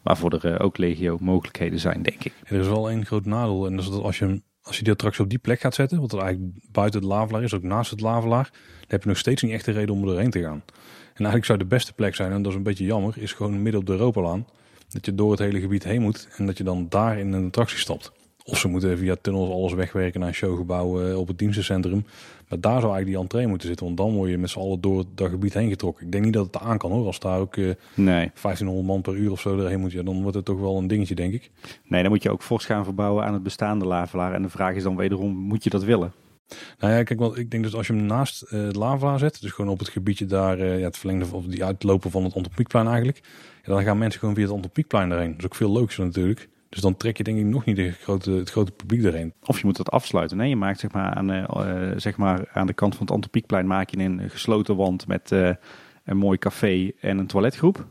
Waarvoor 0.09 0.33
er 0.33 0.53
uh, 0.53 0.65
ook 0.65 0.79
legio 0.79 1.17
mogelijkheden 1.21 1.79
zijn, 1.79 2.03
denk 2.03 2.25
ik. 2.25 2.33
Er 2.45 2.61
is 2.61 2.67
wel 2.67 2.91
één 2.91 3.07
groot 3.07 3.25
nadeel. 3.25 3.67
En 3.67 3.77
dat 3.77 3.85
is 3.85 3.91
dat 3.91 4.03
als 4.03 4.19
je, 4.19 4.43
als 4.63 4.77
je 4.77 4.83
die 4.83 4.93
attractie 4.93 5.25
op 5.25 5.31
die 5.31 5.39
plek 5.39 5.61
gaat 5.61 5.75
zetten, 5.75 6.01
wat 6.01 6.13
er 6.13 6.19
eigenlijk 6.19 6.53
buiten 6.73 7.01
het 7.01 7.09
lavelaar 7.09 7.43
is, 7.43 7.55
ook 7.55 7.63
naast 7.63 7.91
het 7.91 8.01
lavelaar, 8.01 8.49
dan 8.53 8.87
heb 8.89 9.03
je 9.03 9.09
nog 9.09 9.19
steeds 9.19 9.43
niet 9.43 9.53
echt 9.53 9.67
een 9.67 9.75
reden 9.75 9.95
om 9.95 10.01
er 10.01 10.07
doorheen 10.07 10.31
te 10.31 10.43
gaan. 10.43 10.63
En 11.05 11.15
eigenlijk 11.15 11.45
zou 11.45 11.59
de 11.59 11.65
beste 11.65 11.93
plek 11.93 12.15
zijn, 12.15 12.33
en 12.33 12.43
dat 12.43 12.53
is 12.53 12.59
een 12.59 12.65
beetje 12.65 12.85
jammer, 12.85 13.19
is 13.19 13.33
gewoon 13.33 13.63
midden 13.63 13.81
op 13.81 13.87
de 13.87 13.93
Europalaan. 13.93 14.47
Dat 14.89 15.07
je 15.07 15.15
door 15.15 15.31
het 15.31 15.41
hele 15.41 15.61
gebied 15.61 15.85
heen 15.85 16.03
moet 16.03 16.29
en 16.37 16.47
dat 16.47 16.59
je 16.59 16.65
dan 16.65 16.87
daar 16.89 17.19
in 17.19 17.33
een 17.33 17.47
attractie 17.47 17.79
stapt. 17.79 18.13
Of 18.45 18.59
ze 18.59 18.69
moeten 18.69 18.99
via 18.99 19.17
tunnels 19.21 19.51
alles 19.51 19.73
wegwerken 19.73 20.21
naar 20.21 20.29
een 20.29 20.35
showgebouw 20.35 21.09
uh, 21.09 21.19
op 21.19 21.29
het 21.29 21.39
dienstencentrum. 21.39 22.05
Maar 22.49 22.61
daar 22.61 22.81
zou 22.81 22.93
eigenlijk 22.93 23.07
die 23.07 23.19
entree 23.19 23.47
moeten 23.47 23.69
zitten. 23.69 23.87
Want 23.87 23.99
dan 23.99 24.13
word 24.13 24.31
je 24.31 24.39
met 24.39 24.51
z'n 24.51 24.59
allen 24.59 24.81
door 24.81 25.05
dat 25.15 25.31
gebied 25.31 25.55
heen 25.55 25.69
getrokken. 25.69 26.07
Ik 26.07 26.13
denk 26.13 26.25
niet 26.25 26.33
dat 26.33 26.47
het 26.47 26.59
aan 26.59 26.79
kan 26.79 26.91
hoor. 26.91 27.07
Als 27.07 27.19
daar 27.19 27.39
ook 27.39 27.57
uh, 27.57 27.75
nee. 27.95 28.31
1500 28.43 28.87
man 28.87 29.01
per 29.01 29.15
uur 29.15 29.31
of 29.31 29.41
zo 29.41 29.59
erheen 29.59 29.81
moet. 29.81 29.93
Ja, 29.93 30.03
dan 30.03 30.23
wordt 30.23 30.37
het 30.37 30.45
toch 30.45 30.61
wel 30.61 30.77
een 30.79 30.87
dingetje 30.87 31.15
denk 31.15 31.33
ik. 31.33 31.51
Nee, 31.85 32.03
dan 32.03 32.11
moet 32.11 32.23
je 32.23 32.31
ook 32.31 32.43
fors 32.43 32.65
gaan 32.65 32.85
verbouwen 32.85 33.25
aan 33.25 33.33
het 33.33 33.43
bestaande 33.43 33.85
lavelaar. 33.85 34.35
En 34.35 34.43
de 34.43 34.49
vraag 34.49 34.75
is 34.75 34.83
dan 34.83 34.97
wederom, 34.97 35.37
moet 35.37 35.65
je 35.65 35.71
dat 35.71 35.85
willen? 35.85 36.13
Nou 36.79 36.93
ja, 36.93 37.03
kijk, 37.03 37.21
want 37.21 37.39
ik 37.39 37.51
denk 37.51 37.63
dus 37.63 37.75
als 37.75 37.87
je 37.87 37.93
hem 37.93 38.07
naast 38.07 38.43
uh, 38.43 38.63
het 38.67 38.77
lavelaar 38.77 39.19
zet. 39.19 39.41
Dus 39.41 39.51
gewoon 39.51 39.71
op 39.71 39.79
het 39.79 39.89
gebiedje 39.89 40.27
daar, 40.27 40.59
ja, 40.59 40.85
het 40.85 40.99
verlengde 40.99 41.27
of 41.33 41.45
die 41.45 41.65
uitlopen 41.65 42.11
van 42.11 42.25
het 42.25 42.35
Antropiekplein 42.35 42.87
eigenlijk. 42.87 43.21
Ja, 43.63 43.73
dan 43.73 43.83
gaan 43.83 43.99
mensen 43.99 44.21
gewoon 44.21 44.35
via 44.35 44.45
het 44.45 44.53
Antropiekplein 44.53 45.11
erheen. 45.11 45.31
Dat 45.31 45.39
is 45.39 45.45
ook 45.45 45.55
veel 45.55 45.73
leuker 45.73 46.05
natuurlijk. 46.05 46.49
Dus 46.69 46.81
dan 46.81 46.97
trek 46.97 47.17
je 47.17 47.25
denk 47.25 47.39
ik 47.39 47.45
nog 47.45 47.65
niet 47.65 47.77
de 47.77 47.91
grote, 47.91 48.31
het 48.31 48.51
grote 48.51 48.73
publiek 48.73 49.05
erheen. 49.05 49.33
Of 49.45 49.59
je 49.59 49.67
moet 49.67 49.79
het 49.79 49.91
afsluiten. 49.91 50.37
Nee, 50.37 50.49
je 50.49 50.57
maakt 50.57 50.81
zeg 50.81 50.93
maar 50.93 51.15
aan, 51.15 51.31
uh, 51.31 51.91
zeg 51.97 52.17
maar 52.17 52.49
aan 52.53 52.67
de 52.67 52.73
kant 52.73 52.95
van 52.95 53.07
het 53.07 53.15
Antropiekplein 53.15 53.67
maak 53.67 53.91
je 53.91 53.99
een 53.99 54.31
gesloten 54.31 54.77
wand 54.77 55.07
met 55.07 55.31
uh, 55.31 55.51
een 56.05 56.17
mooi 56.17 56.39
café 56.39 56.91
en 57.01 57.19
een 57.19 57.27
toiletgroep. 57.27 57.87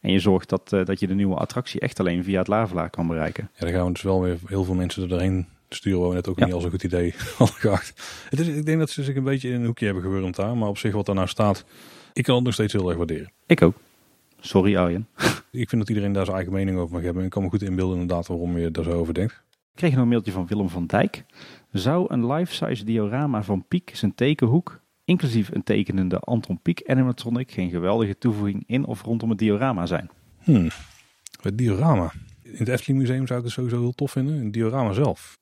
En 0.00 0.12
je 0.12 0.18
zorgt 0.18 0.48
dat, 0.48 0.72
uh, 0.72 0.84
dat 0.84 1.00
je 1.00 1.06
de 1.06 1.14
nieuwe 1.14 1.34
attractie 1.34 1.80
echt 1.80 2.00
alleen 2.00 2.24
via 2.24 2.38
het 2.38 2.48
Lavelaar 2.48 2.90
kan 2.90 3.06
bereiken. 3.06 3.50
Ja, 3.52 3.60
dan 3.60 3.74
gaan 3.74 3.86
we 3.86 3.92
dus 3.92 4.02
wel 4.02 4.22
weer 4.22 4.38
heel 4.46 4.64
veel 4.64 4.74
mensen 4.74 5.10
erheen 5.10 5.46
sturen. 5.68 6.00
Waar 6.00 6.08
we 6.08 6.14
net 6.14 6.28
ook 6.28 6.38
ja. 6.38 6.44
niet 6.44 6.54
als 6.54 6.64
een 6.64 6.70
goed 6.70 6.84
idee 6.84 7.14
hadden 7.38 7.56
geacht. 7.56 8.02
Het 8.30 8.40
is, 8.40 8.48
ik 8.48 8.66
denk 8.66 8.78
dat 8.78 8.90
ze 8.90 9.04
zich 9.04 9.16
een 9.16 9.24
beetje 9.24 9.48
in 9.48 9.54
een 9.54 9.66
hoekje 9.66 9.84
hebben 9.84 10.02
gewurmd 10.02 10.36
daar. 10.36 10.56
Maar 10.56 10.68
op 10.68 10.78
zich 10.78 10.92
wat 10.92 11.06
daar 11.06 11.14
nou 11.14 11.28
staat, 11.28 11.64
ik 12.12 12.24
kan 12.24 12.34
het 12.34 12.44
nog 12.44 12.52
steeds 12.52 12.72
heel 12.72 12.88
erg 12.88 12.96
waarderen. 12.96 13.32
Ik 13.46 13.62
ook. 13.62 13.74
Sorry 14.46 14.76
Arjen. 14.76 15.08
ik 15.50 15.68
vind 15.68 15.80
dat 15.80 15.88
iedereen 15.88 16.12
daar 16.12 16.24
zijn 16.24 16.36
eigen 16.36 16.54
mening 16.54 16.78
over 16.78 16.94
mag 16.94 17.02
hebben. 17.02 17.20
En 17.20 17.26
ik 17.26 17.32
kan 17.32 17.42
me 17.42 17.48
goed 17.48 17.62
inbeelden 17.62 18.00
inderdaad 18.00 18.26
waarom 18.26 18.58
je 18.58 18.70
daar 18.70 18.84
zo 18.84 18.90
over 18.90 19.14
denkt. 19.14 19.32
Ik 19.50 19.82
kreeg 19.82 19.92
nog 19.92 20.00
een 20.00 20.08
mailtje 20.08 20.32
van 20.32 20.46
Willem 20.46 20.68
van 20.68 20.86
Dijk. 20.86 21.24
Zou 21.72 22.12
een 22.12 22.32
life-size 22.32 22.84
diorama 22.84 23.42
van 23.42 23.64
Piek 23.68 23.90
zijn 23.94 24.14
tekenhoek, 24.14 24.80
inclusief 25.04 25.50
een 25.52 25.62
tekenende 25.62 26.18
Anton 26.18 26.60
Pieck 26.62 26.82
animatronic, 26.86 27.50
geen 27.50 27.70
geweldige 27.70 28.18
toevoeging 28.18 28.64
in 28.66 28.84
of 28.84 29.02
rondom 29.02 29.30
het 29.30 29.38
diorama 29.38 29.86
zijn? 29.86 30.10
Hmm. 30.42 30.68
Het 31.40 31.58
diorama. 31.58 32.12
In 32.42 32.56
het 32.56 32.68
Efteling 32.68 33.00
Museum 33.00 33.26
zou 33.26 33.38
ik 33.38 33.44
het 33.44 33.54
sowieso 33.54 33.80
heel 33.80 33.94
tof 33.94 34.10
vinden. 34.10 34.34
Een 34.34 34.50
diorama 34.50 34.92
zelf. 34.92 35.38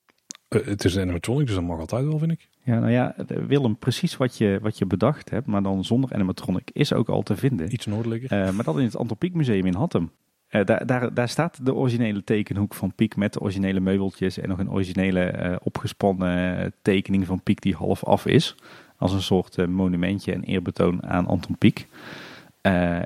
Uh, 0.49 0.67
het 0.67 0.85
is 0.85 0.95
een 0.95 1.03
animatronic, 1.03 1.47
dus 1.47 1.55
dat 1.55 1.65
mag 1.65 1.79
altijd 1.79 2.05
wel, 2.05 2.19
vind 2.19 2.33
ik. 2.33 2.49
Ja, 2.65 2.79
nou 2.79 2.93
ja, 2.93 3.15
Willem, 3.27 3.77
precies 3.77 4.17
wat 4.17 4.39
je, 4.39 4.59
wat 4.63 4.79
je 4.79 4.87
bedacht 4.87 5.31
hebt, 5.31 5.47
maar 5.47 5.63
dan 5.63 5.85
zonder 5.85 6.15
animatronic, 6.15 6.71
is 6.73 6.93
ook 6.93 7.09
al 7.09 7.23
te 7.23 7.37
vinden. 7.37 7.73
Iets 7.73 7.87
noordelijker. 7.87 8.33
Uh, 8.33 8.51
maar 8.51 8.65
dat 8.65 8.79
in 8.79 8.85
het 8.85 8.97
Antropiek 8.97 9.35
Museum 9.35 9.67
in 9.67 9.75
Hattem. 9.75 10.11
Uh, 10.51 10.65
daar, 10.65 10.87
daar, 10.87 11.15
daar 11.15 11.29
staat 11.29 11.67
de 11.67 11.75
originele 11.75 12.25
tekenhoek 12.25 12.75
van 12.75 12.95
Piek 12.95 13.17
met 13.17 13.33
de 13.33 13.41
originele 13.41 13.81
meubeltjes 13.81 14.39
en 14.39 14.49
nog 14.49 14.59
een 14.59 14.71
originele 14.71 15.35
uh, 15.37 15.57
opgespannen 15.63 16.73
tekening 16.83 17.27
van 17.27 17.41
Piek 17.43 17.61
die 17.61 17.75
half 17.75 18.05
af 18.05 18.27
is. 18.27 18.57
Als 18.97 19.13
een 19.13 19.23
soort 19.23 19.67
monumentje 19.67 20.33
en 20.33 20.43
eerbetoon 20.43 21.07
aan 21.07 21.27
Anton 21.27 21.59
Pieck. 21.59 21.87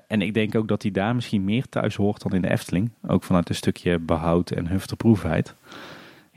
en 0.06 0.20
ik 0.20 0.34
denk 0.34 0.54
ook 0.54 0.68
dat 0.68 0.82
hij 0.82 0.90
daar 0.90 1.14
misschien 1.14 1.44
meer 1.44 1.68
thuis 1.68 1.96
hoort 1.96 2.22
dan 2.22 2.32
in 2.32 2.42
de 2.42 2.50
Efteling. 2.50 2.90
Ook 3.06 3.24
vanuit 3.24 3.48
een 3.48 3.54
stukje 3.54 3.98
behoud 3.98 4.50
en 4.50 4.66
hufterproefheid. 4.66 5.54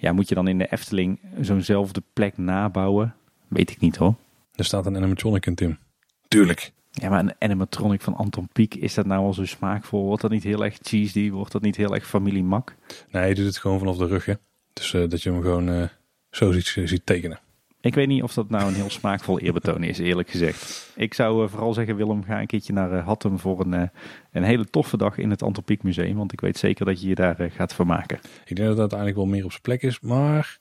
Ja, 0.01 0.13
moet 0.13 0.29
je 0.29 0.35
dan 0.35 0.47
in 0.47 0.57
de 0.57 0.71
Efteling 0.71 1.19
zo'nzelfde 1.41 2.03
plek 2.13 2.37
nabouwen? 2.37 3.15
Weet 3.47 3.71
ik 3.71 3.79
niet 3.79 3.95
hoor. 3.95 4.15
Er 4.55 4.65
staat 4.65 4.85
een 4.85 4.95
animatronic 4.95 5.45
in, 5.45 5.55
Tim. 5.55 5.77
Tuurlijk. 6.27 6.71
Ja, 6.91 7.09
maar 7.09 7.19
een 7.19 7.33
animatronic 7.39 8.01
van 8.01 8.15
Anton 8.15 8.47
Pieck, 8.53 8.75
is 8.75 8.93
dat 8.93 9.05
nou 9.05 9.21
al 9.21 9.33
zo 9.33 9.45
smaakvol? 9.45 10.03
Wordt 10.03 10.21
dat 10.21 10.31
niet 10.31 10.43
heel 10.43 10.63
erg 10.63 10.77
cheesy? 10.81 11.29
Wordt 11.29 11.51
dat 11.51 11.61
niet 11.61 11.75
heel 11.75 11.93
erg 11.93 12.07
familie 12.07 12.43
mak? 12.43 12.75
Nee, 13.11 13.27
je 13.27 13.35
doet 13.35 13.45
het 13.45 13.57
gewoon 13.57 13.79
vanaf 13.79 13.97
de 13.97 14.05
rug, 14.05 14.25
hè. 14.25 14.33
Dus 14.73 14.93
eh, 14.93 15.09
dat 15.09 15.23
je 15.23 15.31
hem 15.31 15.41
gewoon 15.41 15.69
eh, 15.69 15.87
zo 16.29 16.51
ziet, 16.51 16.87
ziet 16.89 17.05
tekenen. 17.05 17.39
Ik 17.81 17.95
weet 17.95 18.07
niet 18.07 18.23
of 18.23 18.33
dat 18.33 18.49
nou 18.49 18.67
een 18.67 18.73
heel 18.73 18.89
smaakvol 18.89 19.39
eerbetoon 19.39 19.83
is, 19.83 19.99
eerlijk 19.99 20.29
gezegd. 20.29 20.91
Ik 20.95 21.13
zou 21.13 21.43
eh, 21.43 21.49
vooral 21.49 21.73
zeggen, 21.73 21.95
Willem, 21.95 22.23
ga 22.23 22.39
een 22.39 22.47
keertje 22.47 22.73
naar 22.73 22.91
uh, 22.91 23.05
Hattem 23.05 23.39
voor 23.39 23.59
een, 23.59 23.73
uh, 23.73 23.83
een 24.31 24.43
hele 24.43 24.65
toffe 24.65 24.97
dag 24.97 25.17
in 25.17 25.29
het 25.29 25.43
Antropiek 25.43 25.83
Museum. 25.83 26.15
Want 26.15 26.33
ik 26.33 26.41
weet 26.41 26.57
zeker 26.57 26.85
dat 26.85 27.01
je 27.01 27.07
je 27.07 27.15
daar 27.15 27.49
gaat 27.51 27.73
vermaken. 27.73 28.19
Ik 28.45 28.55
denk 28.55 28.57
dat 28.57 28.67
het 28.67 28.79
uiteindelijk 28.79 29.17
wel 29.17 29.27
meer 29.27 29.43
op 29.43 29.51
zijn 29.51 29.61
plek 29.61 29.81
is, 29.81 29.99
maar 29.99 30.59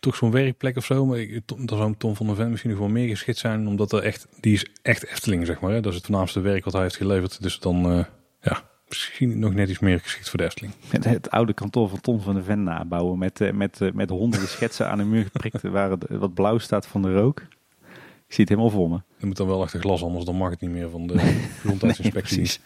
toch 0.00 0.16
zo'n 0.16 0.30
werkplek 0.30 0.76
of 0.76 0.84
zo. 0.84 1.06
Maar 1.06 1.26
dan 1.46 1.78
zou 1.78 1.94
Tom 1.98 2.16
van 2.16 2.26
der 2.26 2.36
Ven 2.36 2.50
misschien 2.50 2.70
nog 2.70 2.78
wel 2.78 2.88
meer 2.88 3.08
geschikt 3.08 3.38
zijn, 3.38 3.66
omdat 3.66 3.92
er 3.92 4.02
echt, 4.02 4.26
die 4.40 4.52
is 4.52 4.66
echt 4.82 5.06
Efteling, 5.06 5.46
zeg 5.46 5.60
maar. 5.60 5.70
Hè? 5.70 5.80
Dat 5.80 5.92
is 5.92 5.98
het 5.98 6.06
voornaamste 6.06 6.40
werk 6.40 6.64
wat 6.64 6.72
hij 6.72 6.82
heeft 6.82 6.96
geleverd. 6.96 7.42
Dus 7.42 7.58
dan, 7.58 8.06
ja, 8.40 8.62
misschien 8.98 9.38
nog 9.38 9.54
net 9.54 9.68
iets 9.68 9.78
meer 9.78 10.00
geschikt 10.00 10.28
voor 10.28 10.38
de 10.38 10.44
Efteling. 10.44 10.74
Het, 10.88 11.04
het 11.04 11.30
oude 11.30 11.52
kantoor 11.52 11.88
van 11.88 12.00
Tom 12.00 12.20
van 12.20 12.34
de 12.34 12.42
Ven 12.42 12.62
nabouwen 12.62 13.18
met, 13.18 13.40
uh, 13.40 13.52
met, 13.52 13.80
uh, 13.80 13.92
met 13.92 14.10
honderden 14.10 14.48
schetsen 14.48 14.90
aan 14.90 14.98
de 14.98 15.04
muur 15.04 15.22
geprikt 15.24 15.62
waar 15.78 15.90
het, 15.90 16.06
wat 16.08 16.34
blauw 16.34 16.58
staat 16.58 16.86
van 16.86 17.02
de 17.02 17.12
rook. 17.12 17.40
Ik 18.26 18.34
zie 18.34 18.44
het 18.44 18.48
helemaal 18.48 18.70
voor 18.70 18.88
me. 18.88 19.00
Dat 19.16 19.26
moet 19.26 19.36
dan 19.36 19.46
wel 19.46 19.62
achter 19.62 19.80
glas, 19.80 20.02
anders 20.02 20.24
dan 20.24 20.36
mag 20.36 20.50
het 20.50 20.60
niet 20.60 20.70
meer 20.70 20.90
van 20.90 21.06
de 21.06 21.18
gezondheidsinspectie. 21.60 22.36
nee, 22.36 22.58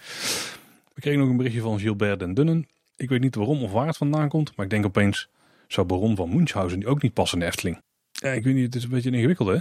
We 0.95 1.01
kregen 1.01 1.21
nog 1.21 1.29
een 1.29 1.37
berichtje 1.37 1.61
van 1.61 1.79
Gilbert 1.79 2.19
den 2.19 2.35
Dunnen. 2.35 2.67
Ik 2.97 3.09
weet 3.09 3.21
niet 3.21 3.35
waarom 3.35 3.63
of 3.63 3.73
waar 3.73 3.87
het 3.87 3.97
vandaan 3.97 4.29
komt, 4.29 4.57
maar 4.57 4.65
ik 4.65 4.71
denk 4.71 4.85
opeens, 4.85 5.29
zou 5.69 5.87
Baron 5.87 6.17
van 6.17 6.35
Munchausen 6.35 6.87
ook 6.87 7.03
niet 7.03 7.13
passen 7.13 7.39
in 7.39 7.45
de 7.45 7.51
Efteling? 7.51 7.81
Ja, 8.11 8.31
ik 8.31 8.45
weet 8.45 8.55
niet, 8.55 8.65
het 8.65 8.75
is 8.75 8.85
een 8.85 8.91
beetje 8.91 9.11
ingewikkeld 9.11 9.49
hè? 9.49 9.59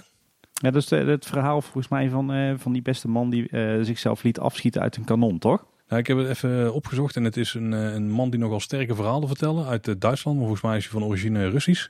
Ja, 0.53 0.71
dat 0.71 0.75
is 0.75 0.89
het 0.89 1.25
verhaal 1.25 1.61
volgens 1.61 1.87
mij 1.87 2.09
van, 2.09 2.35
uh, 2.35 2.53
van 2.57 2.73
die 2.73 2.81
beste 2.81 3.07
man 3.07 3.29
die 3.29 3.47
zichzelf 3.81 4.23
liet 4.23 4.39
afschieten 4.39 4.81
uit 4.81 4.95
een 4.95 5.05
kanon, 5.05 5.39
toch? 5.39 5.65
Nou, 5.87 6.01
ik 6.01 6.07
heb 6.07 6.17
het 6.17 6.27
even 6.27 6.73
opgezocht 6.73 7.15
en 7.15 7.23
het 7.23 7.37
is 7.37 7.53
een, 7.53 7.71
een 7.71 8.09
man 8.09 8.29
die 8.29 8.39
nogal 8.39 8.59
sterke 8.59 8.95
verhalen 8.95 9.27
vertellen 9.27 9.65
uit 9.65 10.01
Duitsland. 10.01 10.37
Maar 10.37 10.45
volgens 10.45 10.65
mij 10.65 10.77
is 10.77 10.83
hij 10.83 10.91
van 10.91 11.03
origine 11.03 11.49
Russisch. 11.49 11.87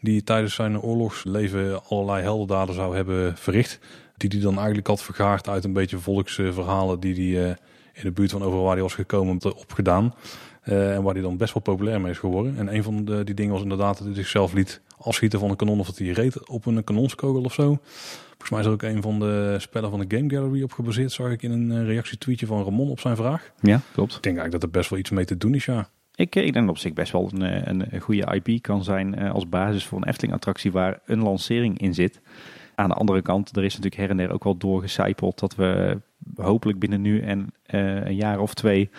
Die 0.00 0.22
tijdens 0.22 0.54
zijn 0.54 0.80
oorlogsleven 0.80 1.84
allerlei 1.84 2.22
heldendaden 2.22 2.74
zou 2.74 2.96
hebben 2.96 3.36
verricht. 3.36 3.78
Die 4.16 4.30
hij 4.32 4.40
dan 4.40 4.56
eigenlijk 4.56 4.86
had 4.86 5.02
vergaard 5.02 5.48
uit 5.48 5.64
een 5.64 5.72
beetje 5.72 5.98
volksverhalen 5.98 7.00
die 7.00 7.36
hij 7.36 7.56
in 7.92 8.02
de 8.02 8.12
buurt 8.12 8.30
van 8.30 8.42
over 8.42 8.62
waar 8.62 8.72
hij 8.72 8.82
was 8.82 8.94
gekomen 8.94 9.56
opgedaan. 9.56 10.14
Uh, 10.70 10.94
en 10.94 11.02
waar 11.02 11.12
hij 11.12 11.22
dan 11.22 11.36
best 11.36 11.54
wel 11.54 11.62
populair 11.62 12.00
mee 12.00 12.10
is 12.10 12.18
geworden. 12.18 12.56
En 12.56 12.74
een 12.74 12.82
van 12.82 13.04
de, 13.04 13.24
die 13.24 13.34
dingen 13.34 13.52
was 13.52 13.62
inderdaad 13.62 13.98
dat 13.98 14.06
hij 14.06 14.16
zichzelf 14.16 14.52
liet 14.52 14.80
afschieten 14.98 15.38
van 15.38 15.50
een 15.50 15.56
kanon 15.56 15.80
of 15.80 15.86
dat 15.86 15.98
hij 15.98 16.08
reed 16.08 16.48
op 16.48 16.66
een 16.66 16.84
kanonskogel 16.84 17.42
of 17.42 17.52
zo. 17.52 17.78
Volgens 18.28 18.50
mij 18.50 18.60
is 18.60 18.66
er 18.66 18.72
ook 18.72 18.82
een 18.82 19.02
van 19.02 19.18
de 19.18 19.56
spellen 19.58 19.90
van 19.90 20.00
de 20.00 20.16
Game 20.16 20.30
Gallery 20.30 20.62
op 20.62 20.72
gebaseerd, 20.72 21.12
zag 21.12 21.30
ik 21.30 21.42
in 21.42 21.50
een 21.50 21.84
reactietweetje 21.84 22.46
van 22.46 22.64
Ramon 22.64 22.90
op 22.90 23.00
zijn 23.00 23.16
vraag. 23.16 23.50
Ja, 23.60 23.80
klopt. 23.92 24.16
Ik 24.16 24.22
denk 24.22 24.36
eigenlijk 24.36 24.52
dat 24.52 24.62
er 24.62 24.78
best 24.78 24.90
wel 24.90 24.98
iets 24.98 25.10
mee 25.10 25.24
te 25.24 25.36
doen 25.36 25.54
is, 25.54 25.64
ja. 25.64 25.88
Ik, 26.14 26.36
ik 26.36 26.52
denk 26.52 26.54
dat 26.54 26.68
op 26.68 26.78
zich 26.78 26.92
best 26.92 27.12
wel 27.12 27.30
een, 27.34 27.94
een 27.94 28.00
goede 28.00 28.40
IP 28.42 28.62
kan 28.62 28.84
zijn 28.84 29.18
als 29.18 29.48
basis 29.48 29.84
voor 29.86 29.98
een 29.98 30.08
Efteling-attractie 30.08 30.72
waar 30.72 31.00
een 31.04 31.22
lancering 31.22 31.78
in 31.78 31.94
zit. 31.94 32.20
Aan 32.74 32.88
de 32.88 32.94
andere 32.94 33.22
kant, 33.22 33.56
er 33.56 33.64
is 33.64 33.74
natuurlijk 33.74 34.00
her 34.00 34.10
en 34.10 34.16
der 34.16 34.32
ook 34.32 34.44
wel 34.44 34.56
doorgecijpeld 34.56 35.38
dat 35.38 35.54
we 35.54 36.00
hopelijk 36.34 36.78
binnen 36.78 37.00
nu 37.00 37.20
en 37.20 37.52
uh, 37.70 38.04
een 38.04 38.14
jaar 38.14 38.40
of 38.40 38.54
twee 38.54 38.90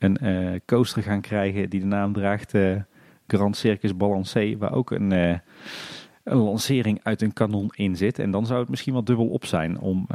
een 0.00 0.18
uh, 0.22 0.58
coaster 0.66 1.02
gaan 1.02 1.20
krijgen 1.20 1.70
die 1.70 1.80
de 1.80 1.86
naam 1.86 2.12
draagt 2.12 2.54
uh, 2.54 2.76
Grand 3.26 3.56
Circus 3.56 3.96
Balancé, 3.96 4.56
waar 4.58 4.72
ook 4.72 4.90
een, 4.90 5.10
uh, 5.10 5.38
een 6.24 6.36
lancering 6.36 7.00
uit 7.02 7.22
een 7.22 7.32
kanon 7.32 7.70
in 7.74 7.96
zit. 7.96 8.18
En 8.18 8.30
dan 8.30 8.46
zou 8.46 8.60
het 8.60 8.68
misschien 8.68 8.92
wel 8.92 9.04
dubbel 9.04 9.28
op 9.28 9.44
zijn 9.44 9.78
om 9.78 10.06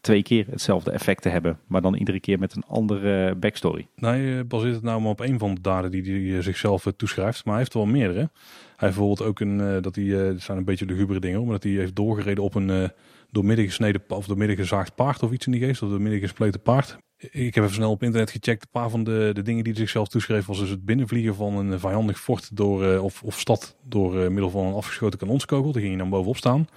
twee 0.00 0.22
keer 0.22 0.46
hetzelfde 0.50 0.90
effect 0.90 1.22
te 1.22 1.28
hebben, 1.28 1.58
maar 1.66 1.82
dan 1.82 1.94
iedere 1.94 2.20
keer 2.20 2.38
met 2.38 2.56
een 2.56 2.64
andere 2.66 3.34
backstory. 3.34 3.86
Nee, 3.96 4.44
baseert 4.44 4.74
het 4.74 4.82
nou 4.82 5.00
maar 5.00 5.10
op 5.10 5.20
een 5.20 5.38
van 5.38 5.54
de 5.54 5.60
daden 5.60 5.90
die 5.90 6.32
hij 6.32 6.42
zichzelf 6.42 6.92
toeschrijft, 6.96 7.44
maar 7.44 7.54
hij 7.54 7.62
heeft 7.62 7.74
er 7.74 7.80
wel 7.80 7.88
meerdere. 7.88 8.18
Hij 8.18 8.28
heeft 8.76 8.98
bijvoorbeeld 8.98 9.22
ook 9.22 9.40
een, 9.40 9.82
dat 9.82 9.94
hij, 9.94 10.04
het 10.04 10.42
zijn 10.42 10.58
een 10.58 10.64
beetje 10.64 10.86
lugubere 10.86 11.20
dingen, 11.20 11.42
maar 11.42 11.52
dat 11.52 11.62
hij 11.62 11.72
heeft 11.72 11.96
doorgereden 11.96 12.44
op 12.44 12.54
een 12.54 12.90
doormidden 13.30 13.64
gesneden 13.64 14.02
of 14.08 14.26
doormidden 14.26 14.56
gezaagd 14.56 14.94
paard 14.94 15.22
of 15.22 15.32
iets 15.32 15.46
in 15.46 15.52
die 15.52 15.60
geest, 15.60 15.82
of 15.82 15.90
doormidden 15.90 16.20
gespleten 16.20 16.60
paard. 16.60 16.98
Ik 17.18 17.54
heb 17.54 17.64
even 17.64 17.74
snel 17.74 17.90
op 17.90 18.02
internet 18.02 18.30
gecheckt. 18.30 18.62
Een 18.62 18.70
paar 18.70 18.90
van 18.90 19.04
de, 19.04 19.30
de 19.32 19.42
dingen 19.42 19.64
die 19.64 19.72
hij 19.72 19.82
zichzelf 19.82 20.08
toeschreef 20.08 20.46
was 20.46 20.58
dus 20.58 20.70
het 20.70 20.84
binnenvliegen 20.84 21.34
van 21.34 21.56
een 21.56 21.80
vijandig 21.80 22.20
fort 22.20 22.56
door, 22.56 22.84
uh, 22.84 23.04
of, 23.04 23.22
of 23.22 23.40
stad 23.40 23.76
door 23.82 24.16
uh, 24.16 24.28
middel 24.28 24.50
van 24.50 24.66
een 24.66 24.74
afgeschoten 24.74 25.18
kanonskogel. 25.18 25.72
Daar 25.72 25.80
ging 25.80 25.94
hij 25.94 26.02
dan 26.02 26.10
bovenop 26.10 26.36
staan. 26.36 26.68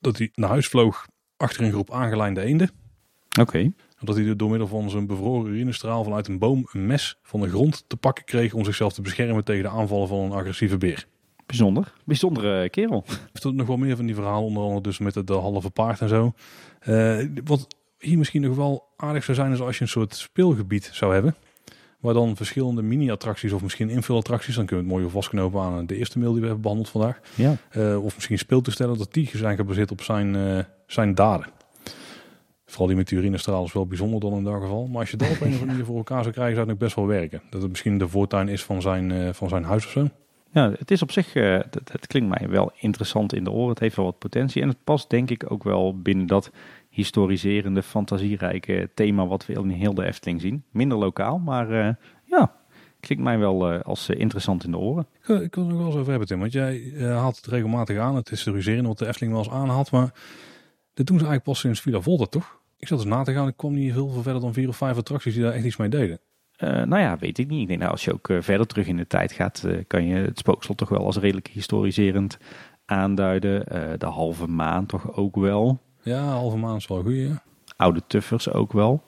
Dat 0.00 0.18
hij 0.18 0.30
naar 0.34 0.48
huis 0.48 0.68
vloog 0.68 1.06
achter 1.36 1.64
een 1.64 1.70
groep 1.70 1.92
aangelijnde 1.92 2.40
eenden. 2.40 2.70
Oké. 3.28 3.40
Okay. 3.40 3.72
Dat 4.00 4.16
hij 4.16 4.36
door 4.36 4.50
middel 4.50 4.68
van 4.68 4.90
zijn 4.90 5.06
bevroren 5.06 5.52
urinestraal 5.52 6.04
vanuit 6.04 6.28
een 6.28 6.38
boom 6.38 6.68
een 6.72 6.86
mes 6.86 7.18
van 7.22 7.40
de 7.40 7.48
grond 7.48 7.84
te 7.86 7.96
pakken 7.96 8.24
kreeg 8.24 8.54
om 8.54 8.64
zichzelf 8.64 8.92
te 8.92 9.02
beschermen 9.02 9.44
tegen 9.44 9.62
de 9.62 9.68
aanvallen 9.68 10.08
van 10.08 10.18
een 10.18 10.32
agressieve 10.32 10.78
beer. 10.78 11.06
Bijzonder. 11.46 11.92
Bijzondere 12.04 12.70
kerel. 12.70 13.04
Heeft 13.06 13.44
er 13.44 13.54
nog 13.54 13.66
wel 13.66 13.76
meer 13.76 13.96
van 13.96 14.06
die 14.06 14.14
verhalen, 14.14 14.44
onder 14.44 14.62
andere 14.62 14.80
dus 14.82 14.98
met 14.98 15.14
het 15.14 15.26
de 15.26 15.32
halve 15.32 15.70
paard 15.70 16.00
en 16.00 16.08
zo. 16.08 16.32
Uh, 16.86 17.26
wat 17.44 17.66
hier 18.02 18.18
misschien 18.18 18.42
nog 18.42 18.56
wel 18.56 18.88
aardig 18.96 19.24
zou 19.24 19.36
zijn 19.36 19.52
is 19.52 19.60
als 19.60 19.76
je 19.76 19.82
een 19.82 19.88
soort 19.88 20.14
speelgebied 20.14 20.90
zou 20.92 21.12
hebben. 21.12 21.34
Waar 22.00 22.14
dan 22.14 22.36
verschillende 22.36 22.82
mini-attracties 22.82 23.52
of 23.52 23.62
misschien 23.62 23.90
invulattracties, 23.90 24.54
dan 24.54 24.66
kunnen 24.66 24.84
we 24.84 24.90
het 24.90 25.00
mooi 25.00 25.12
vastknopen 25.12 25.60
aan 25.60 25.86
de 25.86 25.96
eerste 25.96 26.18
mail 26.18 26.30
die 26.30 26.40
we 26.40 26.46
hebben 26.46 26.62
behandeld 26.62 26.90
vandaag. 26.90 27.20
Ja. 27.34 27.56
Uh, 27.76 28.04
of 28.04 28.14
misschien 28.14 28.38
speeltoestellen, 28.38 28.98
dat 28.98 29.12
die 29.12 29.30
zijn 29.34 29.56
gebaseerd 29.56 29.90
op 29.90 30.02
zijn, 30.02 30.34
uh, 30.34 30.58
zijn 30.86 31.14
daden. 31.14 31.46
Vooral 32.66 32.86
die 32.86 32.96
met 32.96 33.08
de 33.08 33.16
urinestraal 33.16 33.64
is 33.64 33.72
wel 33.72 33.86
bijzonder 33.86 34.20
dan 34.20 34.32
in 34.32 34.44
dat 34.44 34.60
geval. 34.60 34.86
Maar 34.86 35.00
als 35.00 35.10
je 35.10 35.16
dat 35.16 35.30
op 35.30 35.40
een 35.40 35.46
of 35.46 35.52
andere 35.52 35.66
manier 35.66 35.84
voor 35.84 35.96
elkaar 35.96 36.22
zou 36.22 36.34
krijgen, 36.34 36.54
zou 36.54 36.66
het 36.66 36.74
ook 36.74 36.82
best 36.82 36.96
wel 36.96 37.06
werken. 37.06 37.42
Dat 37.50 37.62
het 37.62 37.70
misschien 37.70 37.98
de 37.98 38.08
voortuin 38.08 38.48
is 38.48 38.64
van 38.64 38.82
zijn, 38.82 39.10
uh, 39.10 39.28
van 39.32 39.48
zijn 39.48 39.64
huis 39.64 39.84
of 39.84 39.90
zo. 39.90 40.08
Ja, 40.52 40.72
het 40.78 40.90
is 40.90 41.02
op 41.02 41.10
zich, 41.10 41.32
het, 41.32 41.80
het 41.92 42.06
klinkt 42.06 42.38
mij 42.38 42.48
wel 42.48 42.72
interessant 42.78 43.34
in 43.34 43.44
de 43.44 43.50
oren. 43.50 43.68
Het 43.68 43.78
heeft 43.78 43.96
wel 43.96 44.04
wat 44.04 44.18
potentie 44.18 44.62
en 44.62 44.68
het 44.68 44.84
past 44.84 45.10
denk 45.10 45.30
ik 45.30 45.50
ook 45.50 45.64
wel 45.64 45.98
binnen 45.98 46.26
dat 46.26 46.50
historiserende, 46.92 47.82
fantasierijke 47.82 48.90
thema 48.94 49.26
wat 49.26 49.46
we 49.46 49.52
in 49.52 49.68
heel 49.68 49.94
de 49.94 50.04
Efteling 50.04 50.40
zien. 50.40 50.64
Minder 50.70 50.98
lokaal, 50.98 51.38
maar 51.38 51.70
uh, 51.70 51.88
ja, 52.24 52.54
klinkt 53.00 53.24
mij 53.24 53.38
wel 53.38 53.72
uh, 53.72 53.80
als 53.80 54.08
uh, 54.08 54.20
interessant 54.20 54.64
in 54.64 54.70
de 54.70 54.78
oren. 54.78 55.06
Ik, 55.20 55.54
wil 55.54 55.64
er 55.64 55.70
nog 55.70 55.78
wel 55.78 55.86
eens 55.86 55.96
over 55.96 56.10
hebben, 56.10 56.28
Tim. 56.28 56.38
Want 56.38 56.52
jij 56.52 56.92
haalt 56.98 57.36
het 57.36 57.46
regelmatig 57.46 57.98
aan, 57.98 58.16
het 58.16 58.28
historiserende 58.28 58.88
wat 58.88 58.98
de 58.98 59.06
Efteling 59.06 59.32
wel 59.32 59.42
eens 59.42 59.52
aanhaalt. 59.52 59.90
Maar 59.90 60.12
dit 60.94 61.06
doen 61.06 61.18
ze 61.18 61.24
eigenlijk 61.24 61.42
pas 61.42 61.58
sinds 61.58 61.80
Villa 61.80 62.00
Volta, 62.00 62.24
toch? 62.24 62.60
Ik 62.78 62.88
zat 62.88 62.98
eens 62.98 63.08
na 63.08 63.22
te 63.22 63.32
gaan, 63.32 63.48
ik 63.48 63.56
kwam 63.56 63.74
niet 63.74 63.92
heel 63.92 64.08
veel 64.08 64.22
verder 64.22 64.40
dan 64.40 64.52
vier 64.52 64.68
of 64.68 64.76
vijf 64.76 64.96
attracties 64.96 65.34
die 65.34 65.42
daar 65.42 65.52
echt 65.52 65.64
iets 65.64 65.76
mee 65.76 65.88
deden. 65.88 66.20
nou 66.58 66.98
ja, 66.98 67.18
weet 67.18 67.38
ik 67.38 67.48
niet. 67.48 67.60
Ik 67.60 67.68
denk 67.68 67.80
nou, 67.80 67.92
als 67.92 68.04
je 68.04 68.12
ook 68.12 68.28
verder 68.40 68.66
terug 68.66 68.86
in 68.86 68.96
de 68.96 69.06
tijd 69.06 69.32
gaat, 69.32 69.66
kan 69.86 70.06
je 70.06 70.14
het 70.14 70.38
spookslot 70.38 70.76
toch 70.76 70.88
wel 70.88 71.04
als 71.04 71.16
redelijk 71.16 71.48
historiserend 71.48 72.38
aanduiden. 72.84 73.64
de 73.98 74.06
halve 74.06 74.46
maan 74.46 74.86
toch 74.86 75.16
ook 75.16 75.36
wel. 75.36 75.80
Ja, 76.02 76.22
halve 76.22 76.56
maand 76.56 76.80
is 76.80 76.86
wel 76.86 77.02
goed, 77.02 77.16
ja. 77.16 77.42
Oude 77.76 78.02
Tuffers 78.06 78.50
ook 78.50 78.72
wel. 78.72 79.02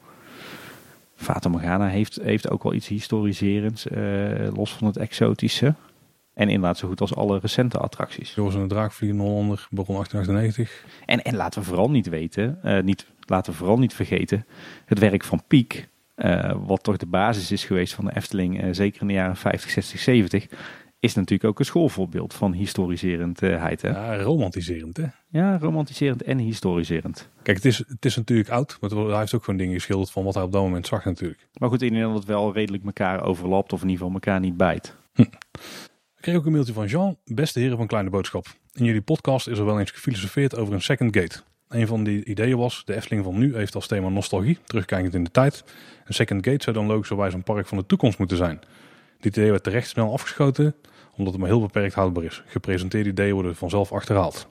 Fata 1.14 1.49
Morgana 1.49 1.86
heeft, 1.86 2.18
heeft 2.22 2.51
ook 2.51 2.62
wel 2.62 2.74
iets 2.74 2.88
historiserends, 2.88 3.86
uh, 3.86 4.49
los 4.55 4.72
van 4.72 4.86
het 4.86 4.97
exotische. 4.97 5.74
En 6.34 6.49
inderdaad 6.49 6.78
zo 6.78 6.88
goed 6.88 7.01
als 7.01 7.14
alle 7.14 7.38
recente 7.38 7.78
attracties. 7.78 8.32
Zoals 8.32 8.55
een 8.55 8.68
Draakvliegen 8.68 9.18
Hollander, 9.18 9.66
begon 9.70 9.95
1898. 9.95 10.84
En, 11.07 11.22
en 11.22 11.36
laten 11.36 11.61
we 11.61 11.66
vooral 11.66 11.90
niet 11.90 12.09
weten, 12.09 12.59
uh, 12.64 12.82
niet, 12.82 13.07
laten 13.26 13.53
we 13.53 13.59
vooral 13.59 13.78
niet 13.78 13.95
vergeten, 13.95 14.47
het 14.84 14.99
werk 14.99 15.24
van 15.24 15.42
Piek. 15.49 15.88
Uh, 16.16 16.55
wat 16.66 16.82
toch 16.82 16.97
de 16.97 17.07
basis 17.07 17.53
is 17.53 17.64
geweest 17.64 17.95
van 17.95 18.05
de 18.05 18.16
Efteling, 18.16 18.76
zeker 18.76 19.01
in 19.01 19.07
de 19.07 19.12
jaren 19.12 19.36
50, 19.36 19.70
60, 19.70 20.01
70 20.01 20.47
is 21.05 21.14
natuurlijk 21.14 21.50
ook 21.50 21.59
een 21.59 21.64
schoolvoorbeeld 21.64 22.34
van 22.34 22.52
historiserendheid. 22.52 23.82
Hè? 23.82 23.88
Ja, 23.88 24.16
romantiserend 24.22 24.96
hè? 24.96 25.07
Ja, 25.28 25.59
romantiserend 25.59 26.22
en 26.22 26.38
historiserend. 26.38 27.28
Kijk, 27.42 27.57
het 27.57 27.66
is, 27.66 27.78
het 27.78 28.05
is 28.05 28.16
natuurlijk 28.16 28.48
oud, 28.48 28.76
maar 28.80 28.90
hij 28.90 29.18
heeft 29.18 29.34
ook 29.34 29.44
gewoon 29.44 29.59
dingen 29.59 29.74
geschilderd 29.74 30.11
van 30.11 30.24
wat 30.24 30.34
hij 30.34 30.42
op 30.42 30.52
dat 30.52 30.62
moment 30.62 30.86
zag 30.86 31.05
natuurlijk. 31.05 31.48
Maar 31.59 31.68
goed, 31.68 31.82
in 31.82 32.00
dat 32.00 32.14
het 32.14 32.24
wel 32.24 32.52
redelijk 32.52 32.84
elkaar 32.84 33.22
overlapt 33.22 33.72
of 33.72 33.82
in 33.82 33.88
ieder 33.88 34.05
geval 34.05 34.20
elkaar 34.20 34.40
niet 34.40 34.57
bijt. 34.57 34.96
Hm. 35.14 35.20
Ik 35.20 36.20
kreeg 36.20 36.36
ook 36.36 36.46
een 36.46 36.52
mailtje 36.52 36.72
van 36.72 36.86
Jean, 36.86 37.16
beste 37.24 37.61
heren 37.61 37.76
van 37.76 37.86
Kleine 37.86 38.11
Boodschap. 38.11 38.46
In 38.72 38.84
jullie 38.84 39.02
podcast 39.02 39.48
is 39.48 39.59
er 39.59 39.64
wel 39.64 39.80
eens 39.80 39.90
gefilosofeerd 39.90 40.57
over 40.57 40.74
een 40.74 40.82
second 40.82 41.16
gate. 41.16 41.40
Een 41.68 41.86
van 41.86 42.05
die 42.05 42.24
ideeën 42.24 42.57
was, 42.57 42.82
de 42.84 42.94
Efteling 42.94 43.24
van 43.24 43.38
nu 43.38 43.57
heeft 43.57 43.74
als 43.74 43.86
thema 43.86 44.09
nostalgie, 44.09 44.59
terugkijkend 44.64 45.14
in 45.14 45.24
de 45.24 45.30
tijd. 45.30 45.64
Een 46.05 46.14
second 46.14 46.46
gate 46.46 46.62
zou 46.62 46.76
dan 46.76 46.86
logischerwijs 46.86 47.34
een 47.34 47.42
park 47.42 47.66
van 47.66 47.78
de 47.78 47.86
toekomst 47.86 48.18
moeten 48.18 48.36
zijn. 48.36 48.61
Dit 49.20 49.36
idee 49.36 49.50
werd 49.50 49.62
terecht 49.62 49.88
snel 49.88 50.12
afgeschoten, 50.12 50.74
omdat 51.16 51.32
het 51.32 51.42
maar 51.42 51.50
heel 51.50 51.60
beperkt 51.60 51.94
houdbaar 51.94 52.24
is. 52.24 52.42
Gepresenteerde 52.46 53.10
ideeën 53.10 53.34
worden 53.34 53.56
vanzelf 53.56 53.92
achterhaald. 53.92 54.48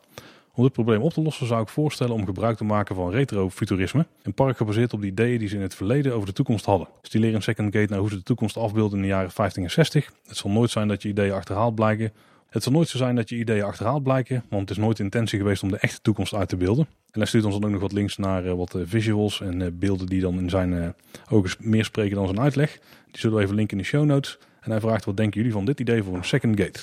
Om 0.55 0.64
dit 0.64 0.74
probleem 0.74 1.01
op 1.01 1.14
te 1.14 1.22
lossen 1.22 1.47
zou 1.47 1.61
ik 1.61 1.68
voorstellen 1.68 2.14
om 2.14 2.26
gebruik 2.26 2.57
te 2.57 2.64
maken 2.64 2.95
van 2.95 3.11
retrofuturisme. 3.11 4.05
Een 4.22 4.34
park 4.34 4.57
gebaseerd 4.57 4.93
op 4.93 5.01
de 5.01 5.07
ideeën 5.07 5.39
die 5.39 5.47
ze 5.47 5.55
in 5.55 5.61
het 5.61 5.76
verleden 5.76 6.14
over 6.14 6.28
de 6.28 6.34
toekomst 6.34 6.66
hadden. 6.66 6.88
Stileer 7.01 7.36
een 7.36 7.41
second 7.41 7.76
gate 7.76 7.88
naar 7.89 7.99
hoe 7.99 8.09
ze 8.09 8.16
de 8.16 8.24
toekomst 8.24 8.57
afbeelden 8.57 8.95
in 8.97 9.01
de 9.01 9.09
jaren 9.09 9.32
50 9.32 9.64
en 9.64 9.72
60. 9.72 10.11
Het 10.28 10.38
zal 10.38 10.49
nooit 10.49 10.70
zijn 10.70 10.88
dat 10.88 11.01
je 11.01 11.09
ideeën 11.09 11.34
achterhaald 11.34 11.76
blijken, 11.76 12.11
Het 12.49 12.64
zal 12.64 12.72
nooit 12.72 12.88
zo 12.88 12.97
zijn 12.97 13.16
dat 13.16 13.30
je 13.30 13.36
ideeën 13.36 13.64
achterhaald 13.64 14.03
blijken, 14.03 14.43
want 14.49 14.61
het 14.61 14.78
is 14.78 14.84
nooit 14.84 14.97
de 14.97 15.03
intentie 15.03 15.39
geweest 15.39 15.64
om 15.64 15.70
de 15.70 15.78
echte 15.78 16.01
toekomst 16.01 16.34
uit 16.34 16.49
te 16.49 16.57
beelden. 16.57 16.88
En 17.11 17.20
hij 17.20 17.26
stuurt 17.26 17.45
ons 17.45 17.53
dan 17.53 17.64
ook 17.66 17.72
nog 17.72 17.82
wat 17.82 17.91
links 17.91 18.18
naar 18.18 18.45
uh, 18.45 18.53
wat 18.53 18.76
uh, 18.76 18.82
visuals 18.86 19.41
en 19.41 19.61
uh, 19.61 19.68
beelden 19.74 20.07
die 20.07 20.22
dan 20.22 20.39
in 20.39 20.49
zijn 20.49 20.95
ogen 21.30 21.57
meer 21.59 21.86
spreken 21.86 22.16
dan 22.16 22.26
zijn 22.26 22.39
uitleg. 22.39 22.80
Die 23.11 23.20
zullen 23.20 23.38
we 23.38 23.43
even 23.43 23.55
linken 23.55 23.78
in 23.78 23.84
de 23.84 23.89
show 23.89 24.05
notes. 24.05 24.38
En 24.64 24.72
hij 24.72 24.80
vraagt, 24.80 25.05
wat 25.05 25.18
denken 25.18 25.38
jullie 25.38 25.53
van 25.53 25.66
dit 25.66 25.80
idee 25.80 26.03
voor 26.03 26.16
een 26.16 26.24
second 26.24 26.59
gate? 26.59 26.80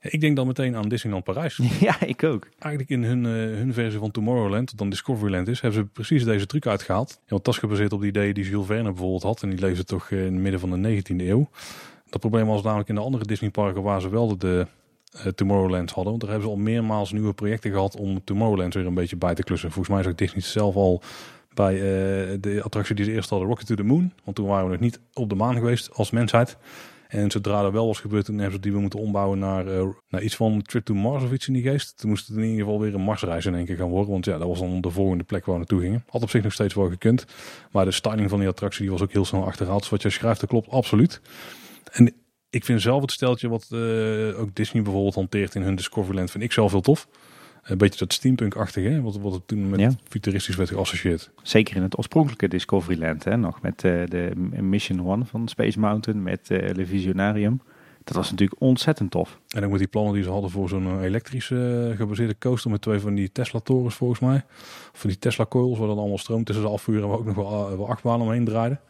Ik 0.00 0.20
denk 0.20 0.36
dan 0.36 0.46
meteen 0.46 0.76
aan 0.76 0.88
Disneyland 0.88 1.24
Parijs. 1.24 1.60
Ja, 1.80 2.00
ik 2.00 2.24
ook. 2.24 2.48
Eigenlijk 2.58 2.90
in 2.90 3.04
hun, 3.04 3.24
uh, 3.24 3.58
hun 3.58 3.72
versie 3.72 3.98
van 3.98 4.10
Tomorrowland, 4.10 4.70
wat 4.70 4.78
dan 4.78 4.90
Discoveryland 4.90 5.48
is, 5.48 5.60
hebben 5.60 5.80
ze 5.80 5.86
precies 5.86 6.24
deze 6.24 6.46
truc 6.46 6.66
uitgehaald. 6.66 7.10
Ja, 7.10 7.28
want 7.28 7.44
dat 7.44 7.54
is 7.54 7.60
gebaseerd 7.60 7.92
op 7.92 8.00
de 8.00 8.06
ideeën 8.06 8.34
die 8.34 8.44
Jules 8.44 8.66
Verne 8.66 8.88
bijvoorbeeld 8.88 9.22
had. 9.22 9.42
En 9.42 9.50
die 9.50 9.58
leefde 9.58 9.84
toch 9.84 10.10
in 10.10 10.18
het 10.18 10.32
midden 10.32 10.60
van 10.60 10.82
de 10.82 11.02
19e 11.02 11.16
eeuw. 11.16 11.48
Dat 12.10 12.20
probleem 12.20 12.46
was 12.46 12.62
namelijk 12.62 12.88
in 12.88 12.94
de 12.94 13.00
andere 13.00 13.24
Disneyparken 13.24 13.82
waar 13.82 14.00
ze 14.00 14.08
wel 14.08 14.38
de 14.38 14.66
uh, 15.16 15.26
Tomorrowland 15.26 15.90
hadden. 15.90 16.10
Want 16.12 16.20
daar 16.20 16.30
hebben 16.30 16.48
ze 16.48 16.54
al 16.54 16.62
meermaals 16.62 17.12
nieuwe 17.12 17.32
projecten 17.32 17.70
gehad 17.70 17.96
om 17.96 18.24
Tomorrowland 18.24 18.74
weer 18.74 18.86
een 18.86 18.94
beetje 18.94 19.16
bij 19.16 19.34
te 19.34 19.42
klussen. 19.42 19.70
Volgens 19.70 19.94
mij 19.94 20.04
zag 20.04 20.14
Disney 20.14 20.42
zelf 20.42 20.74
al 20.74 21.02
bij 21.54 21.74
uh, 21.74 21.80
de 22.40 22.60
attractie 22.62 22.94
die 22.94 23.04
ze 23.04 23.12
eerst 23.12 23.30
hadden, 23.30 23.48
Rocket 23.48 23.66
to 23.66 23.74
the 23.74 23.82
Moon. 23.82 24.12
Want 24.24 24.36
toen 24.36 24.46
waren 24.46 24.64
we 24.64 24.72
nog 24.72 24.80
niet 24.80 25.00
op 25.12 25.28
de 25.28 25.34
maan 25.34 25.54
geweest 25.54 25.94
als 25.94 26.10
mensheid. 26.10 26.56
En 27.12 27.30
zodra 27.30 27.62
er 27.62 27.72
wel 27.72 27.86
was 27.86 28.00
gebeurd, 28.00 28.24
toen 28.24 28.34
hebben 28.38 28.54
ze 28.54 28.60
die 28.60 28.72
we 28.72 28.80
moeten 28.80 28.98
ombouwen 28.98 29.38
naar, 29.38 29.66
uh, 29.66 29.86
naar 30.08 30.22
iets 30.22 30.36
van 30.36 30.62
Trip 30.62 30.84
to 30.84 30.94
Mars 30.94 31.24
of 31.24 31.32
iets 31.32 31.46
in 31.46 31.52
die 31.52 31.62
geest. 31.62 31.98
Toen 31.98 32.10
moest 32.10 32.28
het 32.28 32.36
in 32.36 32.42
ieder 32.42 32.58
geval 32.58 32.80
weer 32.80 32.94
een 32.94 33.00
Marsreis 33.00 33.46
in 33.46 33.54
één 33.54 33.64
keer 33.64 33.76
gaan 33.76 33.88
worden. 33.88 34.10
Want 34.10 34.24
ja, 34.24 34.38
dat 34.38 34.48
was 34.48 34.58
dan 34.58 34.80
de 34.80 34.90
volgende 34.90 35.24
plek 35.24 35.44
waar 35.44 35.54
we 35.54 35.60
naartoe 35.60 35.80
gingen. 35.80 36.04
Had 36.08 36.22
op 36.22 36.30
zich 36.30 36.42
nog 36.42 36.52
steeds 36.52 36.74
wel 36.74 36.88
gekund. 36.88 37.24
Maar 37.70 37.84
de 37.84 37.90
styling 37.90 38.30
van 38.30 38.38
die 38.38 38.48
attractie 38.48 38.82
die 38.82 38.90
was 38.90 39.02
ook 39.02 39.12
heel 39.12 39.24
snel 39.24 39.44
achterhaald. 39.44 39.80
Dus 39.80 39.90
wat 39.90 40.02
jij 40.02 40.10
schrijft, 40.10 40.40
dat 40.40 40.48
klopt 40.48 40.68
absoluut. 40.68 41.20
En 41.92 42.14
ik 42.50 42.64
vind 42.64 42.80
zelf 42.80 43.00
het 43.00 43.12
steltje 43.12 43.48
wat 43.48 43.68
uh, 43.72 44.40
ook 44.40 44.54
Disney 44.54 44.82
bijvoorbeeld 44.82 45.14
hanteert 45.14 45.54
in 45.54 45.62
hun 45.62 45.74
Discoveryland, 45.74 46.30
vind 46.30 46.44
ik 46.44 46.52
zelf 46.52 46.70
heel 46.70 46.80
tof. 46.80 47.08
Een 47.62 47.78
beetje 47.78 47.98
dat 47.98 48.12
steampunk-achtige, 48.12 49.02
wat, 49.02 49.16
wat 49.16 49.32
het 49.32 49.48
toen 49.48 49.70
met 49.70 49.80
ja. 49.80 49.90
futuristisch 50.08 50.56
werd 50.56 50.68
geassocieerd. 50.68 51.30
Zeker 51.42 51.76
in 51.76 51.82
het 51.82 51.98
oorspronkelijke 51.98 52.48
Discoveryland, 52.48 53.24
hè, 53.24 53.36
nog 53.36 53.62
met 53.62 53.84
uh, 53.84 54.06
de 54.06 54.32
Mission 54.60 55.06
One 55.06 55.24
van 55.24 55.48
Space 55.48 55.78
Mountain, 55.78 56.22
met 56.22 56.50
uh, 56.50 56.58
Le 56.74 56.86
Visionarium. 56.86 57.60
Dat 58.04 58.16
was 58.16 58.30
natuurlijk 58.30 58.60
ontzettend 58.60 59.10
tof. 59.10 59.40
En 59.48 59.64
ook 59.64 59.70
met 59.70 59.78
die 59.78 59.88
plannen 59.88 60.14
die 60.14 60.22
ze 60.22 60.30
hadden 60.30 60.50
voor 60.50 60.68
zo'n 60.68 61.00
elektrische 61.00 61.88
uh, 61.90 61.96
gebaseerde 61.96 62.38
coaster 62.38 62.70
met 62.70 62.82
twee 62.82 62.98
van 62.98 63.14
die 63.14 63.32
Tesla-torens 63.32 63.94
volgens 63.94 64.20
mij. 64.20 64.44
Of 64.92 65.00
van 65.00 65.10
die 65.10 65.18
Tesla-coils 65.18 65.78
waar 65.78 65.88
dan 65.88 65.98
allemaal 65.98 66.18
stroom 66.18 66.44
tussen 66.44 66.64
de 66.64 66.70
afvuren 66.70 67.02
en 67.02 67.08
waar 67.08 67.18
ook 67.18 67.24
nog 67.24 67.34
wel, 67.34 67.76
wel 67.76 67.88
achtbanen 67.88 68.26
omheen 68.26 68.44
draaiden. 68.44 68.80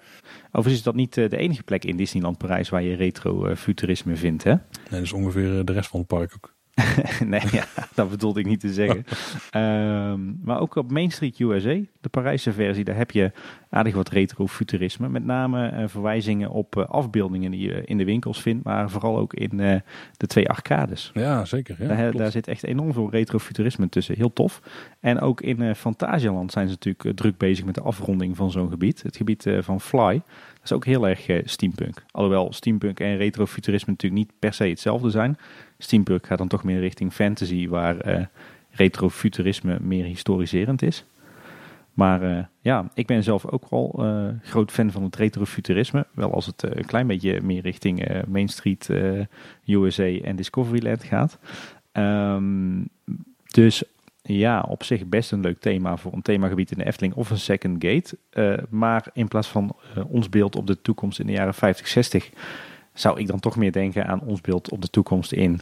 Overigens 0.47 0.75
is 0.75 0.83
dat 0.83 0.95
niet 0.95 1.15
de 1.15 1.37
enige 1.37 1.63
plek 1.63 1.85
in 1.85 1.97
Disneyland 1.97 2.39
Parijs 2.39 2.69
waar 2.69 2.83
je 2.83 2.95
retro-futurisme 2.95 4.17
vindt, 4.17 4.45
hè? 4.45 4.51
Nee, 4.51 4.61
dat 4.91 5.01
is 5.01 5.13
ongeveer 5.13 5.65
de 5.65 5.73
rest 5.73 5.89
van 5.89 5.99
het 5.99 6.09
park 6.09 6.33
ook. 6.35 6.52
nee, 7.25 7.41
ja, 7.51 7.65
dat 7.95 8.11
bedoelde 8.11 8.41
ik 8.41 8.47
niet 8.47 8.61
te 8.61 8.73
zeggen. 8.73 9.05
um, 10.13 10.41
maar 10.43 10.61
ook 10.61 10.75
op 10.75 10.91
Main 10.91 11.11
Street 11.11 11.39
USA, 11.39 11.81
de 12.01 12.09
Parijse 12.11 12.53
versie, 12.53 12.85
daar 12.85 12.97
heb 12.97 13.11
je 13.11 13.33
aardig 13.71 13.95
wat 13.95 14.09
retro-futurisme. 14.09 15.09
Met 15.09 15.25
name 15.25 15.73
uh, 15.73 15.85
verwijzingen 15.87 16.51
op 16.51 16.77
uh, 16.77 16.85
afbeeldingen 16.85 17.51
die 17.51 17.61
je 17.61 17.85
in 17.85 17.99
de 17.99 18.05
winkels 18.05 18.43
vindt, 18.43 18.65
maar 18.65 18.91
vooral 18.91 19.19
ook 19.19 19.35
in 19.35 19.59
uh, 19.59 19.77
de 20.17 20.27
twee 20.27 20.49
arcades. 20.49 21.11
Ja, 21.15 21.45
zeker. 21.45 21.77
Ja, 21.79 21.87
daar, 21.87 22.13
daar, 22.13 22.31
zit 22.31 22.49
echt 22.49 22.65
enorm 22.65 22.93
veel 22.93 23.11
retro-futurisme 23.11 23.89
tussen. 23.89 24.17
Heel 24.17 24.33
tof. 24.33 24.61
En 25.01 25.21
ook 25.21 25.41
in 25.41 25.75
Fantasialand 25.75 26.53
zijn 26.53 26.69
ze 26.69 26.73
natuurlijk 26.73 27.17
druk 27.17 27.37
bezig 27.37 27.65
met 27.65 27.75
de 27.75 27.83
afronding 27.83 28.37
van 28.37 28.51
zo'n 28.51 28.69
gebied. 28.69 29.03
Het 29.03 29.17
gebied 29.17 29.47
van 29.61 29.81
Fly. 29.81 30.23
Dat 30.55 30.65
is 30.65 30.73
ook 30.73 30.85
heel 30.85 31.09
erg 31.09 31.29
steampunk. 31.45 32.05
Alhoewel 32.11 32.53
steampunk 32.53 33.01
en 33.01 33.17
retrofuturisme 33.17 33.91
natuurlijk 33.91 34.23
niet 34.23 34.33
per 34.39 34.55
se 34.55 34.65
hetzelfde 34.65 35.11
zijn. 35.11 35.37
Steampunk 35.83 36.27
gaat 36.27 36.39
dan 36.39 36.49
toch 36.49 36.65
meer 36.65 36.81
richting 36.81 37.13
fantasy, 37.13 37.69
waar 37.69 38.09
uh, 38.09 38.25
retrofuturisme 38.71 39.79
meer 39.81 40.05
historiserend 40.05 40.83
is. 40.83 41.05
Maar 41.93 42.23
uh, 42.23 42.45
ja, 42.61 42.91
ik 42.95 43.07
ben 43.07 43.23
zelf 43.23 43.47
ook 43.47 43.71
wel 43.71 43.95
uh, 43.99 44.29
groot 44.43 44.71
fan 44.71 44.91
van 44.91 45.03
het 45.03 45.17
retrofuturisme. 45.17 46.07
Wel 46.15 46.35
als 46.35 46.47
het 46.47 46.63
een 46.63 46.85
klein 46.85 47.07
beetje 47.07 47.41
meer 47.41 47.63
richting 47.63 48.23
Main 48.29 48.49
Street, 48.49 48.89
USA 49.67 50.05
en 50.05 50.37
Discoveryland 50.37 51.05
gaat. 51.05 51.39
Um, 51.93 52.89
dus 53.47 53.85
ja, 54.23 54.61
op 54.61 54.85
zich 54.85 55.07
best 55.07 55.33
een 55.33 55.41
leuk 55.41 55.61
thema 55.61 55.97
voor 55.97 56.13
een 56.13 56.23
themagebied 56.23 56.71
in 56.71 56.79
de 56.79 56.85
Efteling 56.85 57.15
of 57.15 57.31
een 57.31 57.39
second 57.39 57.85
gate. 57.85 58.17
maar 58.69 59.07
in 59.13 59.29
plaats 59.29 59.49
van 59.49 59.77
ons 60.09 60.29
beeld 60.29 60.57
op 60.57 60.67
de 60.67 60.83
toekomst 60.83 61.19
in 61.19 61.27
de 61.27 61.33
jaren 61.33 61.55
50, 61.55 61.89
60 61.89 62.31
zou 62.93 63.21
ik 63.21 63.27
dan 63.27 63.41
toch 63.41 63.57
meer 63.57 63.73
denken 63.73 64.07
aan 64.07 64.21
ons 64.21 64.41
beeld 64.41 64.71
op 64.71 64.83
de 64.83 64.91
toekomst 64.91 65.33
in 65.33 65.61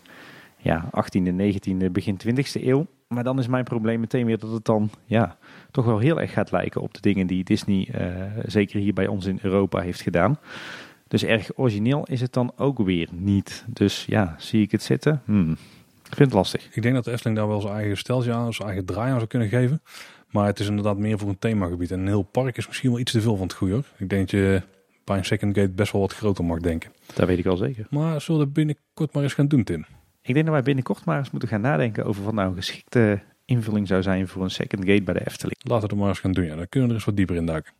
ja, 0.57 0.85
18e, 0.85 1.33
19e, 1.33 1.91
begin 1.93 2.21
20e 2.27 2.63
eeuw. 2.63 2.87
Maar 3.09 3.25
dan 3.25 3.39
is 3.39 3.47
mijn 3.47 3.65
probleem 3.65 4.01
meteen 4.01 4.27
weer 4.27 4.39
dat 4.39 4.53
het 4.53 4.65
dan 4.65 4.91
ja, 5.05 5.37
toch 5.71 5.85
wel 5.85 5.99
heel 5.99 6.21
erg 6.21 6.33
gaat 6.33 6.51
lijken 6.51 6.81
op 6.81 6.95
de 6.95 7.01
dingen 7.01 7.27
die 7.27 7.45
Disney 7.45 7.89
uh, 7.95 8.45
zeker 8.47 8.81
hier 8.81 8.93
bij 8.93 9.07
ons 9.07 9.27
in 9.27 9.39
Europa 9.43 9.81
heeft 9.81 10.01
gedaan. 10.01 10.39
Dus 11.09 11.25
erg 11.25 11.51
origineel 11.57 12.05
is 12.05 12.21
het 12.21 12.33
dan 12.33 12.53
ook 12.57 12.79
weer 12.79 13.09
niet. 13.13 13.65
Dus 13.69 14.05
ja, 14.09 14.35
zie 14.39 14.63
ik 14.63 14.71
het 14.71 14.83
zitten? 14.83 15.23
Hmm. 15.25 15.51
Ik 16.11 16.17
vind 16.17 16.29
het 16.29 16.33
lastig. 16.33 16.69
Ik 16.73 16.83
denk 16.83 16.95
dat 16.95 17.05
de 17.05 17.11
Efteling 17.11 17.39
daar 17.39 17.49
wel 17.49 17.61
zijn 17.61 17.75
eigen 17.75 17.97
steltje 17.97 18.33
aan, 18.33 18.53
zijn 18.53 18.69
eigen 18.69 18.87
draai 18.87 19.11
aan 19.11 19.17
zou 19.17 19.27
kunnen 19.27 19.49
geven. 19.49 19.83
Maar 20.31 20.47
het 20.47 20.61
is 20.61 20.69
inderdaad 20.69 20.99
meer 20.99 21.19
voor 21.19 21.29
een 21.29 21.39
themagebied. 21.39 21.91
En 21.91 22.01
een 22.01 22.07
heel 22.07 22.23
park 22.23 22.57
is 22.57 22.67
misschien 22.67 22.91
wel 22.91 22.99
iets 22.99 23.13
te 23.13 23.21
veel 23.21 23.37
van 23.37 23.47
het 23.47 23.57
goede. 23.57 23.83
Ik 23.97 24.09
denk 24.09 24.31
je 24.31 24.63
bij 25.05 25.17
een 25.17 25.25
second 25.25 25.57
gate 25.57 25.71
best 25.71 25.93
wel 25.93 26.01
wat 26.01 26.15
groter 26.15 26.45
mag 26.45 26.59
denken. 26.59 26.93
Dat 27.15 27.27
weet 27.27 27.39
ik 27.39 27.47
al 27.47 27.57
zeker. 27.57 27.87
Maar 27.91 28.21
zullen 28.21 28.41
we 28.41 28.47
dat 28.47 28.55
binnenkort 28.55 29.13
maar 29.13 29.23
eens 29.23 29.35
gaan 29.35 29.49
doen, 29.49 29.65
Tim? 29.65 29.85
Ik 30.23 30.35
denk 30.35 30.47
dat 30.47 30.55
wij 30.55 30.65
binnenkort 30.65 31.05
maar 31.05 31.19
eens 31.19 31.31
moeten 31.31 31.49
gaan 31.49 31.61
nadenken 31.61 32.05
over 32.05 32.25
wat 32.25 32.35
nou 32.35 32.49
een 32.49 32.57
geschikte 32.57 33.21
invulling 33.45 33.87
zou 33.87 34.03
zijn 34.03 34.29
voor 34.29 34.43
een 34.43 34.51
second 34.51 34.85
gate 34.85 35.03
bij 35.03 35.15
de 35.15 35.27
Efteling. 35.27 35.59
Laten 35.63 35.89
we 35.89 35.95
het 35.95 36.01
maar 36.03 36.09
eens 36.09 36.19
gaan 36.19 36.33
doen, 36.33 36.45
ja. 36.45 36.57
Dan 36.57 36.69
kunnen 36.69 36.89
we 36.89 36.95
er 36.95 37.01
eens 37.01 37.05
wat 37.05 37.17
dieper 37.17 37.37
in 37.37 37.47
duiken. 37.47 37.73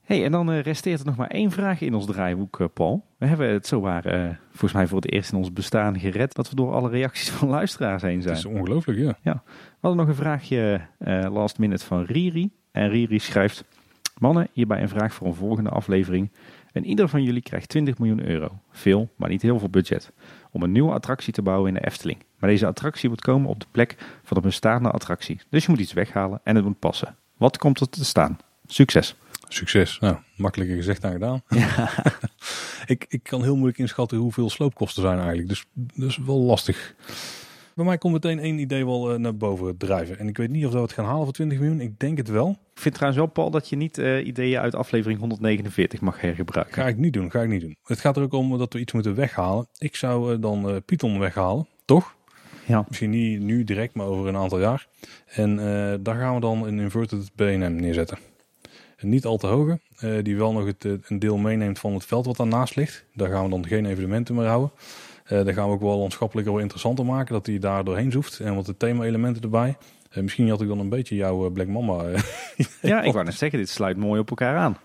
hey, 0.00 0.24
en 0.24 0.32
dan 0.32 0.50
uh, 0.50 0.60
resteert 0.60 1.00
er 1.00 1.06
nog 1.06 1.16
maar 1.16 1.30
één 1.30 1.50
vraag 1.50 1.80
in 1.80 1.94
ons 1.94 2.06
draaiboek, 2.06 2.58
uh, 2.58 2.66
Paul. 2.74 3.04
We 3.18 3.26
hebben 3.26 3.48
het 3.48 3.66
zowaar 3.66 4.06
uh, 4.06 4.30
volgens 4.48 4.72
mij 4.72 4.86
voor 4.86 5.00
het 5.00 5.12
eerst 5.12 5.32
in 5.32 5.38
ons 5.38 5.52
bestaan 5.52 5.98
gered 5.98 6.34
dat 6.34 6.50
we 6.50 6.56
door 6.56 6.72
alle 6.72 6.88
reacties 6.88 7.30
van 7.38 7.48
luisteraars 7.48 8.02
heen 8.02 8.22
zijn. 8.22 8.34
Dat 8.34 8.44
is 8.44 8.58
ongelooflijk, 8.58 8.98
ja. 8.98 9.18
ja. 9.22 9.42
We 9.44 9.50
hadden 9.80 10.00
nog 10.00 10.08
een 10.08 10.22
vraagje 10.22 10.80
last 11.30 11.58
minute 11.58 11.84
van 11.84 12.04
Riri. 12.04 12.50
En 12.70 12.88
Riri 12.88 13.18
schrijft, 13.18 13.64
mannen, 14.18 14.48
hierbij 14.52 14.82
een 14.82 14.88
vraag 14.88 15.14
voor 15.14 15.26
een 15.26 15.34
volgende 15.34 15.70
aflevering. 15.70 16.30
En 16.78 16.84
ieder 16.84 17.08
van 17.08 17.22
jullie 17.22 17.42
krijgt 17.42 17.68
20 17.68 17.98
miljoen 17.98 18.28
euro. 18.28 18.60
Veel, 18.70 19.08
maar 19.16 19.28
niet 19.28 19.42
heel 19.42 19.58
veel 19.58 19.68
budget. 19.68 20.12
Om 20.50 20.62
een 20.62 20.72
nieuwe 20.72 20.92
attractie 20.92 21.32
te 21.32 21.42
bouwen 21.42 21.68
in 21.68 21.74
de 21.74 21.86
Efteling. 21.86 22.24
Maar 22.38 22.50
deze 22.50 22.66
attractie 22.66 23.08
moet 23.08 23.20
komen 23.20 23.50
op 23.50 23.60
de 23.60 23.66
plek 23.70 23.96
van 24.24 24.36
een 24.36 24.42
bestaande 24.42 24.90
attractie. 24.90 25.40
Dus 25.50 25.64
je 25.64 25.70
moet 25.70 25.80
iets 25.80 25.92
weghalen 25.92 26.40
en 26.44 26.56
het 26.56 26.64
moet 26.64 26.78
passen. 26.78 27.16
Wat 27.36 27.58
komt 27.58 27.80
er 27.80 27.88
te 27.88 28.04
staan? 28.04 28.38
Succes! 28.66 29.14
Succes. 29.48 29.98
Nou, 29.98 30.16
makkelijker 30.36 30.76
gezegd 30.76 31.02
dan 31.02 31.12
gedaan. 31.12 31.42
Ja. 31.48 31.90
ik, 32.86 33.04
ik 33.08 33.22
kan 33.22 33.42
heel 33.42 33.54
moeilijk 33.54 33.78
inschatten 33.78 34.18
hoeveel 34.18 34.50
sloopkosten 34.50 35.02
zijn 35.02 35.18
eigenlijk. 35.18 35.48
Dus 35.48 35.66
dat 35.74 36.08
is 36.08 36.16
wel 36.16 36.38
lastig. 36.40 36.94
Bij 37.78 37.86
mij 37.86 37.98
komt 37.98 38.12
meteen 38.12 38.38
één 38.38 38.58
idee 38.58 38.84
wel 38.86 39.12
uh, 39.12 39.18
naar 39.18 39.36
boven 39.36 39.76
drijven. 39.76 40.18
En 40.18 40.28
ik 40.28 40.36
weet 40.36 40.50
niet 40.50 40.64
of 40.64 40.70
dat 40.70 40.80
we 40.80 40.86
het 40.86 40.96
gaan 40.96 41.04
halen 41.04 41.24
voor 41.24 41.32
20 41.32 41.58
miljoen. 41.58 41.80
Ik 41.80 41.98
denk 41.98 42.18
het 42.18 42.28
wel. 42.28 42.50
Ik 42.50 42.80
vind 42.80 42.94
trouwens 42.94 43.22
wel, 43.22 43.32
Paul, 43.32 43.50
dat 43.50 43.68
je 43.68 43.76
niet 43.76 43.98
uh, 43.98 44.26
ideeën 44.26 44.60
uit 44.60 44.74
aflevering 44.74 45.20
149 45.20 46.00
mag 46.00 46.20
hergebruiken. 46.20 46.74
Ga 46.74 46.88
ik 46.88 46.96
niet 46.96 47.12
doen, 47.12 47.30
ga 47.30 47.42
ik 47.42 47.48
niet 47.48 47.60
doen. 47.60 47.76
Het 47.82 48.00
gaat 48.00 48.16
er 48.16 48.22
ook 48.22 48.32
om 48.32 48.58
dat 48.58 48.72
we 48.72 48.78
iets 48.78 48.92
moeten 48.92 49.14
weghalen. 49.14 49.68
Ik 49.78 49.96
zou 49.96 50.34
uh, 50.34 50.40
dan 50.40 50.82
Python 50.84 51.18
weghalen, 51.18 51.66
toch? 51.84 52.16
Ja. 52.66 52.84
Misschien 52.88 53.10
niet 53.10 53.40
nu 53.40 53.64
direct, 53.64 53.94
maar 53.94 54.06
over 54.06 54.28
een 54.28 54.36
aantal 54.36 54.60
jaar. 54.60 54.86
En 55.26 55.56
daar 56.02 56.16
gaan 56.16 56.34
we 56.34 56.40
dan 56.40 56.66
een 56.66 56.78
inverted 56.78 57.30
BNM 57.34 57.74
neerzetten. 57.74 58.18
Een 58.96 59.08
niet 59.08 59.24
al 59.24 59.36
te 59.36 59.46
hoge, 59.46 59.80
die 60.22 60.36
wel 60.36 60.52
nog 60.52 60.66
het, 60.66 60.84
een 60.84 61.18
deel 61.18 61.36
meeneemt 61.36 61.78
van 61.78 61.94
het 61.94 62.04
veld 62.04 62.26
wat 62.26 62.36
daarnaast 62.36 62.76
ligt. 62.76 63.04
Daar 63.14 63.30
gaan 63.30 63.44
we 63.44 63.50
dan 63.50 63.66
geen 63.66 63.86
evenementen 63.86 64.34
meer 64.34 64.46
houden. 64.46 64.70
Uh, 65.32 65.44
daar 65.44 65.54
gaan 65.54 65.68
we 65.68 65.74
ook 65.74 65.80
wel 65.80 65.98
landschappelijker 65.98 66.52
wel 66.52 66.62
interessanter 66.62 67.04
maken, 67.04 67.34
dat 67.34 67.46
hij 67.46 67.58
daar 67.58 67.84
doorheen 67.84 68.10
zoeft. 68.10 68.40
En 68.40 68.54
wat 68.54 68.66
de 68.66 68.76
thema-elementen 68.76 69.42
erbij. 69.42 69.76
Uh, 70.10 70.22
misschien 70.22 70.48
had 70.48 70.60
ik 70.60 70.68
dan 70.68 70.78
een 70.78 70.88
beetje 70.88 71.16
jouw 71.16 71.44
uh, 71.44 71.52
Black 71.52 71.66
Mama. 71.66 72.04
ja, 72.82 73.02
ik 73.02 73.12
wou 73.12 73.24
net 73.24 73.34
zeggen, 73.34 73.58
dit 73.58 73.68
sluit 73.68 73.96
mooi 73.96 74.20
op 74.20 74.30
elkaar 74.30 74.56
aan. 74.56 74.76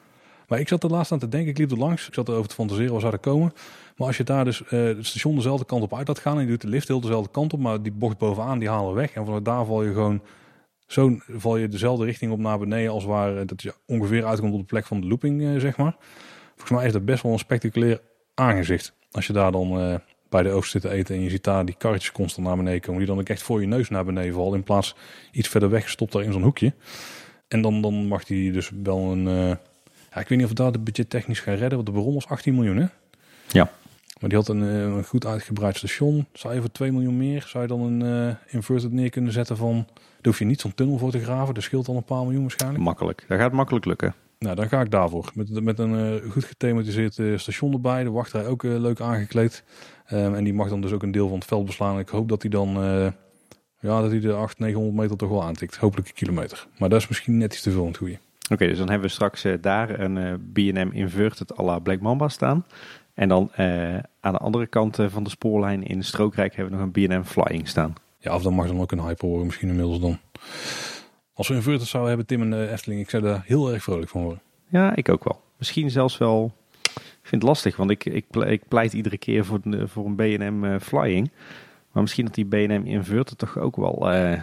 Maar 0.47 0.59
ik 0.59 0.67
zat 0.67 0.83
er 0.83 0.89
laatst 0.89 1.11
aan 1.11 1.19
te 1.19 1.27
denken, 1.27 1.49
ik 1.49 1.57
liep 1.57 1.71
er 1.71 1.77
langs. 1.77 2.07
Ik 2.07 2.13
zat 2.13 2.27
erover 2.27 2.49
te 2.49 2.55
fantaseren 2.55 2.91
waar 2.91 3.01
zou 3.01 3.13
er 3.13 3.19
komen. 3.19 3.53
Maar 3.97 4.07
als 4.07 4.17
je 4.17 4.23
daar 4.23 4.45
dus 4.45 4.61
het 4.65 5.05
station 5.05 5.35
dezelfde 5.35 5.65
kant 5.65 5.83
op 5.83 5.95
uit 5.95 6.07
laat 6.07 6.19
gaan 6.19 6.35
en 6.35 6.41
je 6.41 6.47
doet 6.47 6.61
de 6.61 6.67
lift 6.67 6.87
heel 6.87 7.01
dezelfde 7.01 7.31
kant 7.31 7.53
op, 7.53 7.59
maar 7.59 7.81
die 7.81 7.91
bocht 7.91 8.17
bovenaan 8.17 8.59
die 8.59 8.69
halen 8.69 8.93
we 8.93 8.99
weg. 8.99 9.13
En 9.13 9.25
vanuit 9.25 9.45
daar 9.45 9.65
val 9.65 9.83
je 9.83 9.93
gewoon, 9.93 10.21
zo 10.87 11.17
val 11.27 11.57
je 11.57 11.67
dezelfde 11.67 12.05
richting 12.05 12.31
op 12.31 12.39
naar 12.39 12.59
beneden 12.59 12.91
als 12.91 13.05
waar 13.05 13.45
dat 13.45 13.61
je 13.61 13.73
ongeveer 13.85 14.25
uitkomt 14.25 14.53
op 14.53 14.59
de 14.59 14.65
plek 14.65 14.85
van 14.85 15.01
de 15.01 15.07
looping, 15.07 15.61
zeg 15.61 15.77
maar. 15.77 15.95
Volgens 16.49 16.71
mij 16.71 16.85
is 16.85 16.93
dat 16.93 17.05
best 17.05 17.23
wel 17.23 17.31
een 17.31 17.39
spectaculair 17.39 18.01
aangezicht. 18.33 18.93
Als 19.11 19.27
je 19.27 19.33
daar 19.33 19.51
dan 19.51 20.01
bij 20.33 20.43
de 20.43 20.49
oogst 20.49 20.71
zitten 20.71 20.91
eten 20.91 21.15
en 21.15 21.21
je 21.21 21.29
ziet 21.29 21.43
daar 21.43 21.65
die 21.65 21.75
karretjes 21.77 22.11
constant 22.11 22.47
naar 22.47 22.57
beneden 22.57 22.81
komen, 22.81 22.97
die 22.97 23.07
dan 23.07 23.19
ook 23.19 23.29
echt 23.29 23.41
voor 23.41 23.61
je 23.61 23.67
neus 23.67 23.89
naar 23.89 24.05
beneden 24.05 24.33
vallen, 24.33 24.53
in 24.53 24.63
plaats 24.63 24.95
iets 25.31 25.47
verder 25.47 25.69
weg 25.69 25.83
gestopt 25.83 26.11
daar 26.11 26.23
in 26.23 26.31
zo'n 26.31 26.43
hoekje. 26.43 26.73
En 27.47 27.61
dan, 27.61 27.81
dan 27.81 28.07
mag 28.07 28.23
die 28.23 28.51
dus 28.51 28.71
wel 28.83 29.11
een, 29.11 29.25
uh, 29.27 29.49
ja, 30.11 30.19
ik 30.19 30.27
weet 30.27 30.29
niet 30.29 30.43
of 30.43 30.49
we 30.49 30.53
daar 30.53 30.71
de 30.71 30.79
budget 30.79 31.09
technisch 31.09 31.39
gaan 31.39 31.55
redden, 31.55 31.75
want 31.75 31.85
de 31.85 31.91
bron 31.91 32.13
was 32.13 32.27
18 32.27 32.53
miljoen 32.53 32.77
hè? 32.77 32.85
Ja. 33.47 33.71
Maar 34.19 34.29
die 34.29 34.37
had 34.37 34.47
een, 34.47 34.63
eh, 34.63 34.81
een 34.81 35.03
goed 35.03 35.25
uitgebreid 35.25 35.77
station. 35.77 36.25
Zou 36.33 36.53
je 36.53 36.59
voor 36.59 36.71
2 36.71 36.91
miljoen 36.91 37.17
meer, 37.17 37.45
zou 37.47 37.63
je 37.63 37.69
dan 37.69 37.81
een 37.81 38.29
eh, 38.29 38.53
inverted 38.53 38.91
neer 38.91 39.09
kunnen 39.09 39.31
zetten 39.31 39.57
van... 39.57 39.85
Daar 39.95 40.31
hoef 40.31 40.39
je 40.39 40.45
niet 40.45 40.61
zo'n 40.61 40.73
tunnel 40.73 40.97
voor 40.97 41.11
te 41.11 41.19
graven. 41.19 41.53
Dat 41.53 41.63
scheelt 41.63 41.87
al 41.87 41.95
een 41.95 42.03
paar 42.03 42.23
miljoen 42.23 42.41
waarschijnlijk. 42.41 42.83
Makkelijk. 42.83 43.25
Dat 43.27 43.39
gaat 43.39 43.51
makkelijk 43.51 43.85
lukken. 43.85 44.13
Nou, 44.43 44.55
dan 44.55 44.69
ga 44.69 44.81
ik 44.81 44.91
daarvoor. 44.91 45.31
Met, 45.33 45.63
met 45.63 45.79
een 45.79 45.95
eh, 45.95 46.31
goed 46.31 46.43
gethematiseerd 46.43 47.19
eh, 47.19 47.37
station 47.37 47.73
erbij. 47.73 48.03
De 48.03 48.09
wachtrij 48.09 48.45
ook 48.45 48.63
eh, 48.63 48.79
leuk 48.79 49.01
aangekleed. 49.01 49.63
Ehm, 50.05 50.33
en 50.33 50.43
die 50.43 50.53
mag 50.53 50.69
dan 50.69 50.81
dus 50.81 50.91
ook 50.91 51.03
een 51.03 51.11
deel 51.11 51.27
van 51.27 51.37
het 51.37 51.47
veld 51.47 51.65
beslaan. 51.65 51.99
Ik 51.99 52.09
hoop 52.09 52.29
dat 52.29 52.41
hij 52.41 52.51
dan... 52.51 52.69
ja, 53.79 54.01
dat 54.01 54.11
hij 54.11 54.19
de 54.19 54.31
800, 54.31 54.59
900 54.59 54.97
meter 54.97 55.17
toch 55.17 55.29
wel 55.29 55.43
aantikt. 55.43 55.75
Hopelijk 55.75 56.07
een 56.07 56.13
kilometer. 56.13 56.67
Maar 56.77 56.89
dat 56.89 57.01
is 57.01 57.07
misschien 57.07 57.37
net 57.37 57.53
iets 57.53 57.61
te 57.61 57.71
veel 57.71 57.81
in 57.81 57.87
het 57.87 57.97
goede. 57.97 58.17
Oké, 58.51 58.67
dus 58.67 58.77
dan 58.77 58.89
hebben 58.89 59.07
we 59.07 59.13
straks 59.13 59.45
daar 59.61 59.99
een 59.99 60.41
B&M 60.53 60.89
Inverted 60.91 61.57
à 61.57 61.63
la 61.63 61.79
Black 61.79 61.99
Mamba 61.99 62.27
staan. 62.27 62.65
En 63.13 63.29
dan 63.29 63.51
aan 64.19 64.33
de 64.33 64.37
andere 64.37 64.67
kant 64.67 64.97
van 65.07 65.23
de 65.23 65.29
spoorlijn 65.29 65.83
in 65.83 66.03
Strookrijk 66.03 66.55
hebben 66.55 66.73
we 66.73 66.85
nog 66.85 66.89
een 66.93 67.07
B&M 67.07 67.23
Flying 67.23 67.67
staan. 67.67 67.93
Ja, 68.19 68.35
of 68.35 68.43
dan 68.43 68.53
mag 68.53 68.67
dan 68.67 68.81
ook 68.81 68.91
een 68.91 69.05
hyper 69.05 69.29
misschien 69.29 69.69
inmiddels 69.69 69.99
dan. 69.99 70.19
Als 71.33 71.47
we 71.47 71.53
inverters 71.53 71.89
zouden 71.89 72.09
hebben, 72.15 72.27
Tim 72.27 72.41
en 72.41 72.49
de 72.49 72.69
Efteling, 72.71 73.01
ik 73.01 73.09
zou 73.09 73.23
daar 73.23 73.43
heel 73.45 73.73
erg 73.73 73.83
vrolijk 73.83 74.09
van 74.09 74.21
worden. 74.23 74.41
Ja, 74.67 74.95
ik 74.95 75.09
ook 75.09 75.23
wel. 75.23 75.41
Misschien 75.57 75.91
zelfs 75.91 76.17
wel... 76.17 76.53
Ik 76.93 77.29
vind 77.29 77.41
het 77.41 77.43
lastig, 77.51 77.75
want 77.75 77.89
ik, 77.89 78.05
ik, 78.05 78.25
ple- 78.29 78.51
ik 78.51 78.67
pleit 78.67 78.93
iedere 78.93 79.17
keer 79.17 79.45
voor, 79.45 79.59
de- 79.63 79.87
voor 79.87 80.05
een 80.05 80.15
B&M 80.15 80.63
eh, 80.63 80.79
Flying. 80.79 81.31
Maar 81.91 82.01
misschien 82.01 82.25
dat 82.25 82.33
die 82.35 82.45
B&M 82.45 82.81
Inverted 82.85 83.37
toch 83.37 83.57
ook 83.57 83.75
wel 83.75 84.11
eh, 84.11 84.41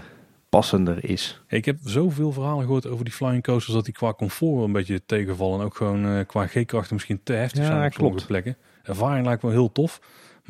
passender 0.49 1.05
is. 1.11 1.41
Ik 1.49 1.65
heb 1.65 1.77
zoveel 1.85 2.33
verhalen 2.33 2.65
gehoord 2.65 2.87
over 2.87 3.05
die 3.05 3.15
flying 3.15 3.43
coasters 3.43 3.75
dat 3.75 3.85
die 3.85 3.95
qua 3.95 4.13
comfort 4.15 4.65
een 4.65 4.73
beetje 4.73 5.03
tegenvallen. 5.07 5.59
En 5.61 5.65
ook 5.65 5.77
gewoon 5.77 6.07
eh, 6.07 6.27
qua 6.27 6.47
G-krachten 6.47 6.95
misschien 6.95 7.21
te 7.23 7.33
heftig 7.33 7.59
Ja, 7.61 7.67
zijn 7.67 7.87
op 7.87 7.93
sommige 7.93 8.15
klopt. 8.15 8.27
plekken. 8.27 8.57
Ervaring 8.83 9.27
lijkt 9.27 9.43
me 9.43 9.51
heel 9.51 9.73
tof. 9.73 10.01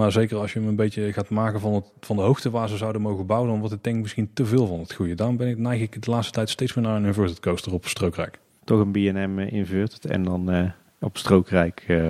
Maar 0.01 0.13
zeker 0.13 0.37
als 0.37 0.53
je 0.53 0.59
hem 0.59 0.69
een 0.69 0.77
beetje 0.77 1.13
gaat 1.13 1.29
maken 1.29 1.61
van, 1.61 1.75
het, 1.75 1.85
van 2.01 2.17
de 2.17 2.23
hoogte 2.23 2.51
waar 2.51 2.69
ze 2.69 2.77
zouden 2.77 3.03
mogen 3.03 3.27
bouwen, 3.27 3.51
dan 3.51 3.59
wordt 3.59 3.75
het 3.75 3.85
denk 3.85 3.97
ik 3.97 4.03
misschien 4.03 4.31
te 4.33 4.47
veel 4.47 4.67
van 4.67 4.79
het 4.81 4.93
goede. 4.93 5.15
Daarom 5.15 5.37
ben 5.37 5.49
ik, 5.49 5.59
neig 5.59 5.81
ik 5.81 6.03
de 6.03 6.11
laatste 6.11 6.33
tijd 6.33 6.51
steeds 6.51 6.75
meer 6.75 6.85
naar 6.85 6.97
een 6.97 7.05
inverted 7.05 7.41
coaster 7.41 7.73
op 7.73 7.87
Strookrijk. 7.87 8.39
Toch 8.65 8.81
een 8.81 8.91
B&M 8.91 9.39
eh, 9.39 9.53
Inverted 9.53 10.05
en 10.05 10.25
dan 10.25 10.51
eh, 10.51 10.71
op 11.01 11.17
Strookrijk 11.17 11.85
eh, 11.87 12.09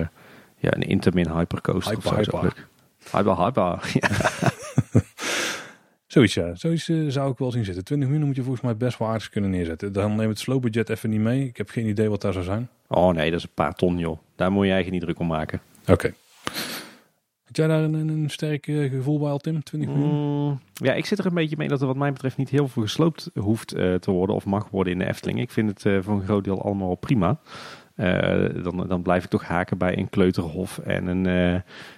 ja, 0.57 0.75
een 0.75 0.81
Intermin 0.81 1.29
Hypercoaster. 1.29 1.93
Hyper, 1.93 2.17
of 2.17 2.23
zo 2.23 2.41
hyper. 2.41 2.67
Hyper, 3.11 3.37
hyper. 3.37 3.91
Ja. 3.99 4.09
Zoiets 6.07 6.33
ja, 6.33 6.55
zoiets 6.55 6.85
zou 7.07 7.31
ik 7.31 7.37
wel 7.37 7.51
zien 7.51 7.65
zitten. 7.65 7.83
20 7.83 8.09
miljoen 8.09 8.27
moet 8.27 8.35
je 8.35 8.41
volgens 8.41 8.63
mij 8.63 8.77
best 8.77 8.97
wel 8.97 9.07
aardig 9.07 9.29
kunnen 9.29 9.49
neerzetten. 9.49 9.93
Dan 9.93 10.15
neem 10.15 10.29
het 10.29 10.39
slow 10.39 10.61
budget 10.61 10.89
even 10.89 11.09
niet 11.09 11.19
mee. 11.19 11.45
Ik 11.45 11.57
heb 11.57 11.69
geen 11.69 11.87
idee 11.87 12.09
wat 12.09 12.21
daar 12.21 12.33
zou 12.33 12.45
zijn. 12.45 12.69
Oh 12.87 13.13
nee, 13.13 13.29
dat 13.29 13.39
is 13.39 13.45
een 13.45 13.53
paar 13.53 13.73
ton 13.73 13.97
joh. 13.97 14.17
Daar 14.35 14.51
moet 14.51 14.65
je 14.65 14.71
eigenlijk 14.71 14.91
niet 14.91 15.01
druk 15.01 15.19
om 15.19 15.27
maken. 15.27 15.61
Oké. 15.87 16.13
Had 17.51 17.59
jij 17.59 17.67
daar 17.67 17.83
een, 17.83 17.93
een, 17.93 18.29
sterk 18.29 18.67
eh, 18.67 18.89
gevoel 18.89 19.19
bij 19.19 19.29
al, 19.29 19.37
Tim? 19.37 19.63
20 19.63 19.89
miljoen? 19.89 20.47
Mm, 20.47 20.59
ja, 20.73 20.93
ik 20.93 21.05
zit 21.05 21.19
er 21.19 21.25
een 21.25 21.33
beetje 21.33 21.57
mee 21.57 21.67
dat 21.67 21.81
er 21.81 21.87
wat 21.87 21.95
mij 21.95 22.13
betreft 22.13 22.37
niet 22.37 22.49
heel 22.49 22.67
veel 22.67 22.81
gesloopt 22.81 23.29
hoeft 23.39 23.73
eh, 23.73 23.93
te 23.93 24.11
worden 24.11 24.35
of 24.35 24.45
mag 24.45 24.69
worden 24.69 24.93
in 24.93 24.99
de 24.99 25.07
Efteling. 25.07 25.39
Ik 25.39 25.51
vind 25.51 25.69
het 25.69 25.85
eh, 25.85 25.97
voor 26.01 26.13
een 26.13 26.23
groot 26.23 26.43
deel 26.43 26.63
allemaal 26.63 26.95
prima. 26.95 27.39
Dan, 28.63 28.85
dan 28.87 29.01
blijf 29.01 29.23
ik 29.23 29.29
toch 29.29 29.43
haken 29.43 29.77
bij 29.77 29.97
een 29.97 30.09
Kleuterhof 30.09 30.77
en 30.77 31.07
een, 31.07 31.25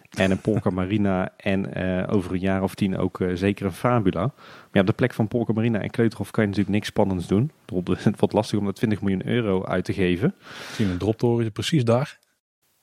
en 0.09 0.31
een 0.31 0.41
Polka 0.41 0.69
Marina 0.79 1.29
en 1.37 1.75
over 2.07 2.31
een 2.31 2.39
jaar 2.39 2.63
of 2.63 2.75
tien 2.75 2.97
ook 2.97 3.19
zeker 3.33 3.65
een 3.65 3.71
Fabula. 3.71 4.21
Maar 4.21 4.69
ja, 4.71 4.79
op 4.79 4.87
de 4.87 4.93
plek 4.93 5.13
van 5.13 5.27
Polka 5.27 5.53
Marina 5.53 5.79
en 5.79 5.89
Kleuterhof 5.89 6.31
kan 6.31 6.43
je 6.43 6.49
natuurlijk 6.49 6.75
niks 6.75 6.87
spannends 6.87 7.27
doen. 7.27 7.51
Het 7.85 8.19
wordt 8.19 8.33
lastig 8.33 8.59
om 8.59 8.65
dat 8.65 8.75
20 8.75 9.01
miljoen 9.01 9.27
euro 9.27 9.65
uit 9.65 9.85
te 9.85 9.93
geven. 9.93 10.33
Misschien 10.67 10.89
een 10.89 10.97
droptorentje 10.97 11.51
precies 11.51 11.83
daar. 11.83 12.19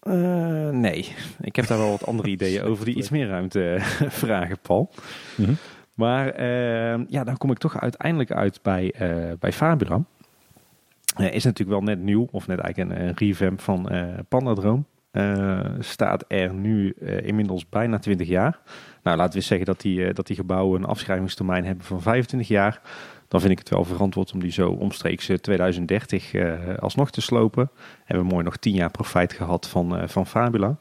Eh, 0.01 0.69
nee, 0.69 1.15
ik 1.41 1.57
heb 1.57 1.67
daar 1.67 1.79
wel 1.79 1.91
wat 1.91 2.07
andere 2.07 2.29
ideeën 2.37 2.63
over 2.63 2.85
die 2.85 2.97
iets 2.97 3.11
meer 3.11 3.29
ruimte 3.29 3.75
eh, 3.75 3.83
vragen, 4.23 4.59
Paul. 4.63 4.91
Mhm. 5.37 5.53
Maar 5.95 6.29
eh, 6.29 7.01
ja, 7.09 7.25
dan 7.25 7.37
kom 7.37 7.51
ik 7.51 7.59
toch 7.59 7.81
uiteindelijk 7.81 8.33
uit 8.33 8.59
bij, 8.63 8.93
eh 8.93 9.33
bij 9.39 9.53
is 11.33 11.45
natuurlijk 11.45 11.79
wel 11.79 11.83
net 11.95 11.99
nieuw, 11.99 12.29
of 12.31 12.47
net 12.47 12.59
eigenlijk 12.59 12.99
een, 12.99 13.07
een 13.07 13.15
revamp 13.17 13.61
van 13.61 13.91
Pandadroom. 14.29 14.87
Staat 15.79 16.25
er 16.29 16.55
nu 16.55 16.95
inmiddels 17.23 17.69
bijna 17.69 17.99
20 17.99 18.29
jaar. 18.29 18.59
Nou, 19.03 19.17
laten 19.17 19.33
we 19.33 19.37
eens 19.37 19.47
zeggen 19.47 19.67
dat 19.67 19.81
die, 19.81 20.13
dat 20.13 20.27
die 20.27 20.37
gebouwen 20.37 20.83
een 20.83 20.89
afschrijvingstermijn 20.89 21.65
hebben 21.65 21.85
van 21.85 22.03
25 22.03 22.49
jaar. 22.49 22.81
Dan 23.31 23.41
vind 23.41 23.53
ik 23.53 23.59
het 23.59 23.69
wel 23.69 23.85
verantwoord 23.85 24.33
om 24.33 24.41
die 24.41 24.53
zo 24.53 24.71
omstreeks 24.71 25.29
eh, 25.29 25.37
2030 25.37 26.35
eh, 26.35 26.77
alsnog 26.79 27.11
te 27.11 27.21
slopen. 27.21 27.71
Hebben 28.05 28.27
we 28.27 28.33
mooi 28.33 28.45
nog 28.45 28.57
10 28.57 28.75
jaar 28.75 28.91
profijt 28.91 29.33
gehad 29.33 29.69
van, 29.69 29.97
eh, 29.97 30.09
van 30.09 30.27
Fabula. 30.27 30.79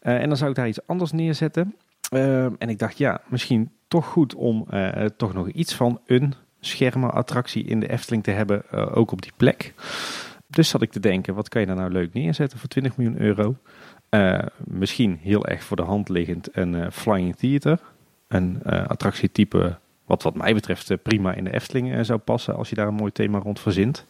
Eh, 0.00 0.20
en 0.20 0.28
dan 0.28 0.36
zou 0.36 0.50
ik 0.50 0.56
daar 0.56 0.68
iets 0.68 0.86
anders 0.86 1.12
neerzetten. 1.12 1.74
Eh, 2.10 2.44
en 2.44 2.68
ik 2.68 2.78
dacht, 2.78 2.98
ja, 2.98 3.20
misschien 3.28 3.70
toch 3.88 4.06
goed 4.06 4.34
om 4.34 4.66
eh, 4.70 5.04
toch 5.16 5.32
nog 5.32 5.48
iets 5.48 5.74
van 5.74 6.00
een 6.06 6.34
schermenattractie 6.60 7.64
in 7.64 7.80
de 7.80 7.90
Efteling 7.90 8.22
te 8.22 8.30
hebben, 8.30 8.62
eh, 8.70 8.96
ook 8.96 9.12
op 9.12 9.22
die 9.22 9.32
plek. 9.36 9.74
Dus 10.46 10.68
zat 10.68 10.82
ik 10.82 10.92
te 10.92 11.00
denken, 11.00 11.34
wat 11.34 11.48
kan 11.48 11.60
je 11.60 11.66
daar 11.66 11.76
nou 11.76 11.90
leuk 11.90 12.12
neerzetten 12.12 12.58
voor 12.58 12.68
20 12.68 12.96
miljoen 12.96 13.20
euro? 13.20 13.56
Eh, 14.08 14.38
misschien 14.64 15.18
heel 15.22 15.46
erg 15.46 15.64
voor 15.64 15.76
de 15.76 15.82
hand 15.82 16.08
liggend 16.08 16.48
een 16.52 16.74
eh, 16.74 16.90
Flying 16.90 17.36
Theater. 17.36 17.80
Een 18.28 18.62
eh, 18.62 18.86
attractietype 18.86 19.78
wat 20.04 20.22
wat 20.22 20.34
mij 20.34 20.54
betreft 20.54 20.90
eh, 20.90 20.98
prima 21.02 21.32
in 21.32 21.44
de 21.44 21.52
Efteling 21.52 21.94
eh, 21.94 22.02
zou 22.02 22.18
passen 22.18 22.56
als 22.56 22.68
je 22.68 22.74
daar 22.74 22.86
een 22.86 22.94
mooi 22.94 23.12
thema 23.12 23.38
rond 23.38 23.60
verzint. 23.60 24.06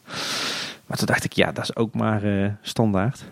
Maar 0.85 0.97
toen 0.97 1.05
dacht 1.05 1.23
ik, 1.23 1.33
ja, 1.33 1.51
dat 1.51 1.63
is 1.63 1.75
ook 1.75 1.93
maar 1.93 2.23
eh, 2.23 2.49
standaard. 2.61 3.23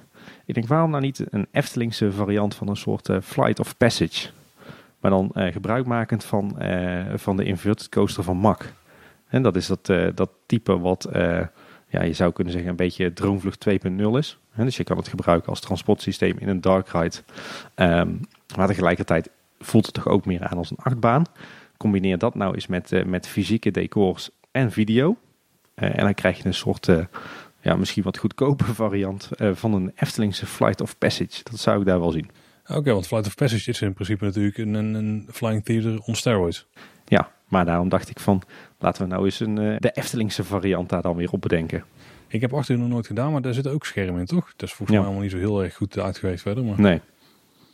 Ik 0.45 0.53
denk, 0.53 0.67
waarom 0.67 0.89
nou 0.89 1.01
niet 1.01 1.25
een 1.29 1.47
Eftelingse 1.51 2.11
variant 2.11 2.55
van 2.55 2.67
een 2.67 2.75
soort 2.75 3.09
Flight 3.23 3.59
of 3.59 3.77
Passage? 3.77 4.29
Maar 4.99 5.11
dan 5.11 5.31
gebruikmakend 5.33 6.23
van, 6.23 6.57
van 7.15 7.37
de 7.37 7.43
inverted 7.43 7.89
coaster 7.89 8.23
van 8.23 8.37
MAC. 8.37 8.73
En 9.27 9.41
dat 9.43 9.55
is 9.55 9.67
dat, 9.67 9.85
dat 10.15 10.29
type 10.45 10.79
wat, 10.79 11.09
ja, 11.87 12.03
je 12.03 12.13
zou 12.13 12.31
kunnen 12.31 12.53
zeggen, 12.53 12.71
een 12.71 12.77
beetje 12.77 13.13
Droomvlucht 13.13 13.65
2.0 13.69 14.17
is. 14.17 14.37
Dus 14.55 14.77
je 14.77 14.83
kan 14.83 14.97
het 14.97 15.07
gebruiken 15.07 15.49
als 15.49 15.59
transportsysteem 15.59 16.37
in 16.37 16.47
een 16.47 16.61
dark 16.61 16.87
ride. 16.87 17.15
Ehm, 17.75 18.09
maar 18.55 18.67
tegelijkertijd 18.67 19.29
voelt 19.59 19.85
het 19.85 19.95
toch 19.95 20.07
ook 20.07 20.25
meer 20.25 20.47
aan 20.47 20.57
als 20.57 20.71
een 20.71 20.83
achtbaan. 20.83 21.25
Combineer 21.83 22.17
dat 22.17 22.35
nou 22.35 22.53
eens 22.53 22.67
met, 22.67 22.91
eh, 22.91 23.03
met 23.05 23.27
fysieke 23.27 23.71
decors 23.71 24.29
en 24.51 24.71
video. 24.71 25.17
Eh, 25.73 25.89
en 25.97 26.03
dan 26.03 26.13
krijg 26.13 26.37
je 26.37 26.45
een 26.45 26.53
soort, 26.53 26.87
eh, 26.87 27.05
ja, 27.61 27.75
misschien 27.75 28.03
wat 28.03 28.17
goedkope 28.17 28.63
variant 28.83 29.29
van 29.53 29.73
een 29.73 29.91
Eftelingse 29.95 30.45
Flight 30.45 30.81
of 30.81 30.97
Passage. 30.97 31.43
Dat 31.43 31.59
zou 31.59 31.79
ik 31.79 31.85
daar 31.85 31.99
wel 31.99 32.11
zien. 32.11 32.29
Oké, 32.67 32.91
want 32.93 33.07
Flight 33.07 33.27
of 33.27 33.35
Passage 33.35 33.69
is 33.69 33.81
in 33.81 33.93
principe 33.93 34.25
natuurlijk 34.25 34.57
een, 34.57 34.73
een, 34.73 35.27
flying 35.31 35.65
theater 35.65 35.99
on 35.99 36.15
steroids. 36.15 36.67
Ja, 37.05 37.31
maar 37.47 37.65
daarom 37.65 37.89
dacht 37.89 38.09
ik 38.09 38.19
van, 38.19 38.41
laten 38.79 39.01
we 39.01 39.07
nou 39.07 39.25
eens 39.25 39.39
een, 39.39 39.55
de 39.55 39.91
Eftelingse 39.91 40.43
variant 40.43 40.89
daar 40.89 41.01
dan 41.01 41.15
weer 41.15 41.31
op 41.31 41.41
bedenken. 41.41 41.83
Ik 42.27 42.41
heb 42.41 42.53
achter 42.53 42.77
nog 42.77 42.89
nooit 42.89 43.07
gedaan, 43.07 43.31
maar 43.31 43.41
daar 43.41 43.53
zitten 43.53 43.71
ook 43.71 43.85
schermen 43.85 44.19
in, 44.19 44.25
toch? 44.25 44.53
Dat 44.55 44.69
is 44.69 44.73
volgens 44.75 44.89
Ja. 44.89 44.95
mij 44.95 45.05
allemaal 45.05 45.21
niet 45.21 45.31
zo 45.31 45.37
heel 45.37 45.63
erg 45.63 45.75
goed 45.75 45.99
uitgewerkt 45.99 46.41
verder. 46.41 46.63
Maar, 46.63 46.79
Nee. 46.81 47.01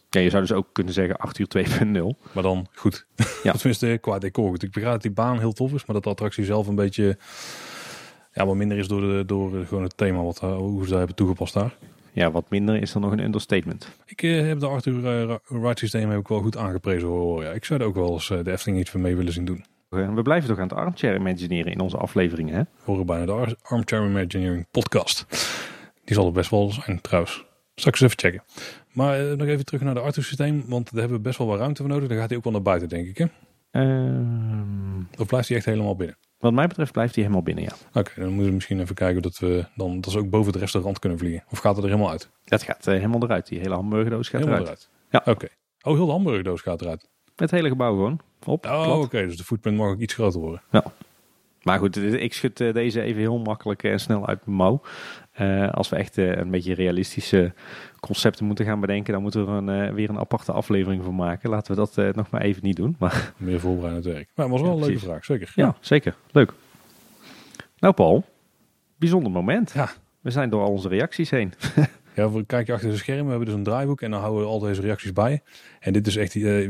Ja, 0.09 0.19
je 0.19 0.29
zou 0.29 0.41
dus 0.41 0.51
ook 0.51 0.67
kunnen 0.71 0.93
zeggen 0.93 1.17
8 1.17 1.39
uur 1.39 1.47
2.0. 1.47 2.31
maar 2.33 2.43
dan 2.43 2.67
goed. 2.73 3.05
Ja. 3.43 3.51
Tenminste, 3.51 3.97
qua 4.01 4.19
decor. 4.19 4.49
goed. 4.49 4.63
Ik 4.63 4.71
begrijp 4.71 4.93
dat 4.93 5.01
die 5.01 5.11
baan 5.11 5.39
heel 5.39 5.51
tof 5.53 5.73
is, 5.73 5.85
maar 5.85 5.95
dat 5.95 6.03
de 6.03 6.09
attractie 6.09 6.45
zelf 6.45 6.67
een 6.67 6.75
beetje 6.75 7.17
ja, 8.33 8.45
wat 8.45 8.55
minder 8.55 8.77
is 8.77 8.87
door, 8.87 9.01
de, 9.01 9.23
door 9.25 9.59
eh, 9.59 9.67
gewoon 9.67 9.83
het 9.83 9.97
thema 9.97 10.21
wat, 10.21 10.39
eh, 10.43 10.55
hoe 10.57 10.83
ze 10.83 10.89
dat 10.89 10.97
hebben 10.97 11.15
toegepast 11.15 11.53
daar. 11.53 11.75
Ja, 12.11 12.31
wat 12.31 12.49
minder 12.49 12.81
is 12.81 12.91
dan 12.91 13.01
nog 13.01 13.11
een 13.11 13.19
understatement. 13.23 13.89
Ik 14.05 14.21
eh, 14.23 14.41
heb 14.47 14.59
de 14.59 14.67
Arthur 14.67 14.93
uh, 15.29 15.35
Ride 15.47 15.79
systeem 15.79 16.09
heb 16.09 16.19
ik 16.19 16.27
wel 16.27 16.41
goed 16.41 16.57
aangeprezen 16.57 17.07
hoor. 17.07 17.43
Ja, 17.43 17.51
ik 17.51 17.65
zou 17.65 17.79
er 17.79 17.85
ook 17.85 17.95
wel 17.95 18.11
eens 18.13 18.29
eh, 18.29 18.43
de 18.43 18.51
Efteling 18.51 18.79
iets 18.79 18.89
van 18.89 19.01
mee 19.01 19.15
willen 19.15 19.33
zien 19.33 19.45
doen. 19.45 19.65
Eh, 19.89 20.13
We 20.13 20.21
blijven 20.21 20.49
toch 20.49 20.57
aan 20.57 20.67
het 20.67 20.77
armchair 20.77 21.15
imagineren 21.15 21.71
in 21.71 21.79
onze 21.79 21.97
afleveringen, 21.97 22.55
hè? 22.55 22.61
Horen 22.83 23.05
bijna 23.05 23.25
de 23.25 23.31
Ar- 23.31 23.55
Armchair 23.61 24.05
Imagineering 24.05 24.67
podcast. 24.71 25.25
Die 26.03 26.15
zal 26.15 26.25
er 26.25 26.31
best 26.31 26.49
wel 26.49 26.71
zijn 26.71 27.01
trouwens. 27.01 27.45
Straks 27.75 28.01
even 28.01 28.17
checken. 28.19 28.43
Maar 28.93 29.19
eh, 29.29 29.35
nog 29.37 29.47
even 29.47 29.65
terug 29.65 29.81
naar 29.81 29.93
de 29.93 29.99
Arthur 29.99 30.23
systeem, 30.23 30.63
want 30.67 30.91
daar 30.91 30.99
hebben 30.99 31.17
we 31.17 31.23
best 31.23 31.37
wel 31.37 31.47
wat 31.47 31.59
ruimte 31.59 31.81
voor 31.81 31.91
nodig. 31.91 32.07
Dan 32.09 32.17
gaat 32.17 32.27
hij 32.29 32.37
ook 32.37 32.43
wel 32.43 32.53
naar 32.53 32.61
buiten, 32.61 32.89
denk 32.89 33.07
ik. 33.07 33.17
Hè? 33.17 33.25
Ehm, 33.71 34.99
Of 35.17 35.27
blijft 35.27 35.47
hij 35.47 35.57
echt 35.57 35.65
helemaal 35.65 35.95
binnen? 35.95 36.17
wat 36.37 36.53
mij 36.53 36.67
betreft 36.67 36.91
blijft 36.91 37.13
hij 37.15 37.23
helemaal 37.23 37.43
binnen, 37.45 37.63
ja. 37.63 37.99
Oké, 37.99 38.11
dan 38.15 38.27
moeten 38.29 38.47
we 38.47 38.53
misschien 38.53 38.79
even 38.79 38.95
kijken 38.95 39.21
dat 39.21 39.37
we 39.39 39.65
dan 39.75 40.01
dat 40.01 40.11
ze 40.11 40.19
ook 40.19 40.29
boven 40.29 40.51
het 40.51 40.61
restaurant 40.61 40.99
kunnen 40.99 41.17
vliegen. 41.19 41.43
Of 41.49 41.59
gaat 41.59 41.75
het 41.75 41.83
er 41.83 41.89
helemaal 41.89 42.11
uit? 42.11 42.29
Dat 42.45 42.63
gaat 42.63 42.87
eh, 42.87 42.93
helemaal 42.93 43.23
eruit. 43.23 43.47
Die 43.47 43.59
hele 43.59 43.73
hamburgerdoos 43.75 44.29
gaat 44.29 44.41
helemaal 44.41 44.61
eruit. 44.61 44.89
eruit. 45.09 45.25
Ja. 45.25 45.31
Oké. 45.31 45.47
Oh, 45.81 45.93
heel 45.95 46.05
de 46.05 46.11
hamburgerdoos 46.11 46.61
gaat 46.61 46.81
eruit. 46.81 47.09
Het 47.35 47.51
hele 47.51 47.67
gebouw 47.69 47.91
gewoon. 47.95 48.19
Op, 48.45 48.65
Oh, 48.65 48.99
oké. 49.01 49.25
Dus 49.25 49.37
de 49.37 49.43
footprint 49.43 49.77
mag 49.77 49.87
ook 49.87 49.99
iets 49.99 50.13
groter 50.13 50.39
worden. 50.39 50.61
Maar 51.63 51.79
goed, 51.79 51.93
dit- 51.93 52.13
ik 52.21 52.33
schud 52.33 52.59
eh, 52.61 52.73
deze 52.73 53.01
even 53.01 53.19
heel 53.21 53.39
makkelijk 53.39 53.83
en 53.83 53.99
snel 53.99 54.27
uit 54.27 54.45
mijn 54.45 54.57
mouw. 54.57 54.81
Eh, 55.31 55.69
als 55.69 55.89
we 55.89 55.95
echt 55.95 56.17
eh, 56.17 56.35
een 56.35 56.51
beetje 56.51 56.73
realistische 56.73 57.53
concepten 57.99 58.45
moeten 58.45 58.65
gaan 58.65 58.79
bedenken, 58.79 59.13
dan 59.13 59.21
moeten 59.21 59.45
we 59.45 59.51
er 59.51 59.57
een, 59.57 59.87
eh, 59.87 59.93
weer 59.93 60.09
een 60.09 60.19
aparte 60.19 60.51
aflevering 60.51 61.03
van 61.03 61.15
maken. 61.15 61.49
Laten 61.49 61.71
we 61.71 61.77
dat 61.77 61.97
eh, 61.97 62.09
nog 62.13 62.29
maar 62.29 62.41
even 62.41 62.63
niet 62.63 62.75
doen. 62.75 62.95
Maar 62.99 63.33
Meer 63.37 63.59
voorbereidend 63.59 64.05
werk. 64.05 64.29
Maar 64.35 64.45
het 64.45 64.53
was 64.53 64.61
wel 64.63 64.75
Ja, 64.77 64.81
een 64.81 64.87
leuke 64.87 65.05
vraag, 65.05 65.25
zeker. 65.25 65.51
ja, 65.55 65.75
zeker. 65.79 66.15
Leuk. 66.31 66.53
Nou 67.79 67.93
Paul, 67.93 68.25
bijzonder 68.95 69.31
moment. 69.31 69.71
Ja. 69.71 69.89
We 70.21 70.31
zijn 70.31 70.49
door 70.49 70.61
al 70.61 70.71
onze 70.71 70.87
reacties 70.87 71.29
heen. 71.29 71.53
Ja, 72.19 72.31
we 72.31 72.45
kijken 72.45 72.73
achter 72.73 72.89
de 72.89 72.97
schermen. 72.97 73.23
We 73.23 73.29
hebben 73.29 73.47
dus 73.47 73.57
een 73.57 73.63
draaiboek 73.63 74.01
en 74.01 74.11
dan 74.11 74.19
houden 74.19 74.41
we 74.41 74.47
al 74.49 74.59
deze 74.59 74.81
reacties 74.81 75.13
bij. 75.13 75.41
En 75.79 75.93
dit 75.93 76.07
is 76.07 76.15
echt, 76.15 76.35
uh, 76.35 76.61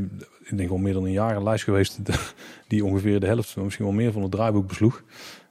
ik 0.43 0.57
denk 0.57 0.69
al 0.69 0.77
meer 0.77 0.93
dan 0.93 1.03
een 1.03 1.11
jaar 1.11 1.35
een 1.35 1.43
lijst 1.43 1.63
geweest 1.63 1.99
die 2.67 2.85
ongeveer 2.85 3.19
de 3.19 3.25
helft, 3.25 3.55
misschien 3.55 3.85
wel 3.85 3.93
meer 3.93 4.11
van 4.11 4.21
het 4.21 4.31
draaiboek 4.31 4.67
besloeg. 4.67 5.03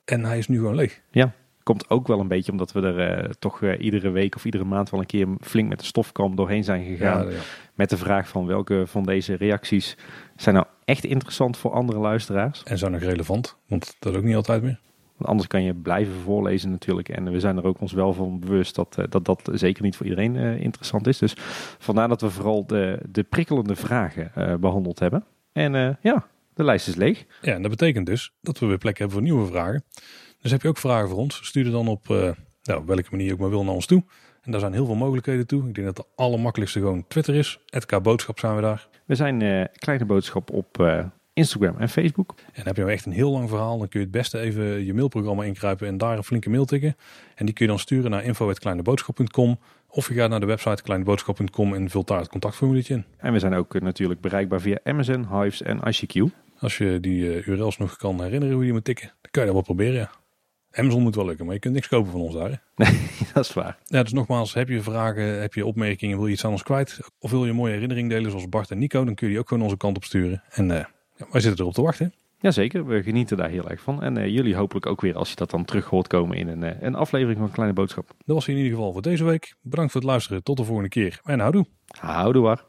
En 0.04 0.24
hij 0.24 0.38
is 0.38 0.48
nu 0.48 0.56
gewoon 0.56 0.74
leeg. 0.74 1.00
Ja, 1.10 1.32
komt 1.62 1.90
ook 1.90 2.06
wel 2.06 2.20
een 2.20 2.28
beetje 2.28 2.52
omdat 2.52 2.72
we 2.72 2.80
er 2.80 3.24
uh, 3.24 3.30
toch 3.38 3.60
uh, 3.60 3.80
iedere 3.80 4.10
week 4.10 4.34
of 4.34 4.44
iedere 4.44 4.64
maand 4.64 4.90
wel 4.90 5.00
een 5.00 5.06
keer 5.06 5.28
flink 5.40 5.68
met 5.68 5.78
de 5.78 5.84
stofkam 5.84 6.36
doorheen 6.36 6.64
zijn 6.64 6.84
gegaan. 6.84 7.24
Ja, 7.24 7.30
ja. 7.30 7.38
Met 7.74 7.90
de 7.90 7.96
vraag 7.96 8.28
van 8.28 8.46
welke 8.46 8.82
van 8.86 9.04
deze 9.04 9.34
reacties 9.34 9.96
zijn 10.36 10.54
nou 10.54 10.66
echt 10.84 11.04
interessant 11.04 11.56
voor 11.56 11.72
andere 11.72 11.98
luisteraars. 11.98 12.62
En 12.62 12.78
zijn 12.78 12.92
nog 12.92 13.00
relevant, 13.00 13.56
want 13.66 13.96
dat 13.98 14.12
is 14.12 14.18
ook 14.18 14.24
niet 14.24 14.36
altijd 14.36 14.62
meer. 14.62 14.78
Want 15.18 15.30
anders 15.30 15.48
kan 15.48 15.62
je 15.62 15.74
blijven 15.74 16.14
voorlezen 16.14 16.70
natuurlijk. 16.70 17.08
En 17.08 17.32
we 17.32 17.40
zijn 17.40 17.56
er 17.56 17.64
ook 17.64 17.80
ons 17.80 17.92
wel 17.92 18.12
van 18.12 18.40
bewust 18.40 18.74
dat 18.74 18.96
uh, 18.98 19.04
dat, 19.08 19.24
dat 19.24 19.50
zeker 19.52 19.82
niet 19.82 19.96
voor 19.96 20.06
iedereen 20.06 20.36
interessant 20.36 21.06
is. 21.06 21.18
Dus 21.18 21.34
vandaar 21.78 22.08
dat 22.08 22.20
we 22.20 22.30
vooral 22.30 22.66
de, 22.66 23.00
de 23.08 23.22
prikkelende 23.22 23.76
vragen 23.76 24.60
behandeld 24.60 24.98
hebben. 24.98 25.24
En 25.52 25.98
ja, 26.02 26.26
de 26.54 26.64
lijst 26.64 26.88
is 26.88 26.94
leeg. 26.94 27.24
Ja, 27.40 27.54
en 27.54 27.62
dat 27.62 27.70
betekent 27.70 28.06
dus 28.06 28.32
dat 28.40 28.58
we 28.58 28.66
weer 28.66 28.78
plek 28.78 28.98
hebben 28.98 29.16
voor 29.16 29.24
nieuwe 29.24 29.46
vragen. 29.46 29.84
Dus 30.40 30.50
heb 30.50 30.62
je 30.62 30.68
ook 30.68 30.78
vragen 30.78 31.08
voor 31.08 31.18
ons? 31.18 31.46
Stuur 31.46 31.66
er 31.66 31.72
dan 31.72 31.88
op 31.88 32.08
uh, 32.08 32.30
nou, 32.62 32.82
welke 32.86 33.08
manier 33.10 33.26
je 33.26 33.32
ook 33.32 33.38
maar 33.38 33.50
wil 33.50 33.64
naar 33.64 33.74
ons 33.74 33.86
toe. 33.86 34.04
En 34.42 34.50
daar 34.50 34.60
zijn 34.60 34.72
heel 34.72 34.86
veel 34.86 34.94
mogelijkheden 34.94 35.46
toe. 35.46 35.68
Ik 35.68 35.74
denk 35.74 35.86
dat 35.86 35.96
de 35.96 36.22
allermakkelijkste 36.22 36.78
gewoon 36.78 37.04
Twitter 37.08 37.34
is. 37.34 37.60
Het 37.66 38.02
Boodschap 38.02 38.38
zijn 38.38 38.54
we 38.54 38.60
daar. 38.60 38.88
We 39.04 39.14
zijn 39.14 39.40
uh, 39.40 39.64
Kleine 39.72 40.04
Boodschap 40.04 40.50
op 40.50 40.78
uh, 40.80 41.04
Instagram 41.38 41.76
en 41.78 41.88
Facebook. 41.88 42.34
En 42.52 42.62
heb 42.64 42.76
je 42.76 42.80
nou 42.80 42.92
echt 42.92 43.06
een 43.06 43.12
heel 43.12 43.30
lang 43.30 43.48
verhaal, 43.48 43.78
dan 43.78 43.88
kun 43.88 44.00
je 44.00 44.06
het 44.06 44.14
beste 44.14 44.38
even 44.38 44.84
je 44.84 44.94
mailprogramma 44.94 45.44
inkruipen 45.44 45.86
en 45.86 45.98
daar 45.98 46.16
een 46.16 46.24
flinke 46.24 46.50
mail 46.50 46.64
tikken. 46.64 46.96
En 47.34 47.46
die 47.46 47.54
kun 47.54 47.64
je 47.64 47.70
dan 47.70 47.80
sturen 47.80 48.10
naar 48.10 48.24
info.kleineboodschap.com 48.24 49.58
of 49.88 50.08
je 50.08 50.14
gaat 50.14 50.30
naar 50.30 50.40
de 50.40 50.46
website 50.46 50.82
kleineboodschap.com 50.82 51.74
en 51.74 51.90
vult 51.90 52.06
daar 52.06 52.18
het 52.18 52.28
contactformuliertje 52.28 52.94
in. 52.94 53.04
En 53.16 53.32
we 53.32 53.38
zijn 53.38 53.54
ook 53.54 53.80
natuurlijk 53.80 54.20
bereikbaar 54.20 54.60
via 54.60 54.78
Amazon, 54.84 55.40
Hives 55.40 55.62
en 55.62 55.78
ICQ. 55.78 56.22
Als 56.58 56.78
je 56.78 57.00
die 57.00 57.44
URL's 57.44 57.78
nog 57.78 57.96
kan 57.96 58.22
herinneren 58.22 58.54
hoe 58.54 58.66
je 58.66 58.72
moet 58.72 58.84
tikken, 58.84 59.06
dan 59.06 59.30
kan 59.30 59.42
je 59.42 59.52
dat 59.52 59.56
wel 59.56 59.74
proberen, 59.74 59.94
ja. 59.94 60.10
Amazon 60.72 61.02
moet 61.02 61.14
wel 61.14 61.24
lukken, 61.24 61.44
maar 61.44 61.54
je 61.54 61.60
kunt 61.60 61.74
niks 61.74 61.88
kopen 61.88 62.10
van 62.10 62.20
ons 62.20 62.34
daar. 62.34 62.50
Hè? 62.50 62.56
Nee, 62.84 63.08
dat 63.34 63.44
is 63.44 63.52
waar. 63.52 63.78
Ja, 63.84 64.02
dus 64.02 64.12
nogmaals, 64.12 64.54
heb 64.54 64.68
je 64.68 64.82
vragen, 64.82 65.40
heb 65.40 65.54
je 65.54 65.66
opmerkingen, 65.66 66.16
wil 66.16 66.26
je 66.26 66.32
iets 66.32 66.44
aan 66.44 66.50
ons 66.50 66.62
kwijt? 66.62 66.98
Of 67.18 67.30
wil 67.30 67.44
je 67.44 67.50
een 67.50 67.56
mooie 67.56 67.72
herinnering 67.72 68.08
delen 68.08 68.30
zoals 68.30 68.48
Bart 68.48 68.70
en 68.70 68.78
Nico? 68.78 69.04
Dan 69.04 69.14
kun 69.14 69.26
je 69.26 69.32
die 69.32 69.42
ook 69.42 69.48
gewoon 69.48 69.62
onze 69.62 69.76
kant 69.76 69.96
op 69.96 70.04
sturen. 70.04 70.42
En 70.50 70.70
uh, 70.70 70.84
ja, 71.18 71.26
wij 71.30 71.40
zitten 71.40 71.60
erop 71.60 71.74
te 71.74 71.82
wachten. 71.82 72.14
Jazeker, 72.40 72.86
we 72.86 73.02
genieten 73.02 73.36
daar 73.36 73.48
heel 73.48 73.68
erg 73.68 73.80
van. 73.80 74.02
En 74.02 74.16
uh, 74.16 74.26
jullie 74.26 74.56
hopelijk 74.56 74.86
ook 74.86 75.00
weer 75.00 75.16
als 75.16 75.30
je 75.30 75.36
dat 75.36 75.50
dan 75.50 75.64
terug 75.64 75.86
hoort 75.86 76.06
komen 76.06 76.36
in 76.36 76.48
een, 76.48 76.62
uh, 76.62 76.70
een 76.80 76.94
aflevering 76.94 77.38
van 77.38 77.50
Kleine 77.50 77.74
Boodschap. 77.74 78.06
Dat 78.06 78.36
was 78.36 78.48
in 78.48 78.56
ieder 78.56 78.70
geval 78.70 78.92
voor 78.92 79.02
deze 79.02 79.24
week. 79.24 79.54
Bedankt 79.62 79.92
voor 79.92 80.00
het 80.00 80.10
luisteren. 80.10 80.42
Tot 80.42 80.56
de 80.56 80.64
volgende 80.64 80.88
keer. 80.88 81.20
En 81.24 81.40
houdoe. 81.40 81.66
Houdoe 81.86 82.42
waar. 82.42 82.67